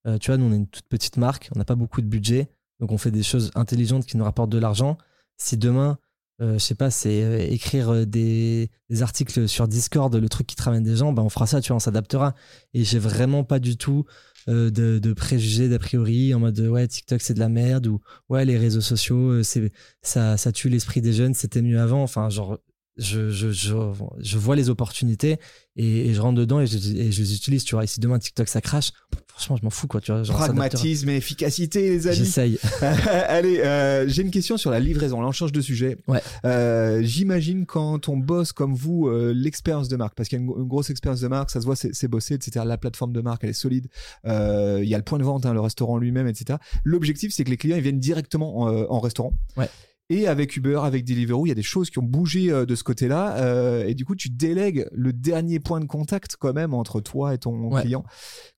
Euh, 0.06 0.16
tu 0.18 0.30
vois, 0.30 0.38
nous, 0.38 0.46
on 0.46 0.52
est 0.52 0.56
une 0.56 0.68
toute 0.68 0.88
petite 0.88 1.16
marque, 1.18 1.50
on 1.54 1.58
n'a 1.58 1.64
pas 1.64 1.74
beaucoup 1.74 2.00
de 2.00 2.06
budget, 2.06 2.48
donc 2.80 2.92
on 2.92 2.98
fait 2.98 3.10
des 3.10 3.22
choses 3.22 3.50
intelligentes 3.54 4.06
qui 4.06 4.16
nous 4.16 4.24
rapportent 4.24 4.50
de 4.50 4.58
l'argent. 4.58 4.98
Si 5.36 5.56
demain, 5.56 5.98
euh, 6.40 6.54
je 6.54 6.58
sais 6.58 6.74
pas, 6.76 6.90
c'est 6.90 7.22
euh, 7.24 7.38
écrire 7.38 7.90
euh, 7.90 8.04
des, 8.04 8.70
articles 9.00 9.48
sur 9.48 9.66
Discord, 9.66 10.14
le 10.14 10.28
truc 10.28 10.46
qui 10.46 10.54
te 10.54 10.62
ramène 10.62 10.84
des 10.84 10.96
gens, 10.96 11.12
bah 11.12 11.22
on 11.22 11.28
fera 11.28 11.46
ça, 11.46 11.60
tu 11.60 11.68
vois, 11.68 11.76
on 11.76 11.80
s'adaptera. 11.80 12.34
Et 12.74 12.84
j'ai 12.84 12.98
vraiment 12.98 13.44
pas 13.44 13.58
du 13.58 13.76
tout 13.76 14.04
de, 14.46 15.12
préjugés, 15.12 15.68
d'a 15.68 15.78
priori, 15.78 16.32
en 16.32 16.40
mode 16.40 16.58
ouais, 16.58 16.88
TikTok 16.88 17.20
c'est 17.20 17.34
de 17.34 17.38
la 17.38 17.50
merde 17.50 17.86
ou 17.86 18.00
ouais, 18.30 18.46
les 18.46 18.56
réseaux 18.56 18.80
sociaux, 18.80 19.42
c'est 19.42 19.70
ça, 20.00 20.38
ça 20.38 20.52
tue 20.52 20.70
l'esprit 20.70 21.02
des 21.02 21.12
jeunes, 21.12 21.34
c'était 21.34 21.60
mieux 21.60 21.78
avant. 21.78 22.02
Enfin, 22.02 22.30
genre, 22.30 22.58
je, 22.98 23.30
je, 23.30 23.50
je, 23.52 23.74
je 24.18 24.38
vois 24.38 24.56
les 24.56 24.70
opportunités 24.70 25.38
et, 25.76 26.08
et 26.08 26.14
je 26.14 26.20
rentre 26.20 26.38
dedans 26.38 26.60
et 26.60 26.66
je, 26.66 26.76
et 26.76 27.12
je 27.12 27.22
les 27.22 27.34
utilise, 27.34 27.64
tu 27.64 27.74
vois. 27.74 27.84
Et 27.84 27.86
si 27.86 28.00
demain 28.00 28.18
TikTok 28.18 28.48
ça 28.48 28.60
crache, 28.60 28.90
franchement, 29.28 29.56
je 29.56 29.62
m'en 29.62 29.70
fous, 29.70 29.86
quoi, 29.86 30.00
tu 30.00 30.10
vois. 30.10 30.24
genre. 30.24 30.36
Pragmatisme 30.36 31.08
et 31.10 31.16
efficacité, 31.16 31.90
les 31.90 32.06
amis. 32.08 32.16
J'essaye. 32.16 32.58
Allez, 32.82 33.60
euh, 33.60 34.08
j'ai 34.08 34.22
une 34.22 34.32
question 34.32 34.56
sur 34.56 34.70
la 34.72 34.80
livraison. 34.80 35.20
Là, 35.20 35.28
on 35.28 35.32
change 35.32 35.52
de 35.52 35.60
sujet. 35.60 35.96
Ouais. 36.08 36.20
Euh, 36.44 37.00
J'imagine 37.02 37.64
quand 37.64 38.08
on 38.08 38.16
bosse 38.16 38.52
comme 38.52 38.74
vous, 38.74 39.06
euh, 39.06 39.32
l'expérience 39.32 39.88
de 39.88 39.96
marque, 39.96 40.14
parce 40.16 40.28
qu'il 40.28 40.38
y 40.38 40.42
a 40.42 40.44
une, 40.44 40.50
une 40.50 40.66
grosse 40.66 40.90
expérience 40.90 41.20
de 41.20 41.28
marque, 41.28 41.50
ça 41.50 41.60
se 41.60 41.66
voit, 41.66 41.76
c'est 41.76 42.08
bossé, 42.08 42.34
etc. 42.34 42.64
La 42.66 42.78
plateforme 42.78 43.12
de 43.12 43.20
marque, 43.20 43.44
elle 43.44 43.50
est 43.50 43.52
solide. 43.52 43.86
Il 44.24 44.84
y 44.88 44.94
a 44.94 44.98
le 44.98 45.04
point 45.04 45.18
de 45.18 45.24
vente, 45.24 45.46
hein, 45.46 45.54
le 45.54 45.60
restaurant 45.60 45.98
lui-même, 45.98 46.26
etc. 46.26 46.58
L'objectif, 46.82 47.32
c'est 47.32 47.44
que 47.44 47.50
les 47.50 47.56
clients 47.56 47.76
ils 47.76 47.82
viennent 47.82 48.00
directement 48.00 48.62
en, 48.62 48.68
en 48.68 48.98
restaurant. 49.00 49.32
Ouais. 49.56 49.68
Et 50.10 50.26
avec 50.26 50.56
Uber, 50.56 50.80
avec 50.84 51.04
Deliveroo, 51.04 51.44
il 51.44 51.50
y 51.50 51.52
a 51.52 51.54
des 51.54 51.62
choses 51.62 51.90
qui 51.90 51.98
ont 51.98 52.02
bougé 52.04 52.50
euh, 52.50 52.64
de 52.64 52.74
ce 52.74 52.82
côté-là. 52.82 53.36
euh, 53.38 53.84
et 53.86 53.94
du 53.94 54.04
coup, 54.06 54.14
tu 54.16 54.30
délègues 54.30 54.86
le 54.92 55.12
dernier 55.12 55.60
point 55.60 55.80
de 55.80 55.84
contact 55.84 56.36
quand 56.36 56.54
même 56.54 56.72
entre 56.72 57.00
toi 57.00 57.34
et 57.34 57.38
ton 57.38 57.70
Ouais. 57.70 57.82
client. 57.82 58.04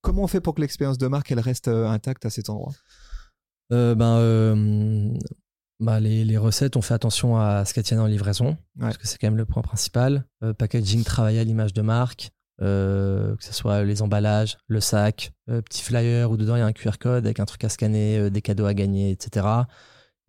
Comment 0.00 0.22
on 0.22 0.26
fait 0.28 0.40
pour 0.40 0.54
que 0.54 0.60
l'expérience 0.60 0.98
de 0.98 1.08
marque, 1.08 1.32
elle 1.32 1.40
reste 1.40 1.66
euh, 1.68 1.88
intacte 1.88 2.24
à 2.24 2.30
cet 2.30 2.50
endroit? 2.50 2.72
Euh, 3.72 3.94
ben, 3.96 4.16
euh, 4.18 5.12
bah, 5.80 5.98
les, 5.98 6.24
les 6.24 6.36
recettes, 6.36 6.76
on 6.76 6.82
fait 6.82 6.94
attention 6.94 7.36
à 7.36 7.64
ce 7.64 7.74
qu'elles 7.74 7.84
tiennent 7.84 8.00
en 8.00 8.06
livraison, 8.06 8.56
parce 8.78 8.96
que 8.98 9.06
c'est 9.06 9.18
quand 9.18 9.26
même 9.28 9.36
le 9.36 9.46
point 9.46 9.62
principal. 9.62 10.24
Packaging, 10.58 11.02
travailler 11.04 11.40
à 11.40 11.44
l'image 11.44 11.72
de 11.72 11.82
marque, 11.82 12.30
euh, 12.62 13.34
que 13.36 13.44
ce 13.44 13.52
soit 13.54 13.82
les 13.84 14.02
emballages, 14.02 14.58
le 14.68 14.80
sac, 14.80 15.32
euh, 15.48 15.62
petit 15.62 15.82
flyer 15.82 16.30
où 16.30 16.36
dedans 16.36 16.56
il 16.56 16.58
y 16.58 16.62
a 16.62 16.66
un 16.66 16.72
QR 16.72 16.98
code 17.00 17.24
avec 17.24 17.40
un 17.40 17.44
truc 17.46 17.64
à 17.64 17.68
scanner, 17.70 18.18
euh, 18.18 18.30
des 18.30 18.42
cadeaux 18.42 18.66
à 18.66 18.74
gagner, 18.74 19.10
etc. 19.12 19.46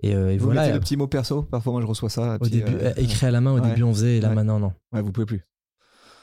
Et, 0.04 0.16
euh, 0.16 0.32
et 0.34 0.38
Vous 0.38 0.46
voilà. 0.46 0.62
mettez 0.62 0.74
le 0.74 0.80
petit 0.80 0.98
mot 0.98 1.08
perso 1.08 1.44
Parfois, 1.44 1.74
moi, 1.74 1.82
je 1.82 1.86
reçois 1.88 2.10
ça. 2.10 2.36
au 2.36 2.40
petit, 2.40 2.52
début, 2.52 2.74
euh, 2.74 2.90
euh, 2.90 2.94
écrit 2.98 3.26
à 3.28 3.32
la 3.32 3.40
main, 3.42 3.52
au 3.52 3.60
ouais. 3.60 3.68
début 3.70 3.84
on 3.84 3.94
faisait, 3.94 4.18
et 4.18 4.22
là 4.22 4.30
Ouais. 4.30 4.36
maintenant 4.36 4.60
non. 4.60 4.74
Ouais, 4.94 5.02
vous 5.02 5.12
pouvez 5.12 5.26
plus. 5.26 5.46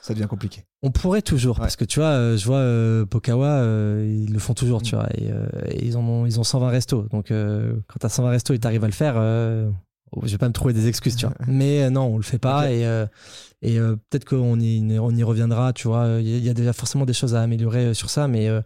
Ça 0.02 0.14
devient 0.14 0.26
compliqué. 0.28 0.64
On 0.82 0.90
pourrait 0.90 1.22
toujours, 1.22 1.56
Ouais. 1.58 1.62
parce 1.62 1.76
que 1.76 1.84
tu 1.84 2.00
vois, 2.00 2.36
je 2.36 2.44
vois 2.44 3.06
Pokawa, 3.06 3.62
ils 4.04 4.32
le 4.32 4.38
font 4.38 4.54
toujours, 4.54 4.82
tu 4.82 4.94
Mm. 4.94 4.98
vois, 4.98 5.08
et, 5.16 5.30
et 5.76 5.84
ils, 5.86 5.96
en 5.96 6.00
ont, 6.02 6.26
ils 6.26 6.38
ont 6.40 6.44
120 6.44 6.68
restos. 6.70 7.02
Donc, 7.10 7.28
quand 7.28 7.98
t'as 8.00 8.08
120 8.08 8.30
restos 8.30 8.54
et 8.54 8.58
t'arrives 8.58 8.84
à 8.84 8.88
le 8.88 8.92
faire, 8.92 9.14
euh, 9.16 9.70
je 10.22 10.30
vais 10.30 10.38
pas 10.38 10.48
me 10.48 10.52
trouver 10.54 10.72
des 10.72 10.86
excuses, 10.88 11.16
tu 11.16 11.26
vois. 11.26 11.34
Mais 11.46 11.90
non, 11.90 12.02
on 12.06 12.16
le 12.16 12.22
fait 12.22 12.38
pas, 12.38 12.70
et, 12.72 12.86
euh, 12.86 13.06
et 13.62 13.78
euh, 13.78 13.96
peut-être 14.08 14.24
qu'on 14.24 14.58
y, 14.58 14.98
on 14.98 15.10
y 15.14 15.22
reviendra, 15.22 15.72
tu 15.72 15.88
vois. 15.88 16.18
Il 16.20 16.28
y, 16.44 16.48
a- 16.48 16.54
déjà 16.54 16.72
forcément 16.72 17.04
des 17.04 17.12
choses 17.12 17.34
à 17.34 17.42
améliorer 17.42 17.92
sur 17.94 18.08
ça, 18.10 18.28
mais 18.28 18.48
euh, 18.48 18.60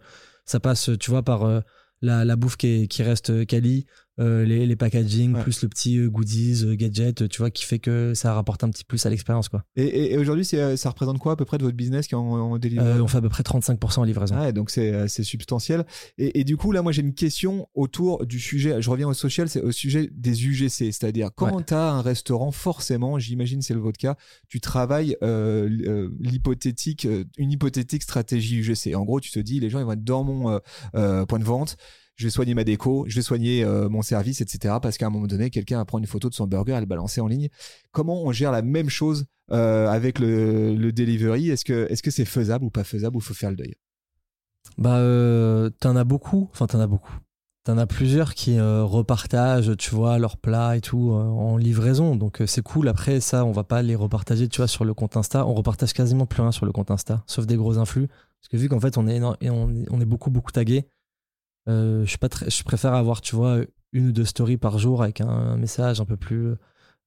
ça 0.45 0.59
passe, 0.59 0.89
tu 0.99 1.09
vois, 1.11 1.23
par 1.23 1.61
la, 2.01 2.25
la 2.25 2.35
bouffe 2.35 2.57
qui, 2.57 2.67
est- 2.83 2.87
qui 2.87 3.01
reste 3.03 3.45
quali, 3.47 3.85
euh, 4.19 4.45
les, 4.45 4.65
les 4.67 4.75
packaging, 4.75 5.33
Ouais. 5.35 5.41
plus 5.43 5.61
le 5.63 5.69
petit 5.69 5.97
euh, 5.97 6.09
goodies, 6.09 6.63
euh, 6.65 6.75
gadget, 6.75 7.27
tu 7.29 7.39
vois, 7.39 7.49
qui 7.51 7.63
fait 7.65 7.79
que 7.79 8.13
ça 8.13 8.33
rapporte 8.33 8.63
un 8.63 8.69
petit 8.69 8.83
plus 8.83 9.03
à 9.05 9.09
l'expérience, 9.09 9.49
quoi. 9.49 9.63
Et, 9.75 9.83
et- 9.85 10.13
et 10.13 10.17
aujourd'hui, 10.17 10.45
ça 10.45 10.89
représente 10.89 11.17
quoi 11.19 11.33
à 11.33 11.35
peu 11.35 11.45
près 11.45 11.57
de 11.57 11.63
votre 11.63 11.75
business 11.75 12.07
qui 12.07 12.15
en, 12.15 12.21
en 12.21 12.59
Euh, 12.63 12.99
on 13.01 13.07
fait 13.07 13.17
à 13.17 13.21
peu 13.21 13.29
près 13.29 13.43
35% 13.43 13.99
en 14.01 14.03
livraison. 14.03 14.39
Ouais, 14.39 14.53
donc 14.53 14.69
c'est 14.69 15.07
substantiel. 15.23 15.85
Et, 16.17 16.39
et 16.39 16.43
du 16.43 16.57
coup, 16.57 16.71
là, 16.71 16.81
moi, 16.81 16.91
j'ai 16.91 17.01
une 17.01 17.13
question 17.15 17.67
autour 17.73 18.25
du 18.25 18.39
sujet. 18.39 18.81
Je 18.81 18.89
reviens 18.89 19.07
au 19.07 19.13
social, 19.13 19.49
c'est 19.49 19.61
au 19.61 19.71
sujet 19.71 20.09
des 20.13 20.45
UGC. 20.45 20.91
C'est-à-dire, 20.91 21.29
quand 21.35 21.55
Ouais. 21.57 21.63
tu 21.65 21.73
as 21.73 21.91
un 21.91 22.01
restaurant, 22.01 22.51
forcément, 22.51 23.17
j'imagine 23.19 23.61
c'est 23.61 23.73
le 23.73 23.79
votre 23.79 23.97
cas, 23.97 24.15
tu 24.47 24.59
travailles 24.61 25.17
euh, 25.23 26.09
l'hypothétique, 26.19 27.07
une 27.37 27.51
hypothétique 27.51 28.03
stratégie 28.03 28.57
UGC. 28.57 28.95
En 28.95 29.03
gros, 29.03 29.19
tu 29.19 29.31
te 29.31 29.39
dis, 29.39 29.59
les 29.59 29.69
gens, 29.69 29.79
ils 29.79 29.85
vont 29.85 29.93
être 29.93 30.03
dans 30.03 30.23
mon 30.23 30.59
point 30.93 31.39
de 31.39 31.43
vente. 31.43 31.77
Je 32.15 32.25
vais 32.25 32.29
soigner 32.29 32.53
ma 32.53 32.63
déco, 32.63 33.05
je 33.07 33.15
vais 33.15 33.21
soigner 33.21 33.63
euh, 33.63 33.89
mon 33.89 34.01
service, 34.01 34.41
etc. 34.41 34.75
Parce 34.81 34.97
qu'à 34.97 35.07
un 35.07 35.09
moment 35.09 35.25
donné, 35.25 35.49
quelqu'un 35.49 35.77
va 35.77 35.85
prendre 35.85 36.03
une 36.03 36.07
photo 36.07 36.29
de 36.29 36.35
son 36.35 36.45
burger 36.45 36.73
et 36.73 36.79
le 36.79 36.85
balancer 36.85 37.21
en 37.21 37.27
ligne. 37.27 37.49
Comment 37.91 38.23
on 38.23 38.31
gère 38.31 38.51
la 38.51 38.61
même 38.61 38.89
chose 38.89 39.25
euh, 39.51 39.87
avec 39.87 40.19
le, 40.19 40.91
delivery? 40.91 41.49
Est-ce 41.49 41.65
que 41.65 41.87
est-ce 41.89 42.07
c'est 42.11 42.25
faisable 42.25 42.65
ou 42.65 42.69
pas 42.69 42.83
faisable 42.83 43.17
ou 43.17 43.19
faut 43.19 43.33
faire 43.33 43.49
le 43.49 43.55
deuil? 43.55 43.73
Bah, 44.77 44.97
euh, 44.97 45.71
t'en 45.79 45.95
as 45.95 46.03
beaucoup. 46.03 46.49
Enfin, 46.51 46.67
t'en 46.67 46.79
as 46.79 46.87
beaucoup. 46.87 47.17
T'en 47.63 47.77
as 47.77 47.87
plusieurs 47.87 48.33
qui 48.33 48.59
repartagent, 48.59 49.77
tu 49.77 49.95
vois, 49.95 50.19
leurs 50.19 50.35
plats 50.35 50.75
et 50.75 50.81
tout 50.81 51.11
en 51.11 51.55
livraison. 51.55 52.17
Donc, 52.17 52.43
c'est 52.45 52.61
cool. 52.61 52.89
Après, 52.89 53.21
ça, 53.21 53.45
on 53.45 53.53
va 53.53 53.63
pas 53.63 53.81
les 53.81 53.95
repartager, 53.95 54.49
tu 54.49 54.57
vois, 54.57 54.67
sur 54.67 54.83
le 54.83 54.93
compte 54.93 55.15
Insta. 55.15 55.47
On 55.47 55.53
repartage 55.53 55.93
quasiment 55.93 56.25
plus 56.25 56.41
rien 56.41 56.51
sur 56.51 56.65
le 56.65 56.73
compte 56.73 56.91
Insta, 56.91 57.23
sauf 57.25 57.45
des 57.45 57.55
gros 57.55 57.77
influx. 57.77 58.07
Parce 58.07 58.49
que 58.51 58.57
vu 58.57 58.67
qu'en 58.67 58.81
fait, 58.81 58.97
on, 58.97 59.07
est- 59.07 59.21
on 59.49 60.01
est 60.01 60.05
beaucoup, 60.05 60.29
beaucoup 60.29 60.51
tagué, 60.51 60.89
euh, 61.69 62.03
je, 62.03 62.09
suis 62.09 62.17
pas 62.17 62.29
très, 62.29 62.49
je 62.49 62.63
préfère 62.63 62.93
avoir, 62.93 63.21
tu 63.21 63.35
vois, 63.35 63.59
une 63.91 64.07
ou 64.07 64.11
deux 64.11 64.25
stories 64.25 64.57
par 64.57 64.79
jour 64.79 65.01
avec 65.03 65.21
un, 65.21 65.27
un 65.29 65.57
message 65.57 66.01
un 66.01 66.05
peu 66.05 66.17
plus 66.17 66.53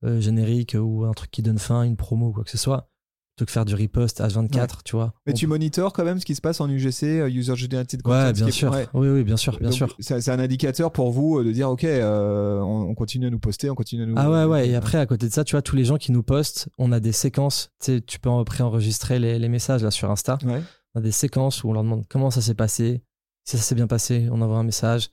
euh, 0.04 0.20
générique 0.20 0.76
ou 0.80 1.04
un 1.04 1.12
truc 1.12 1.30
qui 1.30 1.42
donne 1.42 1.58
fin, 1.58 1.82
une 1.82 1.96
promo 1.96 2.28
ou 2.28 2.32
quoi 2.32 2.44
que 2.44 2.50
ce 2.50 2.58
soit, 2.58 2.88
plutôt 3.36 3.46
que 3.46 3.52
faire 3.52 3.64
du 3.64 3.74
repost 3.74 4.20
H24, 4.20 4.78
tu 4.84 4.94
vois. 4.96 5.12
Mais 5.26 5.32
On- 5.32 5.36
tu 5.36 5.46
monitores 5.46 5.92
quand 5.92 6.04
même 6.04 6.18
ce 6.20 6.24
qui 6.24 6.34
se 6.34 6.40
passe 6.40 6.60
en 6.60 6.68
UGC, 6.70 7.02
euh, 7.20 7.28
User 7.28 7.56
Generated 7.56 8.00
Content 8.02 8.16
Ouais, 8.26 8.32
bien 8.32 8.46
est- 8.46 8.50
sûr. 8.50 8.74
Oui, 8.94 9.08
oui, 9.08 9.24
bien 9.24 9.36
sûr, 9.36 9.58
bien 9.58 9.68
Donc, 9.70 9.76
sûr. 9.76 9.94
C'est 9.98 10.28
un 10.30 10.38
indicateur 10.38 10.90
pour 10.92 11.10
vous 11.10 11.42
de 11.42 11.50
dire 11.52 11.68
ok, 11.68 11.84
euh, 11.84 12.60
on, 12.60 12.82
on 12.88 12.94
continue 12.94 13.26
à 13.26 13.30
nous 13.30 13.38
poster, 13.40 13.68
on 13.68 13.74
continue 13.74 14.04
à 14.04 14.06
nous. 14.06 14.14
Ah 14.16 14.30
ouais, 14.30 14.44
ouais. 14.44 14.68
Et 14.68 14.74
après, 14.74 14.98
à 14.98 15.06
côté 15.06 15.28
de 15.28 15.32
ça, 15.34 15.44
tu 15.44 15.52
vois, 15.52 15.62
tous 15.62 15.76
les 15.76 15.84
gens 15.84 15.96
qui 15.98 16.12
nous 16.12 16.22
postent, 16.22 16.68
on 16.78 16.92
a 16.92 17.00
des 17.00 17.12
séquences. 17.12 17.70
Tu 17.80 17.96
sais, 17.96 18.00
tu 18.00 18.20
peux 18.20 18.30
en 18.30 18.42
préenregistrer 18.44 19.18
les, 19.18 19.38
les 19.38 19.48
messages 19.48 19.82
là 19.82 19.90
sur 19.90 20.10
Insta. 20.10 20.38
Ouais. 20.44 20.62
On 20.94 21.00
a 21.00 21.02
des 21.02 21.12
séquences 21.12 21.62
où 21.64 21.68
on 21.68 21.72
leur 21.74 21.82
demande 21.82 22.04
comment 22.08 22.30
ça 22.30 22.40
s'est 22.40 22.54
passé. 22.54 23.02
Si 23.48 23.56
ça 23.56 23.62
s'est 23.62 23.74
bien 23.76 23.86
passé, 23.86 24.28
on 24.32 24.40
envoie 24.40 24.58
un 24.58 24.64
message 24.64 25.10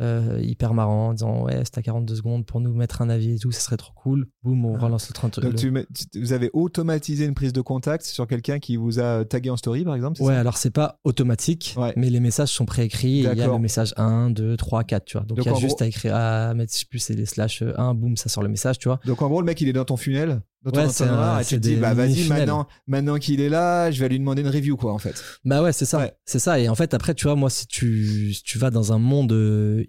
euh, 0.00 0.38
hyper 0.42 0.74
marrant 0.74 1.08
en 1.08 1.12
disant 1.14 1.44
ouais, 1.44 1.60
c'est 1.64 1.78
à 1.78 1.82
42 1.82 2.14
secondes 2.16 2.44
pour 2.44 2.60
nous 2.60 2.72
mettre 2.74 3.00
un 3.02 3.08
avis 3.08 3.36
et 3.36 3.38
tout, 3.38 3.50
ça 3.52 3.60
serait 3.60 3.76
trop 3.76 3.92
cool. 3.94 4.26
Boum, 4.42 4.64
on 4.66 4.76
Ah. 4.76 4.78
relance 4.84 5.08
le 5.08 5.14
30. 5.14 5.40
Donc 5.40 5.52
le- 5.52 5.58
tu 5.58 5.70
mets- 5.70 5.86
tu- 6.12 6.20
vous 6.20 6.32
avez 6.32 6.50
automatisé 6.52 7.24
une 7.24 7.34
prise 7.34 7.52
de 7.52 7.60
contact 7.60 8.04
sur 8.04 8.26
quelqu'un 8.26 8.58
qui 8.58 8.76
vous 8.76 9.00
a 9.00 9.24
tagué 9.24 9.50
en 9.50 9.56
story 9.56 9.84
par 9.84 9.94
exemple. 9.94 10.20
Ouais, 10.22 10.34
alors 10.34 10.56
c'est 10.58 10.70
pas 10.70 11.00
automatique, 11.04 11.74
Ouais. 11.78 11.92
mais 11.96 12.10
les 12.10 12.20
messages 12.20 12.50
sont 12.50 12.66
préécrits. 12.66 13.20
et 13.20 13.30
Il 13.32 13.38
y 13.38 13.42
a 13.42 13.46
le 13.46 13.58
message 13.58 13.94
1, 13.96 14.30
2, 14.30 14.56
3, 14.56 14.84
4, 14.84 15.04
tu 15.06 15.16
vois. 15.16 15.26
Donc, 15.26 15.38
Donc, 15.38 15.46
il 15.46 15.52
y 15.52 15.54
a 15.54 15.58
juste 15.58 15.76
gros- 15.76 15.84
à 15.84 15.86
écrire, 15.88 16.14
à 16.14 16.54
mettre, 16.54 16.72
je 16.72 16.78
sais 16.80 16.86
plus, 16.86 16.98
c'est 16.98 17.14
les 17.14 17.26
slash 17.26 17.62
1, 17.76 17.94
boum, 17.94 18.16
ça 18.16 18.28
sort 18.28 18.42
le 18.42 18.48
message, 18.48 18.78
tu 18.78 18.88
vois. 18.88 19.00
Donc 19.06 19.22
en 19.22 19.28
gros, 19.28 19.40
le 19.40 19.46
mec 19.46 19.60
il 19.60 19.68
est 19.68 19.72
dans 19.72 19.84
ton 19.84 19.96
funnel, 19.96 20.40
Ouais, 20.74 20.88
c'est 20.88 21.04
un- 21.04 21.38
et 21.38 21.44
tu 21.44 21.54
te 21.54 21.60
dis 21.60 21.76
bah 21.76 21.94
vas-y 21.94 22.26
maintenant, 22.28 22.66
maintenant 22.88 23.18
qu'il 23.18 23.40
est 23.40 23.48
là, 23.48 23.90
je 23.92 24.00
vais 24.00 24.08
lui 24.08 24.18
demander 24.18 24.42
une 24.42 24.48
review 24.48 24.76
quoi 24.76 24.92
en 24.92 24.98
fait. 24.98 25.22
Bah 25.44 25.62
ouais, 25.62 25.72
c'est 25.72 25.84
ça. 25.84 25.98
Ouais. 25.98 26.12
C'est 26.24 26.40
ça. 26.40 26.58
Et 26.58 26.68
en 26.68 26.74
fait, 26.74 26.92
après, 26.92 27.14
tu 27.14 27.24
vois, 27.24 27.36
moi, 27.36 27.50
si 27.50 27.68
tu, 27.68 28.34
si 28.34 28.42
tu 28.42 28.58
vas 28.58 28.70
dans 28.70 28.92
un 28.92 28.98
monde 28.98 29.30
euh, 29.32 29.84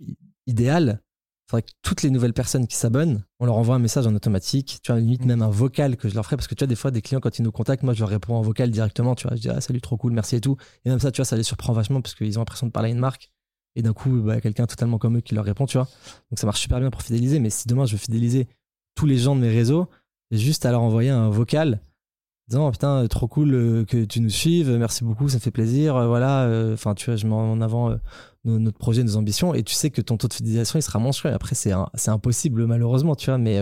idéal, 0.45 1.02
il 1.48 1.52
faudrait 1.52 1.62
que 1.62 1.72
toutes 1.82 2.02
les 2.04 2.10
nouvelles 2.10 2.34
personnes 2.34 2.68
qui 2.68 2.76
s'abonnent, 2.76 3.24
on 3.39 3.45
leur 3.45 3.56
envoie 3.56 3.76
un 3.76 3.80
message 3.80 4.06
en 4.06 4.14
automatique. 4.14 4.80
Tu 4.84 4.91
vois, 4.91 5.00
limite 5.00 5.24
Mm. 5.24 5.28
même 5.28 5.41
un 5.41 5.50
vocal 5.50 5.95
que 5.95 6.10
je 6.10 6.16
leur 6.16 6.26
ferai. 6.26 6.36
Parce 6.36 6.48
que 6.48 6.56
tu 6.56 6.64
vois, 6.64 6.68
des 6.68 6.76
fois, 6.76 6.91
des 6.91 7.02
clients, 7.02 7.22
quand 7.22 7.39
ils 7.39 7.43
nous 7.43 7.52
contactent, 7.54 7.84
moi, 7.84 7.93
je 7.93 8.00
leur 8.02 8.10
réponds 8.10 8.36
en 8.36 8.41
vocal 8.41 8.70
directement. 8.70 9.16
Tu 9.16 9.28
vois, 9.28 9.38
je 9.38 9.41
dis, 9.41 9.50
ah, 9.50 9.62
salut, 9.62 9.80
trop 9.80 9.95
cool, 9.95 10.12
merci 10.12 10.36
et 10.36 10.41
tout. 10.41 10.58
Et 10.84 10.89
même 10.89 11.00
ça, 11.00 11.12
tu 11.12 11.20
vois, 11.20 11.26
ça 11.26 11.38
les 11.38 11.43
surprend 11.43 11.72
vachement 11.72 12.02
parce 12.02 12.16
qu'ils 12.16 12.38
ont 12.38 12.41
l'impression 12.41 12.68
de 12.68 12.72
parler 12.72 12.89
à 12.89 12.91
une 12.91 13.00
marque. 13.00 13.32
et 13.76 13.84
d'un 13.84 13.93
coup, 13.93 14.10
bah, 14.22 14.41
quelqu'un 14.41 14.66
totalement 14.66 14.98
comme 14.98 15.18
eux 15.18 15.22
qui 15.22 15.36
leur 15.36 15.45
répond, 15.45 15.68
tu 15.68 15.78
vois. 15.78 15.88
Donc 16.32 16.39
ça 16.39 16.48
marche 16.48 16.60
super 16.62 16.80
bien 16.80 16.89
pour 16.89 17.04
fidéliser, 17.04 17.39
mais 17.39 17.52
si 17.52 17.68
demain 17.68 17.86
je 17.86 17.91
veux 17.91 18.00
fidéliser 18.00 18.48
tous 18.95 19.06
les 19.06 19.18
gens 19.20 19.36
de 19.36 19.41
mes 19.41 19.50
réseaux, 19.52 19.88
j'ai 20.32 20.39
juste 20.39 20.66
à 20.66 20.72
leur 20.72 20.82
envoyer 20.82 21.12
un 21.12 21.30
vocal 21.30 21.80
disant 22.48 22.68
oh, 22.68 22.72
putain 22.72 23.06
trop 23.08 23.28
cool 23.28 23.54
euh, 23.54 23.86
que 23.86 24.06
tu 24.06 24.22
nous 24.22 24.30
suives 24.30 24.70
merci 24.78 25.04
beaucoup 25.04 25.28
ça 25.28 25.36
me 25.36 25.41
fait 25.41 25.52
plaisir 25.52 25.95
euh, 25.95 26.08
voilà 26.08 26.43
euh, 26.43 26.74
enfin 26.74 26.95
tu 26.95 27.06
vois 27.08 27.18
je 27.18 27.28
mets 27.28 27.34
en 27.34 27.60
avant 27.60 27.93
notre 28.52 28.78
projet 28.78 29.04
nos 29.04 29.16
ambitions 29.18 29.54
et 29.54 29.64
tu 29.64 29.74
sais 29.74 29.89
que 29.89 30.02
ton 30.02 30.18
taux 30.18 30.28
de 30.28 30.34
fidélisation 30.34 30.80
il 30.80 30.82
sera 30.82 31.00
monstrueux 31.00 31.32
après 31.32 31.56
c'est 31.56 31.72
c'est 31.95 32.12
impossible 32.12 32.66
malheureusement 32.66 33.16
tu 33.16 33.28
vois 33.28 33.38
mais 33.38 33.60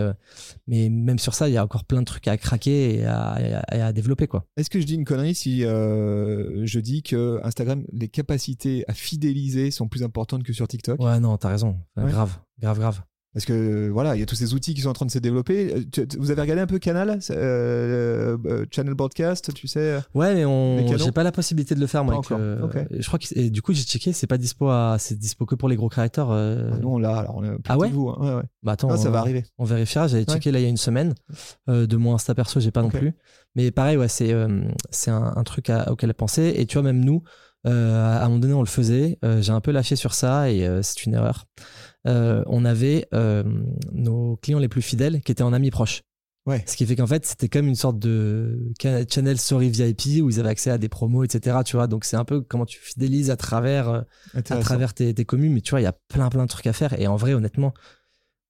mais 0.66 0.88
même 0.88 1.18
sur 1.18 1.34
ça 1.34 1.48
il 1.48 1.54
y 1.54 1.56
a 1.56 1.64
encore 1.64 1.84
plein 1.84 2.00
de 2.00 2.06
trucs 2.06 2.28
à 2.28 2.36
craquer 2.36 2.96
et 2.96 3.04
à, 3.04 3.62
à, 3.68 3.92
développer 3.92 4.26
quoi. 4.26 4.44
Est-ce 4.56 4.70
que 4.70 4.80
je 4.80 4.86
dis 4.86 4.94
une 4.94 5.04
connerie 5.04 5.34
si 5.34 5.62
je 5.62 6.78
dis 6.78 7.02
que 7.02 7.40
Instagram 7.42 7.84
les 7.92 8.08
capacités 8.08 8.84
à 8.88 8.94
fidéliser 8.94 9.70
sont 9.70 9.88
plus 9.88 10.02
importantes 10.02 10.42
que 10.42 10.52
sur 10.52 10.68
TikTok? 10.68 11.00
Ouais 11.00 11.20
non 11.20 11.36
t'as 11.36 11.50
raison. 11.50 11.76
Grave 11.96 12.38
grave 12.60 12.78
grave 12.78 13.02
parce 13.36 13.44
que 13.44 13.90
voilà, 13.90 14.16
il 14.16 14.20
y 14.20 14.22
a 14.22 14.26
tous 14.26 14.34
ces 14.34 14.54
outils 14.54 14.72
qui 14.72 14.80
sont 14.80 14.88
en 14.88 14.94
train 14.94 15.04
de 15.04 15.10
se 15.10 15.18
développer. 15.18 15.84
Euh, 15.98 16.06
vous 16.18 16.30
avez 16.30 16.40
regardé 16.40 16.62
un 16.62 16.66
peu 16.66 16.78
Canal, 16.78 17.18
euh, 17.28 18.38
euh, 18.46 18.64
Channel 18.70 18.94
Broadcast, 18.94 19.52
tu 19.52 19.68
sais 19.68 19.98
Ouais, 20.14 20.34
mais 20.34 20.46
on, 20.46 20.96
j'ai 20.96 21.12
pas 21.12 21.22
la 21.22 21.32
possibilité 21.32 21.74
de 21.74 21.80
le 21.80 21.86
faire 21.86 22.02
moi. 22.02 22.22
Je 22.24 23.06
crois 23.06 23.18
que 23.18 23.48
du 23.48 23.60
coup 23.60 23.74
j'ai 23.74 23.82
checké, 23.82 24.14
c'est 24.14 24.26
pas 24.26 24.38
dispo 24.38 24.70
à, 24.70 24.96
c'est 24.98 25.18
dispo 25.18 25.44
que 25.44 25.54
pour 25.54 25.68
les 25.68 25.76
gros 25.76 25.90
créateurs. 25.90 26.32
Ah 26.32 26.78
non 26.80 26.96
là, 26.96 27.18
alors 27.18 27.36
on 27.36 27.44
est 27.44 27.50
ah 27.68 27.76
ouais, 27.76 27.90
vous, 27.90 28.08
hein. 28.08 28.16
ouais, 28.20 28.34
ouais. 28.36 28.48
Bah 28.62 28.72
attends, 28.72 28.88
ah, 28.90 28.96
ça 28.96 29.10
va 29.10 29.18
arriver. 29.18 29.44
On 29.58 29.64
vérifiera. 29.66 30.08
J'avais 30.08 30.24
checké 30.24 30.50
là 30.50 30.58
il 30.58 30.62
y 30.62 30.66
a 30.66 30.70
une 30.70 30.78
semaine. 30.78 31.12
de 31.68 31.96
mon 31.98 32.14
Insta 32.14 32.34
perso, 32.34 32.58
j'ai 32.58 32.70
pas 32.70 32.80
non 32.80 32.88
plus. 32.88 33.12
Mais 33.54 33.70
pareil, 33.70 33.98
ouais, 33.98 34.08
c'est 34.08 34.34
c'est 34.88 35.10
un, 35.10 35.34
un, 35.36 35.44
truc 35.44 35.68
à, 35.68 35.92
auquel 35.92 36.14
penser. 36.14 36.54
Et 36.56 36.64
tu 36.64 36.78
vois 36.78 36.84
même 36.84 37.04
nous, 37.04 37.22
à 37.66 38.24
un 38.24 38.28
moment 38.28 38.38
donné, 38.38 38.54
on 38.54 38.62
le 38.62 38.66
faisait. 38.66 39.18
j'ai 39.40 39.52
un 39.52 39.60
peu 39.60 39.72
lâché 39.72 39.94
sur 39.94 40.14
ça 40.14 40.50
et 40.50 40.66
c'est 40.80 41.04
une 41.04 41.12
erreur. 41.12 41.44
Euh, 42.06 42.42
on 42.46 42.64
avait 42.64 43.06
euh, 43.14 43.42
nos 43.92 44.36
clients 44.36 44.58
les 44.58 44.68
plus 44.68 44.82
fidèles 44.82 45.20
qui 45.22 45.32
étaient 45.32 45.42
en 45.42 45.52
amis 45.52 45.70
proches. 45.70 46.02
Ouais. 46.46 46.62
Ce 46.64 46.76
qui 46.76 46.86
fait 46.86 46.94
qu'en 46.94 47.08
fait, 47.08 47.26
c'était 47.26 47.48
comme 47.48 47.66
une 47.66 47.74
sorte 47.74 47.98
de 47.98 48.72
channel 48.80 49.36
story 49.36 49.68
VIP 49.68 50.22
où 50.22 50.30
ils 50.30 50.38
avaient 50.38 50.50
accès 50.50 50.70
à 50.70 50.78
des 50.78 50.88
promos, 50.88 51.24
etc. 51.24 51.58
Tu 51.64 51.74
vois, 51.74 51.88
donc 51.88 52.04
c'est 52.04 52.16
un 52.16 52.24
peu 52.24 52.40
comment 52.40 52.64
tu 52.64 52.78
fidélises 52.78 53.30
à 53.30 53.36
travers, 53.36 53.88
euh, 53.88 54.00
à 54.34 54.42
travers 54.42 54.94
tes, 54.94 55.12
tes 55.12 55.24
communes. 55.24 55.52
Mais 55.52 55.60
tu 55.60 55.70
vois, 55.70 55.80
il 55.80 55.84
y 55.84 55.88
a 55.88 55.96
plein, 56.08 56.28
plein 56.28 56.44
de 56.44 56.48
trucs 56.48 56.68
à 56.68 56.72
faire. 56.72 56.98
Et 57.00 57.08
en 57.08 57.16
vrai, 57.16 57.34
honnêtement, 57.34 57.74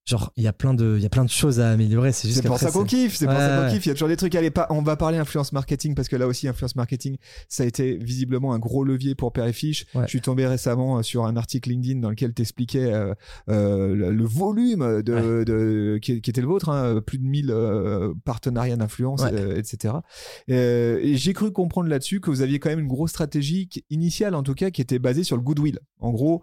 genre 0.06 0.32
il 0.36 0.44
y 0.44 0.46
a 0.46 0.52
plein 0.52 0.72
de 0.72 0.94
il 0.96 1.02
y 1.02 1.06
a 1.06 1.08
plein 1.08 1.24
de 1.24 1.30
choses 1.30 1.58
à 1.58 1.70
améliorer 1.70 2.12
c'est 2.12 2.28
juste 2.28 2.42
c'est 2.42 2.48
pour 2.48 2.58
ça 2.58 2.70
qu'on 2.70 2.84
kiffe 2.84 3.16
c'est 3.16 3.26
pour 3.26 3.34
ça 3.34 3.60
qu'on 3.60 3.72
kiffe. 3.72 3.86
Il 3.86 3.88
y 3.88 3.90
a 3.90 3.94
toujours 3.94 4.08
des 4.08 4.16
trucs 4.16 4.34
à 4.36 4.38
aller 4.38 4.50
pas 4.50 4.68
on 4.70 4.82
va 4.82 4.96
parler 4.96 5.18
influence 5.18 5.52
marketing 5.52 5.94
parce 5.94 6.08
que 6.08 6.14
là 6.14 6.28
aussi 6.28 6.46
influence 6.46 6.76
marketing 6.76 7.16
ça 7.48 7.64
a 7.64 7.66
été 7.66 7.96
visiblement 7.96 8.54
un 8.54 8.58
gros 8.60 8.84
levier 8.84 9.14
pour 9.14 9.32
Père 9.32 9.46
et 9.46 9.52
Fiche. 9.52 9.86
Je 9.94 10.06
suis 10.06 10.20
tombé 10.20 10.46
récemment 10.46 10.98
euh, 10.98 11.02
sur 11.02 11.26
un 11.26 11.36
article 11.36 11.70
LinkedIn 11.70 12.00
dans 12.00 12.10
lequel 12.10 12.32
t'expliquais 12.34 12.92
euh, 12.92 13.14
euh, 13.48 13.94
le 13.94 14.24
volume 14.24 15.02
de, 15.02 15.42
de 15.44 15.98
qui, 16.00 16.12
était 16.12 16.40
le 16.40 16.46
vôtre 16.46 16.68
hein, 16.68 17.00
plus 17.04 17.18
de 17.18 17.24
1000 17.24 17.50
euh, 17.50 18.14
partenariats 18.24 18.76
d'influence 18.76 19.22
etc 19.56 19.94
et 20.48 21.14
j'ai 21.16 21.32
cru 21.32 21.50
comprendre 21.52 21.88
là-dessus 21.88 22.20
que 22.20 22.30
vous 22.30 22.42
aviez 22.42 22.58
quand 22.58 22.70
même 22.70 22.80
une 22.80 22.86
grosse 22.86 23.10
stratégie 23.10 23.68
initiale 23.90 24.34
en 24.34 24.42
tout 24.42 24.54
cas 24.54 24.70
qui 24.70 24.80
était 24.80 24.98
basée 24.98 25.24
sur 25.24 25.36
le 25.36 25.42
goodwill. 25.42 25.80
En 26.00 26.12
gros 26.12 26.42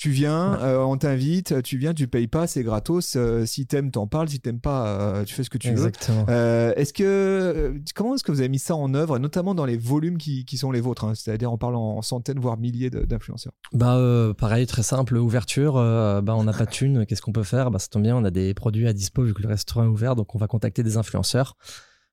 tu 0.00 0.08
viens, 0.08 0.58
euh, 0.62 0.78
on 0.78 0.96
t'invite, 0.96 1.62
tu 1.62 1.76
viens, 1.76 1.92
tu 1.92 2.08
payes 2.08 2.26
pas, 2.26 2.46
c'est 2.46 2.62
gratos. 2.62 3.16
Euh, 3.16 3.44
si 3.44 3.66
t'aimes, 3.66 3.90
t'en 3.90 4.06
parles. 4.06 4.30
Si 4.30 4.40
t'aimes 4.40 4.58
pas, 4.58 4.86
euh, 4.86 5.24
tu 5.24 5.34
fais 5.34 5.44
ce 5.44 5.50
que 5.50 5.58
tu 5.58 5.68
Exactement. 5.68 6.24
veux. 6.24 6.72
est-ce 6.78 6.94
que 6.94 7.74
comment 7.94 8.14
est-ce 8.14 8.24
que 8.24 8.32
vous 8.32 8.40
avez 8.40 8.48
mis 8.48 8.58
ça 8.58 8.74
en 8.74 8.94
œuvre, 8.94 9.18
notamment 9.18 9.54
dans 9.54 9.66
les 9.66 9.76
volumes 9.76 10.16
qui, 10.16 10.46
qui 10.46 10.56
sont 10.56 10.72
les 10.72 10.80
vôtres, 10.80 11.04
hein, 11.04 11.12
c'est-à-dire 11.14 11.52
on 11.52 11.58
parle 11.58 11.76
en 11.76 12.00
centaines 12.00 12.38
voire 12.38 12.56
milliers 12.56 12.88
d'influenceurs? 12.88 13.52
Bah 13.74 14.32
pareil, 14.38 14.66
très 14.66 14.82
simple, 14.82 15.18
ouverture. 15.18 15.74
bah 15.74 16.34
on 16.34 16.44
n'a 16.44 16.54
pas 16.54 16.64
de 16.64 16.70
thunes, 16.70 17.04
qu'est-ce 17.08 17.20
qu'on 17.20 17.32
peut 17.32 17.42
faire? 17.42 17.70
Bah 17.70 17.78
ça 17.78 17.88
tombe 17.88 18.04
bien, 18.04 18.16
on 18.16 18.24
a 18.24 18.30
des 18.30 18.54
produits 18.54 18.88
à 18.88 18.94
dispo 18.94 19.22
vu 19.22 19.34
que 19.34 19.42
le 19.42 19.48
restaurant 19.48 19.84
est 19.84 19.88
ouvert, 19.88 20.16
donc 20.16 20.34
on 20.34 20.38
va 20.38 20.46
contacter 20.46 20.82
des 20.82 20.96
influenceurs. 20.96 21.58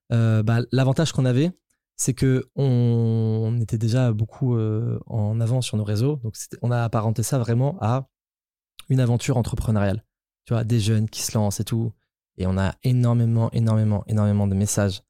bah 0.10 0.60
l'avantage 0.74 1.14
qu'on 1.14 1.24
avait, 1.24 1.52
c'est 1.98 2.14
que 2.14 2.48
on 2.56 3.58
était 3.60 3.80
déjà 3.80 4.14
beaucoup 4.14 4.56
euh, 4.56 5.00
en 5.08 5.42
avant 5.42 5.62
sur 5.62 5.78
nos 5.78 5.84
réseaux. 5.84 6.18
Donc 6.24 6.36
on 6.62 6.72
a 6.72 6.84
apparenté 6.84 7.24
ça 7.24 7.40
vraiment 7.40 7.78
à 7.82 8.08
une 8.90 9.00
aventure 9.00 9.38
entrepreneuriale. 9.38 10.04
Tu 10.46 10.54
vois, 10.54 10.64
des 10.64 10.80
jeunes 10.80 11.10
qui 11.10 11.24
se 11.24 11.38
lancent 11.38 11.60
et 11.60 11.66
tout. 11.66 11.92
Et 12.38 12.46
on 12.46 12.58
a 12.58 12.76
énormément, 12.84 13.52
énormément, 13.52 14.04
énormément 14.08 14.48
de 14.48 14.54
messages 14.54 15.02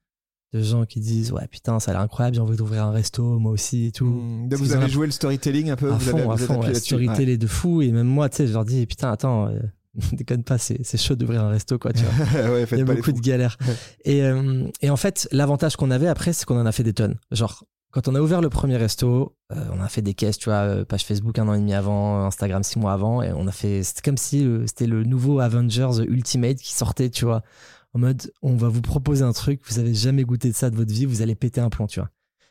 de 0.54 0.62
gens 0.62 0.86
qui 0.86 1.00
disent 1.00 1.30
ouais 1.30 1.46
putain 1.48 1.78
ça 1.78 1.90
a 1.90 1.94
l'air 1.94 2.00
incroyable 2.00 2.34
j'ai 2.34 2.40
envie 2.40 2.56
d'ouvrir 2.56 2.82
un 2.84 2.90
resto 2.90 3.38
moi 3.38 3.52
aussi 3.52 3.86
et 3.86 3.92
tout 3.92 4.06
mmh. 4.06 4.54
vous 4.54 4.72
avez 4.72 4.88
joué 4.88 5.04
le 5.04 5.12
storytelling 5.12 5.70
un 5.70 5.76
peu 5.76 5.92
à 5.92 5.96
vous 5.96 6.00
fond, 6.00 6.30
avez, 6.30 6.42
à 6.42 6.46
fond, 6.46 6.74
storytelling 6.74 7.36
de 7.36 7.46
fou 7.46 7.82
et 7.82 7.92
même 7.92 8.06
moi 8.06 8.30
tu 8.30 8.38
sais 8.38 8.46
je 8.46 8.54
leur 8.54 8.64
dis 8.64 8.86
putain 8.86 9.12
attends 9.12 9.48
euh, 9.48 9.60
déconne 10.12 10.44
pas, 10.44 10.58
c'est 10.58 10.96
chaud 10.96 11.14
d'ouvrir 11.14 11.42
un 11.42 11.50
resto, 11.50 11.78
quoi, 11.78 11.92
tu 11.92 12.04
vois. 12.04 12.42
ouais, 12.52 12.66
Il 12.72 12.78
y 12.78 12.80
a 12.80 12.84
beaucoup 12.84 13.12
de 13.12 13.20
galères. 13.20 13.56
et, 14.04 14.22
euh, 14.22 14.66
et 14.80 14.90
en 14.90 14.96
fait, 14.96 15.28
l'avantage 15.32 15.76
qu'on 15.76 15.90
avait 15.90 16.08
après, 16.08 16.32
c'est 16.32 16.44
qu'on 16.44 16.60
en 16.60 16.66
a 16.66 16.72
fait 16.72 16.82
des 16.82 16.92
tonnes. 16.92 17.16
Genre, 17.30 17.64
quand 17.90 18.08
on 18.08 18.14
a 18.14 18.20
ouvert 18.20 18.40
le 18.40 18.50
premier 18.50 18.76
resto, 18.76 19.36
euh, 19.52 19.64
on 19.72 19.80
a 19.80 19.88
fait 19.88 20.02
des 20.02 20.14
caisses, 20.14 20.38
tu 20.38 20.50
vois, 20.50 20.60
euh, 20.60 20.84
page 20.84 21.04
Facebook 21.04 21.38
un 21.38 21.48
an 21.48 21.54
et 21.54 21.58
demi 21.58 21.74
avant, 21.74 22.26
Instagram 22.26 22.62
six 22.62 22.78
mois 22.78 22.92
avant, 22.92 23.22
et 23.22 23.32
on 23.32 23.46
a 23.46 23.52
fait, 23.52 23.82
c'était 23.82 24.02
comme 24.02 24.18
si 24.18 24.46
c'était 24.66 24.86
le 24.86 25.04
nouveau 25.04 25.40
Avengers 25.40 26.02
Ultimate 26.06 26.58
qui 26.58 26.74
sortait, 26.74 27.10
tu 27.10 27.24
vois, 27.24 27.42
en 27.94 28.00
mode, 28.00 28.30
on 28.42 28.56
va 28.56 28.68
vous 28.68 28.82
proposer 28.82 29.24
un 29.24 29.32
truc, 29.32 29.62
vous 29.66 29.78
avez 29.78 29.94
jamais 29.94 30.24
goûté 30.24 30.50
de 30.50 30.54
ça 30.54 30.70
de 30.70 30.76
votre 30.76 30.92
vie, 30.92 31.06
vous 31.06 31.22
allez 31.22 31.34
péter 31.34 31.60
un 31.60 31.70
plomb, 31.70 31.86
tu 31.86 32.00
vois. 32.00 32.10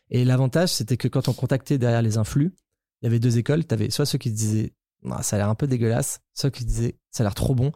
Et 0.09 0.25
l'avantage, 0.25 0.69
c'était 0.69 0.97
que 0.97 1.07
quand 1.07 1.27
on 1.27 1.33
contactait 1.33 1.77
derrière 1.77 2.01
les 2.01 2.17
influx, 2.17 2.53
il 3.01 3.05
y 3.05 3.07
avait 3.07 3.19
deux 3.19 3.37
écoles. 3.37 3.65
Tu 3.65 3.73
avais 3.73 3.89
soit 3.89 4.05
ceux 4.05 4.17
qui 4.17 4.31
disaient 4.31 4.73
bah, 5.03 5.21
ça 5.23 5.35
a 5.35 5.39
l'air 5.39 5.49
un 5.49 5.55
peu 5.55 5.67
dégueulasse. 5.67 6.19
Ceux 6.33 6.49
qui 6.49 6.65
disaient, 6.65 6.97
ça 7.11 7.23
a 7.23 7.25
l'air 7.25 7.35
trop 7.35 7.55
bon. 7.55 7.71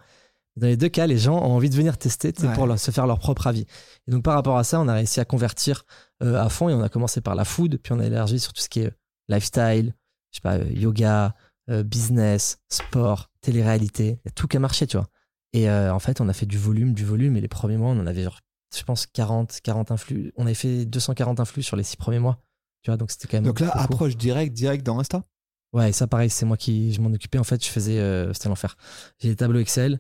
Dans 0.57 0.67
les 0.67 0.78
deux 0.78 0.89
cas, 0.89 1.07
les 1.07 1.17
gens 1.17 1.38
ont 1.38 1.53
envie 1.53 1.69
de 1.69 1.76
venir 1.76 1.97
tester 1.97 2.34
pour 2.34 2.78
se 2.78 2.91
faire 2.91 3.07
leur 3.07 3.19
propre 3.19 3.47
avis. 3.47 3.65
Et 4.07 4.11
donc, 4.11 4.24
par 4.24 4.34
rapport 4.34 4.57
à 4.57 4.63
ça, 4.63 4.82
on 4.82 4.88
a 4.88 4.93
réussi 4.93 5.19
à 5.19 5.26
convertir 5.26 5.86
euh, 6.22 6.41
à 6.41 6.49
fond 6.49 6.67
et 6.67 6.74
on 6.74 6.82
a 6.82 6.89
commencé 6.89 7.22
par 7.22 7.36
la 7.36 7.45
food, 7.45 7.80
puis 7.82 7.93
on 7.93 7.99
a 7.99 8.05
élargi 8.05 8.39
sur 8.39 8.51
tout 8.51 8.61
ce 8.61 8.67
qui 8.67 8.82
est 8.82 8.91
lifestyle, 9.30 9.95
je 10.32 10.38
sais 10.38 10.41
pas, 10.41 10.57
euh, 10.57 10.69
yoga, 10.69 11.36
euh, 11.69 11.84
business, 11.84 12.59
sport, 12.69 13.30
télé-réalité. 13.39 14.19
Il 14.26 14.28
y 14.28 14.28
a 14.28 14.32
tout 14.32 14.47
qui 14.47 14.57
a 14.57 14.59
marché, 14.59 14.88
tu 14.88 14.97
vois. 14.97 15.07
Et 15.53 15.69
en 15.69 15.99
fait, 15.99 16.22
on 16.22 16.30
a 16.30 16.34
fait 16.34 16.45
du 16.45 16.57
volume, 16.57 16.93
du 16.93 17.03
volume. 17.03 17.36
Et 17.36 17.41
les 17.41 17.49
premiers 17.49 17.76
mois, 17.76 17.89
on 17.89 17.99
en 17.99 18.07
avait, 18.07 18.26
je 18.74 18.84
pense, 18.84 19.05
40, 19.05 19.59
40 19.61 19.91
influx. 19.91 20.32
On 20.38 20.45
avait 20.45 20.53
fait 20.53 20.86
240 20.86 21.41
influx 21.41 21.61
sur 21.61 21.76
les 21.76 21.84
six 21.84 21.97
premiers 21.97 22.19
mois. 22.19 22.41
Tu 22.84 22.89
vois, 22.89 22.95
donc 22.95 23.11
c'était 23.11 23.28
quand 23.28 23.36
même. 23.36 23.43
Donc 23.43 23.59
là, 23.59 23.69
approche 23.72 24.15
direct, 24.15 24.53
direct 24.53 24.86
dans 24.86 24.97
Insta? 24.97 25.26
Ouais, 25.74 25.91
ça 25.93 26.07
pareil, 26.07 26.30
c'est 26.30 26.45
moi 26.45 26.57
qui 26.57 26.93
je 26.93 27.01
m'en 27.01 27.11
occupais. 27.11 27.38
En 27.38 27.43
fait, 27.43 27.63
je 27.63 27.69
faisais, 27.69 27.99
euh, 27.99 28.34
c'était 28.34 28.49
l'enfer. 28.49 28.76
J'ai 29.19 29.30
des 29.30 29.36
tableaux 29.38 29.59
Excel, 29.59 29.99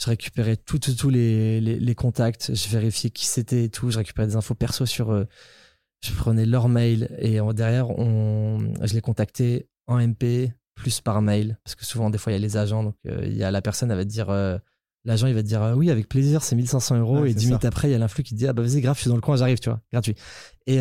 je 0.00 0.06
récupérais 0.06 0.56
tous 0.56 0.78
tout, 0.78 1.10
les, 1.10 1.60
les, 1.60 1.94
contacts, 1.94 2.54
je 2.54 2.68
vérifiais 2.68 3.10
qui 3.10 3.26
c'était 3.26 3.64
et 3.64 3.68
tout, 3.68 3.90
je 3.90 3.98
récupérais 3.98 4.26
des 4.26 4.36
infos 4.36 4.54
perso 4.54 4.86
sur, 4.86 5.10
euh, 5.10 5.24
je 6.00 6.12
prenais 6.12 6.46
leur 6.46 6.68
mail 6.68 7.16
et 7.18 7.38
derrière, 7.54 7.90
on, 7.90 8.58
je 8.82 8.94
les 8.94 9.00
contactais 9.00 9.68
en 9.86 9.98
MP 9.98 10.52
plus 10.74 11.00
par 11.00 11.22
mail 11.22 11.58
parce 11.64 11.74
que 11.74 11.84
souvent 11.84 12.10
des 12.10 12.18
fois 12.18 12.32
il 12.32 12.36
y 12.36 12.38
a 12.38 12.40
les 12.40 12.56
agents, 12.56 12.84
donc 12.84 12.94
euh, 13.06 13.22
il 13.24 13.36
y 13.36 13.42
a 13.42 13.50
la 13.50 13.62
personne, 13.62 13.90
elle 13.90 13.96
va 13.96 14.04
te 14.04 14.10
dire, 14.10 14.28
l'agent 15.04 15.26
il 15.28 15.34
va 15.34 15.42
te 15.42 15.48
dire 15.48 15.74
oui 15.76 15.90
avec 15.90 16.08
plaisir, 16.08 16.42
c'est 16.42 16.56
1500 16.56 16.98
euros 16.98 17.24
et 17.24 17.34
10 17.34 17.46
minutes 17.46 17.64
après 17.64 17.88
il 17.88 17.92
y 17.92 17.94
a 17.94 17.98
l'influx 17.98 18.24
qui 18.24 18.34
te 18.34 18.38
dit 18.38 18.48
ah 18.48 18.52
bah 18.52 18.62
vas-y 18.62 18.80
grave, 18.80 18.96
je 18.96 19.02
suis 19.02 19.08
dans 19.08 19.16
le 19.16 19.20
coin, 19.20 19.36
j'arrive, 19.36 19.60
tu 19.60 19.68
vois, 19.68 19.80
gratuit. 19.92 20.16
Et 20.66 20.78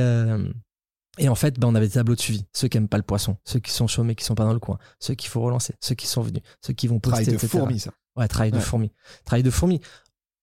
et 1.17 1.29
en 1.29 1.35
fait, 1.35 1.59
ben, 1.59 1.67
on 1.67 1.75
avait 1.75 1.87
des 1.87 1.93
tableaux 1.93 2.15
de 2.15 2.21
suivi. 2.21 2.45
Ceux 2.53 2.67
qui 2.67 2.77
aiment 2.77 2.87
pas 2.87 2.97
le 2.97 3.03
poisson, 3.03 3.37
ceux 3.43 3.59
qui 3.59 3.71
sont 3.71 3.87
mais 4.03 4.15
qui 4.15 4.23
sont 4.23 4.35
pas 4.35 4.45
dans 4.45 4.53
le 4.53 4.59
coin, 4.59 4.77
ceux 4.99 5.15
qu'il 5.15 5.29
faut 5.29 5.41
relancer, 5.41 5.73
ceux 5.81 5.95
qui 5.95 6.07
sont 6.07 6.21
venus, 6.21 6.41
ceux 6.61 6.73
qui 6.73 6.87
vont 6.87 6.99
poster, 6.99 7.23
Travail 7.23 7.41
de 7.41 7.47
fourmi, 7.47 7.79
ça. 7.79 7.91
Ouais, 8.15 8.27
travail 8.27 8.51
de 8.51 8.59
fourmi. 8.59 8.91
Travail 9.25 9.43
de 9.43 9.49
fourmi. 9.49 9.79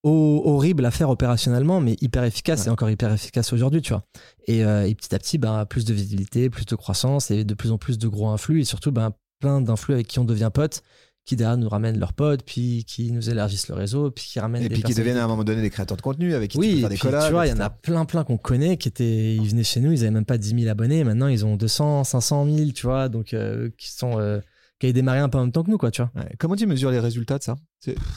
horrible 0.02 0.84
à 0.84 0.90
faire 0.90 1.10
opérationnellement, 1.10 1.80
mais 1.80 1.96
hyper 2.00 2.24
efficace 2.24 2.66
et 2.66 2.70
encore 2.70 2.90
hyper 2.90 3.12
efficace 3.12 3.52
aujourd'hui, 3.52 3.82
tu 3.82 3.92
vois. 3.92 4.04
Et, 4.46 4.64
euh, 4.64 4.86
et, 4.86 4.94
petit 4.94 5.14
à 5.14 5.18
petit, 5.18 5.38
ben, 5.38 5.64
plus 5.66 5.84
de 5.84 5.94
visibilité, 5.94 6.50
plus 6.50 6.66
de 6.66 6.76
croissance 6.76 7.30
et 7.30 7.44
de 7.44 7.54
plus 7.54 7.72
en 7.72 7.78
plus 7.78 7.98
de 7.98 8.08
gros 8.08 8.28
influx 8.28 8.60
et 8.60 8.64
surtout, 8.64 8.92
ben, 8.92 9.12
plein 9.40 9.60
d'influx 9.60 9.94
avec 9.94 10.06
qui 10.06 10.18
on 10.18 10.24
devient 10.24 10.50
pote 10.52 10.82
qui 11.24 11.36
derrière 11.36 11.56
nous 11.56 11.68
ramènent 11.68 11.98
leurs 11.98 12.12
potes, 12.12 12.42
puis 12.44 12.84
qui 12.86 13.10
nous 13.10 13.30
élargissent 13.30 13.68
le 13.68 13.74
réseau, 13.74 14.10
puis 14.10 14.24
qui 14.26 14.40
ramènent 14.40 14.62
et 14.62 14.68
puis 14.68 14.82
qui 14.82 14.94
deviennent 14.94 15.16
à 15.16 15.24
un 15.24 15.28
moment 15.28 15.44
donné 15.44 15.62
des 15.62 15.70
créateurs 15.70 15.96
de 15.96 16.02
contenu 16.02 16.34
avec 16.34 16.50
qui 16.50 16.58
oui, 16.58 16.68
tu 16.68 16.74
peux 16.74 16.80
faire 16.80 16.88
des 16.90 16.98
collabs. 16.98 17.26
Tu 17.26 17.32
vois, 17.32 17.46
il 17.46 17.50
y 17.50 17.52
en 17.52 17.60
a 17.60 17.70
plein 17.70 18.04
plein 18.04 18.24
qu'on 18.24 18.36
connaît 18.36 18.76
qui 18.76 18.88
étaient, 18.88 19.34
ils 19.34 19.48
venaient 19.48 19.64
chez 19.64 19.80
nous, 19.80 19.92
ils 19.92 20.02
avaient 20.02 20.10
même 20.10 20.26
pas 20.26 20.36
10 20.36 20.60
000 20.60 20.70
abonnés, 20.70 21.02
maintenant 21.02 21.28
ils 21.28 21.46
ont 21.46 21.56
200, 21.56 22.04
500 22.04 22.46
000, 22.46 22.70
tu 22.72 22.86
vois, 22.86 23.08
donc 23.08 23.32
euh, 23.32 23.70
qui 23.78 23.90
sont 23.90 24.18
euh, 24.18 24.40
qui 24.78 24.86
avaient 24.86 24.92
démarré 24.92 25.20
un 25.20 25.30
peu 25.30 25.38
en 25.38 25.42
même 25.42 25.52
temps 25.52 25.64
que 25.64 25.70
nous, 25.70 25.78
quoi, 25.78 25.90
tu 25.90 26.02
vois. 26.02 26.10
Comment 26.38 26.56
tu 26.56 26.66
mesures 26.66 26.90
les 26.90 27.00
résultats 27.00 27.38
de 27.38 27.44
ça? 27.44 27.56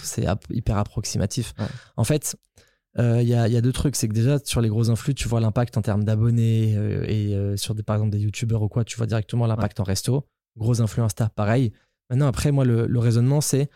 C'est 0.04 0.26
hyper 0.50 0.78
approximatif. 0.78 1.54
En 1.96 2.04
fait. 2.04 2.36
Euh, 3.00 3.22
il 3.22 3.28
y, 3.28 3.36
a, 3.36 3.48
y, 3.48 3.56
a, 3.56 3.62
deux 3.62 3.74
trucs, 3.74 3.96
c'est 3.96 4.08
que 4.08 4.14
déjà 4.14 4.40
sur 4.44 4.60
les 4.60 4.70
gros 4.70 4.90
influx, 4.90 5.14
tu 5.14 5.28
vois 5.28 5.40
l'impact 5.40 5.78
en 5.78 5.84
termes 5.84 6.04
d'abonnés 6.04 6.72
et 7.08 7.56
sur 7.56 7.76
des, 7.76 7.84
par 7.84 7.98
exemple 7.98 8.10
des 8.12 8.18
youtubeurs 8.18 8.64
ou 8.64 8.70
quoi, 8.70 8.84
tu 8.84 8.98
vois 8.98 9.06
directement 9.06 9.46
l'impact 9.46 9.80
en 9.80 9.84
resto. 9.84 10.26
Gros 10.58 10.82
influx 10.82 11.04
Insta, 11.04 11.30
pareil. 11.30 11.74
Maintenant, 12.10 12.28
après, 12.28 12.52
moi, 12.52 12.66
le, 12.66 13.00
raisonnement, 13.00 13.42
c'est 13.42 13.70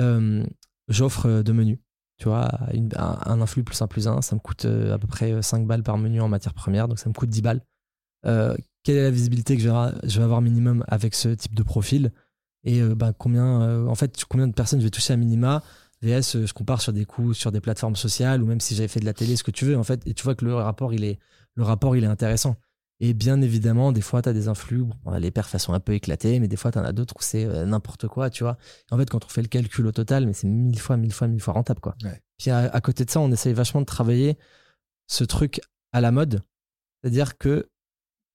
euh, 0.00 0.44
j'offre 0.88 1.26
euh, 1.26 1.42
deux 1.42 1.52
menus. 1.52 1.78
Tu 2.18 2.28
vois, 2.28 2.48
un, 2.96 3.40
influx 3.40 3.64
plus 3.64 3.82
un 3.82 3.88
plus 3.88 4.06
un, 4.06 4.22
ça 4.22 4.36
me 4.36 4.40
coûte 4.40 4.64
euh, 4.64 4.94
à 4.94 4.98
peu 4.98 5.08
près 5.08 5.42
5 5.42 5.66
balles 5.66 5.82
par 5.82 5.98
menu 5.98 6.20
en 6.20 6.28
matière 6.28 6.54
première, 6.54 6.86
donc 6.86 7.00
ça 7.00 7.08
me 7.08 7.14
coûte 7.14 7.30
10 7.30 7.42
balles. 7.42 7.62
quelle 8.22 8.96
est 8.96 9.02
la 9.02 9.10
visibilité 9.10 9.56
que 9.56 9.62
je 9.62 9.68
vais, 9.68 10.24
avoir 10.24 10.40
minimum 10.40 10.84
avec 10.86 11.14
ce 11.14 11.30
type 11.30 11.54
de 11.54 11.62
profil? 11.64 12.12
Et 12.64 12.80
bah, 12.80 13.12
combien, 13.12 13.86
en 13.88 13.94
fait, 13.96 14.24
combien 14.28 14.46
de 14.46 14.52
personnes 14.52 14.78
je 14.78 14.84
vais 14.84 14.90
toucher 14.90 15.14
à 15.14 15.16
minima? 15.16 15.64
VS, 16.02 16.44
je 16.46 16.52
compare 16.52 16.80
sur 16.80 16.92
des 16.92 17.04
coûts 17.04 17.34
sur 17.34 17.50
des 17.50 17.60
plateformes 17.60 17.96
sociales 17.96 18.42
ou 18.42 18.46
même 18.46 18.60
si 18.60 18.74
j'avais 18.74 18.88
fait 18.88 19.00
de 19.00 19.04
la 19.04 19.14
télé, 19.14 19.34
ce 19.36 19.42
que 19.42 19.50
tu 19.50 19.64
veux, 19.64 19.76
en 19.76 19.84
fait, 19.84 20.06
et 20.06 20.14
tu 20.14 20.22
vois 20.22 20.36
que 20.36 20.44
le 20.44 20.54
rapport, 20.54 20.94
il 20.94 21.02
est, 21.04 21.18
le 21.54 21.64
rapport, 21.64 21.96
il 21.96 22.04
est 22.04 22.08
intéressant. 22.08 22.56
Et 23.04 23.14
bien 23.14 23.42
évidemment, 23.42 23.90
des 23.90 24.00
fois, 24.00 24.22
tu 24.22 24.28
as 24.28 24.32
des 24.32 24.46
influx, 24.46 24.84
bon, 24.84 24.94
les 25.18 25.32
perfs 25.32 25.56
sont 25.56 25.72
un 25.72 25.80
peu 25.80 25.92
éclatées, 25.92 26.38
mais 26.38 26.46
des 26.46 26.54
fois, 26.56 26.70
tu 26.70 26.78
en 26.78 26.84
as 26.84 26.92
d'autres 26.92 27.16
où 27.18 27.20
c'est 27.20 27.44
euh, 27.44 27.64
n'importe 27.66 28.06
quoi, 28.06 28.30
tu 28.30 28.44
vois. 28.44 28.56
En 28.92 28.96
fait, 28.96 29.10
quand 29.10 29.24
on 29.24 29.28
fait 29.28 29.42
le 29.42 29.48
calcul 29.48 29.84
au 29.88 29.90
total, 29.90 30.24
mais 30.24 30.32
c'est 30.32 30.46
mille 30.46 30.78
fois, 30.78 30.96
mille 30.96 31.12
fois, 31.12 31.26
mille 31.26 31.40
fois 31.40 31.52
rentable, 31.52 31.80
quoi. 31.80 31.96
Ouais. 32.04 32.22
Puis 32.38 32.52
à, 32.52 32.58
à 32.58 32.80
côté 32.80 33.04
de 33.04 33.10
ça, 33.10 33.18
on 33.18 33.32
essaye 33.32 33.54
vachement 33.54 33.80
de 33.80 33.86
travailler 33.86 34.38
ce 35.08 35.24
truc 35.24 35.60
à 35.90 36.00
la 36.00 36.12
mode. 36.12 36.42
C'est-à-dire 37.02 37.38
que 37.38 37.68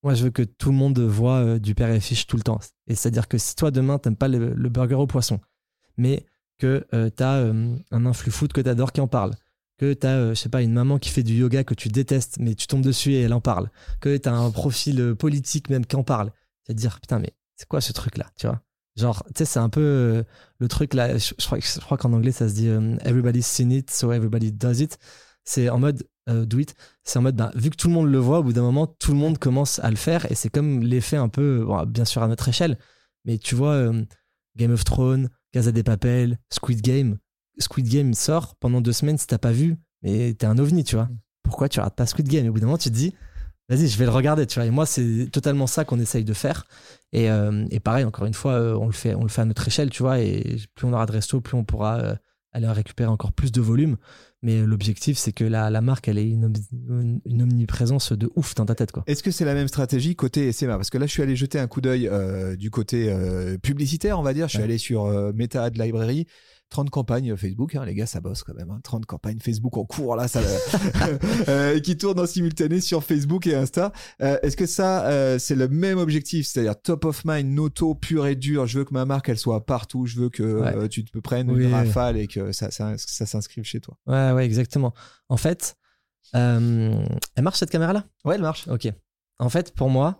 moi, 0.03 0.15
je 0.15 0.25
veux 0.25 0.31
que 0.31 0.43
tout 0.43 0.71
le 0.71 0.75
monde 0.75 0.99
voit 0.99 1.37
euh, 1.37 1.59
du 1.59 1.73
père 1.73 1.89
et 1.89 2.01
fiche 2.01 2.27
tout 2.27 2.35
le 2.35 2.43
temps. 2.43 2.59
Et 2.87 2.95
c'est-à-dire 2.95 3.29
que 3.29 3.37
si 3.37 3.55
toi, 3.55 3.71
demain, 3.71 3.99
t'aimes 3.99 4.17
pas 4.17 4.27
le, 4.27 4.53
le 4.53 4.69
burger 4.69 4.95
au 4.95 5.07
poisson, 5.07 5.39
mais 5.95 6.25
que 6.57 6.85
euh, 6.93 7.09
tu 7.15 7.23
as 7.23 7.53
un 7.91 8.05
influx 8.05 8.31
foot 8.31 8.51
que 8.51 8.59
tu 8.59 8.67
adores 8.67 8.91
qui 8.91 8.99
en 8.99 9.07
parle, 9.07 9.31
que 9.77 9.93
tu 9.93 10.07
as, 10.07 10.29
je 10.29 10.33
sais 10.33 10.49
pas, 10.49 10.61
une 10.61 10.73
maman 10.73 10.97
qui 10.97 11.09
fait 11.09 11.23
du 11.23 11.35
yoga 11.35 11.63
que 11.63 11.73
tu 11.73 11.89
détestes, 11.89 12.37
mais 12.39 12.55
tu 12.55 12.67
tombes 12.67 12.81
dessus 12.81 13.13
et 13.13 13.21
elle 13.21 13.33
en 13.33 13.41
parle, 13.41 13.69
que 14.01 14.17
tu 14.17 14.27
as 14.27 14.33
un 14.33 14.51
profil 14.51 14.99
euh, 14.99 15.15
politique 15.15 15.69
même 15.69 15.85
qui 15.85 15.95
en 15.95 16.03
parle, 16.03 16.31
vas 16.67 16.73
te 16.73 16.79
dire, 16.79 16.99
putain, 16.99 17.19
mais 17.19 17.33
c'est 17.55 17.67
quoi 17.67 17.81
ce 17.81 17.93
truc-là, 17.93 18.27
tu 18.37 18.47
vois? 18.47 18.61
Genre, 18.95 19.23
tu 19.27 19.33
sais, 19.39 19.45
c'est 19.45 19.59
un 19.59 19.69
peu 19.69 19.81
euh, 19.81 20.23
le 20.59 20.67
truc 20.67 20.95
là, 20.95 21.17
je, 21.17 21.33
crois, 21.45 21.59
je 21.59 21.79
crois 21.79 21.97
qu'en 21.97 22.13
anglais, 22.13 22.31
ça 22.31 22.49
se 22.49 22.55
dit 22.55 22.67
euh, 22.67 22.97
everybody's 23.05 23.45
seen 23.45 23.71
it, 23.71 23.91
so 23.91 24.11
everybody 24.11 24.51
does 24.51 24.81
it. 24.81 24.97
C'est 25.43 25.69
en 25.69 25.79
mode 25.79 26.03
euh, 26.29 26.45
do 26.45 26.57
it. 26.57 26.73
C'est 27.03 27.19
en 27.19 27.21
mode, 27.21 27.35
bah, 27.35 27.51
vu 27.55 27.69
que 27.69 27.75
tout 27.75 27.87
le 27.87 27.93
monde 27.93 28.11
le 28.11 28.17
voit, 28.17 28.39
au 28.39 28.43
bout 28.43 28.53
d'un 28.53 28.63
moment, 28.63 28.87
tout 28.87 29.11
le 29.11 29.17
monde 29.17 29.37
commence 29.37 29.79
à 29.79 29.89
le 29.91 29.95
faire 29.95 30.29
et 30.31 30.35
c'est 30.35 30.49
comme 30.49 30.81
l'effet 30.81 31.15
un 31.15 31.29
peu, 31.29 31.63
bon, 31.63 31.85
bien 31.85 32.05
sûr 32.05 32.23
à 32.23 32.27
notre 32.27 32.49
échelle, 32.49 32.77
mais 33.23 33.37
tu 33.37 33.53
vois, 33.53 33.73
euh, 33.73 34.03
Game 34.55 34.71
of 34.71 34.83
Thrones, 34.83 35.29
Casa 35.51 35.71
des 35.71 35.83
Papel, 35.83 36.39
Squid 36.51 36.81
Game. 36.81 37.17
Squid 37.59 37.87
Game 37.87 38.13
sort 38.13 38.55
pendant 38.55 38.81
deux 38.81 38.93
semaines 38.93 39.17
si 39.17 39.27
t'as 39.27 39.37
pas 39.37 39.51
vu, 39.51 39.77
mais 40.03 40.33
t'es 40.33 40.45
un 40.45 40.57
ovni, 40.57 40.83
tu 40.83 40.95
vois. 40.95 41.09
Pourquoi 41.43 41.69
tu 41.69 41.79
rates 41.79 41.95
pas 41.95 42.05
Squid 42.05 42.27
Game? 42.27 42.45
Et 42.45 42.49
au 42.49 42.53
bout 42.53 42.59
d'un 42.59 42.65
moment, 42.67 42.77
tu 42.77 42.89
te 42.89 42.95
dis, 42.95 43.13
vas-y, 43.69 43.87
je 43.87 43.97
vais 43.97 44.05
le 44.05 44.11
regarder, 44.11 44.45
tu 44.45 44.55
vois. 44.59 44.65
Et 44.65 44.71
moi, 44.71 44.85
c'est 44.85 45.29
totalement 45.31 45.67
ça 45.67 45.85
qu'on 45.85 45.99
essaye 45.99 46.23
de 46.23 46.33
faire. 46.33 46.65
Et, 47.13 47.29
euh, 47.31 47.65
et 47.71 47.79
pareil, 47.79 48.03
encore 48.05 48.25
une 48.25 48.33
fois, 48.33 48.53
euh, 48.53 48.75
on 48.75 48.85
le 48.85 48.91
fait, 48.93 49.15
on 49.15 49.23
le 49.23 49.29
fait 49.29 49.41
à 49.41 49.45
notre 49.45 49.65
échelle, 49.67 49.89
tu 49.89 50.03
vois. 50.03 50.19
Et 50.19 50.57
plus 50.75 50.87
on 50.87 50.93
aura 50.93 51.05
de 51.05 51.11
resto, 51.13 51.39
plus 51.41 51.55
on 51.57 51.63
pourra 51.63 51.99
euh, 51.99 52.15
aller 52.51 52.67
récupérer 52.67 53.09
encore 53.09 53.31
plus 53.31 53.51
de 53.51 53.61
volume. 53.61 53.97
Mais 54.43 54.61
l'objectif, 54.61 55.17
c'est 55.17 55.31
que 55.31 55.43
la, 55.43 55.69
la 55.69 55.81
marque, 55.81 56.07
elle 56.07 56.17
ait 56.19 56.29
une, 56.29 56.47
omni- 56.47 57.21
une 57.25 57.41
omniprésence 57.41 58.11
de 58.11 58.29
ouf 58.35 58.53
dans 58.55 58.65
ta 58.65 58.75
tête, 58.75 58.91
quoi. 58.91 59.03
Est-ce 59.07 59.23
que 59.23 59.31
c'est 59.31 59.45
la 59.45 59.53
même 59.55 59.67
stratégie 59.67 60.15
côté 60.15 60.51
SMA 60.51 60.75
Parce 60.75 60.89
que 60.91 60.97
là, 60.97 61.07
je 61.07 61.11
suis 61.11 61.23
allé 61.23 61.35
jeter 61.35 61.57
un 61.59 61.67
coup 61.67 61.81
d'œil 61.81 62.07
euh, 62.07 62.55
du 62.55 62.69
côté 62.69 63.11
publicitaire, 63.63 64.19
on 64.19 64.23
va 64.23 64.33
dire. 64.33 64.47
Je 64.47 64.51
suis 64.51 64.59
Ouais. 64.59 64.65
allé 64.65 64.77
sur 64.77 65.05
Meta 65.33 65.63
Ad 65.63 65.77
Library. 65.77 66.27
30 66.69 66.89
campagnes 66.89 67.35
Facebook, 67.37 67.75
hein, 67.75 67.85
les 67.85 67.95
gars, 67.95 68.05
ça 68.05 68.19
bosse 68.19 68.43
quand 68.43 68.53
même. 68.53 68.69
hein. 68.69 68.79
30 68.83 69.05
campagnes 69.05 69.39
Facebook 69.39 69.77
en 69.77 69.85
cours, 69.85 70.15
là, 70.17 70.27
ça, 70.27 70.41
euh, 71.47 71.79
qui 71.79 71.97
tournent 71.97 72.19
en 72.19 72.25
simultané 72.25 72.81
sur 72.81 73.03
Facebook 73.03 73.47
et 73.47 73.55
Insta. 73.55 73.93
Euh, 74.21 74.37
Est-ce 74.43 74.57
que 74.57 74.65
ça, 74.65 75.05
euh, 75.07 75.39
c'est 75.39 75.55
le 75.55 75.67
même 75.69 75.97
objectif? 75.97 76.45
C'est-à-dire 76.47 76.79
top 76.81 77.05
of 77.05 77.23
mind, 77.25 77.53
noto, 77.53 77.95
pur 77.95 78.27
et 78.27 78.35
dur. 78.35 78.67
Je 78.67 78.79
veux 78.79 78.85
que 78.85 78.93
ma 78.93 79.05
marque, 79.05 79.29
elle 79.29 79.37
soit 79.37 79.65
partout. 79.65 80.05
Je 80.05 80.19
veux 80.19 80.29
que 80.29 80.43
Ouais. 80.43 80.89
tu 80.89 81.05
te 81.05 81.17
prennes 81.19 81.49
Oui, 81.49 81.61
une 81.63 81.67
oui. 81.67 81.73
rafale 81.73 82.17
et 82.17 82.27
que 82.27 82.51
ça, 82.51 82.69
ça, 82.71 82.95
ça 82.97 83.25
s'inscrive 83.25 83.63
chez 83.63 83.79
toi. 83.79 83.97
Ouais, 84.05 84.31
ouais, 84.33 84.45
exactement. 84.45 84.93
En 85.29 85.37
fait, 85.37 85.77
elle 86.33 87.43
marche 87.43 87.59
cette 87.59 87.69
caméra-là? 87.69 88.05
Ouais, 88.25 88.35
elle 88.35 88.41
marche. 88.41 88.67
Ok. 88.67 88.87
En 89.39 89.49
fait, 89.49 89.73
pour 89.73 89.89
moi, 89.89 90.19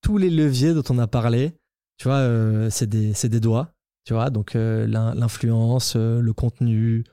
tous 0.00 0.16
les 0.18 0.30
leviers 0.30 0.72
dont 0.74 0.82
on 0.88 0.98
a 0.98 1.06
parlé, 1.06 1.52
tu 1.98 2.08
vois, 2.08 2.70
c'est 2.70 2.88
des, 2.88 3.12
c'est 3.14 3.28
des 3.28 3.40
doigts, 3.40 3.74
tu 4.04 4.14
vois. 4.14 4.30
Donc, 4.30 4.56
euh, 4.56 4.86
l'in- 4.86 5.14
l'influence, 5.14 5.94
euh, 5.96 6.20
le 6.20 6.32
contenu, 6.32 7.04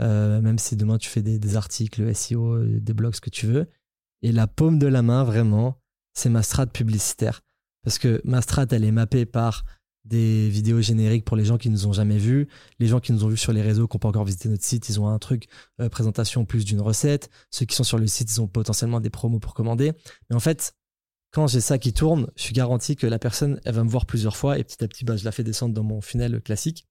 euh, 0.00 0.40
même 0.40 0.58
si 0.58 0.76
demain 0.76 0.98
tu 0.98 1.08
fais 1.08 1.22
des, 1.22 1.56
articles 1.56 2.14
SEO, 2.14 2.64
des 2.64 2.92
blogs, 2.94 3.14
ce 3.14 3.20
que 3.20 3.30
tu 3.30 3.46
veux. 3.46 3.66
Et 4.22 4.32
la 4.32 4.46
paume 4.46 4.78
de 4.78 4.86
la 4.86 5.02
main, 5.02 5.24
vraiment, 5.24 5.78
c'est 6.14 6.28
ma 6.28 6.42
strat 6.42 6.66
publicitaire. 6.66 7.40
Parce 7.84 7.98
que 7.98 8.20
ma 8.24 8.42
strat, 8.42 8.66
elle 8.70 8.84
est 8.84 8.92
mappée 8.92 9.26
par 9.26 9.64
des 10.04 10.48
vidéos 10.48 10.80
génériques 10.80 11.24
pour 11.24 11.36
les 11.36 11.44
gens 11.44 11.58
qui 11.58 11.70
nous 11.70 11.86
ont 11.86 11.92
jamais 11.92 12.18
vus. 12.18 12.48
Les 12.80 12.88
gens 12.88 12.98
qui 12.98 13.12
nous 13.12 13.24
ont 13.24 13.28
vus 13.28 13.36
sur 13.36 13.52
les 13.52 13.62
réseaux, 13.62 13.86
qui 13.86 13.96
n'ont 13.96 14.00
pas 14.00 14.08
encore 14.08 14.24
visité 14.24 14.48
notre 14.48 14.64
site, 14.64 14.88
ils 14.88 15.00
ont 15.00 15.08
un 15.08 15.18
truc, 15.18 15.46
présentation 15.90 16.44
plus 16.44 16.64
d'une 16.64 16.80
recette. 16.80 17.30
Ceux 17.50 17.66
qui 17.66 17.76
sont 17.76 17.84
sur 17.84 17.98
le 17.98 18.06
site, 18.08 18.30
ils 18.32 18.40
ont 18.40 18.48
potentiellement 18.48 19.00
des 19.00 19.10
promos 19.10 19.38
pour 19.38 19.54
commander. 19.54 19.92
Mais 20.28 20.36
en 20.36 20.40
fait, 20.40 20.74
quand 21.32 21.46
j'ai 21.46 21.60
ça 21.60 21.78
qui 21.78 21.92
tourne, 21.92 22.28
je 22.36 22.42
suis 22.42 22.52
garanti 22.52 22.94
que 22.94 23.06
la 23.06 23.18
personne, 23.18 23.60
elle 23.64 23.74
va 23.74 23.84
me 23.84 23.88
voir 23.88 24.06
plusieurs 24.06 24.36
fois 24.36 24.58
et 24.58 24.64
petit 24.64 24.84
à 24.84 24.88
petit, 24.88 25.04
bah, 25.04 25.16
je 25.16 25.24
la 25.24 25.32
fais 25.32 25.42
descendre 25.42 25.74
dans 25.74 25.82
mon 25.82 26.00
funnel 26.00 26.40
classique. 26.42 26.86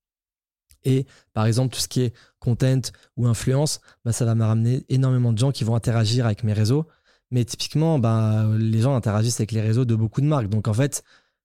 Et 0.84 1.06
par 1.34 1.46
exemple, 1.46 1.76
tout 1.76 1.80
ce 1.80 1.88
qui 1.88 2.02
est 2.02 2.16
content 2.40 2.82
ou 3.18 3.28
influence, 3.28 3.82
bah, 4.04 4.12
ça 4.12 4.26
va 4.26 4.34
me 4.34 4.44
ramener 4.44 4.84
énormément 4.90 5.32
de 5.32 5.38
gens 5.38 5.52
qui 5.52 5.64
vont 5.64 5.76
interagir 5.76 6.26
avec 6.26 6.44
mes 6.44 6.54
réseaux. 6.54 6.88
Mais 7.30 7.46
typiquement, 7.46 8.00
bah, 8.00 8.48
les 8.58 8.82
gens 8.82 8.96
interagissent 8.96 9.40
avec 9.40 9.52
les 9.52 9.62
réseaux 9.62 9.86
de 9.86 9.96
beaucoup 9.96 10.22
de 10.22 10.26
marques. 10.26 10.50
Donc 10.50 10.68
en 10.68 10.74
fait, 10.74 11.04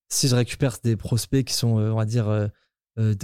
si 0.09 0.29
je 0.29 0.35
récupère 0.35 0.79
des 0.83 0.97
prospects 0.97 1.45
qui 1.45 1.55
sont, 1.55 1.79
euh, 1.79 1.91
on 1.91 1.97
va 1.97 2.07
dire, 2.07 2.29
euh, 2.29 2.49
euh, 2.99 3.15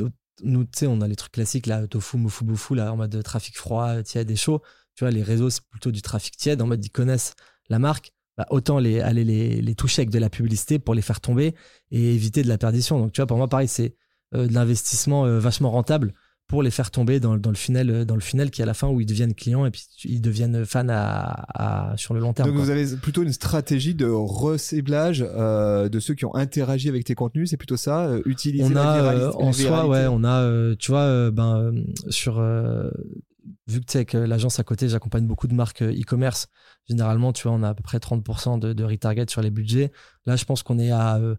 nous, 0.42 0.64
tu 0.64 0.80
sais, 0.80 0.86
on 0.86 1.00
a 1.00 1.08
les 1.08 1.16
trucs 1.16 1.32
classiques, 1.32 1.66
là, 1.66 1.86
tofu, 1.86 2.18
mofu, 2.18 2.44
bofu, 2.44 2.74
là, 2.74 2.92
en 2.92 2.96
mode 2.96 3.10
de 3.10 3.22
trafic 3.22 3.56
froid, 3.56 4.02
tiède 4.02 4.30
et 4.30 4.36
chaud. 4.36 4.62
Tu 4.94 5.04
vois, 5.04 5.10
les 5.10 5.22
réseaux, 5.22 5.50
c'est 5.50 5.64
plutôt 5.68 5.90
du 5.90 6.02
trafic 6.02 6.36
tiède, 6.36 6.60
en 6.62 6.66
mode 6.66 6.84
ils 6.84 6.90
connaissent 6.90 7.34
la 7.68 7.78
marque. 7.78 8.12
Bah, 8.38 8.46
autant 8.50 8.78
les, 8.78 9.00
aller 9.00 9.24
les, 9.24 9.60
les 9.60 9.74
toucher 9.74 10.00
avec 10.02 10.10
de 10.10 10.18
la 10.18 10.30
publicité 10.30 10.78
pour 10.78 10.94
les 10.94 11.02
faire 11.02 11.20
tomber 11.20 11.54
et 11.90 12.14
éviter 12.14 12.42
de 12.42 12.48
la 12.48 12.56
perdition. 12.56 12.98
Donc, 12.98 13.12
tu 13.12 13.20
vois, 13.20 13.26
pour 13.26 13.36
moi, 13.36 13.46
pareil, 13.48 13.68
c'est 13.68 13.94
euh, 14.34 14.46
de 14.46 14.54
l'investissement 14.54 15.26
euh, 15.26 15.38
vachement 15.38 15.70
rentable 15.70 16.14
pour 16.48 16.62
les 16.62 16.70
faire 16.70 16.90
tomber 16.90 17.20
dans, 17.20 17.36
dans 17.36 17.50
le 17.50 17.56
funnel, 17.56 17.90
euh, 17.90 18.04
dans 18.06 18.14
le 18.14 18.20
funnel 18.22 18.50
qui 18.50 18.60
est 18.60 18.64
à 18.64 18.66
la 18.66 18.74
fin 18.74 18.88
où 18.88 19.00
ils 19.00 19.06
deviennent 19.06 19.34
clients 19.34 19.64
et 19.66 19.70
puis 19.70 19.82
ils 20.04 20.20
deviennent 20.22 20.64
fans 20.66 20.88
à, 20.88 21.92
à- 21.92 21.96
sur 21.96 22.14
le 22.14 22.20
long 22.20 22.32
terme. 22.32 22.48
Donc 22.48 22.56
quoi. 22.56 22.64
vous 22.64 22.70
avez 22.70 22.86
plutôt 22.96 23.22
une 23.22 23.32
stratégie 23.32 23.94
de 23.94 24.06
reciblage 24.06 25.24
euh, 25.36 25.88
de 25.88 26.00
ceux 26.00 26.14
qui 26.14 26.24
ont 26.24 26.34
interagi 26.34 26.88
avec 26.88 27.04
tes 27.04 27.14
contenus, 27.14 27.50
c'est 27.50 27.56
plutôt 27.56 27.76
ça, 27.76 28.06
euh, 28.06 28.22
utiliser 28.26 28.64
on 28.64 28.70
la 28.70 28.92
a 28.92 29.02
euh, 29.02 29.18
la 29.30 29.36
en 29.36 29.52
soi 29.52 29.64
viralité. 29.70 29.88
ouais 29.90 30.06
on 30.10 30.24
a 30.24 30.40
euh, 30.42 30.74
tu 30.78 30.90
vois 30.90 31.00
euh, 31.00 31.30
ben 31.30 31.56
euh, 31.58 31.82
sur 32.10 32.38
euh, 32.38 32.90
vu 33.66 33.80
que 33.80 33.86
tu 33.86 33.92
sais 33.92 34.04
que 34.04 34.18
l'agence 34.18 34.58
à 34.58 34.64
côté 34.64 34.88
j'accompagne 34.88 35.26
beaucoup 35.26 35.48
de 35.48 35.54
marques 35.54 35.82
euh, 35.82 35.92
e-commerce 35.92 36.48
généralement 36.88 37.32
tu 37.32 37.44
vois 37.48 37.56
on 37.56 37.62
a 37.62 37.70
à 37.70 37.74
peu 37.74 37.82
près 37.82 37.98
30% 37.98 38.58
de, 38.58 38.84
retarget 38.84 39.26
sur 39.28 39.42
les 39.42 39.50
budgets. 39.50 39.92
Là 40.26 40.36
je 40.36 40.44
pense 40.44 40.62
qu'on 40.62 40.78
est 40.78 40.90
à 40.90 41.16
euh, 41.16 41.34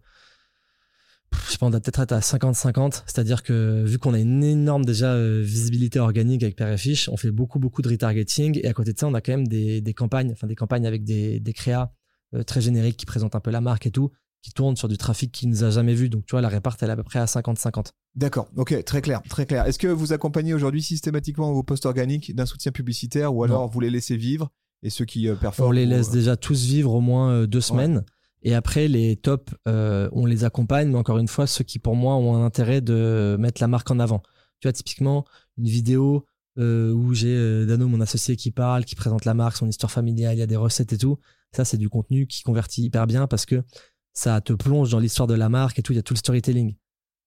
je 1.45 1.51
sais 1.51 1.57
pas 1.57 1.65
on 1.65 1.69
doit 1.69 1.79
peut-être 1.79 2.01
être 2.01 2.11
à 2.11 2.19
50-50 2.19 3.03
c'est-à-dire 3.05 3.43
que 3.43 3.83
vu 3.85 3.97
qu'on 3.97 4.13
a 4.13 4.19
une 4.19 4.43
énorme 4.43 4.85
déjà 4.85 5.13
euh, 5.13 5.41
visibilité 5.43 5.99
organique 5.99 6.43
avec 6.43 6.77
Fiche 6.77 7.09
on 7.09 7.17
fait 7.17 7.31
beaucoup 7.31 7.59
beaucoup 7.59 7.81
de 7.81 7.89
retargeting. 7.89 8.59
Et 8.63 8.67
à 8.67 8.73
côté 8.73 8.93
de 8.93 8.99
ça 8.99 9.07
on 9.07 9.13
a 9.13 9.21
quand 9.21 9.33
même 9.33 9.47
des, 9.47 9.93
campagnes 9.95 10.31
enfin 10.31 10.47
des 10.47 10.55
campagnes 10.55 10.87
avec 10.87 11.03
des, 11.03 11.39
des 11.39 11.53
créas 11.53 11.93
euh, 12.35 12.43
très 12.43 12.61
génériques 12.61 12.97
qui 12.97 13.05
présentent 13.05 13.35
un 13.35 13.39
peu 13.39 13.51
la 13.51 13.61
marque 13.61 13.85
et 13.85 13.91
tout 13.91 14.11
qui 14.43 14.53
tournent 14.53 14.75
sur 14.75 14.87
du 14.87 14.97
trafic 14.97 15.31
qui 15.31 15.47
nous 15.47 15.63
a 15.63 15.71
jamais 15.71 15.95
vu 15.95 16.09
donc 16.09 16.25
tu 16.27 16.31
vois 16.31 16.41
la 16.41 16.49
réparte 16.49 16.83
elle 16.83 16.89
est 16.89 16.93
à 16.93 16.95
peu 16.95 17.03
près 17.03 17.17
à 17.17 17.25
50-50 17.25 17.93
D'accord, 18.15 18.47
ok, 18.55 18.83
très 18.83 19.01
clair, 19.01 19.23
très 19.27 19.47
clair. 19.47 19.65
Est-ce 19.65 19.79
que 19.79 19.87
vous 19.87 20.13
accompagnez 20.13 20.53
aujourd'hui 20.53 20.83
systématiquement 20.83 21.51
vos 21.51 21.63
posts 21.63 21.87
organiques 21.87 22.35
d'un 22.35 22.45
soutien 22.45 22.71
publicitaire 22.71 23.33
ou 23.33 23.43
alors 23.43 23.67
vous 23.67 23.79
les 23.79 23.89
laissez 23.89 24.17
vivre 24.17 24.51
et 24.83 24.91
ceux 24.91 25.05
qui 25.05 25.27
euh, 25.27 25.33
performent 25.33 25.69
On 25.69 25.71
les 25.71 25.87
laisse 25.87 26.09
euh, 26.09 26.13
déjà 26.13 26.37
tous 26.37 26.63
vivre 26.65 26.93
au 26.93 27.01
moins 27.01 27.31
euh, 27.31 27.47
deux 27.47 27.61
semaines. 27.61 28.03
Et 28.43 28.53
après, 28.53 28.87
les 28.87 29.15
tops, 29.15 29.53
euh, 29.67 30.09
on 30.11 30.25
les 30.25 30.43
accompagne, 30.43 30.89
mais 30.89 30.97
encore 30.97 31.17
une 31.17 31.27
fois, 31.27 31.47
ceux 31.47 31.63
qui 31.63 31.79
pour 31.79 31.95
moi 31.95 32.15
ont 32.15 32.35
un 32.35 32.45
intérêt 32.45 32.81
de 32.81 33.37
mettre 33.39 33.61
la 33.61 33.67
marque 33.67 33.89
en 33.89 33.99
avant. 33.99 34.21
Tu 34.59 34.67
vois, 34.67 34.73
typiquement, 34.73 35.25
une 35.57 35.67
vidéo 35.67 36.25
euh, 36.59 36.91
où 36.91 37.13
j'ai 37.13 37.35
euh, 37.35 37.65
Dano, 37.65 37.87
mon 37.87 38.01
associé, 38.01 38.35
qui 38.35 38.51
parle, 38.51 38.83
qui 38.83 38.95
présente 38.95 39.25
la 39.25 39.33
marque, 39.33 39.57
son 39.57 39.67
histoire 39.67 39.91
familiale, 39.91 40.35
il 40.35 40.39
y 40.39 40.43
a 40.43 40.47
des 40.47 40.57
recettes 40.57 40.93
et 40.93 40.97
tout. 40.97 41.17
Ça, 41.55 41.63
c'est 41.63 41.77
du 41.77 41.89
contenu 41.89 42.27
qui 42.27 42.43
convertit 42.43 42.83
hyper 42.83 43.07
bien 43.07 43.27
parce 43.27 43.45
que 43.45 43.63
ça 44.13 44.39
te 44.41 44.53
plonge 44.53 44.91
dans 44.91 44.99
l'histoire 44.99 45.27
de 45.27 45.33
la 45.33 45.49
marque 45.49 45.79
et 45.79 45.81
tout. 45.81 45.93
Il 45.93 45.95
y 45.97 45.99
a 45.99 46.03
tout 46.03 46.13
le 46.13 46.19
storytelling. 46.19 46.75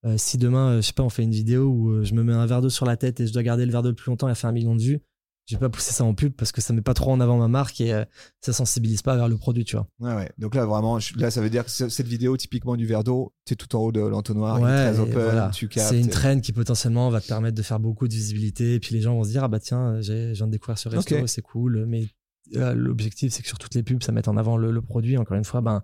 Euh, 0.05 0.15
si 0.19 0.39
demain, 0.39 0.71
euh, 0.73 0.77
je 0.77 0.87
sais 0.89 0.93
pas, 0.93 1.03
on 1.03 1.09
fait 1.09 1.23
une 1.25 1.33
vidéo 1.33 1.65
où 1.67 1.91
euh, 1.91 2.05
je 2.05 2.15
me 2.15 2.23
mets 2.23 2.33
un 2.33 2.47
verre 2.47 2.63
d'eau 2.63 2.71
sur 2.71 2.87
la 2.87 2.97
tête 2.97 3.19
et 3.21 3.27
je 3.27 3.33
dois 3.33 3.43
garder 3.43 3.67
le 3.67 3.73
verre 3.73 3.83
d'eau 3.83 3.89
le 3.89 3.95
plus 3.95 4.11
longtemps 4.11 4.29
et 4.29 4.35
faire 4.35 4.51
un 4.51 4.53
million 4.53 4.77
de 4.77 4.83
vues, 4.83 5.01
je 5.49 5.55
vais 5.57 5.61
pas 5.61 5.69
pousser 5.69 5.93
ça 5.93 6.05
en 6.05 6.13
pub 6.15 6.33
parce 6.33 6.53
que 6.53 6.61
ça 6.61 6.73
met 6.75 6.81
pas 6.83 6.93
trop 6.95 7.11
en 7.13 7.19
avant 7.21 7.39
ma 7.39 7.49
marque 7.49 7.81
et 7.81 7.93
euh, 7.95 8.05
ça 8.41 8.53
sensibilise 8.53 9.03
pas 9.03 9.17
vers 9.17 9.27
le 9.29 9.37
produit, 9.37 9.65
tu 9.65 9.75
vois. 9.77 9.89
Ouais, 9.99 10.15
ouais. 10.15 10.31
Donc 10.39 10.55
là, 10.55 10.65
vraiment, 10.67 10.99
je- 11.01 11.17
là, 11.19 11.31
ça 11.31 11.41
veut 11.41 11.51
dire 11.51 11.65
que 11.65 11.71
ce- 11.71 11.89
cette 11.89 12.07
vidéo, 12.07 12.37
typiquement 12.37 12.77
du 12.77 12.85
verre 12.87 13.03
d'eau, 13.05 13.33
t'es 13.47 13.57
tout 13.57 13.75
en 13.75 13.81
haut 13.81 13.91
de 13.93 14.01
l'entonnoir, 14.01 14.59
est 14.59 14.93
très 14.93 15.01
open, 15.01 15.13
voilà. 15.15 15.51
tu 15.53 15.67
captes. 15.69 15.89
C'est 15.89 16.01
une 16.01 16.09
traîne 16.11 16.41
qui 16.41 16.53
potentiellement 16.53 17.11
va 17.11 17.21
te 17.21 17.27
permettre 17.27 17.57
de 17.57 17.63
faire 17.63 17.81
beaucoup 17.81 18.07
de 18.07 18.13
visibilité 18.13 18.75
et 18.75 18.81
puis 18.81 18.95
les 18.95 19.01
gens 19.01 19.15
vont 19.15 19.25
se 19.25 19.31
dire 19.31 19.43
ah 19.45 19.49
bah 19.49 19.61
tiens, 19.61 20.01
j'ai, 20.03 20.29
je 20.35 20.39
viens 20.39 20.47
de 20.47 20.53
découvrir 20.53 20.79
ce 20.79 20.89
resto, 20.89 21.17
Ok. 21.17 21.29
c'est 21.29 21.43
cool. 21.43 21.85
Mais 21.87 22.07
l'objectif 22.53 23.33
c'est 23.33 23.43
que 23.43 23.49
sur 23.49 23.59
toutes 23.59 23.75
les 23.75 23.83
pubs 23.83 24.03
ça 24.03 24.13
mette 24.13 24.29
en 24.29 24.37
avant 24.37 24.57
le, 24.57 24.71
le 24.71 24.83
produit. 24.83 25.17
Encore 25.19 25.37
une 25.37 25.45
fois, 25.45 25.61
ben 25.61 25.83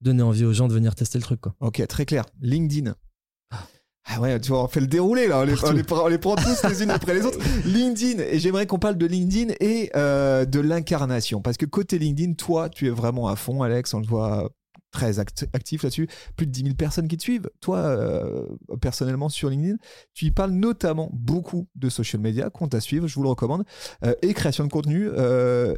donner 0.00 0.22
envie 0.22 0.44
aux 0.44 0.52
gens 0.52 0.68
de 0.68 0.74
venir 0.74 0.94
tester 0.94 1.18
le 1.18 1.24
truc 1.24 1.40
quoi. 1.40 1.54
Ok, 1.60 1.84
très 1.86 2.06
clair. 2.06 2.24
LinkedIn. 2.40 2.94
Ah 4.12 4.20
ouais, 4.20 4.40
tu 4.40 4.48
vois, 4.48 4.64
on 4.64 4.68
fait 4.68 4.80
le 4.80 4.86
déroulé 4.88 5.28
là, 5.28 5.40
on 5.40 5.44
les, 5.44 5.54
on 5.64 5.70
les 5.72 5.84
prend, 5.84 6.04
on 6.04 6.08
les 6.08 6.18
prend 6.18 6.34
tous 6.34 6.66
les 6.68 6.82
unes 6.82 6.90
après 6.90 7.14
les 7.14 7.24
autres. 7.24 7.38
LinkedIn, 7.66 8.20
et 8.22 8.40
j'aimerais 8.40 8.66
qu'on 8.66 8.78
parle 8.78 8.96
de 8.96 9.06
LinkedIn 9.06 9.54
et 9.60 9.90
euh, 9.94 10.44
de 10.46 10.58
l'incarnation. 10.58 11.42
Parce 11.42 11.56
que 11.56 11.66
côté 11.66 11.98
LinkedIn, 11.98 12.32
toi, 12.32 12.68
tu 12.70 12.86
es 12.88 12.90
vraiment 12.90 13.28
à 13.28 13.36
fond, 13.36 13.62
Alex, 13.62 13.94
on 13.94 14.00
le 14.00 14.06
voit 14.06 14.50
très 14.90 15.20
act- 15.20 15.46
actif 15.52 15.84
là-dessus. 15.84 16.08
Plus 16.34 16.46
de 16.46 16.50
10 16.50 16.62
000 16.62 16.74
personnes 16.74 17.06
qui 17.06 17.18
te 17.18 17.22
suivent. 17.22 17.48
Toi, 17.60 17.78
euh, 17.78 18.46
personnellement, 18.80 19.28
sur 19.28 19.48
LinkedIn, 19.48 19.76
tu 20.14 20.24
y 20.24 20.30
parles 20.32 20.50
notamment 20.52 21.10
beaucoup 21.12 21.68
de 21.76 21.88
social 21.88 22.20
media, 22.20 22.50
compte 22.50 22.74
à 22.74 22.80
suivre, 22.80 23.06
je 23.06 23.14
vous 23.14 23.22
le 23.22 23.28
recommande, 23.28 23.62
euh, 24.02 24.14
et 24.22 24.34
création 24.34 24.64
de 24.64 24.70
contenu. 24.70 25.06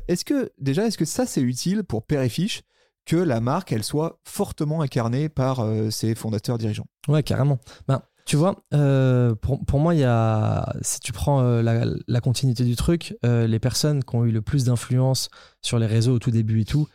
Est-ce 0.08 0.24
que, 0.24 0.50
déjà, 0.58 0.86
est-ce 0.86 0.96
que 0.96 1.04
ça, 1.04 1.26
c'est 1.26 1.42
utile 1.42 1.82
pour 1.84 2.06
Père 2.06 2.22
et 2.22 2.30
Fiche 2.30 2.62
que 3.05 3.16
la 3.16 3.40
marque, 3.40 3.72
elle 3.72 3.84
soit 3.84 4.18
fortement 4.24 4.80
incarnée 4.80 5.28
par 5.28 5.61
euh, 5.61 5.90
ses 5.90 6.14
fondateurs 6.14 6.59
dirigeants 6.59 6.86
Ouais, 7.09 7.22
carrément. 7.22 7.59
Ben, 7.88 8.03
tu 8.24 8.36
vois, 8.36 8.62
euh, 8.72 9.34
pour, 9.34 9.80
moi, 9.80 9.94
il 9.94 10.00
y 10.00 10.05
a, 10.05 10.72
si 10.82 11.00
tu 11.00 11.12
prends 11.12 11.40
euh, 11.40 11.96
la, 12.07 12.20
continuité 12.20 12.64
du 12.64 12.76
truc, 12.76 13.16
les 13.24 13.59
personnes 13.59 14.05
qui 14.05 14.14
ont 14.14 14.24
eu 14.24 14.30
le 14.30 14.42
plus 14.42 14.64
d'influence 14.64 15.28
sur 15.61 15.78
les 15.80 15.86
réseaux 15.86 16.14
au 16.14 16.18
tout 16.20 16.30
début 16.30 16.61
et 16.61 16.64
tout, 16.64 16.86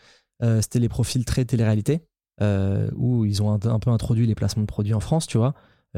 c'était 0.62 0.80
les 0.80 0.88
profils 0.88 1.26
très 1.26 1.44
télé-réalité, 1.44 2.08
où 2.96 3.26
ils 3.26 3.44
ont 3.44 3.52
un, 3.52 3.80
peu 3.80 3.90
introduit 3.90 4.26
les 4.26 4.36
placements 4.36 4.62
de 4.62 4.68
produits 4.68 4.94
en 4.94 5.02
France, 5.02 5.28
tu 5.28 5.38
vois, 5.38 5.54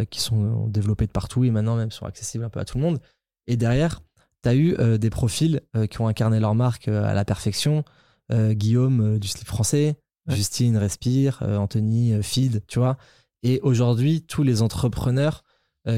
qui 0.10 0.20
sont 0.20 0.68
développés 0.68 1.06
de 1.06 1.12
partout 1.12 1.44
et 1.44 1.52
maintenant 1.52 1.76
même 1.76 1.92
sont 1.92 2.08
accessibles 2.08 2.44
un 2.44 2.50
peu 2.50 2.60
à 2.60 2.66
tout 2.66 2.80
le 2.80 2.84
monde. 2.84 3.00
Et 3.46 3.56
derrière, 3.56 4.02
tu 4.42 4.50
as 4.50 4.56
eu 4.56 4.76
des 4.98 5.12
profils 5.12 5.62
qui 5.92 6.02
ont 6.02 6.08
incarné 6.08 6.40
leur 6.40 6.56
marque 6.56 6.88
à 6.88 7.14
la 7.14 7.24
perfection. 7.24 7.84
Euh, 8.32 8.54
Guillaume 8.54 9.16
euh, 9.16 9.20
du 9.20 9.28
slip 9.28 9.48
français, 9.48 9.98
Ouais. 10.28 10.36
Justine 10.36 10.78
Respire, 10.78 11.40
euh, 11.42 11.58
Anthony 11.58 12.22
Feed, 12.22 12.64
tu 12.68 12.78
vois. 12.80 12.98
Et 13.42 13.60
aujourd'hui, 13.64 14.22
tous 14.22 14.44
les 14.44 14.62
entrepreneurs 14.62 15.44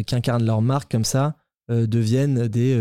qui 0.05 0.15
incarnent 0.15 0.45
leur 0.45 0.61
marque 0.61 0.89
comme 0.91 1.03
ça 1.03 1.36
deviennent 1.69 2.47
des, 2.47 2.77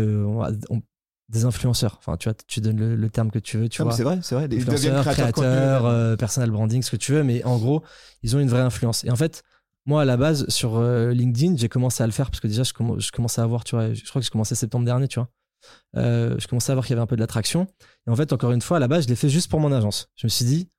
on 0.69 0.81
des 1.29 1.45
influenceurs. 1.45 1.95
Enfin, 1.97 2.15
tu 2.17 2.29
vois, 2.29 2.35
tu 2.47 2.61
donnes 2.61 2.77
le, 2.79 2.95
le 2.95 3.09
terme 3.09 3.31
que 3.31 3.39
tu 3.39 3.57
veux, 3.57 3.67
tu 3.69 3.81
vois. 3.81 3.91
C'est 3.97 4.03
vrai, 4.03 4.19
c'est 4.21 4.35
vrai. 4.35 4.47
Deviennent 4.47 4.69
Influenceurs, 4.95 5.13
créateurs 5.13 5.31
créateurs, 5.43 5.85
euh, 5.85 6.15
personal 6.15 6.51
branding, 6.51 6.81
ce 6.83 6.91
que 6.91 6.97
tu 6.97 7.11
veux, 7.13 7.23
mais 7.23 7.43
en 7.43 7.57
gros, 7.57 7.83
ils 8.21 8.35
ont 8.35 8.39
une 8.39 8.49
vraie 8.49 8.61
influence. 8.61 9.03
Et 9.03 9.09
en 9.11 9.15
fait, 9.15 9.43
moi, 9.85 10.03
à 10.03 10.05
la 10.05 10.15
base, 10.17 10.47
sur 10.49 10.75
euh, 10.77 11.11
LinkedIn, 11.11 11.55
j'ai 11.57 11.69
commencé 11.69 12.03
à 12.03 12.05
le 12.05 12.11
faire 12.11 12.29
parce 12.29 12.39
que 12.39 12.47
déjà, 12.47 12.63
je, 12.63 12.73
comm- 12.73 12.99
je 12.99 13.11
commençais 13.11 13.41
à 13.41 13.45
voir, 13.45 13.63
tu 13.63 13.75
vois, 13.75 13.93
je 13.93 14.03
crois 14.05 14.21
que 14.21 14.25
je 14.25 14.31
commençais 14.31 14.55
septembre 14.55 14.85
dernier, 14.85 15.07
tu 15.07 15.19
vois. 15.19 15.29
Euh, 15.97 16.35
je 16.39 16.47
commençais 16.47 16.71
à 16.71 16.75
voir 16.75 16.85
qu'il 16.85 16.93
y 16.93 16.95
avait 16.95 17.03
un 17.03 17.07
peu 17.07 17.15
de 17.15 17.21
l'attraction. 17.21 17.67
Et 18.07 18.09
en 18.09 18.15
fait, 18.15 18.33
encore 18.33 18.51
une 18.51 18.61
fois, 18.61 18.77
à 18.77 18.79
la 18.79 18.87
base, 18.87 19.05
je 19.05 19.09
l'ai 19.09 19.15
fait 19.15 19.29
juste 19.29 19.49
pour 19.49 19.59
mon 19.59 19.71
agence. 19.71 20.07
Je 20.15 20.25
me 20.25 20.29
suis 20.29 20.45
dit, 20.45 20.69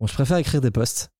bon, 0.00 0.06
je 0.06 0.14
préfère 0.14 0.36
écrire 0.36 0.60
des 0.60 0.70
posts 0.70 1.10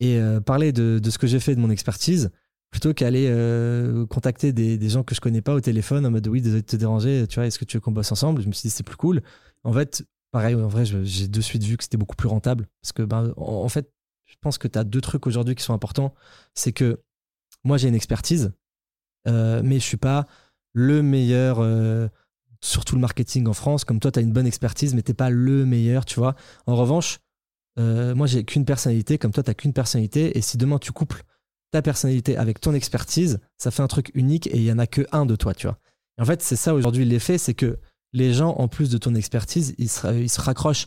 et 0.00 0.18
euh, 0.18 0.40
parler 0.40 0.72
de, 0.72 1.00
ce 1.08 1.18
que 1.18 1.26
j'ai 1.26 1.40
fait, 1.40 1.54
de 1.54 1.60
mon 1.60 1.70
expertise, 1.70 2.30
plutôt 2.70 2.92
qu'aller 2.92 3.28
euh, 3.28 4.06
contacter 4.06 4.52
des, 4.52 4.88
gens 4.88 5.04
que 5.04 5.14
je 5.14 5.20
connais 5.20 5.42
pas 5.42 5.54
au 5.54 5.60
téléphone 5.60 6.04
en 6.06 6.10
mode 6.10 6.26
oui, 6.26 6.40
désolé 6.42 6.62
de 6.62 6.66
te 6.66 6.76
déranger, 6.76 7.26
tu 7.28 7.36
vois, 7.36 7.46
est-ce 7.46 7.58
que 7.58 7.64
tu 7.64 7.76
veux 7.76 7.80
qu'on 7.80 7.92
bosse 7.92 8.10
ensemble? 8.12 8.42
Je 8.42 8.48
me 8.48 8.52
suis 8.52 8.68
dit, 8.68 8.74
c'est 8.74 8.82
plus 8.82 8.96
cool. 8.96 9.22
En 9.62 9.72
fait, 9.72 10.04
pareil, 10.32 10.54
en 10.54 10.68
vrai, 10.68 10.84
j'ai 10.84 11.28
de 11.28 11.40
suite 11.40 11.62
vu 11.62 11.76
que 11.76 11.84
c'était 11.84 11.96
beaucoup 11.96 12.16
plus 12.16 12.28
rentable. 12.28 12.66
Parce 12.82 12.92
que, 12.92 13.02
ben, 13.02 13.32
en, 13.36 13.68
fait, 13.68 13.90
je 14.24 14.34
pense 14.40 14.58
que 14.58 14.68
tu 14.68 14.78
as 14.78 14.84
deux 14.84 15.00
trucs 15.00 15.26
aujourd'hui 15.26 15.54
qui 15.54 15.62
sont 15.62 15.74
importants. 15.74 16.14
C'est 16.54 16.72
que 16.72 17.00
moi, 17.62 17.76
j'ai 17.76 17.88
une 17.88 17.94
expertise, 17.94 18.52
mais 19.26 19.78
je 19.78 19.84
suis 19.84 19.96
pas 19.96 20.26
le 20.72 21.02
meilleur 21.02 21.60
euh, 22.64 22.66
sur 22.66 22.84
tout 22.84 22.94
le 22.94 23.00
marketing 23.00 23.46
en 23.46 23.52
France. 23.52 23.84
Comme 23.84 24.00
toi, 24.00 24.10
tu 24.10 24.18
as 24.18 24.22
une 24.22 24.32
bonne 24.32 24.46
expertise, 24.46 24.94
mais 24.94 25.02
t'es 25.02 25.14
pas 25.14 25.30
le 25.30 25.64
meilleur, 25.64 26.04
tu 26.04 26.20
vois. 26.20 26.34
En 26.66 26.76
revanche, 26.76 27.18
euh, 27.78 28.14
moi, 28.14 28.26
j'ai 28.26 28.44
qu'une 28.44 28.64
personnalité, 28.64 29.18
comme 29.18 29.32
toi, 29.32 29.42
tu 29.42 29.54
qu'une 29.54 29.72
personnalité. 29.72 30.36
Et 30.38 30.40
si 30.40 30.56
demain, 30.56 30.78
tu 30.78 30.92
couples 30.92 31.22
ta 31.70 31.82
personnalité 31.82 32.36
avec 32.36 32.60
ton 32.60 32.72
expertise, 32.72 33.40
ça 33.58 33.70
fait 33.70 33.82
un 33.82 33.88
truc 33.88 34.10
unique 34.14 34.46
et 34.46 34.56
il 34.56 34.64
y 34.64 34.72
en 34.72 34.78
a 34.78 34.86
que 34.86 35.06
un 35.12 35.26
de 35.26 35.36
toi, 35.36 35.54
tu 35.54 35.66
vois. 35.66 35.78
En 36.18 36.24
fait, 36.24 36.40
c'est 36.42 36.56
ça 36.56 36.74
aujourd'hui 36.74 37.04
l'effet, 37.04 37.38
c'est 37.38 37.54
que 37.54 37.78
les 38.12 38.32
gens, 38.32 38.50
en 38.50 38.68
plus 38.68 38.90
de 38.90 38.98
ton 38.98 39.16
expertise, 39.16 39.74
ils 39.78 39.88
se, 39.88 40.06
ils 40.14 40.28
se 40.28 40.40
raccrochent 40.40 40.86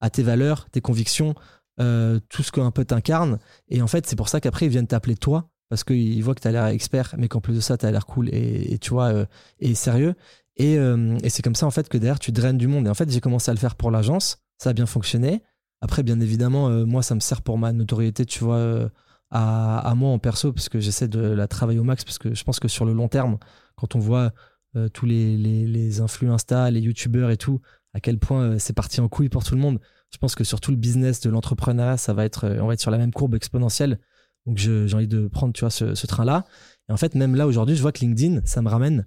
à 0.00 0.10
tes 0.10 0.24
valeurs, 0.24 0.68
tes 0.70 0.80
convictions, 0.80 1.36
euh, 1.80 2.18
tout 2.28 2.42
ce 2.42 2.50
qu'un 2.50 2.72
peu 2.72 2.84
t'incarne. 2.84 3.38
Et 3.68 3.80
en 3.80 3.86
fait, 3.86 4.06
c'est 4.06 4.16
pour 4.16 4.28
ça 4.28 4.40
qu'après, 4.40 4.66
ils 4.66 4.70
viennent 4.70 4.88
t'appeler 4.88 5.14
toi, 5.14 5.48
parce 5.68 5.84
qu'ils 5.84 6.22
voient 6.24 6.34
que 6.34 6.40
tu 6.40 6.48
as 6.48 6.52
l'air 6.52 6.66
expert, 6.66 7.14
mais 7.16 7.28
qu'en 7.28 7.40
plus 7.40 7.54
de 7.54 7.60
ça, 7.60 7.78
tu 7.78 7.86
as 7.86 7.92
l'air 7.92 8.06
cool 8.06 8.28
et, 8.30 8.74
et 8.74 8.78
tu 8.78 8.90
vois, 8.90 9.12
euh, 9.12 9.26
et 9.60 9.76
sérieux. 9.76 10.16
Et, 10.56 10.78
euh, 10.78 11.18
et 11.22 11.30
c'est 11.30 11.42
comme 11.42 11.54
ça, 11.54 11.66
en 11.66 11.70
fait, 11.70 11.88
que 11.88 11.98
derrière, 11.98 12.18
tu 12.18 12.32
draines 12.32 12.58
du 12.58 12.68
monde. 12.68 12.86
Et 12.86 12.90
en 12.90 12.94
fait, 12.94 13.10
j'ai 13.10 13.20
commencé 13.20 13.50
à 13.50 13.54
le 13.54 13.60
faire 13.60 13.74
pour 13.74 13.90
l'agence, 13.90 14.38
ça 14.58 14.70
a 14.70 14.72
bien 14.72 14.86
fonctionné. 14.86 15.42
Après, 15.80 16.02
bien 16.02 16.18
évidemment, 16.20 16.68
euh, 16.68 16.86
moi, 16.86 17.02
ça 17.02 17.14
me 17.14 17.20
sert 17.20 17.42
pour 17.42 17.58
ma 17.58 17.72
notoriété, 17.72 18.24
tu 18.24 18.42
vois, 18.42 18.56
euh, 18.56 18.88
à, 19.30 19.92
moi 19.96 20.10
en 20.10 20.18
perso, 20.18 20.50
parce 20.52 20.70
que 20.70 20.80
j'essaie 20.80 21.08
de 21.08 21.20
la 21.20 21.46
travailler 21.48 21.78
au 21.78 21.84
max, 21.84 22.04
parce 22.04 22.18
que 22.18 22.34
je 22.34 22.42
pense 22.44 22.58
que 22.58 22.68
sur 22.68 22.86
le 22.86 22.94
long 22.94 23.08
terme, 23.08 23.38
quand 23.76 23.94
on 23.94 23.98
voit 23.98 24.32
euh, 24.76 24.88
tous 24.88 25.04
les, 25.04 25.36
les, 25.36 25.66
les 25.66 26.00
influx 26.00 26.30
Insta, 26.30 26.70
les 26.70 26.80
youtubeurs 26.80 27.30
et 27.30 27.36
tout, 27.36 27.60
à 27.92 28.00
quel 28.00 28.18
point 28.18 28.58
c'est 28.58 28.72
parti 28.72 29.00
en 29.02 29.08
couille 29.08 29.28
pour 29.28 29.44
tout 29.44 29.54
le 29.54 29.60
monde. 29.60 29.78
Je 30.10 30.16
pense 30.16 30.34
que 30.34 30.44
sur 30.44 30.60
tout 30.60 30.70
le 30.70 30.76
business 30.78 31.20
de 31.20 31.28
l'entrepreneuriat, 31.28 31.98
ça 31.98 32.14
va 32.14 32.24
être, 32.24 32.48
on 32.60 32.66
va 32.66 32.74
être 32.74 32.80
sur 32.80 32.90
la 32.90 32.98
même 32.98 33.12
courbe 33.12 33.34
exponentielle. 33.34 34.00
Donc 34.46 34.56
j'ai 34.56 34.94
envie 34.94 35.08
de 35.08 35.28
prendre, 35.28 35.52
tu 35.52 35.60
vois, 35.60 35.70
ce 35.70 36.06
train-là. 36.06 36.44
Et 36.88 36.92
en 36.92 36.96
fait, 36.96 37.14
même 37.14 37.34
là 37.34 37.46
aujourd'hui, 37.46 37.76
je 37.76 37.82
vois 37.82 37.92
que 37.92 38.00
LinkedIn, 38.00 38.40
ça 38.44 38.62
me 38.62 38.68
ramène 38.68 39.06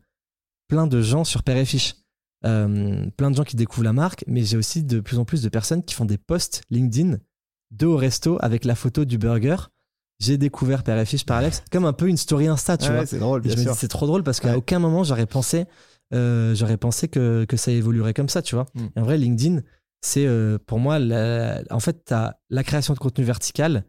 plein 0.68 0.88
de 0.88 1.02
gens 1.02 1.24
sur 1.24 1.44
Père 1.44 1.58
et 1.58 1.66
Fiche. 1.66 1.96
Euh, 2.46 3.06
plein 3.18 3.32
de 3.32 3.36
gens 3.36 3.44
qui 3.44 3.56
découvrent 3.56 3.84
la 3.86 3.94
marque, 3.94 4.24
mais 4.28 4.44
j'ai 4.44 4.58
aussi 4.58 4.84
de 4.84 5.00
plus 5.00 5.18
en 5.18 5.26
plus 5.26 5.42
de 5.42 5.50
personnes 5.50 5.84
qui 5.84 5.96
font 5.96 6.06
des 6.06 6.18
posts 6.20 6.62
LinkedIn 6.70 7.18
de 7.72 7.86
au 7.86 7.98
resto 7.98 8.38
avec 8.42 8.64
la 8.64 8.76
photo 8.76 9.06
du 9.06 9.18
burger. 9.18 9.56
J'ai 10.20 10.38
découvert 10.38 10.84
Père 10.84 10.98
et 11.00 11.06
Fiche 11.06 11.26
par 11.26 11.38
Alex, 11.38 11.64
comme 11.72 11.86
un 11.86 11.94
peu 11.94 12.08
une 12.08 12.18
story 12.18 12.48
Insta, 12.48 12.78
tu 12.78 12.90
Ouais, 12.90 12.96
vois. 12.96 13.06
c'est 13.06 13.20
drôle, 13.20 13.42
Et 13.46 13.50
me 13.50 13.56
dis 13.56 13.66
c'est 13.76 13.88
trop 13.88 14.06
drôle 14.08 14.24
parce 14.24 14.40
qu'à 14.40 14.50
Ouais. 14.52 14.56
aucun 14.56 14.80
moment 14.80 15.04
j'aurais 15.04 15.26
pensé, 15.26 15.66
euh, 16.14 16.54
j'aurais 16.56 16.78
pensé 16.78 17.08
que, 17.08 17.46
que 17.46 17.58
ça 17.58 17.72
évoluerait 17.72 18.14
comme 18.14 18.30
ça, 18.30 18.42
tu 18.42 18.56
vois. 18.56 18.66
Mm. 18.76 18.86
Et 18.96 19.00
en 19.00 19.04
vrai, 19.04 19.18
LinkedIn, 19.18 19.62
c'est 20.02 20.26
euh, 20.28 20.58
pour 20.66 20.80
moi, 20.80 21.00
la- 21.00 21.62
en 21.72 21.80
fait, 21.80 22.06
tu 22.06 22.14
as 22.14 22.40
la 22.50 22.64
création 22.64 22.94
de 22.94 23.00
contenu 23.00 23.24
vertical 23.26 23.84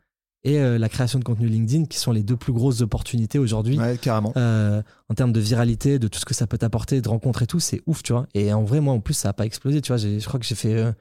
et 0.45 0.61
euh, 0.61 0.78
la 0.78 0.89
création 0.89 1.18
de 1.18 1.24
contenu 1.24 1.49
LinkedIn 1.49 1.86
qui 1.86 1.99
sont 1.99 2.12
les 2.12 2.22
deux 2.22 2.36
plus 2.36 2.53
grosses 2.53 2.80
opportunités 2.80 3.39
aujourd'hui. 3.39 3.78
Ouais, 3.78 3.99
carrément. 3.99 4.32
Euh, 4.36 4.82
en 5.09 5.14
termes 5.14 5.32
de 5.32 5.41
viralité, 5.41 5.99
de 5.99 6.07
tout 6.09 6.18
ce 6.20 6.24
que 6.24 6.34
ça 6.34 6.47
peut 6.47 6.59
t'apporter, 6.59 7.01
de 7.01 7.09
rencontres 7.09 7.43
et 7.43 7.47
tout, 7.47 7.61
c'est 7.61 7.82
ouf, 7.86 8.03
tu 8.03 8.12
vois. 8.12 8.26
Et 8.34 8.53
en 8.53 8.62
vrai, 8.62 8.80
moi, 8.80 8.95
en 8.95 9.01
plus, 9.01 9.14
ça 9.14 9.28
n'a 9.28 9.32
pas 9.32 9.47
explosé, 9.47 9.80
tu 9.80 9.93
vois. 9.93 9.97
Je 9.97 10.24
crois 10.26 10.39
que 10.39 10.47
j'ai 10.47 10.55
fait 10.55 10.74
euh, 10.74 10.93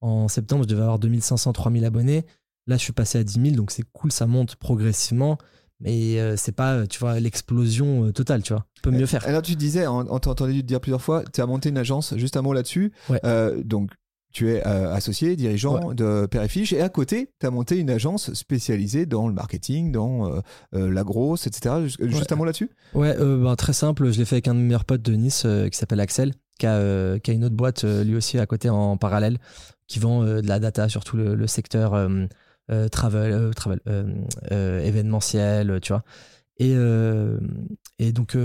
en 0.00 0.28
septembre, 0.28 0.64
je 0.64 0.68
devais 0.68 0.82
avoir 0.82 0.98
2500, 0.98 1.52
3000 1.52 1.84
abonnés. 1.84 2.24
Là, 2.66 2.76
je 2.76 2.82
suis 2.82 2.92
passé 2.92 3.18
à 3.18 3.24
10 3.24 3.40
000, 3.40 3.56
donc 3.56 3.70
c'est 3.70 3.84
cool, 3.92 4.10
ça 4.10 4.26
monte 4.26 4.56
progressivement. 4.56 5.38
Mais 5.82 6.36
c'est 6.36 6.52
pas, 6.52 6.86
tu 6.86 6.98
vois, 6.98 7.18
l'explosion 7.20 8.12
totale, 8.12 8.42
tu 8.42 8.52
vois. 8.52 8.66
Tu 8.74 8.82
peux 8.82 8.90
mieux 8.90 9.06
faire. 9.06 9.26
Alors 9.26 9.40
tu 9.40 9.56
disais, 9.56 9.86
on, 9.86 10.00
on 10.12 10.18
t'a 10.18 10.28
entendu 10.28 10.60
te 10.60 10.66
dire 10.66 10.78
plusieurs 10.78 11.00
fois, 11.00 11.24
tu 11.32 11.40
as 11.40 11.46
monté 11.46 11.70
une 11.70 11.78
agence, 11.78 12.14
juste 12.18 12.36
un 12.36 12.42
mot 12.42 12.52
là-dessus. 12.52 12.92
Ouais. 13.08 13.18
Donc 13.64 13.92
tu 14.32 14.50
es 14.50 14.66
euh, 14.66 14.92
associé, 14.92 15.34
dirigeant 15.36 15.92
de 15.92 16.26
Père 16.26 16.44
et 16.44 16.80
à 16.80 16.88
côté, 16.88 17.30
tu 17.40 17.46
as 17.46 17.50
monté 17.50 17.78
une 17.78 17.90
agence 17.90 18.32
spécialisée 18.32 19.06
dans 19.06 19.26
le 19.26 19.34
marketing, 19.34 19.90
dans 19.90 20.26
euh, 20.26 20.40
euh, 20.74 20.90
la 20.90 21.02
grosse, 21.02 21.46
etc. 21.46 21.74
Juste, 21.98 22.30
un 22.30 22.36
mot 22.36 22.44
là-dessus? 22.44 22.70
Ouais, 22.94 23.16
euh, 23.18 23.42
ben, 23.42 23.56
très 23.56 23.72
simple. 23.72 24.10
Je 24.10 24.18
l'ai 24.18 24.24
fait 24.24 24.36
avec 24.36 24.48
un 24.48 24.54
de 24.54 24.60
mes 24.60 24.66
meilleurs 24.66 24.84
potes 24.84 25.02
de 25.02 25.12
Nice 25.14 25.46
qui 25.70 25.76
s'appelle 25.76 26.00
Axel, 26.00 26.32
qui 26.58 26.66
a, 26.66 27.18
qui 27.18 27.30
a 27.30 27.34
une 27.34 27.44
autre 27.44 27.56
boîte 27.56 27.84
lui 27.84 28.14
aussi 28.14 28.38
à 28.38 28.46
côté 28.46 28.70
en 28.70 28.96
parallèle, 28.96 29.38
qui 29.86 29.98
vend 29.98 30.24
de 30.24 30.46
la 30.46 30.60
data 30.60 30.88
sur 30.88 31.04
tout 31.04 31.16
le, 31.16 31.34
le 31.34 31.46
secteur 31.46 31.92
travel, 32.92 33.50
travel 33.54 33.80
événementiel, 34.50 35.80
tu 35.82 35.92
vois. 35.92 36.04
Et, 36.58 36.76
et 37.98 38.12
donc, 38.12 38.36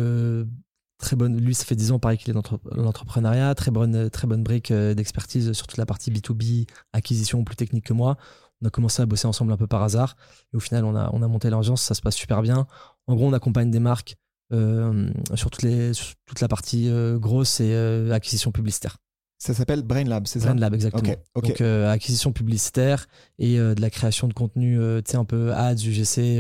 très 1.06 1.16
bonne. 1.16 1.38
Lui, 1.40 1.54
ça 1.56 1.64
fait 1.66 1.76
10 1.76 1.92
ans, 1.92 2.00
pareil 2.00 2.18
qu'il 2.18 2.30
est 2.30 2.34
dans 2.34 2.40
l'entre- 2.40 2.60
l'entrepreneuriat, 2.76 3.54
très 3.56 3.72
bonne, 3.72 4.10
très 4.10 4.28
bonne 4.28 4.44
brique 4.44 4.72
euh, 4.72 4.94
d'expertise 4.94 5.54
sur 5.54 5.68
toute 5.68 5.78
la 5.78 5.86
partie 5.86 6.12
B2B, 6.12 6.68
acquisition 6.94 7.44
plus 7.44 7.56
technique 7.56 7.86
que 7.86 7.94
moi. 7.94 8.18
On 8.62 8.68
a 8.68 8.70
commencé 8.70 9.02
à 9.02 9.06
bosser 9.06 9.28
ensemble 9.28 9.52
un 9.54 9.58
peu 9.58 9.68
par 9.68 9.84
hasard. 9.84 10.16
Et 10.54 10.58
au 10.58 10.60
final, 10.60 10.84
on 10.86 10.96
a, 10.96 11.10
on 11.14 11.22
a 11.22 11.28
monté 11.28 11.50
l'agence, 11.50 11.82
ça 11.82 11.94
se 11.94 12.02
passe 12.02 12.16
super 12.16 12.42
bien. 12.42 12.68
En 13.08 13.16
gros, 13.16 13.28
on 13.28 13.34
accompagne 13.34 13.70
des 13.70 13.80
marques 13.80 14.16
euh, 14.54 15.10
sur, 15.34 15.50
toutes 15.52 15.64
les, 15.64 15.94
sur 15.94 16.14
toute 16.26 16.40
la 16.42 16.48
partie 16.48 16.90
euh, 16.90 17.18
grosse 17.20 17.60
et 17.60 17.74
euh, 17.74 18.12
acquisition 18.12 18.52
publicitaire. 18.52 18.98
Ça 19.38 19.54
s'appelle 19.54 19.84
Brain 19.84 20.06
Lab, 20.06 20.26
c'est 20.28 20.40
ça? 20.40 20.48
Brand 20.48 20.60
Lab, 20.60 20.74
exactement. 20.74 21.04
Donc, 21.36 21.62
acquisition 21.62 22.32
publicitaire 22.32 23.06
et 23.38 23.58
de 23.58 23.80
la 23.82 23.90
création 23.90 24.28
de 24.28 24.34
contenu, 24.34 24.80
tu 25.06 25.12
sais, 25.12 25.18
un 25.18 25.26
peu 25.26 25.54
ads, 25.54 25.76
UGC, 25.76 26.40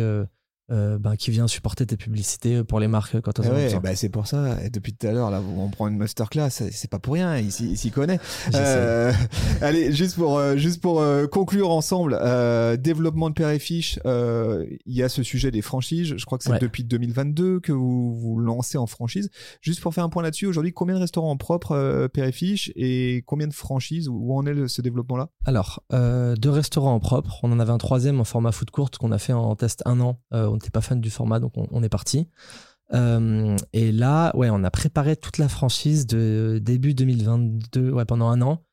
euh, 0.71 0.97
ben, 0.97 1.15
qui 1.15 1.31
vient 1.31 1.47
supporter 1.47 1.85
tes 1.85 1.97
publicités 1.97 2.63
pour 2.63 2.79
les 2.79 2.87
marques 2.87 3.19
quand 3.21 3.39
elles 3.39 3.45
Eh 3.47 3.49
en 3.49 3.53
ouais, 3.55 3.79
bah 3.81 3.95
c'est 3.95 4.09
pour 4.09 4.27
ça. 4.27 4.57
Et 4.63 4.69
depuis 4.69 4.93
tout 4.93 5.07
à 5.07 5.11
l'heure, 5.11 5.29
là, 5.31 5.41
on 5.57 5.69
prend 5.69 5.87
une 5.87 5.97
masterclass. 5.97 6.49
C'est 6.49 6.89
pas 6.89 6.99
pour 6.99 7.13
rien. 7.13 7.37
Il 7.37 7.51
s'y 7.51 7.91
connaît. 7.91 8.19
Euh, 8.53 9.11
allez, 9.61 9.91
juste 9.93 10.15
pour 10.15 10.37
euh, 10.37 10.55
juste 10.57 10.81
pour 10.81 11.01
euh, 11.01 11.27
conclure 11.27 11.69
ensemble, 11.71 12.17
euh, 12.21 12.77
développement 12.77 13.29
de 13.29 13.35
Père 13.35 13.49
et 13.49 13.59
Fiche. 13.59 13.99
euh, 14.05 14.65
Il 14.85 14.95
y 14.95 15.03
a 15.03 15.09
ce 15.09 15.23
sujet 15.23 15.51
des 15.51 15.61
franchises. 15.61 16.13
Je 16.17 16.25
crois 16.25 16.37
que 16.37 16.43
c'est 16.43 16.51
Ouais. 16.51 16.59
depuis 16.59 16.83
2022 16.83 17.59
que 17.59 17.71
vous 17.71 18.15
vous 18.15 18.37
lancez 18.39 18.77
en 18.77 18.87
franchise. 18.87 19.29
Juste 19.61 19.81
pour 19.81 19.93
faire 19.93 20.03
un 20.03 20.09
point 20.09 20.21
là-dessus, 20.23 20.45
aujourd'hui, 20.45 20.73
combien 20.73 20.95
de 20.95 20.99
restaurants 20.99 21.35
propres 21.37 21.71
euh, 21.73 22.07
Père 22.07 22.25
et 22.75 23.23
combien 23.25 23.47
de 23.47 23.53
franchises 23.53 24.09
Où 24.09 24.33
en 24.35 24.45
est 24.45 24.53
le- 24.53 24.67
ce 24.67 24.81
développement-là? 24.81 25.29
Alors, 25.45 25.83
deux 25.91 26.49
restaurants 26.49 26.93
en 26.95 26.99
propre. 26.99 27.39
On 27.43 27.51
en 27.51 27.59
avait 27.59 27.71
un 27.71 27.77
troisième 27.77 28.19
en 28.19 28.23
format 28.23 28.51
food 28.51 28.71
court 28.71 28.89
qu'on 28.91 29.11
a 29.11 29.17
fait 29.17 29.33
en 29.33 29.55
test 29.55 29.81
un 29.85 29.99
an. 30.01 30.19
On 30.55 30.57
n'était 30.57 30.71
pas 30.71 30.81
fan 30.81 31.01
du 31.01 31.09
format, 31.09 31.39
donc 31.39 31.51
on, 31.57 31.67
on 31.71 31.83
est 31.83 31.89
parti. 31.89 32.27
Euh, 32.93 33.55
et 33.73 33.91
là, 33.91 34.35
ouais, 34.35 34.49
on 34.49 34.63
a 34.63 34.71
préparé 34.71 35.15
toute 35.15 35.37
la 35.37 35.49
franchise 35.49 36.05
de 36.07 36.59
début 36.61 36.93
2022, 36.93 37.91
ouais, 37.91 38.05
pendant 38.05 38.29
un 38.29 38.41
an. 38.41 38.63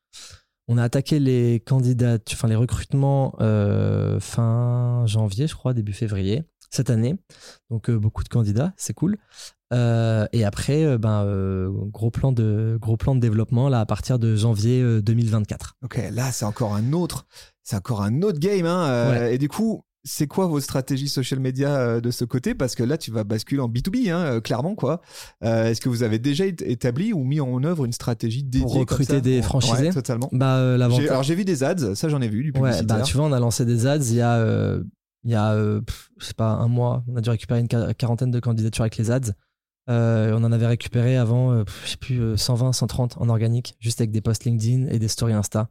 On 0.67 0.77
a 0.77 0.83
attaqué 0.83 1.19
les 1.19 1.59
candidats, 1.65 2.17
enfin 2.31 2.47
les 2.47 2.55
recrutements 2.55 3.35
euh, 3.41 4.19
fin 4.21 5.03
janvier, 5.05 5.47
je 5.47 5.55
crois, 5.55 5.73
début 5.73 5.91
février 5.93 6.43
cette 6.69 6.89
année. 6.89 7.15
Donc 7.69 7.89
euh, 7.89 7.99
beaucoup 7.99 8.23
de 8.23 8.29
candidats, 8.29 8.73
c'est 8.77 8.93
cool. 8.93 9.17
Et 9.71 10.45
après, 10.45 10.99
ben, 10.99 11.67
gros 11.91 12.11
plan 12.11 12.31
de 12.31 12.77
gros 12.79 12.95
plan 12.95 13.15
de 13.15 13.19
développement 13.19 13.69
là 13.69 13.79
à 13.79 13.85
partir 13.87 14.19
de 14.19 14.35
janvier 14.35 14.81
euh, 14.83 15.01
2024. 15.01 15.77
Ok, 15.83 15.99
là 16.11 16.31
c'est 16.31 16.45
encore 16.45 16.75
un 16.75 16.93
autre, 16.93 17.25
c'est 17.63 17.75
encore 17.75 18.03
un 18.03 18.21
autre 18.21 18.37
game. 18.39 18.67
Hein, 18.67 19.09
Ouais. 19.09 19.35
Et 19.35 19.37
du 19.39 19.49
coup, 19.49 19.83
c'est 20.05 20.27
quoi 20.27 20.47
vos 20.47 20.59
stratégies 20.59 21.07
social 21.09 21.39
media 21.39 21.75
euh, 21.77 22.01
de 22.01 22.11
ce 22.11 22.25
côté? 22.25 22.53
Parce 22.55 22.75
que 22.75 22.83
là, 22.83 22.97
tu 22.97 23.09
vas 23.11 23.23
basculer 23.23 23.61
en 23.61 23.69
B2B, 23.69 24.11
hein, 24.11 24.19
euh, 24.19 24.41
clairement 24.41 24.75
quoi. 24.75 25.01
Euh, 25.43 25.65
Est-ce 25.69 25.79
que 25.81 25.89
vous 25.89 26.03
avez 26.03 26.19
déjà 26.19 26.45
établi 26.45 27.13
ou 27.13 27.23
mis 27.23 27.39
en 27.39 27.63
œuvre 27.63 27.85
une 27.85 27.93
stratégie 27.93 28.43
dédiée 28.43 28.67
comme 28.67 28.79
recruter 28.79 29.21
des 29.21 29.37
Ouais, 29.37 29.41
franchisés? 29.41 29.89
Totalement. 29.91 30.29
Bah 30.31 30.57
euh. 30.57 30.75
Alors 30.79 31.23
j'ai 31.23 31.35
vu 31.35 31.45
des 31.45 31.63
ads, 31.63 31.95
ça 31.95 32.09
j'en 32.09 32.21
ai 32.21 32.27
vu 32.27 32.43
du 32.43 32.49
Ouais, 32.51 32.59
publicitaire. 32.59 32.97
bah 32.97 33.01
tu 33.03 33.15
vois, 33.17 33.25
on 33.25 33.31
a 33.31 33.39
lancé 33.39 33.65
des 33.65 33.87
ads 33.87 33.97
il 33.97 34.15
y 34.15 34.21
a, 34.21 34.35
euh, 34.37 34.83
il 35.23 35.31
y 35.31 35.35
a 35.35 35.55
pff, 35.85 36.09
je 36.19 36.25
sais 36.25 36.33
pas, 36.33 36.49
un 36.51 36.67
mois. 36.67 37.03
On 37.07 37.15
a 37.15 37.21
dû 37.21 37.29
récupérer 37.29 37.59
une 37.61 37.67
qua- 37.67 37.93
quarantaine 37.93 38.31
de 38.31 38.39
candidatures 38.39 38.83
avec 38.83 38.97
les 38.97 39.09
ads. 39.11 39.31
On 39.87 40.43
en 40.43 40.51
avait 40.51 40.67
récupéré 40.67 41.17
avant, 41.17 41.63
je 41.85 41.89
sais 41.91 41.97
plus, 41.97 42.19
euh, 42.21 42.37
120, 42.37 42.73
130 42.73 43.15
en 43.19 43.29
organique, 43.29 43.75
juste 43.79 44.01
avec 44.01 44.11
des 44.11 44.21
posts 44.21 44.45
LinkedIn 44.45 44.87
et 44.89 44.99
des 44.99 45.07
stories 45.07 45.33
Insta. 45.33 45.69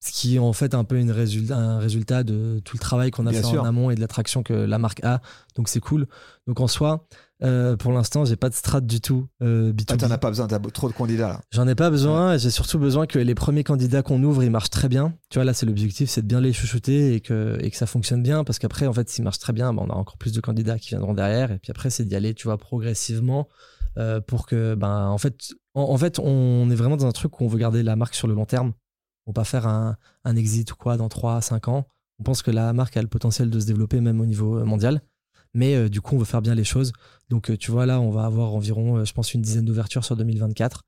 Ce 0.00 0.12
qui 0.12 0.36
est 0.36 0.38
en 0.38 0.52
fait 0.52 0.74
un 0.74 0.84
peu 0.84 0.98
une 0.98 1.10
résultat, 1.10 1.56
un 1.56 1.78
résultat 1.78 2.22
de 2.22 2.60
tout 2.64 2.76
le 2.76 2.80
travail 2.80 3.10
qu'on 3.10 3.26
a 3.26 3.30
Bien 3.30 3.42
fait 3.42 3.48
sûr. 3.48 3.62
en 3.62 3.66
amont 3.66 3.90
et 3.90 3.96
de 3.96 4.00
l'attraction 4.00 4.44
que 4.44 4.52
la 4.52 4.78
marque 4.78 5.02
a. 5.02 5.20
Donc 5.56 5.68
c'est 5.68 5.80
cool. 5.80 6.06
Donc 6.46 6.60
en 6.60 6.68
soi, 6.68 7.06
euh, 7.42 7.76
pour 7.76 7.92
l'instant, 7.92 8.24
j'ai 8.24 8.36
pas 8.36 8.48
de 8.48 8.54
strat 8.54 8.80
du 8.80 9.00
tout 9.00 9.26
euh, 9.42 9.72
B2B. 9.72 9.86
Ah, 9.90 9.96
t'en 9.96 10.10
as 10.12 10.18
pas 10.18 10.28
besoin, 10.28 10.46
t'as 10.46 10.60
trop 10.60 10.88
de 10.88 10.94
candidats 10.94 11.28
là. 11.28 11.40
J'en 11.50 11.66
ai 11.66 11.74
pas 11.74 11.90
besoin, 11.90 12.34
et 12.34 12.38
j'ai 12.38 12.50
surtout 12.50 12.78
besoin 12.78 13.06
que 13.06 13.18
les 13.18 13.34
premiers 13.34 13.64
candidats 13.64 14.02
qu'on 14.02 14.22
ouvre, 14.22 14.44
ils 14.44 14.50
marchent 14.50 14.70
très 14.70 14.88
bien. 14.88 15.14
Tu 15.30 15.38
vois, 15.38 15.44
là, 15.44 15.52
c'est 15.52 15.66
l'objectif, 15.66 16.08
c'est 16.08 16.22
de 16.22 16.26
bien 16.28 16.40
les 16.40 16.52
chouchouter 16.52 17.14
et 17.14 17.20
que, 17.20 17.56
et 17.60 17.70
que 17.70 17.76
ça 17.76 17.86
fonctionne 17.86 18.22
bien, 18.22 18.44
parce 18.44 18.58
qu'après, 18.60 18.86
en 18.86 18.92
fait, 18.92 19.08
s'ils 19.08 19.24
marchent 19.24 19.38
très 19.40 19.52
bien, 19.52 19.72
ben, 19.72 19.82
on 19.86 19.90
a 19.90 19.94
encore 19.96 20.16
plus 20.16 20.32
de 20.32 20.40
candidats 20.40 20.78
qui 20.78 20.90
viendront 20.90 21.14
derrière, 21.14 21.50
et 21.50 21.58
puis 21.58 21.70
après, 21.72 21.90
c'est 21.90 22.04
d'y 22.04 22.14
aller, 22.14 22.34
tu 22.34 22.44
vois, 22.46 22.56
progressivement, 22.56 23.48
euh, 23.98 24.20
pour 24.20 24.46
que, 24.46 24.74
ben, 24.74 25.06
en 25.08 25.18
fait, 25.18 25.54
en, 25.74 25.82
en 25.82 25.98
fait, 25.98 26.18
on 26.20 26.70
est 26.70 26.76
vraiment 26.76 26.96
dans 26.96 27.06
un 27.06 27.12
truc 27.12 27.40
où 27.40 27.44
on 27.44 27.48
veut 27.48 27.58
garder 27.58 27.82
la 27.82 27.96
marque 27.96 28.14
sur 28.14 28.28
le 28.28 28.34
long 28.34 28.46
terme. 28.46 28.72
On 29.28 29.32
va 29.32 29.34
pas 29.34 29.44
faire 29.44 29.66
un, 29.66 29.96
exit 30.36 30.72
ou 30.72 30.74
quoi 30.74 30.96
dans 30.96 31.10
3 31.10 31.36
à 31.36 31.40
5 31.42 31.68
ans. 31.68 31.86
On 32.18 32.22
pense 32.22 32.40
que 32.40 32.50
la 32.50 32.72
marque 32.72 32.96
a 32.96 33.02
le 33.02 33.08
potentiel 33.08 33.50
de 33.50 33.60
se 33.60 33.66
développer 33.66 34.00
même 34.00 34.22
au 34.22 34.26
niveau 34.26 34.58
euh, 34.58 34.64
mondial. 34.64 35.02
Mais 35.52 35.74
euh, 35.74 35.90
du 35.90 36.00
coup, 36.00 36.14
on 36.14 36.18
veut 36.18 36.24
faire 36.24 36.40
bien 36.40 36.54
les 36.54 36.64
choses. 36.64 36.94
Donc, 37.28 37.50
euh, 37.50 37.56
tu 37.58 37.70
vois, 37.70 37.84
là, 37.84 38.00
on 38.00 38.10
va 38.10 38.24
avoir 38.24 38.54
environ, 38.54 39.04
je 39.04 39.12
pense, 39.12 39.34
une 39.34 39.42
dizaine 39.42 39.66
d'ouvertures 39.66 40.02
sur 40.02 40.16
2024. 40.16 40.84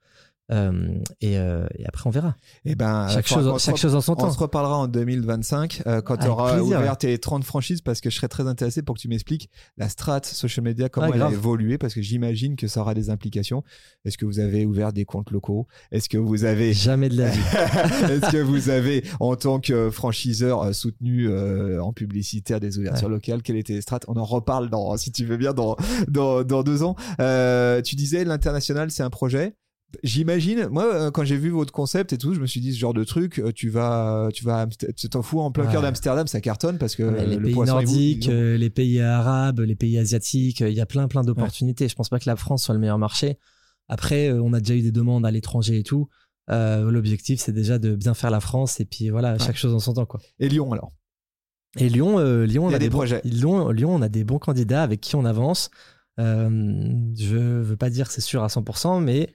Euh, 0.51 0.73
et, 1.21 1.39
euh, 1.39 1.67
et 1.79 1.87
après, 1.87 2.07
on 2.07 2.11
verra. 2.11 2.35
Et 2.65 2.75
ben, 2.75 3.09
chaque 3.09 3.29
faudra 3.29 3.43
chose, 3.43 3.53
qu'on 3.53 3.59
chaque 3.59 3.77
se 3.77 3.83
chose 3.83 3.95
en 3.95 4.01
son 4.01 4.13
On 4.13 4.17
temps. 4.17 4.31
se 4.33 4.39
reparlera 4.39 4.77
en 4.79 4.89
2025 4.89 5.83
euh, 5.87 6.01
quand 6.03 6.17
tu 6.17 6.27
auras 6.27 6.55
plaisir, 6.55 6.79
ouvert 6.79 6.91
ouais. 6.91 6.97
tes 6.97 7.19
30 7.19 7.45
franchises 7.45 7.81
parce 7.83 8.01
que 8.01 8.11
je 8.11 8.17
serais 8.17 8.29
très 8.29 8.47
intéressé 8.47 8.83
pour 8.83 8.97
que 8.97 9.01
tu 9.01 9.09
m'expliques 9.09 9.49
la 9.77 9.89
strat 9.89 10.21
social 10.25 10.65
media, 10.65 10.89
comment 10.89 11.07
Ah, 11.07 11.11
elle 11.15 11.23
a 11.23 11.27
grave. 11.27 11.35
évolué 11.35 11.79
parce 11.79 11.95
que 11.95 12.03
j'imagine 12.03 12.57
que 12.57 12.67
ça 12.69 12.81
aura 12.81 12.95
des 12.95 13.11
implications. 13.11 13.63
Est-ce 14.05 14.19
que 14.19 14.25
vous 14.25 14.41
avez 14.41 14.67
ouvert 14.67 14.93
des 14.93 15.05
comptes 15.05 15.31
locaux? 15.31 15.67
Est-ce 15.93 16.09
que 16.09 16.19
vous 16.19 16.45
avez 16.45 16.73
Jamais 16.81 17.09
de 17.09 17.17
la 17.17 17.29
vie. 17.29 17.41
Est-ce 18.11 18.33
que 18.33 18.43
vous 18.43 18.71
avez, 18.71 19.05
en 19.21 19.37
tant 19.37 19.61
que 19.61 19.91
franchiseur, 19.91 20.63
euh, 20.63 20.73
soutenu 20.73 21.29
euh, 21.29 21.83
en 21.83 21.93
publicitaire 21.93 22.59
des 22.61 22.79
ouvertures 22.79 23.09
locales 23.09 23.43
Quelles 23.43 23.57
étaient 23.57 23.75
les 23.75 23.83
strates? 23.83 24.05
On 24.09 24.17
en 24.17 24.25
reparle, 24.25 24.69
dans, 24.71 24.97
si 24.97 25.13
tu 25.13 25.25
veux 25.25 25.37
bien, 25.37 25.53
dans, 25.53 25.77
dans, 26.09 26.43
dans 26.43 26.63
deux 26.63 26.83
ans. 26.83 26.97
Euh, 27.21 27.83
tu 27.83 27.95
disais, 27.95 28.25
l'international, 28.25 28.91
c'est 28.91 29.03
un 29.03 29.11
projet. 29.11 29.55
J'imagine, 30.03 30.69
moi, 30.69 30.85
euh, 30.95 31.11
quand 31.11 31.25
j'ai 31.25 31.37
vu 31.37 31.51
votre 31.51 31.73
concept 31.73 32.13
et 32.13 32.19
tout, 32.19 32.33
je 32.35 32.41
me 32.41 32.47
suis 32.47 32.61
dit, 32.61 32.73
ce 32.73 32.79
genre 32.79 32.95
de 32.95 33.03
truc, 33.05 33.39
euh, 33.41 33.53
tu 33.53 33.69
vas, 33.71 34.29
tu 34.33 34.45
vas, 34.45 34.67
tu 34.97 35.09
t'en 35.09 35.23
fous 35.23 35.41
en 35.41 35.51
plein 35.51 35.67
Ouais. 35.67 35.73
cœur 35.73 35.83
d'Amsterdam, 35.83 36.27
ça 36.27 36.41
cartonne 36.41 36.79
parce 36.79 36.95
que 36.97 37.03
les 37.03 37.37
le 37.37 37.43
pays 37.43 37.55
nordiques, 37.57 38.29
euh, 38.29 38.57
les 38.57 38.71
pays 38.71 39.01
arabes, 39.01 39.61
les 39.61 39.75
pays 39.75 39.99
asiatiques, 39.99 40.61
il 40.61 40.73
y 40.73 40.81
a 40.81 40.87
plein 40.87 41.09
plein 41.09 41.23
d'opportunités. 41.23 41.89
Je 41.89 41.95
pense 41.97 42.09
pas 42.09 42.19
que 42.21 42.29
la 42.29 42.37
France 42.37 42.65
soit 42.65 42.75
le 42.75 42.81
meilleur 42.81 42.99
marché. 42.99 43.39
Après, 43.89 44.31
on 44.31 44.53
a 44.53 44.61
déjà 44.61 44.75
eu 44.77 44.83
des 44.83 44.93
demandes 44.93 45.27
à 45.27 45.31
l'étranger 45.33 45.79
et 45.79 45.83
tout. 45.83 46.09
Euh, 46.51 46.91
L'objectif, 46.91 47.41
c'est 47.41 47.53
déjà 47.53 47.79
de 47.79 47.95
bien 47.97 48.15
faire 48.15 48.31
la 48.31 48.41
France 48.41 48.79
et 48.81 48.85
puis 48.85 49.11
voilà, 49.11 49.39
chaque 49.39 49.57
chose 49.57 49.75
en 49.75 49.81
son 49.81 49.95
temps 49.95 50.07
quoi. 50.07 50.21
Et 50.39 50.49
Lyon, 50.49 50.73
alors? 50.73 50.93
Et 51.79 51.89
Lyon, 51.89 52.19
euh, 52.19 52.45
Lyon, 52.47 52.67
on 52.67 52.71
a 52.73 52.77
a, 52.77 52.79
des 52.79 52.89
bons- 52.89 52.99
projets. 52.99 53.21
Lyon, 53.25 53.71
Lyon, 53.71 53.95
on 53.95 54.03
a 54.03 54.09
des 54.09 54.25
bons 54.25 54.39
candidats 54.39 54.83
avec 54.83 55.01
qui 55.01 55.17
on 55.17 55.25
avance. 55.25 55.71
Euh, 56.19 56.49
je 57.17 57.37
veux 57.37 57.77
pas 57.77 57.91
dire 57.91 58.11
c'est 58.11 58.21
sûr 58.21 58.43
à 58.43 58.49
100%, 58.49 59.01
mais 59.01 59.33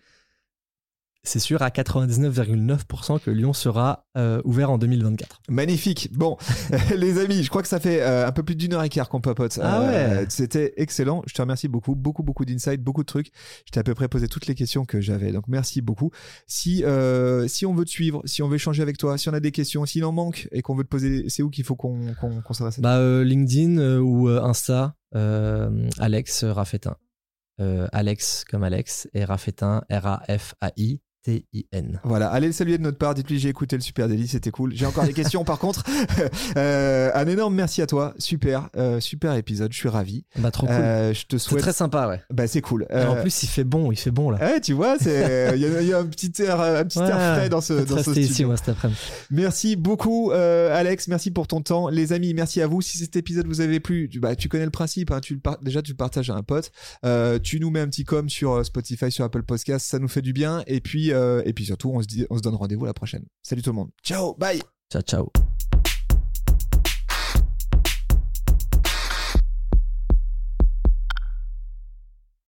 c'est 1.26 1.40
sûr 1.40 1.62
à 1.62 1.70
99,9% 1.70 3.20
que 3.20 3.32
Lyon 3.32 3.54
sera 3.54 4.06
euh, 4.18 4.42
ouvert 4.46 4.72
en 4.72 4.78
2024. 4.78 5.42
Magnifique. 5.50 6.10
Bon, 6.14 6.38
les 6.96 7.20
amis, 7.20 7.44
je 7.44 7.50
crois 7.50 7.62
que 7.62 7.68
ça 7.68 7.80
fait 7.80 8.02
euh, 8.02 8.28
un 8.28 8.32
peu 8.32 8.44
plus 8.44 8.56
d'une 8.56 8.74
heure 8.74 8.84
et 8.84 8.90
quart 8.90 9.10
qu'on 9.10 9.22
papote. 9.22 9.60
Ah 9.62 9.82
Euh, 9.82 10.20
ouais. 10.22 10.26
C'était 10.30 10.74
excellent. 10.78 11.22
Je 11.28 11.34
te 11.34 11.42
remercie 11.42 11.68
beaucoup, 11.68 11.96
beaucoup, 11.96 12.24
beaucoup 12.24 12.46
d'insights, 12.46 12.82
beaucoup 12.82 13.02
de 13.02 13.08
trucs. 13.08 13.32
Je 13.66 13.72
t'ai 13.72 13.80
à 13.80 13.84
peu 13.84 13.94
près 13.94 14.08
posé 14.08 14.28
toutes 14.28 14.48
les 14.48 14.56
questions 14.56 14.86
que 14.86 15.02
j'avais. 15.02 15.32
Donc 15.32 15.48
merci 15.48 15.82
beaucoup. 15.82 16.12
Si 16.48 16.84
euh, 16.84 17.48
si 17.48 17.66
on 17.66 17.74
veut 17.74 17.86
te 17.86 17.90
suivre, 17.90 18.22
si 18.26 18.42
on 18.42 18.48
veut 18.48 18.56
échanger 18.56 18.82
avec 18.82 18.98
toi, 18.98 19.18
si 19.18 19.30
on 19.30 19.34
a 19.34 19.40
des 19.40 19.52
questions, 19.52 19.86
s'il 19.86 20.06
en 20.06 20.12
manque 20.12 20.48
et 20.52 20.62
qu'on 20.62 20.76
veut 20.76 20.84
te 20.84 20.90
poser, 20.90 21.26
c'est 21.30 21.44
où 21.44 21.50
qu'il 21.50 21.64
faut 21.64 21.76
qu'on 21.76 22.14
s'adresse. 22.52 22.80
Bah, 22.80 22.98
euh, 22.98 23.24
LinkedIn 23.24 23.78
euh, 23.78 24.00
ou 24.00 24.30
euh, 24.30 24.42
Insta, 24.42 24.96
euh, 25.16 25.90
Alex 26.00 26.44
Raffetin. 26.44 26.96
Euh, 27.62 27.88
Alex 27.94 28.44
comme 28.50 28.64
Alex 28.64 29.08
et 29.14 29.24
Raffetin, 29.24 29.84
R-A-F-A-I-T-I-N. 31.28 32.00
Voilà, 32.04 32.30
allez 32.30 32.48
le 32.48 32.54
saluer 32.54 32.78
de 32.78 32.84
notre 32.84 32.98
part. 32.98 33.14
Dites-lui 33.14 33.40
j'ai 33.40 33.50
écouté 33.50 33.76
le 33.76 33.82
Super 33.82 34.08
Daily, 34.08 34.28
c'était 34.28 34.52
cool. 34.52 34.74
J'ai 34.76 34.86
encore 34.86 35.06
des 35.06 35.14
questions 35.14 35.44
par 35.44 35.60
contre. 35.60 35.84
Euh, 36.58 37.12
un 37.14 37.28
énorme 37.28 37.56
merci 37.56 37.82
à 37.82 37.88
toi. 37.88 38.14
Super, 38.18 38.70
euh, 38.78 39.00
super 39.00 39.34
épisode. 39.36 39.72
Je 39.74 39.78
suis 39.78 39.90
ravi. 39.90 40.24
Bah, 40.38 40.52
trop 40.52 40.68
cool. 40.68 40.76
Euh, 40.76 41.14
je 41.14 41.26
te 41.26 41.38
c'est 41.38 41.50
souhaite. 41.50 41.62
très 41.62 41.74
sympa, 41.74 42.08
ouais. 42.08 42.22
Bah 42.32 42.48
c'est 42.48 42.62
cool. 42.62 42.86
Et 42.90 43.02
en 43.04 43.16
plus, 43.22 43.44
il 43.44 43.48
fait 43.48 43.64
bon, 43.64 43.92
il 43.92 43.98
fait 43.98 44.12
bon 44.12 44.30
là. 44.30 44.38
Ouais, 44.40 44.62
tu 44.62 44.74
vois, 44.74 44.98
c'est 45.00 45.52
il 45.56 45.62
y, 45.62 45.66
a- 45.66 45.82
il 45.82 45.88
y 45.88 45.94
a 45.94 46.00
un 46.00 46.06
petit 46.06 46.32
air, 46.42 46.60
un 46.62 46.84
petit 46.86 47.00
air 47.00 47.08
frais 47.36 47.50
dans 47.50 47.62
ce 47.62 47.74
dans 47.74 47.88
ce 47.98 48.10
rester 48.10 48.22
ici, 48.22 48.30
studio. 48.34 48.48
moi, 48.48 48.58
cet 48.58 48.70
après-midi. 48.70 49.00
Merci 49.32 49.76
beaucoup, 49.76 50.32
Alex. 50.32 51.08
Merci 51.08 51.32
pour 51.32 51.48
ton 51.48 51.62
temps, 51.62 51.90
les 51.90 52.14
amis. 52.14 52.34
Merci 52.34 52.62
à 52.62 52.68
vous. 52.68 52.82
Si 52.82 52.98
cet 52.98 53.16
épisode 53.16 53.48
vous 53.48 53.62
avait 53.62 53.80
plu, 53.80 54.08
tu, 54.10 54.20
bah, 54.20 54.36
tu 54.36 54.48
connais 54.50 54.66
le 54.66 54.72
principe. 54.72 55.12
Hein, 55.12 55.20
tu 55.22 55.34
le 55.34 55.40
par- 55.40 55.60
déjà 55.62 55.82
tu 55.82 55.92
le 55.92 55.98
partages 55.98 56.30
à 56.30 56.36
un 56.36 56.44
pote. 56.44 56.72
Tu 57.44 57.60
nous 57.60 57.70
mets 57.70 57.82
un 57.82 57.88
petit 57.88 58.04
com 58.06 58.30
sur 58.30 58.66
Spotify, 58.66 59.12
sur 59.12 59.26
Apple 59.26 59.44
Podcast, 59.44 59.86
ça 59.88 60.00
nous 60.00 60.08
fait 60.10 60.22
du 60.22 60.34
bien. 60.34 60.64
Et 60.68 60.80
puis 60.82 61.12
euh, 61.16 61.42
et 61.46 61.54
puis 61.54 61.66
surtout, 61.66 61.92
on 61.92 62.02
se 62.02 62.08
on 62.30 62.38
se 62.38 62.42
donne 62.42 62.56
rendez-vous 62.56 62.86
la 62.86 62.94
prochaine. 62.94 63.26
Salut 63.42 63.62
tout 63.62 63.72
le 63.72 63.76
monde. 63.76 63.90
Ciao, 64.04 64.36
bye. 64.36 64.62
Ciao, 64.92 65.02
ciao. 65.02 65.55